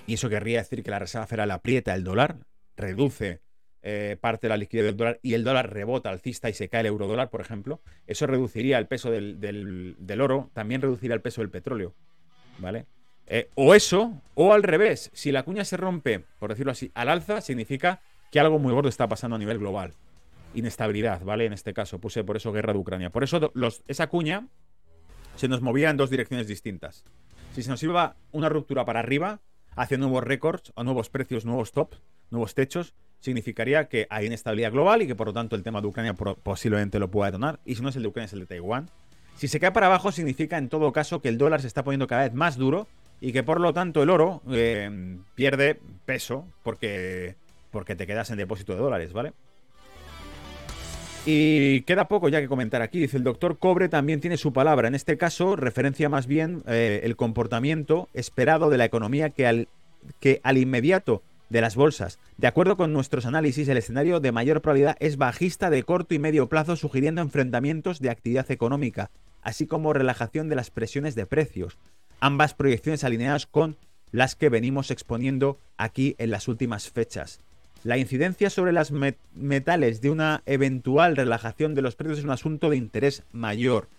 y 0.05 0.15
eso 0.15 0.29
querría 0.29 0.59
decir 0.59 0.83
que 0.83 0.91
la 0.91 0.99
Reserva 0.99 1.25
Federal 1.25 1.49
aprieta 1.49 1.95
el 1.95 2.03
dólar, 2.03 2.37
reduce 2.77 3.41
eh, 3.81 4.17
parte 4.21 4.45
de 4.45 4.49
la 4.49 4.57
liquidez 4.57 4.85
del 4.85 4.97
dólar 4.97 5.19
y 5.23 5.33
el 5.33 5.43
dólar 5.43 5.73
rebota 5.73 6.09
alcista 6.09 6.47
y 6.49 6.53
se 6.53 6.69
cae 6.69 6.81
el 6.81 6.87
euro 6.87 7.07
dólar, 7.07 7.31
por 7.31 7.41
ejemplo. 7.41 7.81
Eso 8.05 8.27
reduciría 8.27 8.77
el 8.77 8.85
peso 8.85 9.09
del, 9.09 9.95
oro, 10.21 10.51
también 10.53 10.81
reduciría 10.81 11.15
el 11.15 11.21
peso 11.21 11.41
del 11.41 11.49
petróleo. 11.49 11.95
¿Vale? 12.59 12.85
Eh, 13.27 13.49
o 13.55 13.73
eso, 13.73 14.21
o 14.35 14.53
al 14.53 14.63
revés, 14.63 15.09
si 15.13 15.31
la 15.31 15.43
cuña 15.43 15.65
se 15.65 15.77
rompe, 15.77 16.25
por 16.39 16.49
decirlo 16.49 16.71
así, 16.71 16.91
al 16.93 17.09
alza, 17.09 17.41
significa 17.41 18.01
que 18.31 18.39
algo 18.39 18.59
muy 18.59 18.73
gordo 18.73 18.89
está 18.89 19.07
pasando 19.07 19.35
a 19.35 19.39
nivel 19.39 19.59
global. 19.59 19.93
Inestabilidad, 20.53 21.23
¿vale? 21.23 21.45
En 21.45 21.53
este 21.53 21.73
caso, 21.73 21.99
puse 21.99 22.23
por 22.23 22.35
eso 22.35 22.51
guerra 22.51 22.73
de 22.73 22.79
Ucrania. 22.79 23.09
Por 23.09 23.23
eso 23.23 23.51
esa 23.87 24.07
cuña 24.07 24.47
se 25.35 25.47
nos 25.47 25.61
movía 25.61 25.89
en 25.89 25.97
dos 25.97 26.09
direcciones 26.09 26.47
distintas. 26.47 27.05
Si 27.53 27.63
se 27.63 27.69
nos 27.69 27.81
iba 27.83 28.15
una 28.31 28.49
ruptura 28.49 28.85
para 28.85 28.99
arriba, 28.99 29.39
hacia 29.75 29.97
nuevos 29.97 30.23
récords, 30.23 30.71
o 30.75 30.83
nuevos 30.83 31.09
precios, 31.09 31.45
nuevos 31.45 31.71
tops, 31.71 32.01
nuevos 32.29 32.53
techos, 32.55 32.93
significaría 33.19 33.87
que 33.87 34.05
hay 34.09 34.25
inestabilidad 34.25 34.71
global 34.71 35.01
y 35.01 35.07
que 35.07 35.15
por 35.15 35.27
lo 35.27 35.33
tanto 35.33 35.55
el 35.55 35.63
tema 35.63 35.81
de 35.81 35.87
Ucrania 35.87 36.13
posiblemente 36.13 36.99
lo 36.99 37.09
pueda 37.09 37.31
detonar. 37.31 37.59
Y 37.65 37.75
si 37.75 37.81
no 37.81 37.89
es 37.89 37.95
el 37.95 38.03
de 38.03 38.09
Ucrania, 38.09 38.25
es 38.25 38.33
el 38.33 38.39
de 38.39 38.45
Taiwán. 38.47 38.89
Si 39.35 39.47
se 39.47 39.59
cae 39.59 39.71
para 39.71 39.87
abajo, 39.87 40.11
significa 40.11 40.57
en 40.57 40.69
todo 40.69 40.91
caso 40.91 41.21
que 41.21 41.29
el 41.29 41.37
dólar 41.37 41.61
se 41.61 41.67
está 41.67 41.83
poniendo 41.83 42.07
cada 42.07 42.23
vez 42.23 42.33
más 42.33 42.57
duro 42.57 42.87
y 43.19 43.31
que 43.33 43.43
por 43.43 43.59
lo 43.59 43.73
tanto 43.73 44.03
el 44.03 44.09
oro 44.09 44.41
eh, 44.51 45.17
pierde 45.35 45.79
peso 46.05 46.47
porque, 46.63 47.35
porque 47.71 47.95
te 47.95 48.07
quedas 48.07 48.29
en 48.31 48.37
depósito 48.37 48.73
de 48.73 48.79
dólares, 48.79 49.13
¿vale? 49.13 49.33
Y 51.25 51.81
queda 51.81 52.09
poco 52.09 52.27
ya 52.27 52.41
que 52.41 52.49
comentar 52.49 52.81
aquí. 52.81 52.99
Dice, 52.99 53.15
el 53.15 53.23
doctor 53.23 53.57
Cobre 53.57 53.87
también 53.87 54.19
tiene 54.19 54.35
su 54.35 54.51
palabra. 54.51 54.89
En 54.89 54.95
este 54.95 55.17
caso, 55.17 55.55
referencia 55.55 56.09
más 56.09 56.27
bien 56.27 56.63
eh, 56.67 57.01
el 57.03 57.15
comportamiento 57.15 58.09
esperado 58.13 58.69
de 58.69 58.77
la 58.77 58.85
economía 58.85 59.29
que 59.29 59.47
al, 59.47 59.69
que 60.19 60.41
al 60.43 60.57
inmediato 60.57 61.23
de 61.53 61.61
las 61.61 61.75
bolsas. 61.75 62.17
De 62.37 62.47
acuerdo 62.47 62.75
con 62.75 62.91
nuestros 62.93 63.27
análisis, 63.27 63.69
el 63.69 63.77
escenario 63.77 64.19
de 64.19 64.31
mayor 64.31 64.61
probabilidad 64.61 64.97
es 64.99 65.17
bajista 65.17 65.69
de 65.69 65.83
corto 65.83 66.15
y 66.15 66.19
medio 66.19 66.49
plazo, 66.49 66.75
sugiriendo 66.75 67.21
enfrentamientos 67.21 67.99
de 67.99 68.09
actividad 68.09 68.49
económica, 68.49 69.11
así 69.43 69.67
como 69.67 69.93
relajación 69.93 70.49
de 70.49 70.55
las 70.55 70.71
presiones 70.71 71.13
de 71.13 71.27
precios. 71.27 71.77
Ambas 72.19 72.55
proyecciones 72.55 73.03
alineadas 73.03 73.45
con 73.45 73.77
las 74.11 74.35
que 74.35 74.49
venimos 74.49 74.89
exponiendo 74.89 75.59
aquí 75.77 76.15
en 76.17 76.31
las 76.31 76.47
últimas 76.47 76.89
fechas. 76.89 77.39
La 77.83 77.99
incidencia 77.99 78.49
sobre 78.49 78.71
las 78.71 78.91
metales 79.35 80.01
de 80.01 80.09
una 80.09 80.41
eventual 80.47 81.15
relajación 81.15 81.75
de 81.75 81.83
los 81.83 81.95
precios 81.95 82.17
es 82.17 82.25
un 82.25 82.31
asunto 82.31 82.71
de 82.71 82.77
interés 82.77 83.21
mayor. 83.31 83.89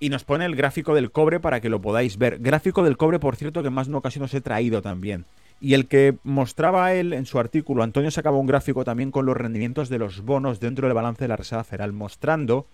y 0.00 0.08
nos 0.08 0.24
pone 0.24 0.46
el 0.46 0.56
gráfico 0.56 0.94
del 0.94 1.10
cobre 1.10 1.38
para 1.38 1.60
que 1.60 1.68
lo 1.68 1.82
podáis 1.82 2.16
ver. 2.16 2.38
Gráfico 2.38 2.82
del 2.82 2.96
cobre, 2.96 3.18
por 3.18 3.36
cierto, 3.36 3.62
que 3.62 3.70
más 3.70 3.86
de 3.86 3.90
una 3.90 3.98
ocasión 3.98 4.24
os 4.24 4.32
he 4.32 4.40
traído 4.40 4.80
también. 4.80 5.26
Y 5.60 5.74
el 5.74 5.88
que 5.88 6.16
mostraba 6.24 6.94
él 6.94 7.12
en 7.12 7.26
su 7.26 7.38
artículo, 7.38 7.82
Antonio 7.82 8.10
sacaba 8.10 8.38
un 8.38 8.46
gráfico 8.46 8.84
también 8.84 9.10
con 9.10 9.26
los 9.26 9.36
rendimientos 9.36 9.88
de 9.90 9.98
los 9.98 10.22
bonos 10.22 10.58
dentro 10.58 10.86
del 10.86 10.94
balance 10.94 11.24
de 11.24 11.28
la 11.28 11.36
Reserva 11.36 11.64
Federal, 11.64 11.92
mostrando 11.92 12.66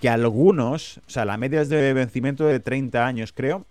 que 0.00 0.08
algunos, 0.08 0.98
o 1.06 1.10
sea, 1.10 1.26
la 1.26 1.36
media 1.36 1.60
es 1.60 1.68
de 1.68 1.92
vencimiento 1.92 2.46
de 2.46 2.58
30 2.60 3.06
años, 3.06 3.32
creo. 3.32 3.66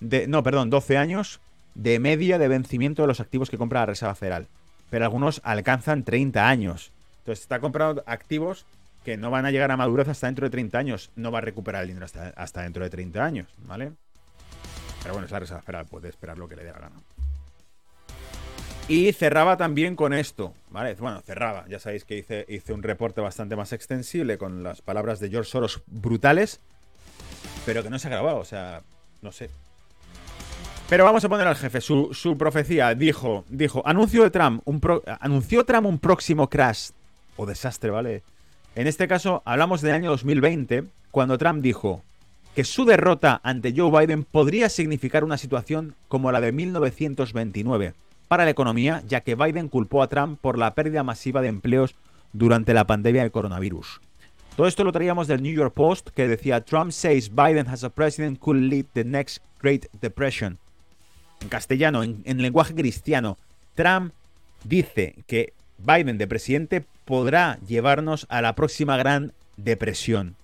De, 0.00 0.26
no, 0.26 0.42
perdón, 0.42 0.68
12 0.68 0.98
años, 0.98 1.40
de 1.74 1.98
media 1.98 2.38
de 2.38 2.48
vencimiento 2.48 3.02
de 3.02 3.08
los 3.08 3.20
activos 3.20 3.48
que 3.48 3.58
compra 3.58 3.80
la 3.80 3.86
Reserva 3.86 4.14
Federal. 4.14 4.48
Pero 4.90 5.04
algunos 5.06 5.40
alcanzan 5.44 6.04
30 6.04 6.46
años. 6.46 6.92
Entonces 7.20 7.42
está 7.42 7.58
comprando 7.58 8.02
activos 8.06 8.66
que 9.04 9.16
no 9.16 9.30
van 9.30 9.46
a 9.46 9.50
llegar 9.50 9.70
a 9.70 9.76
madurez 9.76 10.08
hasta 10.08 10.26
dentro 10.26 10.46
de 10.46 10.50
30 10.50 10.78
años. 10.78 11.10
No 11.16 11.32
va 11.32 11.38
a 11.38 11.42
recuperar 11.42 11.82
el 11.82 11.88
dinero 11.88 12.06
hasta, 12.36 12.62
dentro 12.62 12.84
de 12.84 12.90
30 12.90 13.24
años, 13.24 13.48
¿vale? 13.66 13.92
Pero 15.02 15.14
bueno, 15.14 15.26
es 15.26 15.32
la 15.32 15.40
Reserva 15.40 15.62
Federal, 15.62 15.86
puede 15.86 16.08
esperar 16.08 16.38
lo 16.38 16.48
que 16.48 16.56
le 16.56 16.64
dé 16.64 16.72
la 16.72 16.78
gana. 16.78 16.96
Y 18.86 19.12
cerraba 19.12 19.56
también 19.56 19.96
con 19.96 20.12
esto, 20.12 20.52
¿vale? 20.68 20.94
Bueno, 20.94 21.22
cerraba. 21.22 21.64
Ya 21.68 21.78
sabéis 21.78 22.04
que 22.04 22.18
hice, 22.18 22.72
un 22.72 22.82
reporte 22.82 23.22
bastante 23.22 23.56
más 23.56 23.72
extensible 23.72 24.36
con 24.36 24.62
las 24.62 24.82
palabras 24.82 25.20
de 25.20 25.30
George 25.30 25.50
Soros 25.50 25.82
brutales, 25.86 26.60
pero 27.64 27.82
que 27.82 27.88
no 27.88 27.98
se 27.98 28.08
ha 28.08 28.10
grabado. 28.10 28.38
O 28.38 28.44
sea, 28.44 28.82
no 29.22 29.32
sé. 29.32 29.48
Pero 30.90 31.04
vamos 31.04 31.24
a 31.24 31.30
poner 31.30 31.46
al 31.46 31.56
jefe. 31.56 31.80
Su, 31.80 32.36
profecía 32.38 32.94
dijo, 32.94 33.46
dijo, 33.48 33.82
anuncio 33.86 34.22
de 34.22 34.30
Trump, 34.30 34.60
un 34.66 34.82
anunció 35.18 35.64
Trump 35.64 35.86
un 35.86 35.98
próximo 35.98 36.50
crash 36.50 36.90
o 37.36 37.46
desastre, 37.46 37.90
¿vale? 37.90 38.22
En 38.74 38.86
este 38.86 39.08
caso 39.08 39.40
hablamos 39.46 39.80
del 39.80 39.94
año 39.94 40.10
2020, 40.10 40.84
cuando 41.10 41.38
Trump 41.38 41.62
dijo 41.62 42.02
que 42.54 42.64
su 42.64 42.84
derrota 42.84 43.40
ante 43.42 43.72
Joe 43.74 43.90
Biden 43.90 44.24
podría 44.24 44.68
significar 44.68 45.24
una 45.24 45.38
situación 45.38 45.94
como 46.08 46.30
la 46.32 46.42
de 46.42 46.52
1929 46.52 47.94
para 48.28 48.44
la 48.44 48.50
economía, 48.50 49.02
ya 49.06 49.20
que 49.20 49.34
Biden 49.34 49.68
culpó 49.68 50.02
a 50.02 50.08
Trump 50.08 50.38
por 50.40 50.58
la 50.58 50.74
pérdida 50.74 51.02
masiva 51.02 51.42
de 51.42 51.48
empleos 51.48 51.94
durante 52.32 52.74
la 52.74 52.86
pandemia 52.86 53.22
del 53.22 53.30
coronavirus. 53.30 54.00
Todo 54.56 54.66
esto 54.66 54.84
lo 54.84 54.92
traíamos 54.92 55.26
del 55.26 55.42
New 55.42 55.52
York 55.52 55.74
Post, 55.74 56.10
que 56.10 56.28
decía 56.28 56.64
Trump 56.64 56.92
says 56.92 57.30
Biden 57.30 57.68
as 57.68 57.84
a 57.84 57.90
president 57.90 58.38
could 58.38 58.56
lead 58.56 58.86
the 58.94 59.04
next 59.04 59.42
Great 59.60 59.86
Depression 60.00 60.58
en 61.44 61.48
castellano, 61.48 62.02
en, 62.02 62.42
lenguaje 62.42 62.74
cristiano, 62.74 63.38
Trump 63.74 64.12
dice 64.64 65.14
que 65.26 65.52
Biden 65.78 66.18
de 66.18 66.26
presidente 66.26 66.84
podrá 67.04 67.58
llevarnos 67.66 68.26
a 68.30 68.40
la 68.40 68.54
próxima 68.54 68.96
gran 68.96 69.32
depresión. 69.56 70.36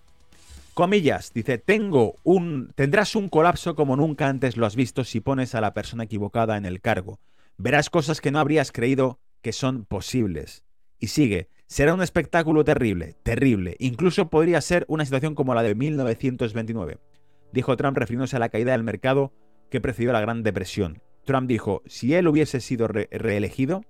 Comillas, 0.74 1.32
dice, 1.34 1.58
tengo 1.58 2.14
un, 2.22 2.72
tendrás 2.74 3.16
un 3.16 3.28
colapso 3.28 3.74
como 3.74 3.96
nunca 3.96 4.28
antes 4.28 4.56
lo 4.56 4.66
has 4.66 4.76
visto 4.76 5.04
si 5.04 5.20
pones 5.20 5.54
a 5.54 5.60
la 5.60 5.74
persona 5.74 6.04
equivocada 6.04 6.56
en 6.56 6.64
el 6.64 6.80
cargo. 6.80 7.18
Verás 7.62 7.90
cosas 7.90 8.22
que 8.22 8.30
no 8.30 8.38
habrías 8.38 8.72
creído 8.72 9.20
que 9.42 9.52
son 9.52 9.84
posibles. 9.84 10.64
Y 10.98 11.08
sigue, 11.08 11.50
será 11.66 11.92
un 11.92 12.00
espectáculo 12.00 12.64
terrible, 12.64 13.16
terrible. 13.22 13.76
Incluso 13.78 14.30
podría 14.30 14.62
ser 14.62 14.86
una 14.88 15.04
situación 15.04 15.34
como 15.34 15.54
la 15.54 15.62
de 15.62 15.74
1929. 15.74 16.96
Dijo 17.52 17.76
Trump 17.76 17.98
refiriéndose 17.98 18.36
a 18.36 18.38
la 18.38 18.48
caída 18.48 18.72
del 18.72 18.82
mercado 18.82 19.34
que 19.70 19.82
precedió 19.82 20.10
la 20.10 20.22
Gran 20.22 20.42
Depresión. 20.42 21.02
Trump 21.26 21.48
dijo, 21.48 21.82
si 21.84 22.14
él 22.14 22.28
hubiese 22.28 22.60
sido 22.60 22.88
reelegido, 22.88 23.84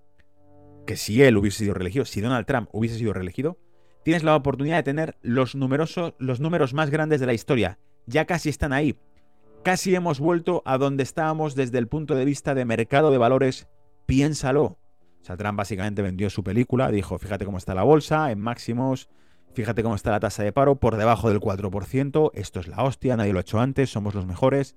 que 0.85 0.97
si 0.97 1.23
él 1.23 1.37
hubiese 1.37 1.59
sido 1.59 1.75
reelegido, 1.75 2.05
si 2.07 2.21
Donald 2.21 2.47
Trump 2.47 2.69
hubiese 2.73 2.99
sido 2.99 3.13
reelegido, 3.13 3.57
tienes 4.03 4.25
la 4.25 4.35
oportunidad 4.35 4.79
de 4.79 4.83
tener 4.83 5.17
los, 5.23 5.55
numerosos, 5.55 6.15
los 6.19 6.41
números 6.41 6.75
más 6.75 6.91
grandes 6.91 7.21
de 7.21 7.27
la 7.27 7.35
historia. 7.35 7.79
Ya 8.07 8.25
casi 8.25 8.49
están 8.49 8.73
ahí. 8.73 8.99
Casi 9.63 9.95
hemos 9.95 10.21
vuelto 10.21 10.63
a 10.65 10.79
donde 10.79 11.03
estábamos 11.03 11.55
desde 11.55 11.79
el 11.79 11.87
punto 11.87 12.15
de 12.15 12.25
vista 12.25 12.55
de 12.55 12.65
mercado 12.65 13.11
de 13.11 13.19
valores. 13.19 13.69
Piénsalo. 14.07 14.79
Trump 15.23 15.57
básicamente 15.57 16.03
vendió 16.03 16.31
su 16.31 16.43
película, 16.43 16.91
dijo, 16.91 17.19
fíjate 17.19 17.45
cómo 17.45 17.59
está 17.59 17.75
la 17.75 17.83
bolsa, 17.83 18.31
en 18.31 18.41
máximos, 18.41 19.09
fíjate 19.55 19.83
cómo 19.83 19.95
está 19.95 20.11
la 20.11 20.21
tasa 20.21 20.43
de 20.43 20.53
paro, 20.53 20.77
por 20.77 20.97
debajo 20.97 21.29
del 21.29 21.41
4%, 21.41 22.31
esto 22.35 22.61
es 22.61 22.69
la 22.69 22.83
hostia, 22.83 23.17
nadie 23.17 23.33
lo 23.33 23.39
ha 23.39 23.43
hecho 23.43 23.61
antes, 23.61 23.91
somos 23.91 24.15
los 24.15 24.27
mejores 24.27 24.77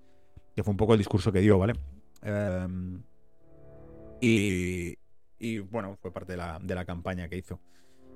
que 0.56 0.64
fue 0.64 0.72
un 0.72 0.78
poco 0.78 0.94
el 0.94 1.00
discurso 1.00 1.32
que 1.32 1.40
dio, 1.40 1.58
¿vale? 1.58 1.74
Em, 2.22 3.02
y, 4.22 4.96
y, 5.40 5.60
bueno, 5.60 5.98
fue 6.00 6.12
parte 6.12 6.34
de 6.34 6.38
la, 6.38 6.60
de 6.62 6.76
la, 6.76 6.86
campaña 6.86 7.28
que 7.28 7.38
hizo. 7.38 7.60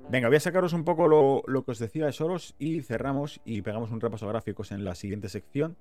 Venga, 0.10 0.28
voy 0.28 0.38
a 0.38 0.40
sacaros 0.40 0.74
un 0.74 0.84
poco 0.84 1.08
lo, 1.08 1.42
lo, 1.48 1.66
que 1.66 1.72
os 1.72 1.80
decía 1.80 2.06
de 2.06 2.12
Soros 2.12 2.56
y 2.60 2.82
cerramos 2.82 3.42
y 3.44 3.62
pegamos 3.62 3.92
un 3.92 4.00
repaso 4.00 4.28
gráficos 4.28 4.72
en 4.72 4.86
la 4.86 4.96
siguiente 4.96 5.30
sección. 5.30 5.78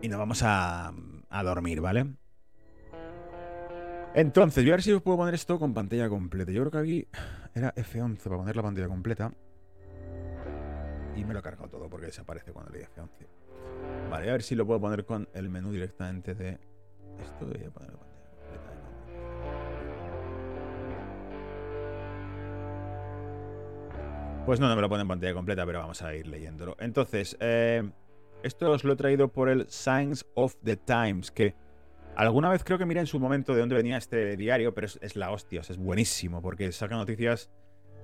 Y 0.00 0.08
nos 0.08 0.18
vamos 0.18 0.42
a, 0.42 0.92
a 1.28 1.42
dormir, 1.42 1.80
¿vale? 1.80 2.06
Entonces, 4.14 4.64
voy 4.64 4.70
a 4.70 4.74
ver 4.74 4.82
si 4.82 4.92
os 4.92 5.02
puedo 5.02 5.18
poner 5.18 5.34
esto 5.34 5.58
con 5.58 5.74
pantalla 5.74 6.08
completa. 6.08 6.50
Yo 6.50 6.62
creo 6.62 6.70
que 6.70 6.78
aquí 6.78 7.08
era 7.54 7.74
F11 7.74 8.18
para 8.22 8.36
poner 8.36 8.56
la 8.56 8.62
pantalla 8.62 8.88
completa. 8.88 9.32
Y 11.16 11.24
me 11.24 11.34
lo 11.34 11.40
he 11.40 11.42
cargado 11.42 11.68
todo 11.68 11.90
porque 11.90 12.06
desaparece 12.06 12.52
cuando 12.52 12.72
le 12.72 12.78
doy 12.78 12.88
F11. 12.88 14.10
Vale, 14.10 14.28
a 14.28 14.32
ver 14.32 14.42
si 14.42 14.54
lo 14.54 14.66
puedo 14.66 14.80
poner 14.80 15.04
con 15.04 15.28
el 15.34 15.48
menú 15.50 15.72
directamente 15.72 16.34
de 16.34 16.58
esto. 17.20 17.46
Voy 17.46 17.64
a 17.64 17.70
poner 17.70 17.90
la 17.92 17.98
pantalla 17.98 18.28
completa. 18.30 18.78
Pues 24.46 24.60
no, 24.60 24.68
no 24.68 24.76
me 24.76 24.82
lo 24.82 24.88
pone 24.88 25.02
en 25.02 25.08
pantalla 25.08 25.34
completa, 25.34 25.66
pero 25.66 25.80
vamos 25.80 26.00
a 26.02 26.14
ir 26.14 26.26
leyéndolo. 26.26 26.76
Entonces, 26.80 27.36
eh, 27.40 27.88
esto 28.42 28.70
os 28.70 28.84
lo 28.84 28.92
he 28.92 28.96
traído 28.96 29.28
por 29.28 29.48
el 29.48 29.68
Signs 29.68 30.26
of 30.34 30.54
the 30.62 30.76
Times, 30.76 31.30
que 31.30 31.54
alguna 32.16 32.50
vez 32.50 32.64
creo 32.64 32.78
que 32.78 32.86
miré 32.86 33.00
en 33.00 33.06
su 33.06 33.18
momento 33.18 33.54
de 33.54 33.60
dónde 33.60 33.74
venía 33.74 33.96
este 33.96 34.36
diario, 34.36 34.74
pero 34.74 34.86
es, 34.86 35.16
la 35.16 35.30
hostia, 35.30 35.60
es 35.60 35.76
buenísimo, 35.76 36.42
porque 36.42 36.70
saca 36.72 36.96
noticias 36.96 37.50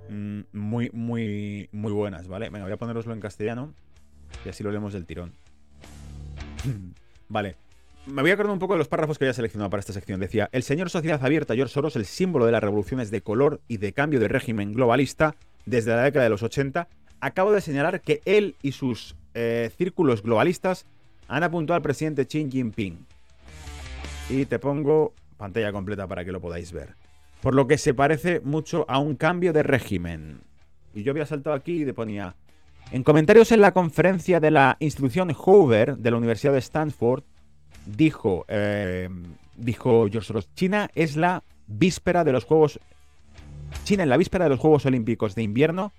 mm, 0.08 0.40
muy, 0.52 0.90
muy, 0.92 1.68
muy 1.72 1.92
buenas, 1.92 2.28
¿vale? 2.28 2.50
Venga, 2.50 2.64
voy 2.64 2.72
a 2.72 2.76
poneroslo 2.76 3.12
en 3.12 3.20
castellano 3.20 3.74
y 4.44 4.48
así 4.48 4.62
lo 4.62 4.70
leemos 4.70 4.92
del 4.92 5.06
tirón. 5.06 5.32
vale. 7.28 7.56
Me 8.06 8.20
voy 8.20 8.30
a 8.30 8.34
acordar 8.34 8.52
un 8.52 8.58
poco 8.58 8.74
de 8.74 8.78
los 8.78 8.88
párrafos 8.88 9.16
que 9.16 9.24
había 9.24 9.32
seleccionado 9.32 9.70
para 9.70 9.80
esta 9.80 9.94
sección. 9.94 10.20
Decía, 10.20 10.50
el 10.52 10.62
señor 10.62 10.90
Sociedad 10.90 11.24
Abierta, 11.24 11.54
George 11.54 11.72
Soros, 11.72 11.96
el 11.96 12.04
símbolo 12.04 12.44
de 12.44 12.52
las 12.52 12.62
revoluciones 12.62 13.10
de 13.10 13.22
color 13.22 13.62
y 13.66 13.78
de 13.78 13.94
cambio 13.94 14.20
de 14.20 14.28
régimen 14.28 14.74
globalista 14.74 15.36
desde 15.64 15.92
la 15.92 16.02
década 16.02 16.24
de 16.24 16.30
los 16.30 16.42
80, 16.42 16.86
acabo 17.24 17.52
de 17.52 17.62
señalar 17.62 18.02
que 18.02 18.20
él 18.26 18.54
y 18.60 18.72
sus 18.72 19.16
eh, 19.32 19.70
círculos 19.78 20.22
globalistas 20.22 20.84
han 21.26 21.42
apuntado 21.42 21.76
al 21.76 21.82
presidente 21.82 22.26
Xi 22.26 22.50
Jinping. 22.50 22.98
Y 24.28 24.44
te 24.44 24.58
pongo 24.58 25.14
pantalla 25.38 25.72
completa 25.72 26.06
para 26.06 26.22
que 26.24 26.32
lo 26.32 26.40
podáis 26.40 26.70
ver. 26.72 26.94
Por 27.40 27.54
lo 27.54 27.66
que 27.66 27.78
se 27.78 27.94
parece 27.94 28.40
mucho 28.40 28.84
a 28.88 28.98
un 28.98 29.16
cambio 29.16 29.54
de 29.54 29.62
régimen. 29.62 30.40
Y 30.94 31.02
yo 31.02 31.12
había 31.12 31.24
saltado 31.24 31.56
aquí 31.56 31.72
y 31.72 31.84
le 31.86 31.94
ponía, 31.94 32.34
en 32.90 33.02
comentarios 33.02 33.52
en 33.52 33.62
la 33.62 33.72
conferencia 33.72 34.38
de 34.38 34.50
la 34.50 34.76
institución 34.80 35.32
Hoover 35.32 35.96
de 35.96 36.10
la 36.10 36.18
Universidad 36.18 36.52
de 36.52 36.58
Stanford, 36.58 37.22
dijo, 37.86 38.44
eh, 38.48 39.08
dijo 39.56 40.06
George 40.10 40.26
Soros, 40.26 40.54
China 40.54 40.90
es 40.94 41.16
la 41.16 41.42
víspera 41.66 42.22
de 42.22 42.32
los 42.32 42.44
Juegos... 42.44 42.78
China 43.84 44.02
en 44.02 44.10
la 44.10 44.18
víspera 44.18 44.44
de 44.44 44.50
los 44.50 44.60
Juegos 44.60 44.86
Olímpicos 44.86 45.34
de 45.34 45.42
invierno, 45.42 45.92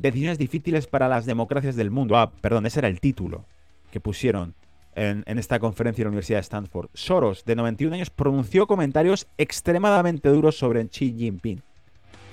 decisiones 0.00 0.38
difíciles 0.38 0.86
para 0.86 1.08
las 1.08 1.26
democracias 1.26 1.76
del 1.76 1.90
mundo. 1.90 2.16
Ah, 2.16 2.32
perdón, 2.40 2.66
ese 2.66 2.80
era 2.80 2.88
el 2.88 3.00
título 3.00 3.44
que 3.92 4.00
pusieron 4.00 4.54
en, 4.94 5.24
esta 5.38 5.58
conferencia 5.58 6.02
de 6.02 6.06
la 6.06 6.10
Universidad 6.10 6.38
de 6.38 6.42
Stanford. 6.42 6.88
Soros, 6.94 7.44
de 7.44 7.54
91 7.54 7.94
años, 7.94 8.10
pronunció 8.10 8.66
comentarios 8.66 9.26
extremadamente 9.38 10.28
duros 10.28 10.56
sobre 10.56 10.86
Xi 10.88 11.14
Jinping. 11.16 11.62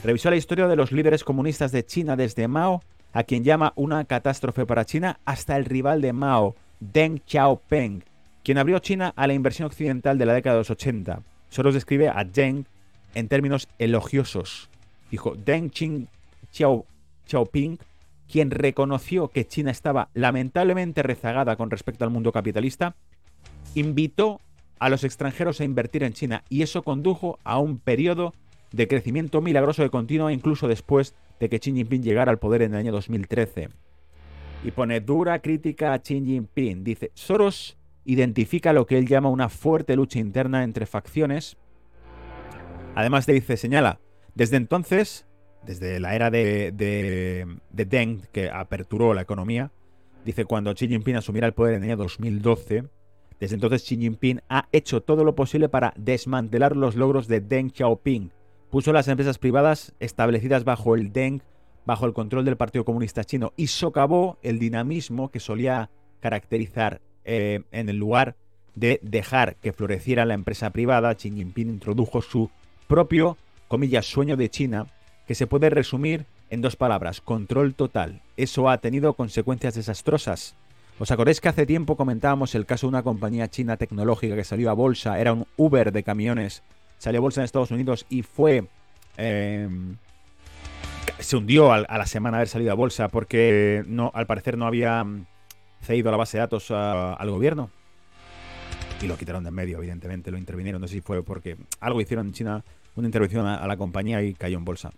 Revisó 0.03 0.29
la 0.29 0.35
historia 0.37 0.67
de 0.67 0.75
los 0.75 0.91
líderes 0.91 1.23
comunistas 1.23 1.71
de 1.71 1.85
China 1.85 2.15
desde 2.15 2.47
Mao 2.47 2.81
a 3.13 3.23
quien 3.23 3.43
llama 3.43 3.73
una 3.75 4.05
catástrofe 4.05 4.65
para 4.65 4.85
China, 4.85 5.19
hasta 5.25 5.57
el 5.57 5.65
rival 5.65 6.01
de 6.01 6.13
Mao, 6.13 6.55
Deng 6.79 7.21
Xiaoping, 7.25 8.03
quien 8.43 8.57
abrió 8.59 8.79
China 8.79 9.13
a 9.15 9.25
la 9.27 9.33
inversión 9.33 9.65
occidental 9.65 10.17
de 10.17 10.25
la 10.25 10.33
década 10.33 10.55
de 10.55 10.59
los 10.59 10.69
80. 10.69 11.21
Soros 11.49 11.73
describe 11.73 12.09
a 12.09 12.23
Deng 12.23 12.65
en 13.15 13.27
términos 13.27 13.67
elogiosos. 13.79 14.69
Dijo, 15.09 15.35
Deng 15.35 15.71
Xiaoping, 17.27 17.77
quien 18.31 18.51
reconoció 18.51 19.29
que 19.29 19.47
China 19.47 19.71
estaba 19.71 20.09
lamentablemente 20.13 21.03
rezagada 21.03 21.55
con 21.55 21.69
respecto 21.69 22.03
al 22.03 22.11
mundo 22.11 22.31
capitalista, 22.31 22.95
invitó 23.75 24.41
a 24.79 24.89
los 24.89 25.03
extranjeros 25.03 25.61
a 25.61 25.63
invertir 25.63 26.03
en 26.03 26.13
China 26.13 26.43
y 26.49 26.61
eso 26.61 26.83
condujo 26.83 27.39
a 27.43 27.59
un 27.59 27.79
periodo 27.79 28.33
de 28.71 28.87
crecimiento 28.87 29.41
milagroso 29.41 29.83
que 29.83 29.89
continúa 29.89 30.33
incluso 30.33 30.67
después 30.67 31.15
de 31.39 31.49
que 31.49 31.59
Xi 31.59 31.73
Jinping 31.73 32.03
llegara 32.03 32.31
al 32.31 32.39
poder 32.39 32.61
en 32.63 32.73
el 32.73 32.79
año 32.79 32.91
2013. 32.91 33.69
Y 34.63 34.71
pone 34.71 34.99
dura 34.99 35.39
crítica 35.39 35.93
a 35.93 35.99
Xi 35.99 36.23
Jinping. 36.25 36.83
Dice, 36.83 37.11
Soros 37.13 37.77
identifica 38.05 38.73
lo 38.73 38.85
que 38.85 38.97
él 38.97 39.07
llama 39.07 39.29
una 39.29 39.49
fuerte 39.49 39.95
lucha 39.95 40.19
interna 40.19 40.63
entre 40.63 40.85
facciones. 40.85 41.57
Además 42.95 43.25
de 43.25 43.33
dice, 43.33 43.57
señala, 43.57 43.99
desde 44.33 44.57
entonces, 44.57 45.26
desde 45.67 45.99
la 45.99 46.15
era 46.15 46.31
de, 46.31 46.71
de, 46.71 47.85
Deng, 47.85 48.21
que 48.31 48.49
aperturó 48.49 49.13
la 49.13 49.21
economía, 49.21 49.71
dice, 50.25 50.45
cuando 50.45 50.73
Xi 50.73 50.87
Jinping 50.87 51.17
asumirá 51.17 51.45
el 51.45 51.53
poder 51.53 51.75
en 51.75 51.83
el 51.83 51.89
año 51.89 51.97
2012, 51.97 52.85
desde 53.39 53.55
entonces 53.55 53.83
Xi 53.83 53.97
Jinping 53.97 54.41
ha 54.49 54.67
hecho 54.71 55.01
todo 55.01 55.23
lo 55.23 55.35
posible 55.35 55.69
para 55.69 55.93
desmantelar 55.97 56.75
los 56.75 56.95
logros 56.95 57.27
de 57.27 57.41
Deng 57.41 57.71
Xiaoping, 57.71 58.31
puso 58.71 58.93
las 58.93 59.09
empresas 59.09 59.37
privadas 59.37 59.93
establecidas 59.99 60.63
bajo 60.63 60.95
el 60.95 61.11
Deng, 61.11 61.41
bajo 61.85 62.05
el 62.05 62.13
control 62.13 62.45
del 62.45 62.57
Partido 62.57 62.85
Comunista 62.85 63.25
Chino, 63.25 63.53
y 63.57 63.67
socavó 63.67 64.39
el 64.41 64.59
dinamismo 64.59 65.29
que 65.29 65.39
solía 65.39 65.89
caracterizar 66.21 67.01
eh, 67.25 67.61
en 67.71 67.89
el 67.89 67.97
lugar 67.97 68.35
de 68.73 68.99
dejar 69.03 69.57
que 69.57 69.73
floreciera 69.73 70.25
la 70.25 70.33
empresa 70.33 70.69
privada. 70.69 71.13
Xi 71.13 71.29
Jinping 71.29 71.69
introdujo 71.69 72.21
su 72.21 72.49
propio, 72.87 73.37
comillas, 73.67 74.05
sueño 74.05 74.37
de 74.37 74.49
China, 74.49 74.87
que 75.27 75.35
se 75.35 75.45
puede 75.45 75.69
resumir 75.69 76.25
en 76.49 76.61
dos 76.61 76.75
palabras, 76.75 77.21
control 77.21 77.73
total. 77.75 78.21
Eso 78.37 78.69
ha 78.69 78.77
tenido 78.77 79.13
consecuencias 79.13 79.75
desastrosas. 79.75 80.55
¿Os 80.99 81.11
acordáis 81.11 81.41
que 81.41 81.49
hace 81.49 81.65
tiempo 81.65 81.97
comentábamos 81.97 82.55
el 82.55 82.65
caso 82.65 82.87
de 82.87 82.89
una 82.89 83.03
compañía 83.03 83.49
china 83.49 83.77
tecnológica 83.77 84.35
que 84.35 84.43
salió 84.43 84.71
a 84.71 84.73
bolsa, 84.73 85.19
era 85.19 85.33
un 85.33 85.45
Uber 85.57 85.91
de 85.91 86.03
camiones 86.03 86.63
salió 86.97 87.19
a 87.19 87.21
bolsa 87.21 87.41
en 87.41 87.45
Estados 87.45 87.71
Unidos 87.71 88.05
y 88.09 88.23
fue... 88.23 88.67
Em, 89.17 89.97
se 91.19 91.35
hundió 91.35 91.71
a, 91.71 91.79
la 91.79 92.05
semana 92.05 92.37
de 92.37 92.41
haber 92.41 92.47
salido 92.47 92.71
a 92.71 92.75
bolsa 92.75 93.07
porque 93.07 93.83
no, 93.87 94.11
al 94.13 94.27
parecer 94.27 94.57
no 94.57 94.65
había 94.65 95.03
mm, 95.03 95.25
cedido 95.81 96.11
la 96.11 96.17
base 96.17 96.37
de 96.37 96.41
datos 96.41 96.69
al 96.71 97.29
gobierno. 97.29 97.69
Y 99.01 99.07
lo 99.07 99.17
quitaron 99.17 99.43
de 99.43 99.49
en 99.49 99.55
medio, 99.55 99.77
evidentemente, 99.77 100.31
lo 100.31 100.37
intervinieron. 100.37 100.81
No 100.81 100.87
sé 100.87 100.95
si 100.95 101.01
fue 101.01 101.23
porque 101.23 101.57
algo 101.79 102.01
hicieron 102.01 102.27
en 102.27 102.33
China, 102.33 102.63
una 102.95 103.07
intervención 103.07 103.45
a 103.45 103.65
la 103.67 103.77
compañía 103.77 104.21
y 104.23 104.33
cayó 104.33 104.57
en 104.57 104.65
bolsa. 104.65 104.91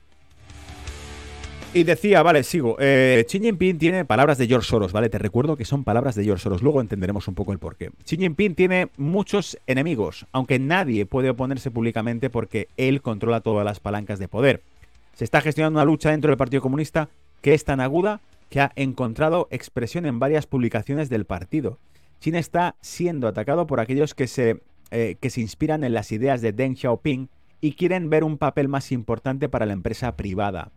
Y 1.72 1.84
decía, 1.84 2.24
vale, 2.24 2.41
sigo. 2.44 2.78
Eh, 2.80 3.24
Xi 3.28 3.40
Jinping 3.40 3.78
tiene 3.78 4.04
palabras 4.04 4.40
de 4.40 4.48
George 4.48 4.68
Soros, 4.68 4.91
¿vale? 4.91 5.08
Te 5.10 5.20
recuerdo 5.20 5.56
que 5.56 5.66
son 5.66 5.84
palabras 5.84 6.16
de 6.16 6.24
George 6.24 6.41
Soros. 6.41 6.64
Luego 6.64 6.82
entenderemos 6.82 7.28
un 7.28 7.36
poco 7.36 7.52
el 7.52 7.60
porqué. 7.60 7.91
Xi 8.04 8.18
Jinping 8.18 8.56
tiene 8.56 8.90
muchos 8.98 9.56
enemigos, 9.68 10.26
aunque 10.32 10.58
nadie 10.58 11.06
puede 11.06 11.30
oponerse 11.30 11.70
públicamente 11.70 12.32
porque 12.32 12.70
él 12.78 13.04
controla 13.04 13.41
todas 13.41 13.64
las 13.64 13.80
palancas 13.80 14.18
de 14.18 14.28
poder. 14.28 14.64
Se 15.14 15.24
está 15.24 15.41
gestionando 15.41 15.78
una 15.78 15.86
lucha 15.86 16.10
dentro 16.10 16.32
del 16.32 16.38
Partido 16.38 16.64
Comunista 16.64 17.10
que 17.41 17.54
es 17.54 17.66
tan 17.66 17.82
aguda 17.82 18.20
que 18.50 18.62
ha 18.62 18.72
encontrado 18.76 19.48
expresión 19.52 20.08
en 20.08 20.18
varias 20.18 20.48
publicaciones 20.48 21.08
del 21.10 21.26
partido. 21.26 21.78
China 22.20 22.40
está 22.40 22.78
siendo 22.82 23.28
atacado 23.28 23.68
por 23.68 23.80
aquellos 23.80 24.16
que 24.16 24.26
se, 24.26 24.64
eh, 24.90 25.18
que 25.22 25.30
se 25.30 25.41
inspiran 25.41 25.84
en 25.84 25.94
las 25.94 26.12
ideas 26.12 26.41
de 26.41 26.52
Deng 26.52 26.76
Xiaoping 26.76 27.30
y 27.62 27.74
quieren 27.74 28.10
ver 28.10 28.24
un 28.24 28.40
papel 28.40 28.70
más 28.70 28.91
importante 28.91 29.50
para 29.50 29.68
la 29.68 29.74
empresa 29.74 30.16
privada. 30.16 30.72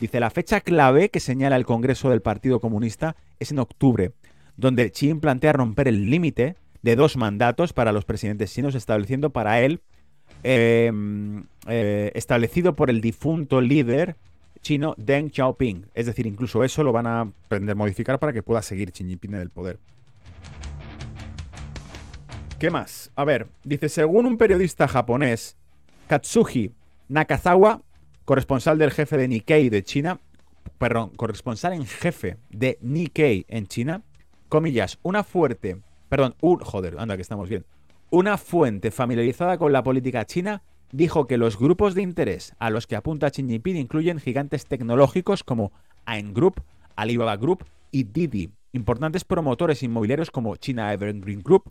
Dice, 0.00 0.18
la 0.18 0.30
fecha 0.30 0.62
clave 0.62 1.10
que 1.10 1.20
señala 1.20 1.56
el 1.56 1.66
Congreso 1.66 2.08
del 2.08 2.22
Partido 2.22 2.58
Comunista 2.58 3.16
es 3.38 3.52
en 3.52 3.58
octubre, 3.58 4.12
donde 4.56 4.90
Xi 4.90 5.12
plantea 5.14 5.52
romper 5.52 5.88
el 5.88 6.08
límite 6.08 6.56
de 6.80 6.96
dos 6.96 7.18
mandatos 7.18 7.74
para 7.74 7.92
los 7.92 8.06
presidentes 8.06 8.52
chinos, 8.52 8.74
estableciendo 8.74 9.28
para 9.28 9.60
él, 9.60 9.82
em, 10.42 11.44
eh, 11.68 12.12
establecido 12.14 12.74
por 12.74 12.88
el 12.88 13.02
difunto 13.02 13.60
líder 13.60 14.16
chino 14.62 14.94
Deng 14.96 15.30
Xiaoping. 15.30 15.86
Es 15.94 16.06
decir, 16.06 16.26
incluso 16.26 16.64
eso 16.64 16.82
lo 16.82 16.92
van 16.92 17.06
a 17.06 17.20
aprender 17.20 17.72
a 17.72 17.76
modificar 17.76 18.18
para 18.18 18.32
que 18.32 18.42
pueda 18.42 18.62
seguir 18.62 18.92
Xi 18.92 19.04
Jinping 19.04 19.34
en 19.34 19.40
el 19.40 19.50
poder. 19.50 19.78
¿Qué 22.58 22.70
más? 22.70 23.10
A 23.16 23.24
ver, 23.24 23.48
dice, 23.64 23.90
según 23.90 24.24
un 24.24 24.38
periodista 24.38 24.88
japonés, 24.88 25.56
Katsuhi 26.08 26.72
Nakazawa 27.08 27.82
corresponsal 28.30 28.78
del 28.78 28.92
jefe 28.92 29.16
de 29.16 29.26
Nikkei 29.26 29.70
de 29.70 29.82
China, 29.82 30.20
perdón, 30.78 31.10
corresponsal 31.16 31.72
en 31.72 31.84
jefe 31.84 32.36
de 32.48 32.78
Nikkei 32.80 33.44
en 33.48 33.66
China, 33.66 34.02
comillas, 34.48 35.00
una 35.02 35.24
fuerte, 35.24 35.80
perdón, 36.08 36.36
un, 36.40 36.60
joder, 36.60 36.94
anda 37.00 37.16
que 37.16 37.22
estamos 37.22 37.48
bien, 37.48 37.66
una 38.08 38.38
fuente 38.38 38.92
familiarizada 38.92 39.58
con 39.58 39.72
la 39.72 39.82
política 39.82 40.26
china 40.26 40.62
dijo 40.92 41.26
que 41.26 41.38
los 41.38 41.58
grupos 41.58 41.96
de 41.96 42.02
interés 42.02 42.54
a 42.60 42.70
los 42.70 42.86
que 42.86 42.94
apunta 42.94 43.32
Xi 43.32 43.42
Jinping 43.42 43.76
incluyen 43.76 44.20
gigantes 44.20 44.64
tecnológicos 44.64 45.42
como 45.42 45.72
Ant 46.04 46.32
Group, 46.32 46.62
Alibaba 46.94 47.36
Group 47.36 47.64
y 47.90 48.04
Didi, 48.04 48.52
importantes 48.70 49.24
promotores 49.24 49.82
inmobiliarios 49.82 50.30
como 50.30 50.54
China 50.54 50.92
Evergreen 50.92 51.42
Group, 51.42 51.64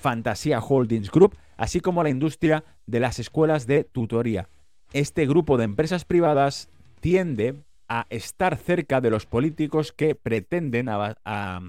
Fantasia 0.00 0.60
Holdings 0.60 1.10
Group, 1.10 1.34
así 1.56 1.80
como 1.80 2.04
la 2.04 2.10
industria 2.10 2.62
de 2.86 3.00
las 3.00 3.18
escuelas 3.18 3.66
de 3.66 3.82
tutoría. 3.82 4.48
Este 4.92 5.26
grupo 5.26 5.56
de 5.56 5.64
empresas 5.64 6.04
privadas 6.04 6.70
tiende 7.00 7.62
a 7.88 8.06
estar 8.10 8.56
cerca 8.56 9.00
de 9.00 9.10
los 9.10 9.26
políticos 9.26 9.92
que 9.92 10.14
pretenden 10.14 10.88
a, 10.88 11.60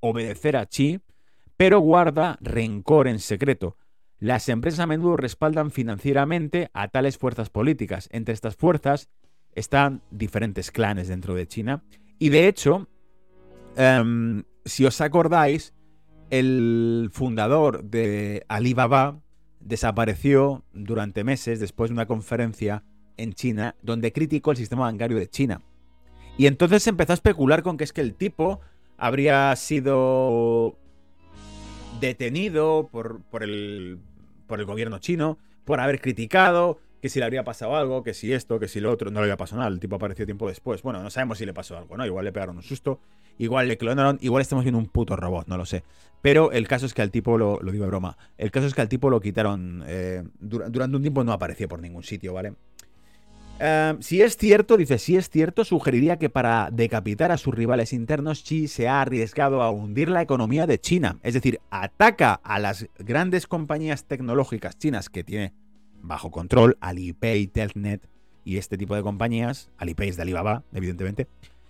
obedecer 0.00 0.56
a 0.56 0.66
Xi, 0.66 1.00
pero 1.56 1.80
guarda 1.80 2.38
rencor 2.40 3.08
en 3.08 3.18
secreto. 3.18 3.76
Las 4.18 4.48
empresas 4.48 4.80
a 4.80 4.86
menudo 4.86 5.16
respaldan 5.16 5.70
financieramente 5.70 6.70
a 6.72 6.88
tales 6.88 7.18
fuerzas 7.18 7.50
políticas. 7.50 8.08
Entre 8.12 8.32
estas 8.32 8.56
fuerzas 8.56 9.08
están 9.54 10.02
diferentes 10.10 10.70
clanes 10.70 11.08
dentro 11.08 11.34
de 11.34 11.46
China. 11.46 11.82
Y 12.18 12.30
de 12.30 12.48
hecho, 12.48 12.88
em, 13.76 14.44
si 14.64 14.84
os 14.84 15.00
acordáis, 15.00 15.74
el 16.30 17.10
fundador 17.12 17.84
de 17.84 18.44
Alibaba 18.48 19.20
desapareció 19.66 20.64
durante 20.72 21.24
meses 21.24 21.60
después 21.60 21.90
de 21.90 21.94
una 21.94 22.06
conferencia 22.06 22.84
en 23.16 23.34
China 23.34 23.74
donde 23.82 24.12
criticó 24.12 24.52
el 24.52 24.56
sistema 24.56 24.82
bancario 24.82 25.18
de 25.18 25.28
China. 25.28 25.62
Y 26.38 26.46
entonces 26.46 26.82
se 26.82 26.90
empezó 26.90 27.12
a 27.12 27.14
especular 27.14 27.62
con 27.62 27.76
que 27.76 27.84
es 27.84 27.92
que 27.92 28.00
el 28.00 28.14
tipo 28.14 28.60
habría 28.96 29.54
sido 29.56 30.76
detenido 32.00 32.88
por, 32.92 33.22
por, 33.22 33.42
el, 33.42 33.98
por 34.46 34.60
el 34.60 34.66
gobierno 34.66 34.98
chino, 34.98 35.38
por 35.64 35.80
haber 35.80 36.00
criticado, 36.00 36.78
que 37.00 37.08
si 37.08 37.18
le 37.18 37.24
habría 37.24 37.44
pasado 37.44 37.76
algo, 37.76 38.02
que 38.02 38.14
si 38.14 38.32
esto, 38.32 38.58
que 38.58 38.68
si 38.68 38.80
lo 38.80 38.90
otro, 38.90 39.10
no 39.10 39.20
le 39.20 39.24
había 39.24 39.36
pasado 39.36 39.58
nada, 39.58 39.72
el 39.72 39.80
tipo 39.80 39.96
apareció 39.96 40.24
tiempo 40.24 40.48
después. 40.48 40.82
Bueno, 40.82 41.02
no 41.02 41.10
sabemos 41.10 41.38
si 41.38 41.46
le 41.46 41.54
pasó 41.54 41.76
algo, 41.76 41.96
¿no? 41.96 42.06
Igual 42.06 42.24
le 42.24 42.32
pegaron 42.32 42.56
un 42.56 42.62
susto, 42.62 43.00
igual 43.38 43.68
le 43.68 43.76
clonaron, 43.76 44.18
igual 44.20 44.42
estamos 44.42 44.64
viendo 44.64 44.78
un 44.78 44.86
puto 44.86 45.16
robot, 45.16 45.46
no 45.48 45.56
lo 45.56 45.66
sé. 45.66 45.84
Pero 46.22 46.52
el 46.52 46.66
caso 46.66 46.86
es 46.86 46.94
que 46.94 47.02
al 47.02 47.10
tipo, 47.10 47.38
lo, 47.38 47.60
lo 47.60 47.72
digo 47.72 47.84
de 47.84 47.88
broma, 47.88 48.16
el 48.38 48.50
caso 48.50 48.66
es 48.66 48.74
que 48.74 48.80
al 48.80 48.88
tipo 48.88 49.10
lo 49.10 49.20
quitaron, 49.20 49.84
eh, 49.86 50.24
durante 50.40 50.96
un 50.96 51.02
tiempo 51.02 51.22
no 51.22 51.32
apareció 51.32 51.68
por 51.68 51.80
ningún 51.80 52.02
sitio, 52.02 52.32
¿vale? 52.32 52.54
Em, 53.58 54.02
si 54.02 54.20
es 54.20 54.36
cierto, 54.36 54.76
dice, 54.76 54.98
si 54.98 55.16
es 55.16 55.30
cierto, 55.30 55.64
sugeriría 55.64 56.18
que 56.18 56.28
para 56.28 56.68
decapitar 56.70 57.32
a 57.32 57.38
sus 57.38 57.54
rivales 57.54 57.92
internos, 57.92 58.42
Xi 58.42 58.68
se 58.68 58.86
ha 58.86 59.00
arriesgado 59.00 59.62
a 59.62 59.70
hundir 59.70 60.10
la 60.10 60.20
economía 60.20 60.66
de 60.66 60.78
China. 60.78 61.18
Es 61.22 61.34
decir, 61.34 61.60
ataca 61.70 62.34
a 62.34 62.58
las 62.58 62.86
grandes 62.98 63.46
compañías 63.46 64.04
tecnológicas 64.04 64.78
chinas 64.78 65.08
que 65.08 65.24
tiene 65.24 65.54
bajo 66.02 66.30
control, 66.30 66.76
Alipay, 66.80 67.46
Telnet 67.46 68.08
y 68.44 68.58
este 68.58 68.78
tipo 68.78 68.94
de 68.94 69.02
compañías. 69.02 69.70
Alipay 69.78 70.08
es 70.08 70.16
de 70.16 70.22
Alibaba, 70.22 70.64
evidentemente. 70.72 71.26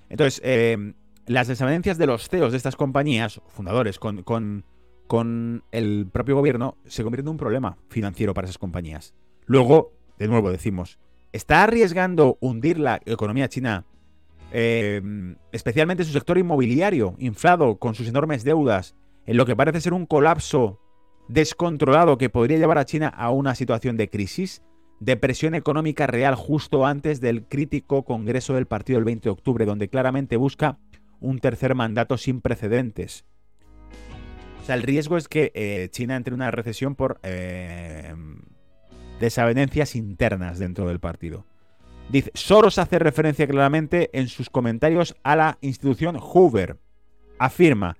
Entonces, 0.08 0.40
em, 0.44 0.94
las 1.26 1.48
desavenencias 1.48 1.98
de 1.98 2.06
los 2.06 2.28
CEOs 2.28 2.52
de 2.52 2.56
estas 2.56 2.76
compañías, 2.76 3.40
fundadores, 3.48 3.98
con, 3.98 4.22
con, 4.22 4.64
con 5.06 5.64
el 5.72 6.06
propio 6.12 6.36
gobierno, 6.36 6.76
se 6.86 7.02
convierten 7.02 7.26
en 7.26 7.32
un 7.32 7.36
problema 7.38 7.78
financiero 7.88 8.34
para 8.34 8.46
esas 8.46 8.58
compañías. 8.58 9.14
Luego, 9.46 9.92
de 10.18 10.28
nuevo 10.28 10.50
decimos, 10.50 10.98
está 11.32 11.64
arriesgando 11.64 12.38
hundir 12.40 12.78
la 12.78 13.00
economía 13.04 13.48
china, 13.48 13.84
eh, 14.52 15.02
especialmente 15.52 16.04
su 16.04 16.12
sector 16.12 16.38
inmobiliario, 16.38 17.14
inflado 17.18 17.78
con 17.78 17.94
sus 17.94 18.08
enormes 18.08 18.44
deudas, 18.44 18.94
en 19.26 19.36
lo 19.36 19.46
que 19.46 19.56
parece 19.56 19.80
ser 19.80 19.92
un 19.92 20.06
colapso 20.06 20.80
descontrolado 21.28 22.18
que 22.18 22.30
podría 22.30 22.58
llevar 22.58 22.78
a 22.78 22.84
China 22.84 23.08
a 23.08 23.30
una 23.30 23.54
situación 23.54 23.96
de 23.96 24.08
crisis, 24.08 24.62
de 25.00 25.16
presión 25.16 25.54
económica 25.54 26.06
real 26.06 26.34
justo 26.34 26.86
antes 26.86 27.20
del 27.20 27.44
crítico 27.44 28.04
Congreso 28.04 28.54
del 28.54 28.66
Partido 28.66 28.98
del 28.98 29.04
20 29.04 29.24
de 29.24 29.30
octubre, 29.30 29.64
donde 29.64 29.88
claramente 29.88 30.36
busca 30.36 30.78
un 31.20 31.38
tercer 31.38 31.74
mandato 31.74 32.16
sin 32.16 32.40
precedentes. 32.40 33.24
O 34.62 34.64
sea, 34.66 34.74
el 34.74 34.82
riesgo 34.82 35.16
es 35.16 35.28
que 35.28 35.52
eh, 35.54 35.88
China 35.90 36.16
entre 36.16 36.32
en 36.32 36.40
una 36.40 36.50
recesión 36.50 36.94
por 36.94 37.20
eh, 37.22 38.14
desavenencias 39.20 39.94
internas 39.94 40.58
dentro 40.58 40.88
del 40.88 41.00
partido. 41.00 41.44
Dice, 42.08 42.30
Soros 42.34 42.78
hace 42.78 42.98
referencia 42.98 43.46
claramente 43.46 44.10
en 44.12 44.28
sus 44.28 44.48
comentarios 44.48 45.16
a 45.24 45.36
la 45.36 45.58
institución 45.60 46.16
Hoover. 46.18 46.78
Afirma, 47.38 47.96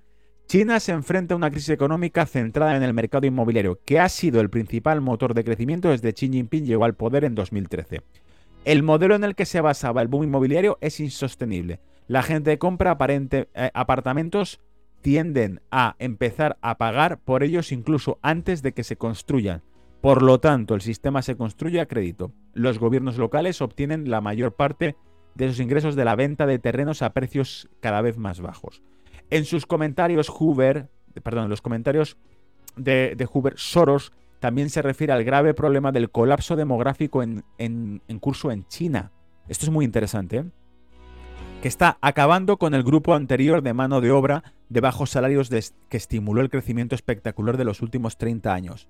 China 0.47 0.79
se 0.79 0.93
enfrenta 0.93 1.33
a 1.33 1.37
una 1.37 1.51
crisis 1.51 1.71
económica 1.71 2.25
centrada 2.25 2.77
en 2.77 2.83
el 2.83 2.93
mercado 2.93 3.27
inmobiliario, 3.27 3.81
que 3.83 3.99
ha 3.99 4.07
sido 4.07 4.39
el 4.39 4.49
principal 4.49 5.01
motor 5.01 5.33
de 5.33 5.43
crecimiento 5.43 5.89
desde 5.89 6.13
Xi 6.13 6.29
Jinping 6.29 6.65
llegó 6.65 6.85
al 6.85 6.95
poder 6.95 7.25
en 7.25 7.35
2013. 7.35 8.01
El 8.63 8.81
modelo 8.81 9.15
en 9.15 9.25
el 9.25 9.35
que 9.35 9.45
se 9.45 9.59
basaba 9.59 10.01
el 10.01 10.07
boom 10.07 10.23
inmobiliario 10.23 10.77
es 10.79 11.01
insostenible. 11.01 11.81
La 12.07 12.23
gente 12.23 12.57
compra 12.59 12.97
eh, 13.01 13.71
apartamentos 13.73 14.61
tienden 15.01 15.59
a 15.69 15.97
empezar 15.99 16.57
a 16.61 16.77
pagar 16.77 17.19
por 17.19 17.43
ellos 17.43 17.73
incluso 17.73 18.17
antes 18.21 18.61
de 18.61 18.71
que 18.71 18.85
se 18.85 18.95
construyan. 18.95 19.63
Por 19.99 20.23
lo 20.23 20.39
tanto, 20.39 20.75
el 20.75 20.81
sistema 20.81 21.23
se 21.23 21.35
construye 21.35 21.81
a 21.81 21.87
crédito. 21.87 22.31
Los 22.53 22.79
gobiernos 22.79 23.17
locales 23.17 23.61
obtienen 23.61 24.09
la 24.09 24.21
mayor 24.21 24.55
parte 24.55 24.95
de 25.35 25.49
sus 25.49 25.59
ingresos 25.59 25.97
de 25.97 26.05
la 26.05 26.15
venta 26.15 26.45
de 26.45 26.57
terrenos 26.57 27.01
a 27.01 27.11
precios 27.11 27.69
cada 27.81 28.01
vez 28.01 28.17
más 28.17 28.39
bajos. 28.39 28.81
En 29.29 29.45
sus 29.45 29.65
comentarios, 29.65 30.29
Hoover, 30.29 30.89
perdón, 31.23 31.45
en 31.45 31.49
los 31.49 31.61
comentarios 31.61 32.17
de, 32.75 33.27
Hoover, 33.31 33.53
Soros 33.57 34.13
también 34.39 34.69
se 34.69 34.81
refiere 34.81 35.13
al 35.13 35.23
grave 35.23 35.53
problema 35.53 35.91
del 35.91 36.11
colapso 36.11 36.55
demográfico 36.55 37.23
en, 37.23 38.01
curso 38.19 38.51
en 38.51 38.67
China. 38.67 39.11
Esto 39.47 39.65
es 39.65 39.71
muy 39.71 39.85
interesante, 39.85 40.37
¿eh? 40.37 40.45
que 41.61 41.67
está 41.67 41.97
acabando 42.01 42.57
con 42.57 42.73
el 42.75 42.83
grupo 42.83 43.15
anterior 43.15 43.63
de 43.63 43.73
mano 43.73 43.99
de 43.99 44.11
obra 44.11 44.53
de 44.69 44.81
bajos 44.81 45.09
salarios 45.09 45.49
que 45.49 45.97
estimuló 45.97 46.41
el 46.41 46.49
crecimiento 46.49 46.93
espectacular 46.93 47.57
de 47.57 47.65
los 47.65 47.81
últimos 47.81 48.17
30 48.17 48.53
años 48.53 48.87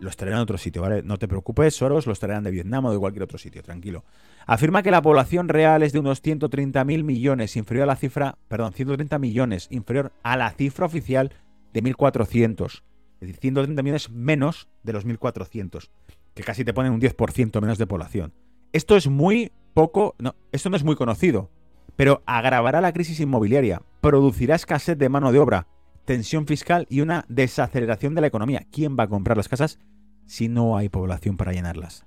los 0.00 0.16
traerán 0.16 0.40
a 0.40 0.42
otro 0.42 0.58
sitio, 0.58 0.82
¿vale? 0.82 1.02
No 1.02 1.18
te 1.18 1.28
preocupes, 1.28 1.74
Soros 1.74 2.06
los 2.06 2.18
traerán 2.18 2.44
de 2.44 2.50
Vietnam 2.50 2.86
o 2.86 2.92
de 2.92 2.98
cualquier 2.98 3.22
otro 3.22 3.38
sitio, 3.38 3.62
tranquilo. 3.62 4.04
Afirma 4.46 4.82
que 4.82 4.90
la 4.90 5.02
población 5.02 5.48
real 5.48 5.82
es 5.82 5.92
de 5.92 5.98
unos 5.98 6.22
130.000 6.22 7.02
millones, 7.02 7.56
inferior 7.56 7.84
a 7.84 7.86
la 7.86 7.96
cifra, 7.96 8.38
perdón, 8.48 8.72
130 8.72 9.18
millones, 9.18 9.68
inferior 9.70 10.12
a 10.22 10.36
la 10.36 10.50
cifra 10.50 10.86
oficial 10.86 11.32
de 11.72 11.82
1.400. 11.82 12.82
Es 13.20 13.20
decir, 13.20 13.36
130 13.36 13.82
millones 13.82 14.10
menos 14.10 14.68
de 14.82 14.92
los 14.92 15.06
1.400, 15.06 15.88
que 16.34 16.42
casi 16.42 16.64
te 16.64 16.74
ponen 16.74 16.92
un 16.92 17.00
10% 17.00 17.60
menos 17.60 17.78
de 17.78 17.86
población. 17.86 18.34
Esto 18.72 18.96
es 18.96 19.08
muy 19.08 19.52
poco, 19.72 20.14
no, 20.18 20.34
esto 20.52 20.68
no 20.68 20.76
es 20.76 20.84
muy 20.84 20.96
conocido, 20.96 21.50
pero 21.96 22.22
agravará 22.26 22.80
la 22.80 22.92
crisis 22.92 23.20
inmobiliaria, 23.20 23.82
producirá 24.00 24.56
escasez 24.56 24.98
de 24.98 25.08
mano 25.08 25.32
de 25.32 25.38
obra, 25.38 25.68
tensión 26.04 26.46
fiscal 26.46 26.86
y 26.88 27.00
una 27.00 27.24
desaceleración 27.28 28.14
de 28.14 28.20
la 28.20 28.26
economía. 28.26 28.66
¿Quién 28.70 28.96
va 28.98 29.04
a 29.04 29.08
comprar 29.08 29.36
las 29.36 29.48
casas 29.48 29.78
si 30.26 30.48
no 30.48 30.76
hay 30.76 30.88
población 30.88 31.36
para 31.36 31.52
llenarlas? 31.52 32.06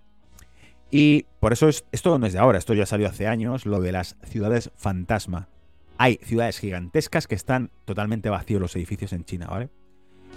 Y 0.90 1.26
por 1.40 1.54
eso 1.54 1.68
esto 1.68 2.18
no 2.18 2.26
es 2.26 2.34
de 2.34 2.40
ahora, 2.40 2.58
esto 2.58 2.74
ya 2.74 2.86
salió 2.86 3.08
hace 3.08 3.28
años, 3.28 3.66
lo 3.66 3.82
de 3.82 3.92
las 3.92 4.16
ciudades 4.24 4.72
fantasma. 4.76 5.50
Hay 5.98 6.20
ciudades 6.24 6.60
gigantescas 6.60 7.28
que 7.28 7.36
están 7.36 7.72
totalmente 7.86 8.30
vacíos 8.30 8.62
los 8.62 8.76
edificios 8.76 9.14
en 9.14 9.26
China, 9.26 9.48
¿vale? 9.48 9.70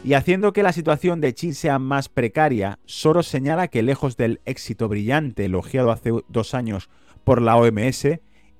Y 0.03 0.15
haciendo 0.15 0.53
que 0.55 0.63
la 0.63 0.73
situación 0.73 1.21
de 1.21 1.35
China 1.35 1.55
sea 1.55 1.79
más 1.79 2.09
precaria, 2.09 2.79
Soros 2.87 3.27
señala 3.27 3.69
que 3.69 3.83
lejos 3.83 4.17
del 4.17 4.41
éxito 4.47 4.89
brillante 4.89 5.45
elogiado 5.45 5.91
hace 5.91 6.11
dos 6.29 6.55
años 6.55 6.89
por 7.23 7.43
la 7.43 7.57
OMS 7.57 8.07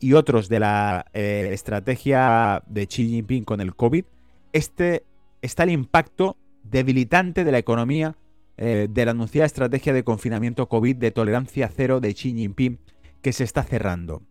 y 0.01 0.13
otros 0.13 0.49
de 0.49 0.61
la 0.61 1.07
eh, 1.15 1.49
estrategia 1.53 2.63
de 2.67 2.87
Xi 2.87 3.09
Jinping 3.09 3.45
con 3.45 3.61
el 3.61 3.75
COVID, 3.75 4.05
este, 4.53 5.05
está 5.43 5.65
el 5.65 5.71
impacto 5.71 6.37
debilitante 6.63 7.45
de 7.45 7.53
la 7.53 7.59
economía 7.59 8.17
eh, 8.57 8.89
de 8.91 9.05
la 9.05 9.13
anunciada 9.13 9.47
estrategia 9.47 9.93
de 9.93 10.05
confinamiento 10.05 10.69
COVID 10.69 10.97
de 10.97 11.11
tolerancia 11.11 11.71
cero 11.75 12.01
de 12.01 12.13
Xi 12.13 12.35
Jinping 12.35 12.79
que 13.23 13.33
se 13.33 13.45
está 13.45 13.63
cerrando. 13.63 14.23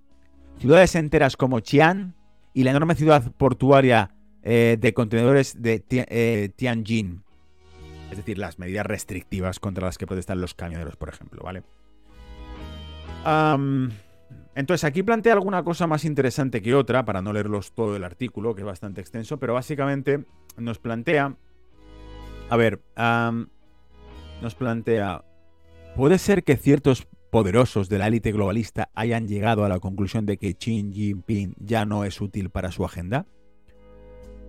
Ciudades 0.59 0.95
enteras 0.95 1.37
como 1.37 1.59
Xi'an 1.59 2.15
y 2.53 2.63
la 2.63 2.71
enorme 2.71 2.95
ciudad 2.95 3.31
portuaria 3.31 4.11
eh, 4.43 4.77
de 4.79 4.93
contenedores 4.93 5.61
de 5.61 5.83
eh, 5.89 6.49
Tianjin. 6.55 7.23
Es 8.11 8.17
decir, 8.17 8.37
las 8.37 8.59
medidas 8.59 8.85
restrictivas 8.85 9.59
contra 9.59 9.85
las 9.85 9.97
que 9.97 10.07
protestan 10.07 10.41
los 10.41 10.53
camioneros, 10.53 10.95
por 10.95 11.09
ejemplo, 11.09 11.41
¿vale? 11.43 11.63
Entonces 14.55 14.83
aquí 14.83 15.03
plantea 15.03 15.33
alguna 15.33 15.63
cosa 15.63 15.87
más 15.87 16.05
interesante 16.05 16.61
que 16.61 16.75
otra, 16.75 17.05
para 17.05 17.21
no 17.21 17.31
leerlos 17.33 17.71
todo 17.73 17.95
el 17.95 18.03
artículo, 18.03 18.55
que 18.55 18.61
es 18.61 18.65
bastante 18.65 19.01
extenso, 19.01 19.37
pero 19.37 19.53
básicamente 19.53 20.25
nos 20.57 20.79
plantea... 20.79 21.35
A 22.49 22.57
ver, 22.57 22.81
nos 24.41 24.55
plantea... 24.55 25.23
¿Puede 25.95 26.17
ser 26.17 26.43
que 26.43 26.57
ciertos 26.57 27.07
poderosos 27.29 27.89
de 27.89 27.99
la 27.99 28.07
élite 28.07 28.31
globalista 28.31 28.89
hayan 28.95 29.27
llegado 29.27 29.63
a 29.65 29.69
la 29.69 29.79
conclusión 29.79 30.25
de 30.25 30.37
que 30.37 30.55
Xi 30.55 30.91
Jinping 30.91 31.55
ya 31.59 31.85
no 31.85 32.03
es 32.03 32.19
útil 32.21 32.49
para 32.49 32.71
su 32.71 32.83
agenda? 32.83 33.27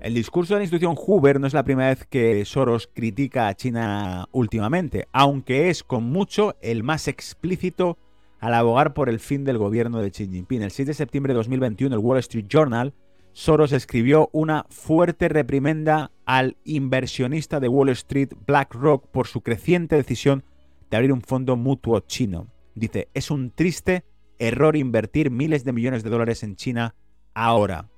El 0.01 0.15
discurso 0.15 0.55
de 0.55 0.61
la 0.61 0.65
institución 0.65 0.97
Hoover 0.97 1.41
no 1.41 1.47
es 1.47 1.53
la 1.53 1.63
primera 1.63 1.91
vez 1.91 2.07
que 2.07 2.43
Soros 2.47 2.89
critica 2.93 3.49
a 3.49 3.55
China 3.55 4.27
últimamente, 4.33 5.09
aunque 5.13 5.69
es 5.69 5.85
con 5.85 6.05
mucho 6.05 6.57
el 6.63 6.83
más 6.83 7.07
explícito 7.07 7.99
al 8.41 8.55
abogar 8.55 8.95
por 8.95 9.09
el 9.09 9.21
fin 9.21 9.45
del 9.45 9.59
gobierno 9.59 10.01
de 10.01 10.11
Xi 10.11 10.27
Jinping. 10.27 10.63
El 10.63 10.71
6 10.71 10.89
de 10.89 10.95
septiembre 10.95 11.33
de 11.33 11.39
2021, 11.39 11.95
el 11.95 12.01
Wall 12.01 12.19
Street 12.19 12.47
Journal 12.49 12.95
Soros 13.33 13.73
escribió 13.73 14.29
una 14.33 14.67
fuerte 14.71 15.29
reprimenda 15.29 16.11
al 16.25 16.57
inversionista 16.65 17.61
de 17.61 17.69
Wall 17.69 17.91
Street 17.91 18.33
BlackRock 18.47 19.07
por 19.09 19.29
su 19.29 19.41
creciente 19.43 19.97
decisión 19.97 20.45
de 20.91 20.97
abrir 20.97 21.13
un 21.13 21.23
fondo 21.23 21.57
mutuo 21.57 22.01
chino. 22.01 22.49
Dice, 22.75 23.09
es 23.15 23.31
un 23.31 23.51
triste 23.51 24.05
error 24.39 24.77
invertir 24.77 25.31
miles 25.31 25.65
de 25.65 25.73
millones 25.73 26.03
de 26.03 26.11
dólares 26.11 26.43
en 26.43 26.57
China 26.57 26.95
ahora. 27.35 27.89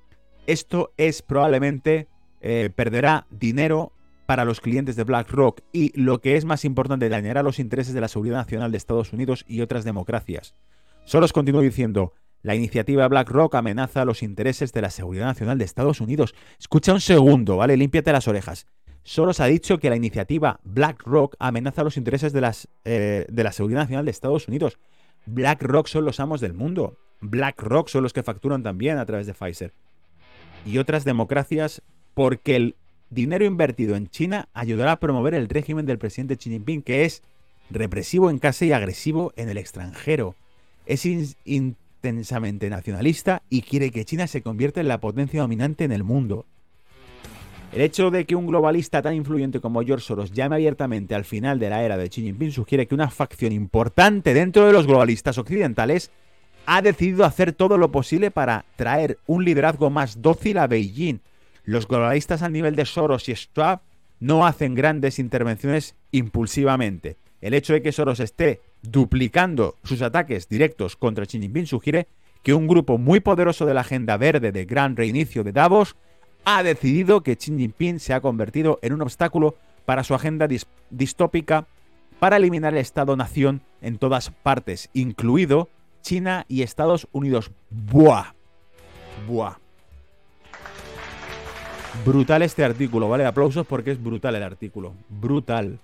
Esto 0.45 0.93
es 0.97 1.21
probablemente 1.21 2.07
eh, 2.41 2.69
perderá 2.75 3.25
dinero 3.31 3.92
para 4.25 4.45
los 4.45 4.61
clientes 4.61 4.95
de 4.95 5.03
BlackRock 5.03 5.61
y 5.71 5.97
lo 5.99 6.21
que 6.21 6.35
es 6.35 6.45
más 6.45 6.65
importante, 6.65 7.09
dañará 7.09 7.43
los 7.43 7.59
intereses 7.59 7.93
de 7.93 8.01
la 8.01 8.07
seguridad 8.07 8.37
nacional 8.37 8.71
de 8.71 8.77
Estados 8.77 9.13
Unidos 9.13 9.45
y 9.47 9.61
otras 9.61 9.83
democracias. 9.83 10.55
Soros 11.05 11.33
continuó 11.33 11.61
diciendo, 11.61 12.13
la 12.41 12.55
iniciativa 12.55 13.07
BlackRock 13.07 13.55
amenaza 13.55 14.05
los 14.05 14.23
intereses 14.23 14.73
de 14.73 14.81
la 14.81 14.89
seguridad 14.89 15.25
nacional 15.25 15.57
de 15.57 15.65
Estados 15.65 16.01
Unidos. 16.01 16.35
Escucha 16.59 16.93
un 16.93 17.01
segundo, 17.01 17.57
¿vale? 17.57 17.77
Límpiate 17.77 18.11
las 18.11 18.27
orejas. 18.27 18.67
Soros 19.03 19.39
ha 19.39 19.45
dicho 19.45 19.79
que 19.79 19.89
la 19.89 19.97
iniciativa 19.97 20.59
BlackRock 20.63 21.35
amenaza 21.39 21.83
los 21.83 21.97
intereses 21.97 22.31
de, 22.31 22.41
las, 22.41 22.69
eh, 22.85 23.25
de 23.29 23.43
la 23.43 23.51
seguridad 23.51 23.81
nacional 23.81 24.05
de 24.05 24.11
Estados 24.11 24.47
Unidos. 24.47 24.77
BlackRock 25.25 25.87
son 25.87 26.05
los 26.05 26.19
amos 26.19 26.41
del 26.41 26.53
mundo. 26.53 26.97
BlackRock 27.19 27.87
son 27.89 28.03
los 28.03 28.13
que 28.13 28.23
facturan 28.23 28.63
también 28.63 28.97
a 28.97 29.05
través 29.05 29.27
de 29.27 29.33
Pfizer. 29.33 29.73
Y 30.65 30.77
otras 30.77 31.03
democracias 31.03 31.81
porque 32.13 32.55
el 32.55 32.75
dinero 33.13 33.45
invertido 33.45 33.95
en 33.95 34.09
China 34.09 34.49
ayudará 34.53 34.93
a 34.93 34.99
promover 34.99 35.33
el 35.33 35.49
régimen 35.49 35.85
del 35.85 35.97
presidente 35.97 36.37
Xi 36.37 36.49
Jinping, 36.49 36.81
que 36.81 37.05
es 37.05 37.21
represivo 37.69 38.29
en 38.29 38.39
casa 38.39 38.65
y 38.65 38.71
agresivo 38.71 39.33
en 39.35 39.49
el 39.49 39.57
extranjero. 39.57 40.35
Es 40.85 41.05
intensamente 41.05 42.69
nacionalista 42.69 43.41
y 43.49 43.61
quiere 43.61 43.91
que 43.91 44.05
China 44.05 44.27
se 44.27 44.41
convierta 44.41 44.81
en 44.81 44.87
la 44.87 44.99
potencia 44.99 45.41
dominante 45.41 45.83
en 45.83 45.91
el 45.91 46.03
mundo. 46.03 46.45
El 47.71 47.81
hecho 47.81 48.11
de 48.11 48.25
que 48.25 48.35
un 48.35 48.45
globalista 48.45 49.01
tan 49.01 49.15
influyente 49.15 49.59
como 49.59 49.81
George 49.81 50.05
Soros 50.05 50.31
llame 50.31 50.57
abiertamente 50.57 51.15
al 51.15 51.25
final 51.25 51.57
de 51.57 51.71
la 51.71 51.83
era 51.83 51.97
de 51.97 52.09
Xi 52.09 52.21
Jinping 52.21 52.51
sugiere 52.51 52.85
que 52.85 52.93
una 52.93 53.09
facción 53.09 53.51
importante 53.51 54.33
dentro 54.33 54.67
de 54.67 54.73
los 54.73 54.85
globalistas 54.85 55.39
occidentales 55.39 56.11
ha 56.65 56.81
decidido 56.81 57.25
hacer 57.25 57.51
todo 57.51 57.77
lo 57.77 57.91
posible 57.91 58.31
para 58.31 58.65
traer 58.75 59.17
un 59.25 59.43
liderazgo 59.43 59.89
más 59.89 60.21
dócil 60.21 60.59
a 60.59 60.67
Beijing 60.67 61.19
los 61.63 61.87
globalistas 61.87 62.41
al 62.41 62.53
nivel 62.53 62.75
de 62.75 62.85
Soros 62.85 63.29
y 63.29 63.35
Schwab 63.35 63.81
no 64.19 64.45
hacen 64.45 64.75
grandes 64.75 65.19
intervenciones 65.19 65.95
impulsivamente. 66.11 67.17
El 67.41 67.53
hecho 67.53 67.73
de 67.73 67.81
que 67.81 67.91
Soros 67.91 68.19
esté 68.19 68.61
duplicando 68.81 69.75
sus 69.83 70.01
ataques 70.01 70.47
directos 70.47 70.95
contra 70.95 71.25
Xi 71.25 71.39
Jinping 71.39 71.67
sugiere 71.67 72.07
que 72.41 72.53
un 72.53 72.67
grupo 72.67 72.97
muy 72.97 73.19
poderoso 73.19 73.65
de 73.65 73.73
la 73.73 73.81
agenda 73.81 74.17
verde 74.17 74.51
de 74.51 74.65
gran 74.65 74.95
reinicio 74.95 75.43
de 75.43 75.53
Davos 75.53 75.95
ha 76.45 76.63
decidido 76.63 77.21
que 77.21 77.35
Xi 77.35 77.57
Jinping 77.57 77.99
se 77.99 78.13
ha 78.13 78.21
convertido 78.21 78.79
en 78.81 78.93
un 78.93 79.01
obstáculo 79.01 79.55
para 79.85 80.03
su 80.03 80.13
agenda 80.13 80.47
distópica 80.89 81.67
para 82.19 82.37
eliminar 82.37 82.73
el 82.73 82.79
Estado-nación 82.79 83.61
en 83.81 83.97
todas 83.97 84.29
partes, 84.29 84.89
incluido 84.93 85.69
China 86.01 86.45
y 86.47 86.61
Estados 86.61 87.07
Unidos. 87.11 87.51
¡Buah! 87.69 88.33
¡Buah! 89.27 89.62
Brutal 92.05 92.41
este 92.41 92.63
artículo, 92.63 93.07
¿vale? 93.07 93.25
Aplausos 93.25 93.65
porque 93.65 93.91
es 93.91 94.03
brutal 94.03 94.35
el 94.35 94.43
artículo. 94.43 94.93
Brutal. 95.09 95.79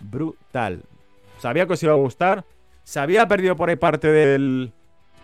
Brutal. 0.00 0.82
Sabía 1.38 1.66
que 1.66 1.72
os 1.72 1.82
iba 1.82 1.92
a 1.92 1.96
gustar. 1.96 2.44
Se 2.84 3.00
había 3.00 3.26
perdido 3.26 3.56
por 3.56 3.70
ahí 3.70 3.76
parte 3.76 4.08
del, 4.08 4.72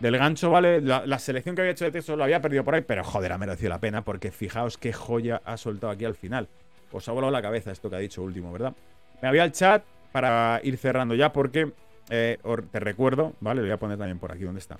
del 0.01 0.19
gancho, 0.19 0.51
¿vale? 0.51 0.81
La, 0.81 1.19
selección 1.19 1.55
que 1.55 1.61
había 1.61 1.73
hecho 1.73 1.85
de 1.85 1.93
texto 1.93 2.17
lo 2.17 2.25
había 2.25 2.41
perdido 2.41 2.65
por 2.65 2.75
ahí, 2.75 2.81
pero 2.81 3.05
joder, 3.05 3.33
ha 3.33 3.39
merecido 3.39 3.69
la 3.69 3.79
pena 3.79 4.03
porque 4.03 4.33
fijaos 4.33 4.79
qué 4.79 4.93
joya 4.93 5.43
ha 5.45 5.57
soltado 5.57 5.93
aquí 5.93 6.05
al 6.05 6.15
final. 6.15 6.49
Os 6.91 7.09
ha 7.09 7.13
volado 7.13 7.31
la 7.31 7.43
cabeza 7.43 7.71
esto 7.71 7.89
que 7.89 7.97
ha 7.97 8.01
dicho 8.01 8.23
último, 8.23 8.51
¿verdad? 8.51 8.75
Me 9.23 9.29
había 9.29 9.43
al 9.43 9.53
chat 9.53 9.85
para 10.11 10.61
ir 10.65 10.77
cerrando 10.79 11.15
ya 11.15 11.33
porque 11.33 11.71
eh, 12.09 12.39
te 12.73 12.81
recuerdo, 12.81 13.35
¿vale? 13.41 13.61
Lo 13.61 13.67
voy 13.67 13.75
a 13.75 13.77
poner 13.77 13.99
también 13.99 14.19
por 14.19 14.33
aquí, 14.33 14.43
¿dónde 14.43 14.61
está? 14.61 14.79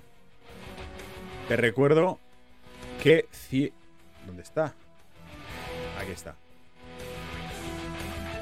Te 1.47 1.55
recuerdo 1.55 2.19
que... 3.01 3.27
¿Dónde 4.25 4.43
está? 4.43 4.73
Aquí 6.01 6.11
está. 6.13 6.35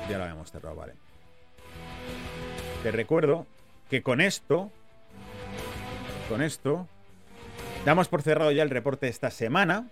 Ya 0.10 0.18
lo 0.18 0.24
habíamos 0.24 0.50
cerrado, 0.50 0.76
vale. 0.76 0.94
Te 2.84 2.92
recuerdo 2.92 3.46
que 3.90 4.02
con 4.02 4.22
esto, 4.22 4.72
con 6.30 6.42
esto, 6.42 6.88
damos 7.86 8.08
por 8.08 8.22
cerrado 8.22 8.52
ya 8.52 8.64
el 8.64 8.70
reporte 8.70 9.08
de 9.08 9.12
esta 9.12 9.30
semana. 9.30 9.90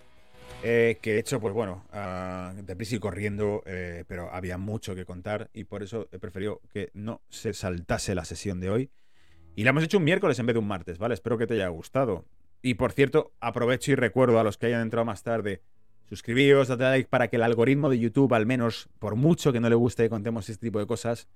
Eh, 0.63 0.97
que 1.01 1.15
he 1.15 1.19
hecho, 1.19 1.39
pues 1.39 1.53
bueno, 1.53 1.85
uh, 1.93 2.55
deprisa 2.63 2.95
y 2.95 2.99
corriendo, 2.99 3.61
eh, 3.67 4.05
pero 4.07 4.33
había 4.33 4.57
mucho 4.57 4.95
que 4.95 5.05
contar 5.05 5.51
y 5.53 5.65
por 5.65 5.83
eso 5.83 6.07
he 6.11 6.17
preferido 6.17 6.61
que 6.73 6.89
no 6.95 7.21
se 7.29 7.53
saltase 7.53 8.15
la 8.15 8.25
sesión 8.25 8.59
de 8.59 8.71
hoy. 8.71 8.91
Y 9.55 9.65
la 9.65 9.69
hemos 9.69 9.83
hecho 9.83 9.99
un 9.99 10.03
miércoles 10.03 10.39
en 10.39 10.47
vez 10.47 10.55
de 10.55 10.59
un 10.59 10.67
martes, 10.67 10.97
¿vale? 10.97 11.13
Espero 11.13 11.37
que 11.37 11.45
te 11.45 11.53
haya 11.55 11.67
gustado. 11.67 12.25
Y 12.63 12.73
por 12.73 12.91
cierto, 12.91 13.33
aprovecho 13.39 13.91
y 13.91 13.95
recuerdo 13.95 14.39
a 14.39 14.43
los 14.43 14.57
que 14.57 14.65
hayan 14.65 14.81
entrado 14.81 15.05
más 15.05 15.21
tarde 15.21 15.61
Suscribíos, 16.09 16.69
dadle 16.69 16.89
like 16.89 17.09
para 17.09 17.27
que 17.27 17.35
el 17.35 17.43
algoritmo 17.43 17.89
de 17.89 17.99
YouTube, 17.99 18.33
al 18.33 18.45
menos 18.45 18.87
por 18.99 19.15
mucho 19.15 19.51
que 19.51 19.59
no 19.59 19.69
le 19.69 19.75
guste 19.75 20.03
que 20.03 20.09
contemos 20.09 20.49
este 20.49 20.67
tipo 20.67 20.79
de 20.79 20.87
cosas, 20.87 21.27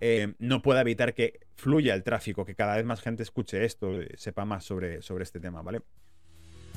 eh, 0.00 0.34
no 0.38 0.62
pueda 0.62 0.80
evitar 0.80 1.14
que 1.14 1.40
fluya 1.54 1.94
el 1.94 2.02
tráfico, 2.02 2.44
que 2.44 2.54
cada 2.54 2.76
vez 2.76 2.84
más 2.84 3.00
gente 3.00 3.22
escuche 3.22 3.64
esto, 3.64 3.92
sepa 4.16 4.44
más 4.44 4.64
sobre, 4.64 5.00
sobre 5.00 5.24
este 5.24 5.40
tema, 5.40 5.62
¿vale? 5.62 5.80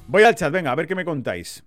Voy 0.07 0.23
al 0.23 0.35
chat, 0.35 0.51
venga, 0.51 0.71
a 0.71 0.75
ver 0.75 0.87
qué 0.87 0.95
me 0.95 1.05
contáis. 1.05 1.63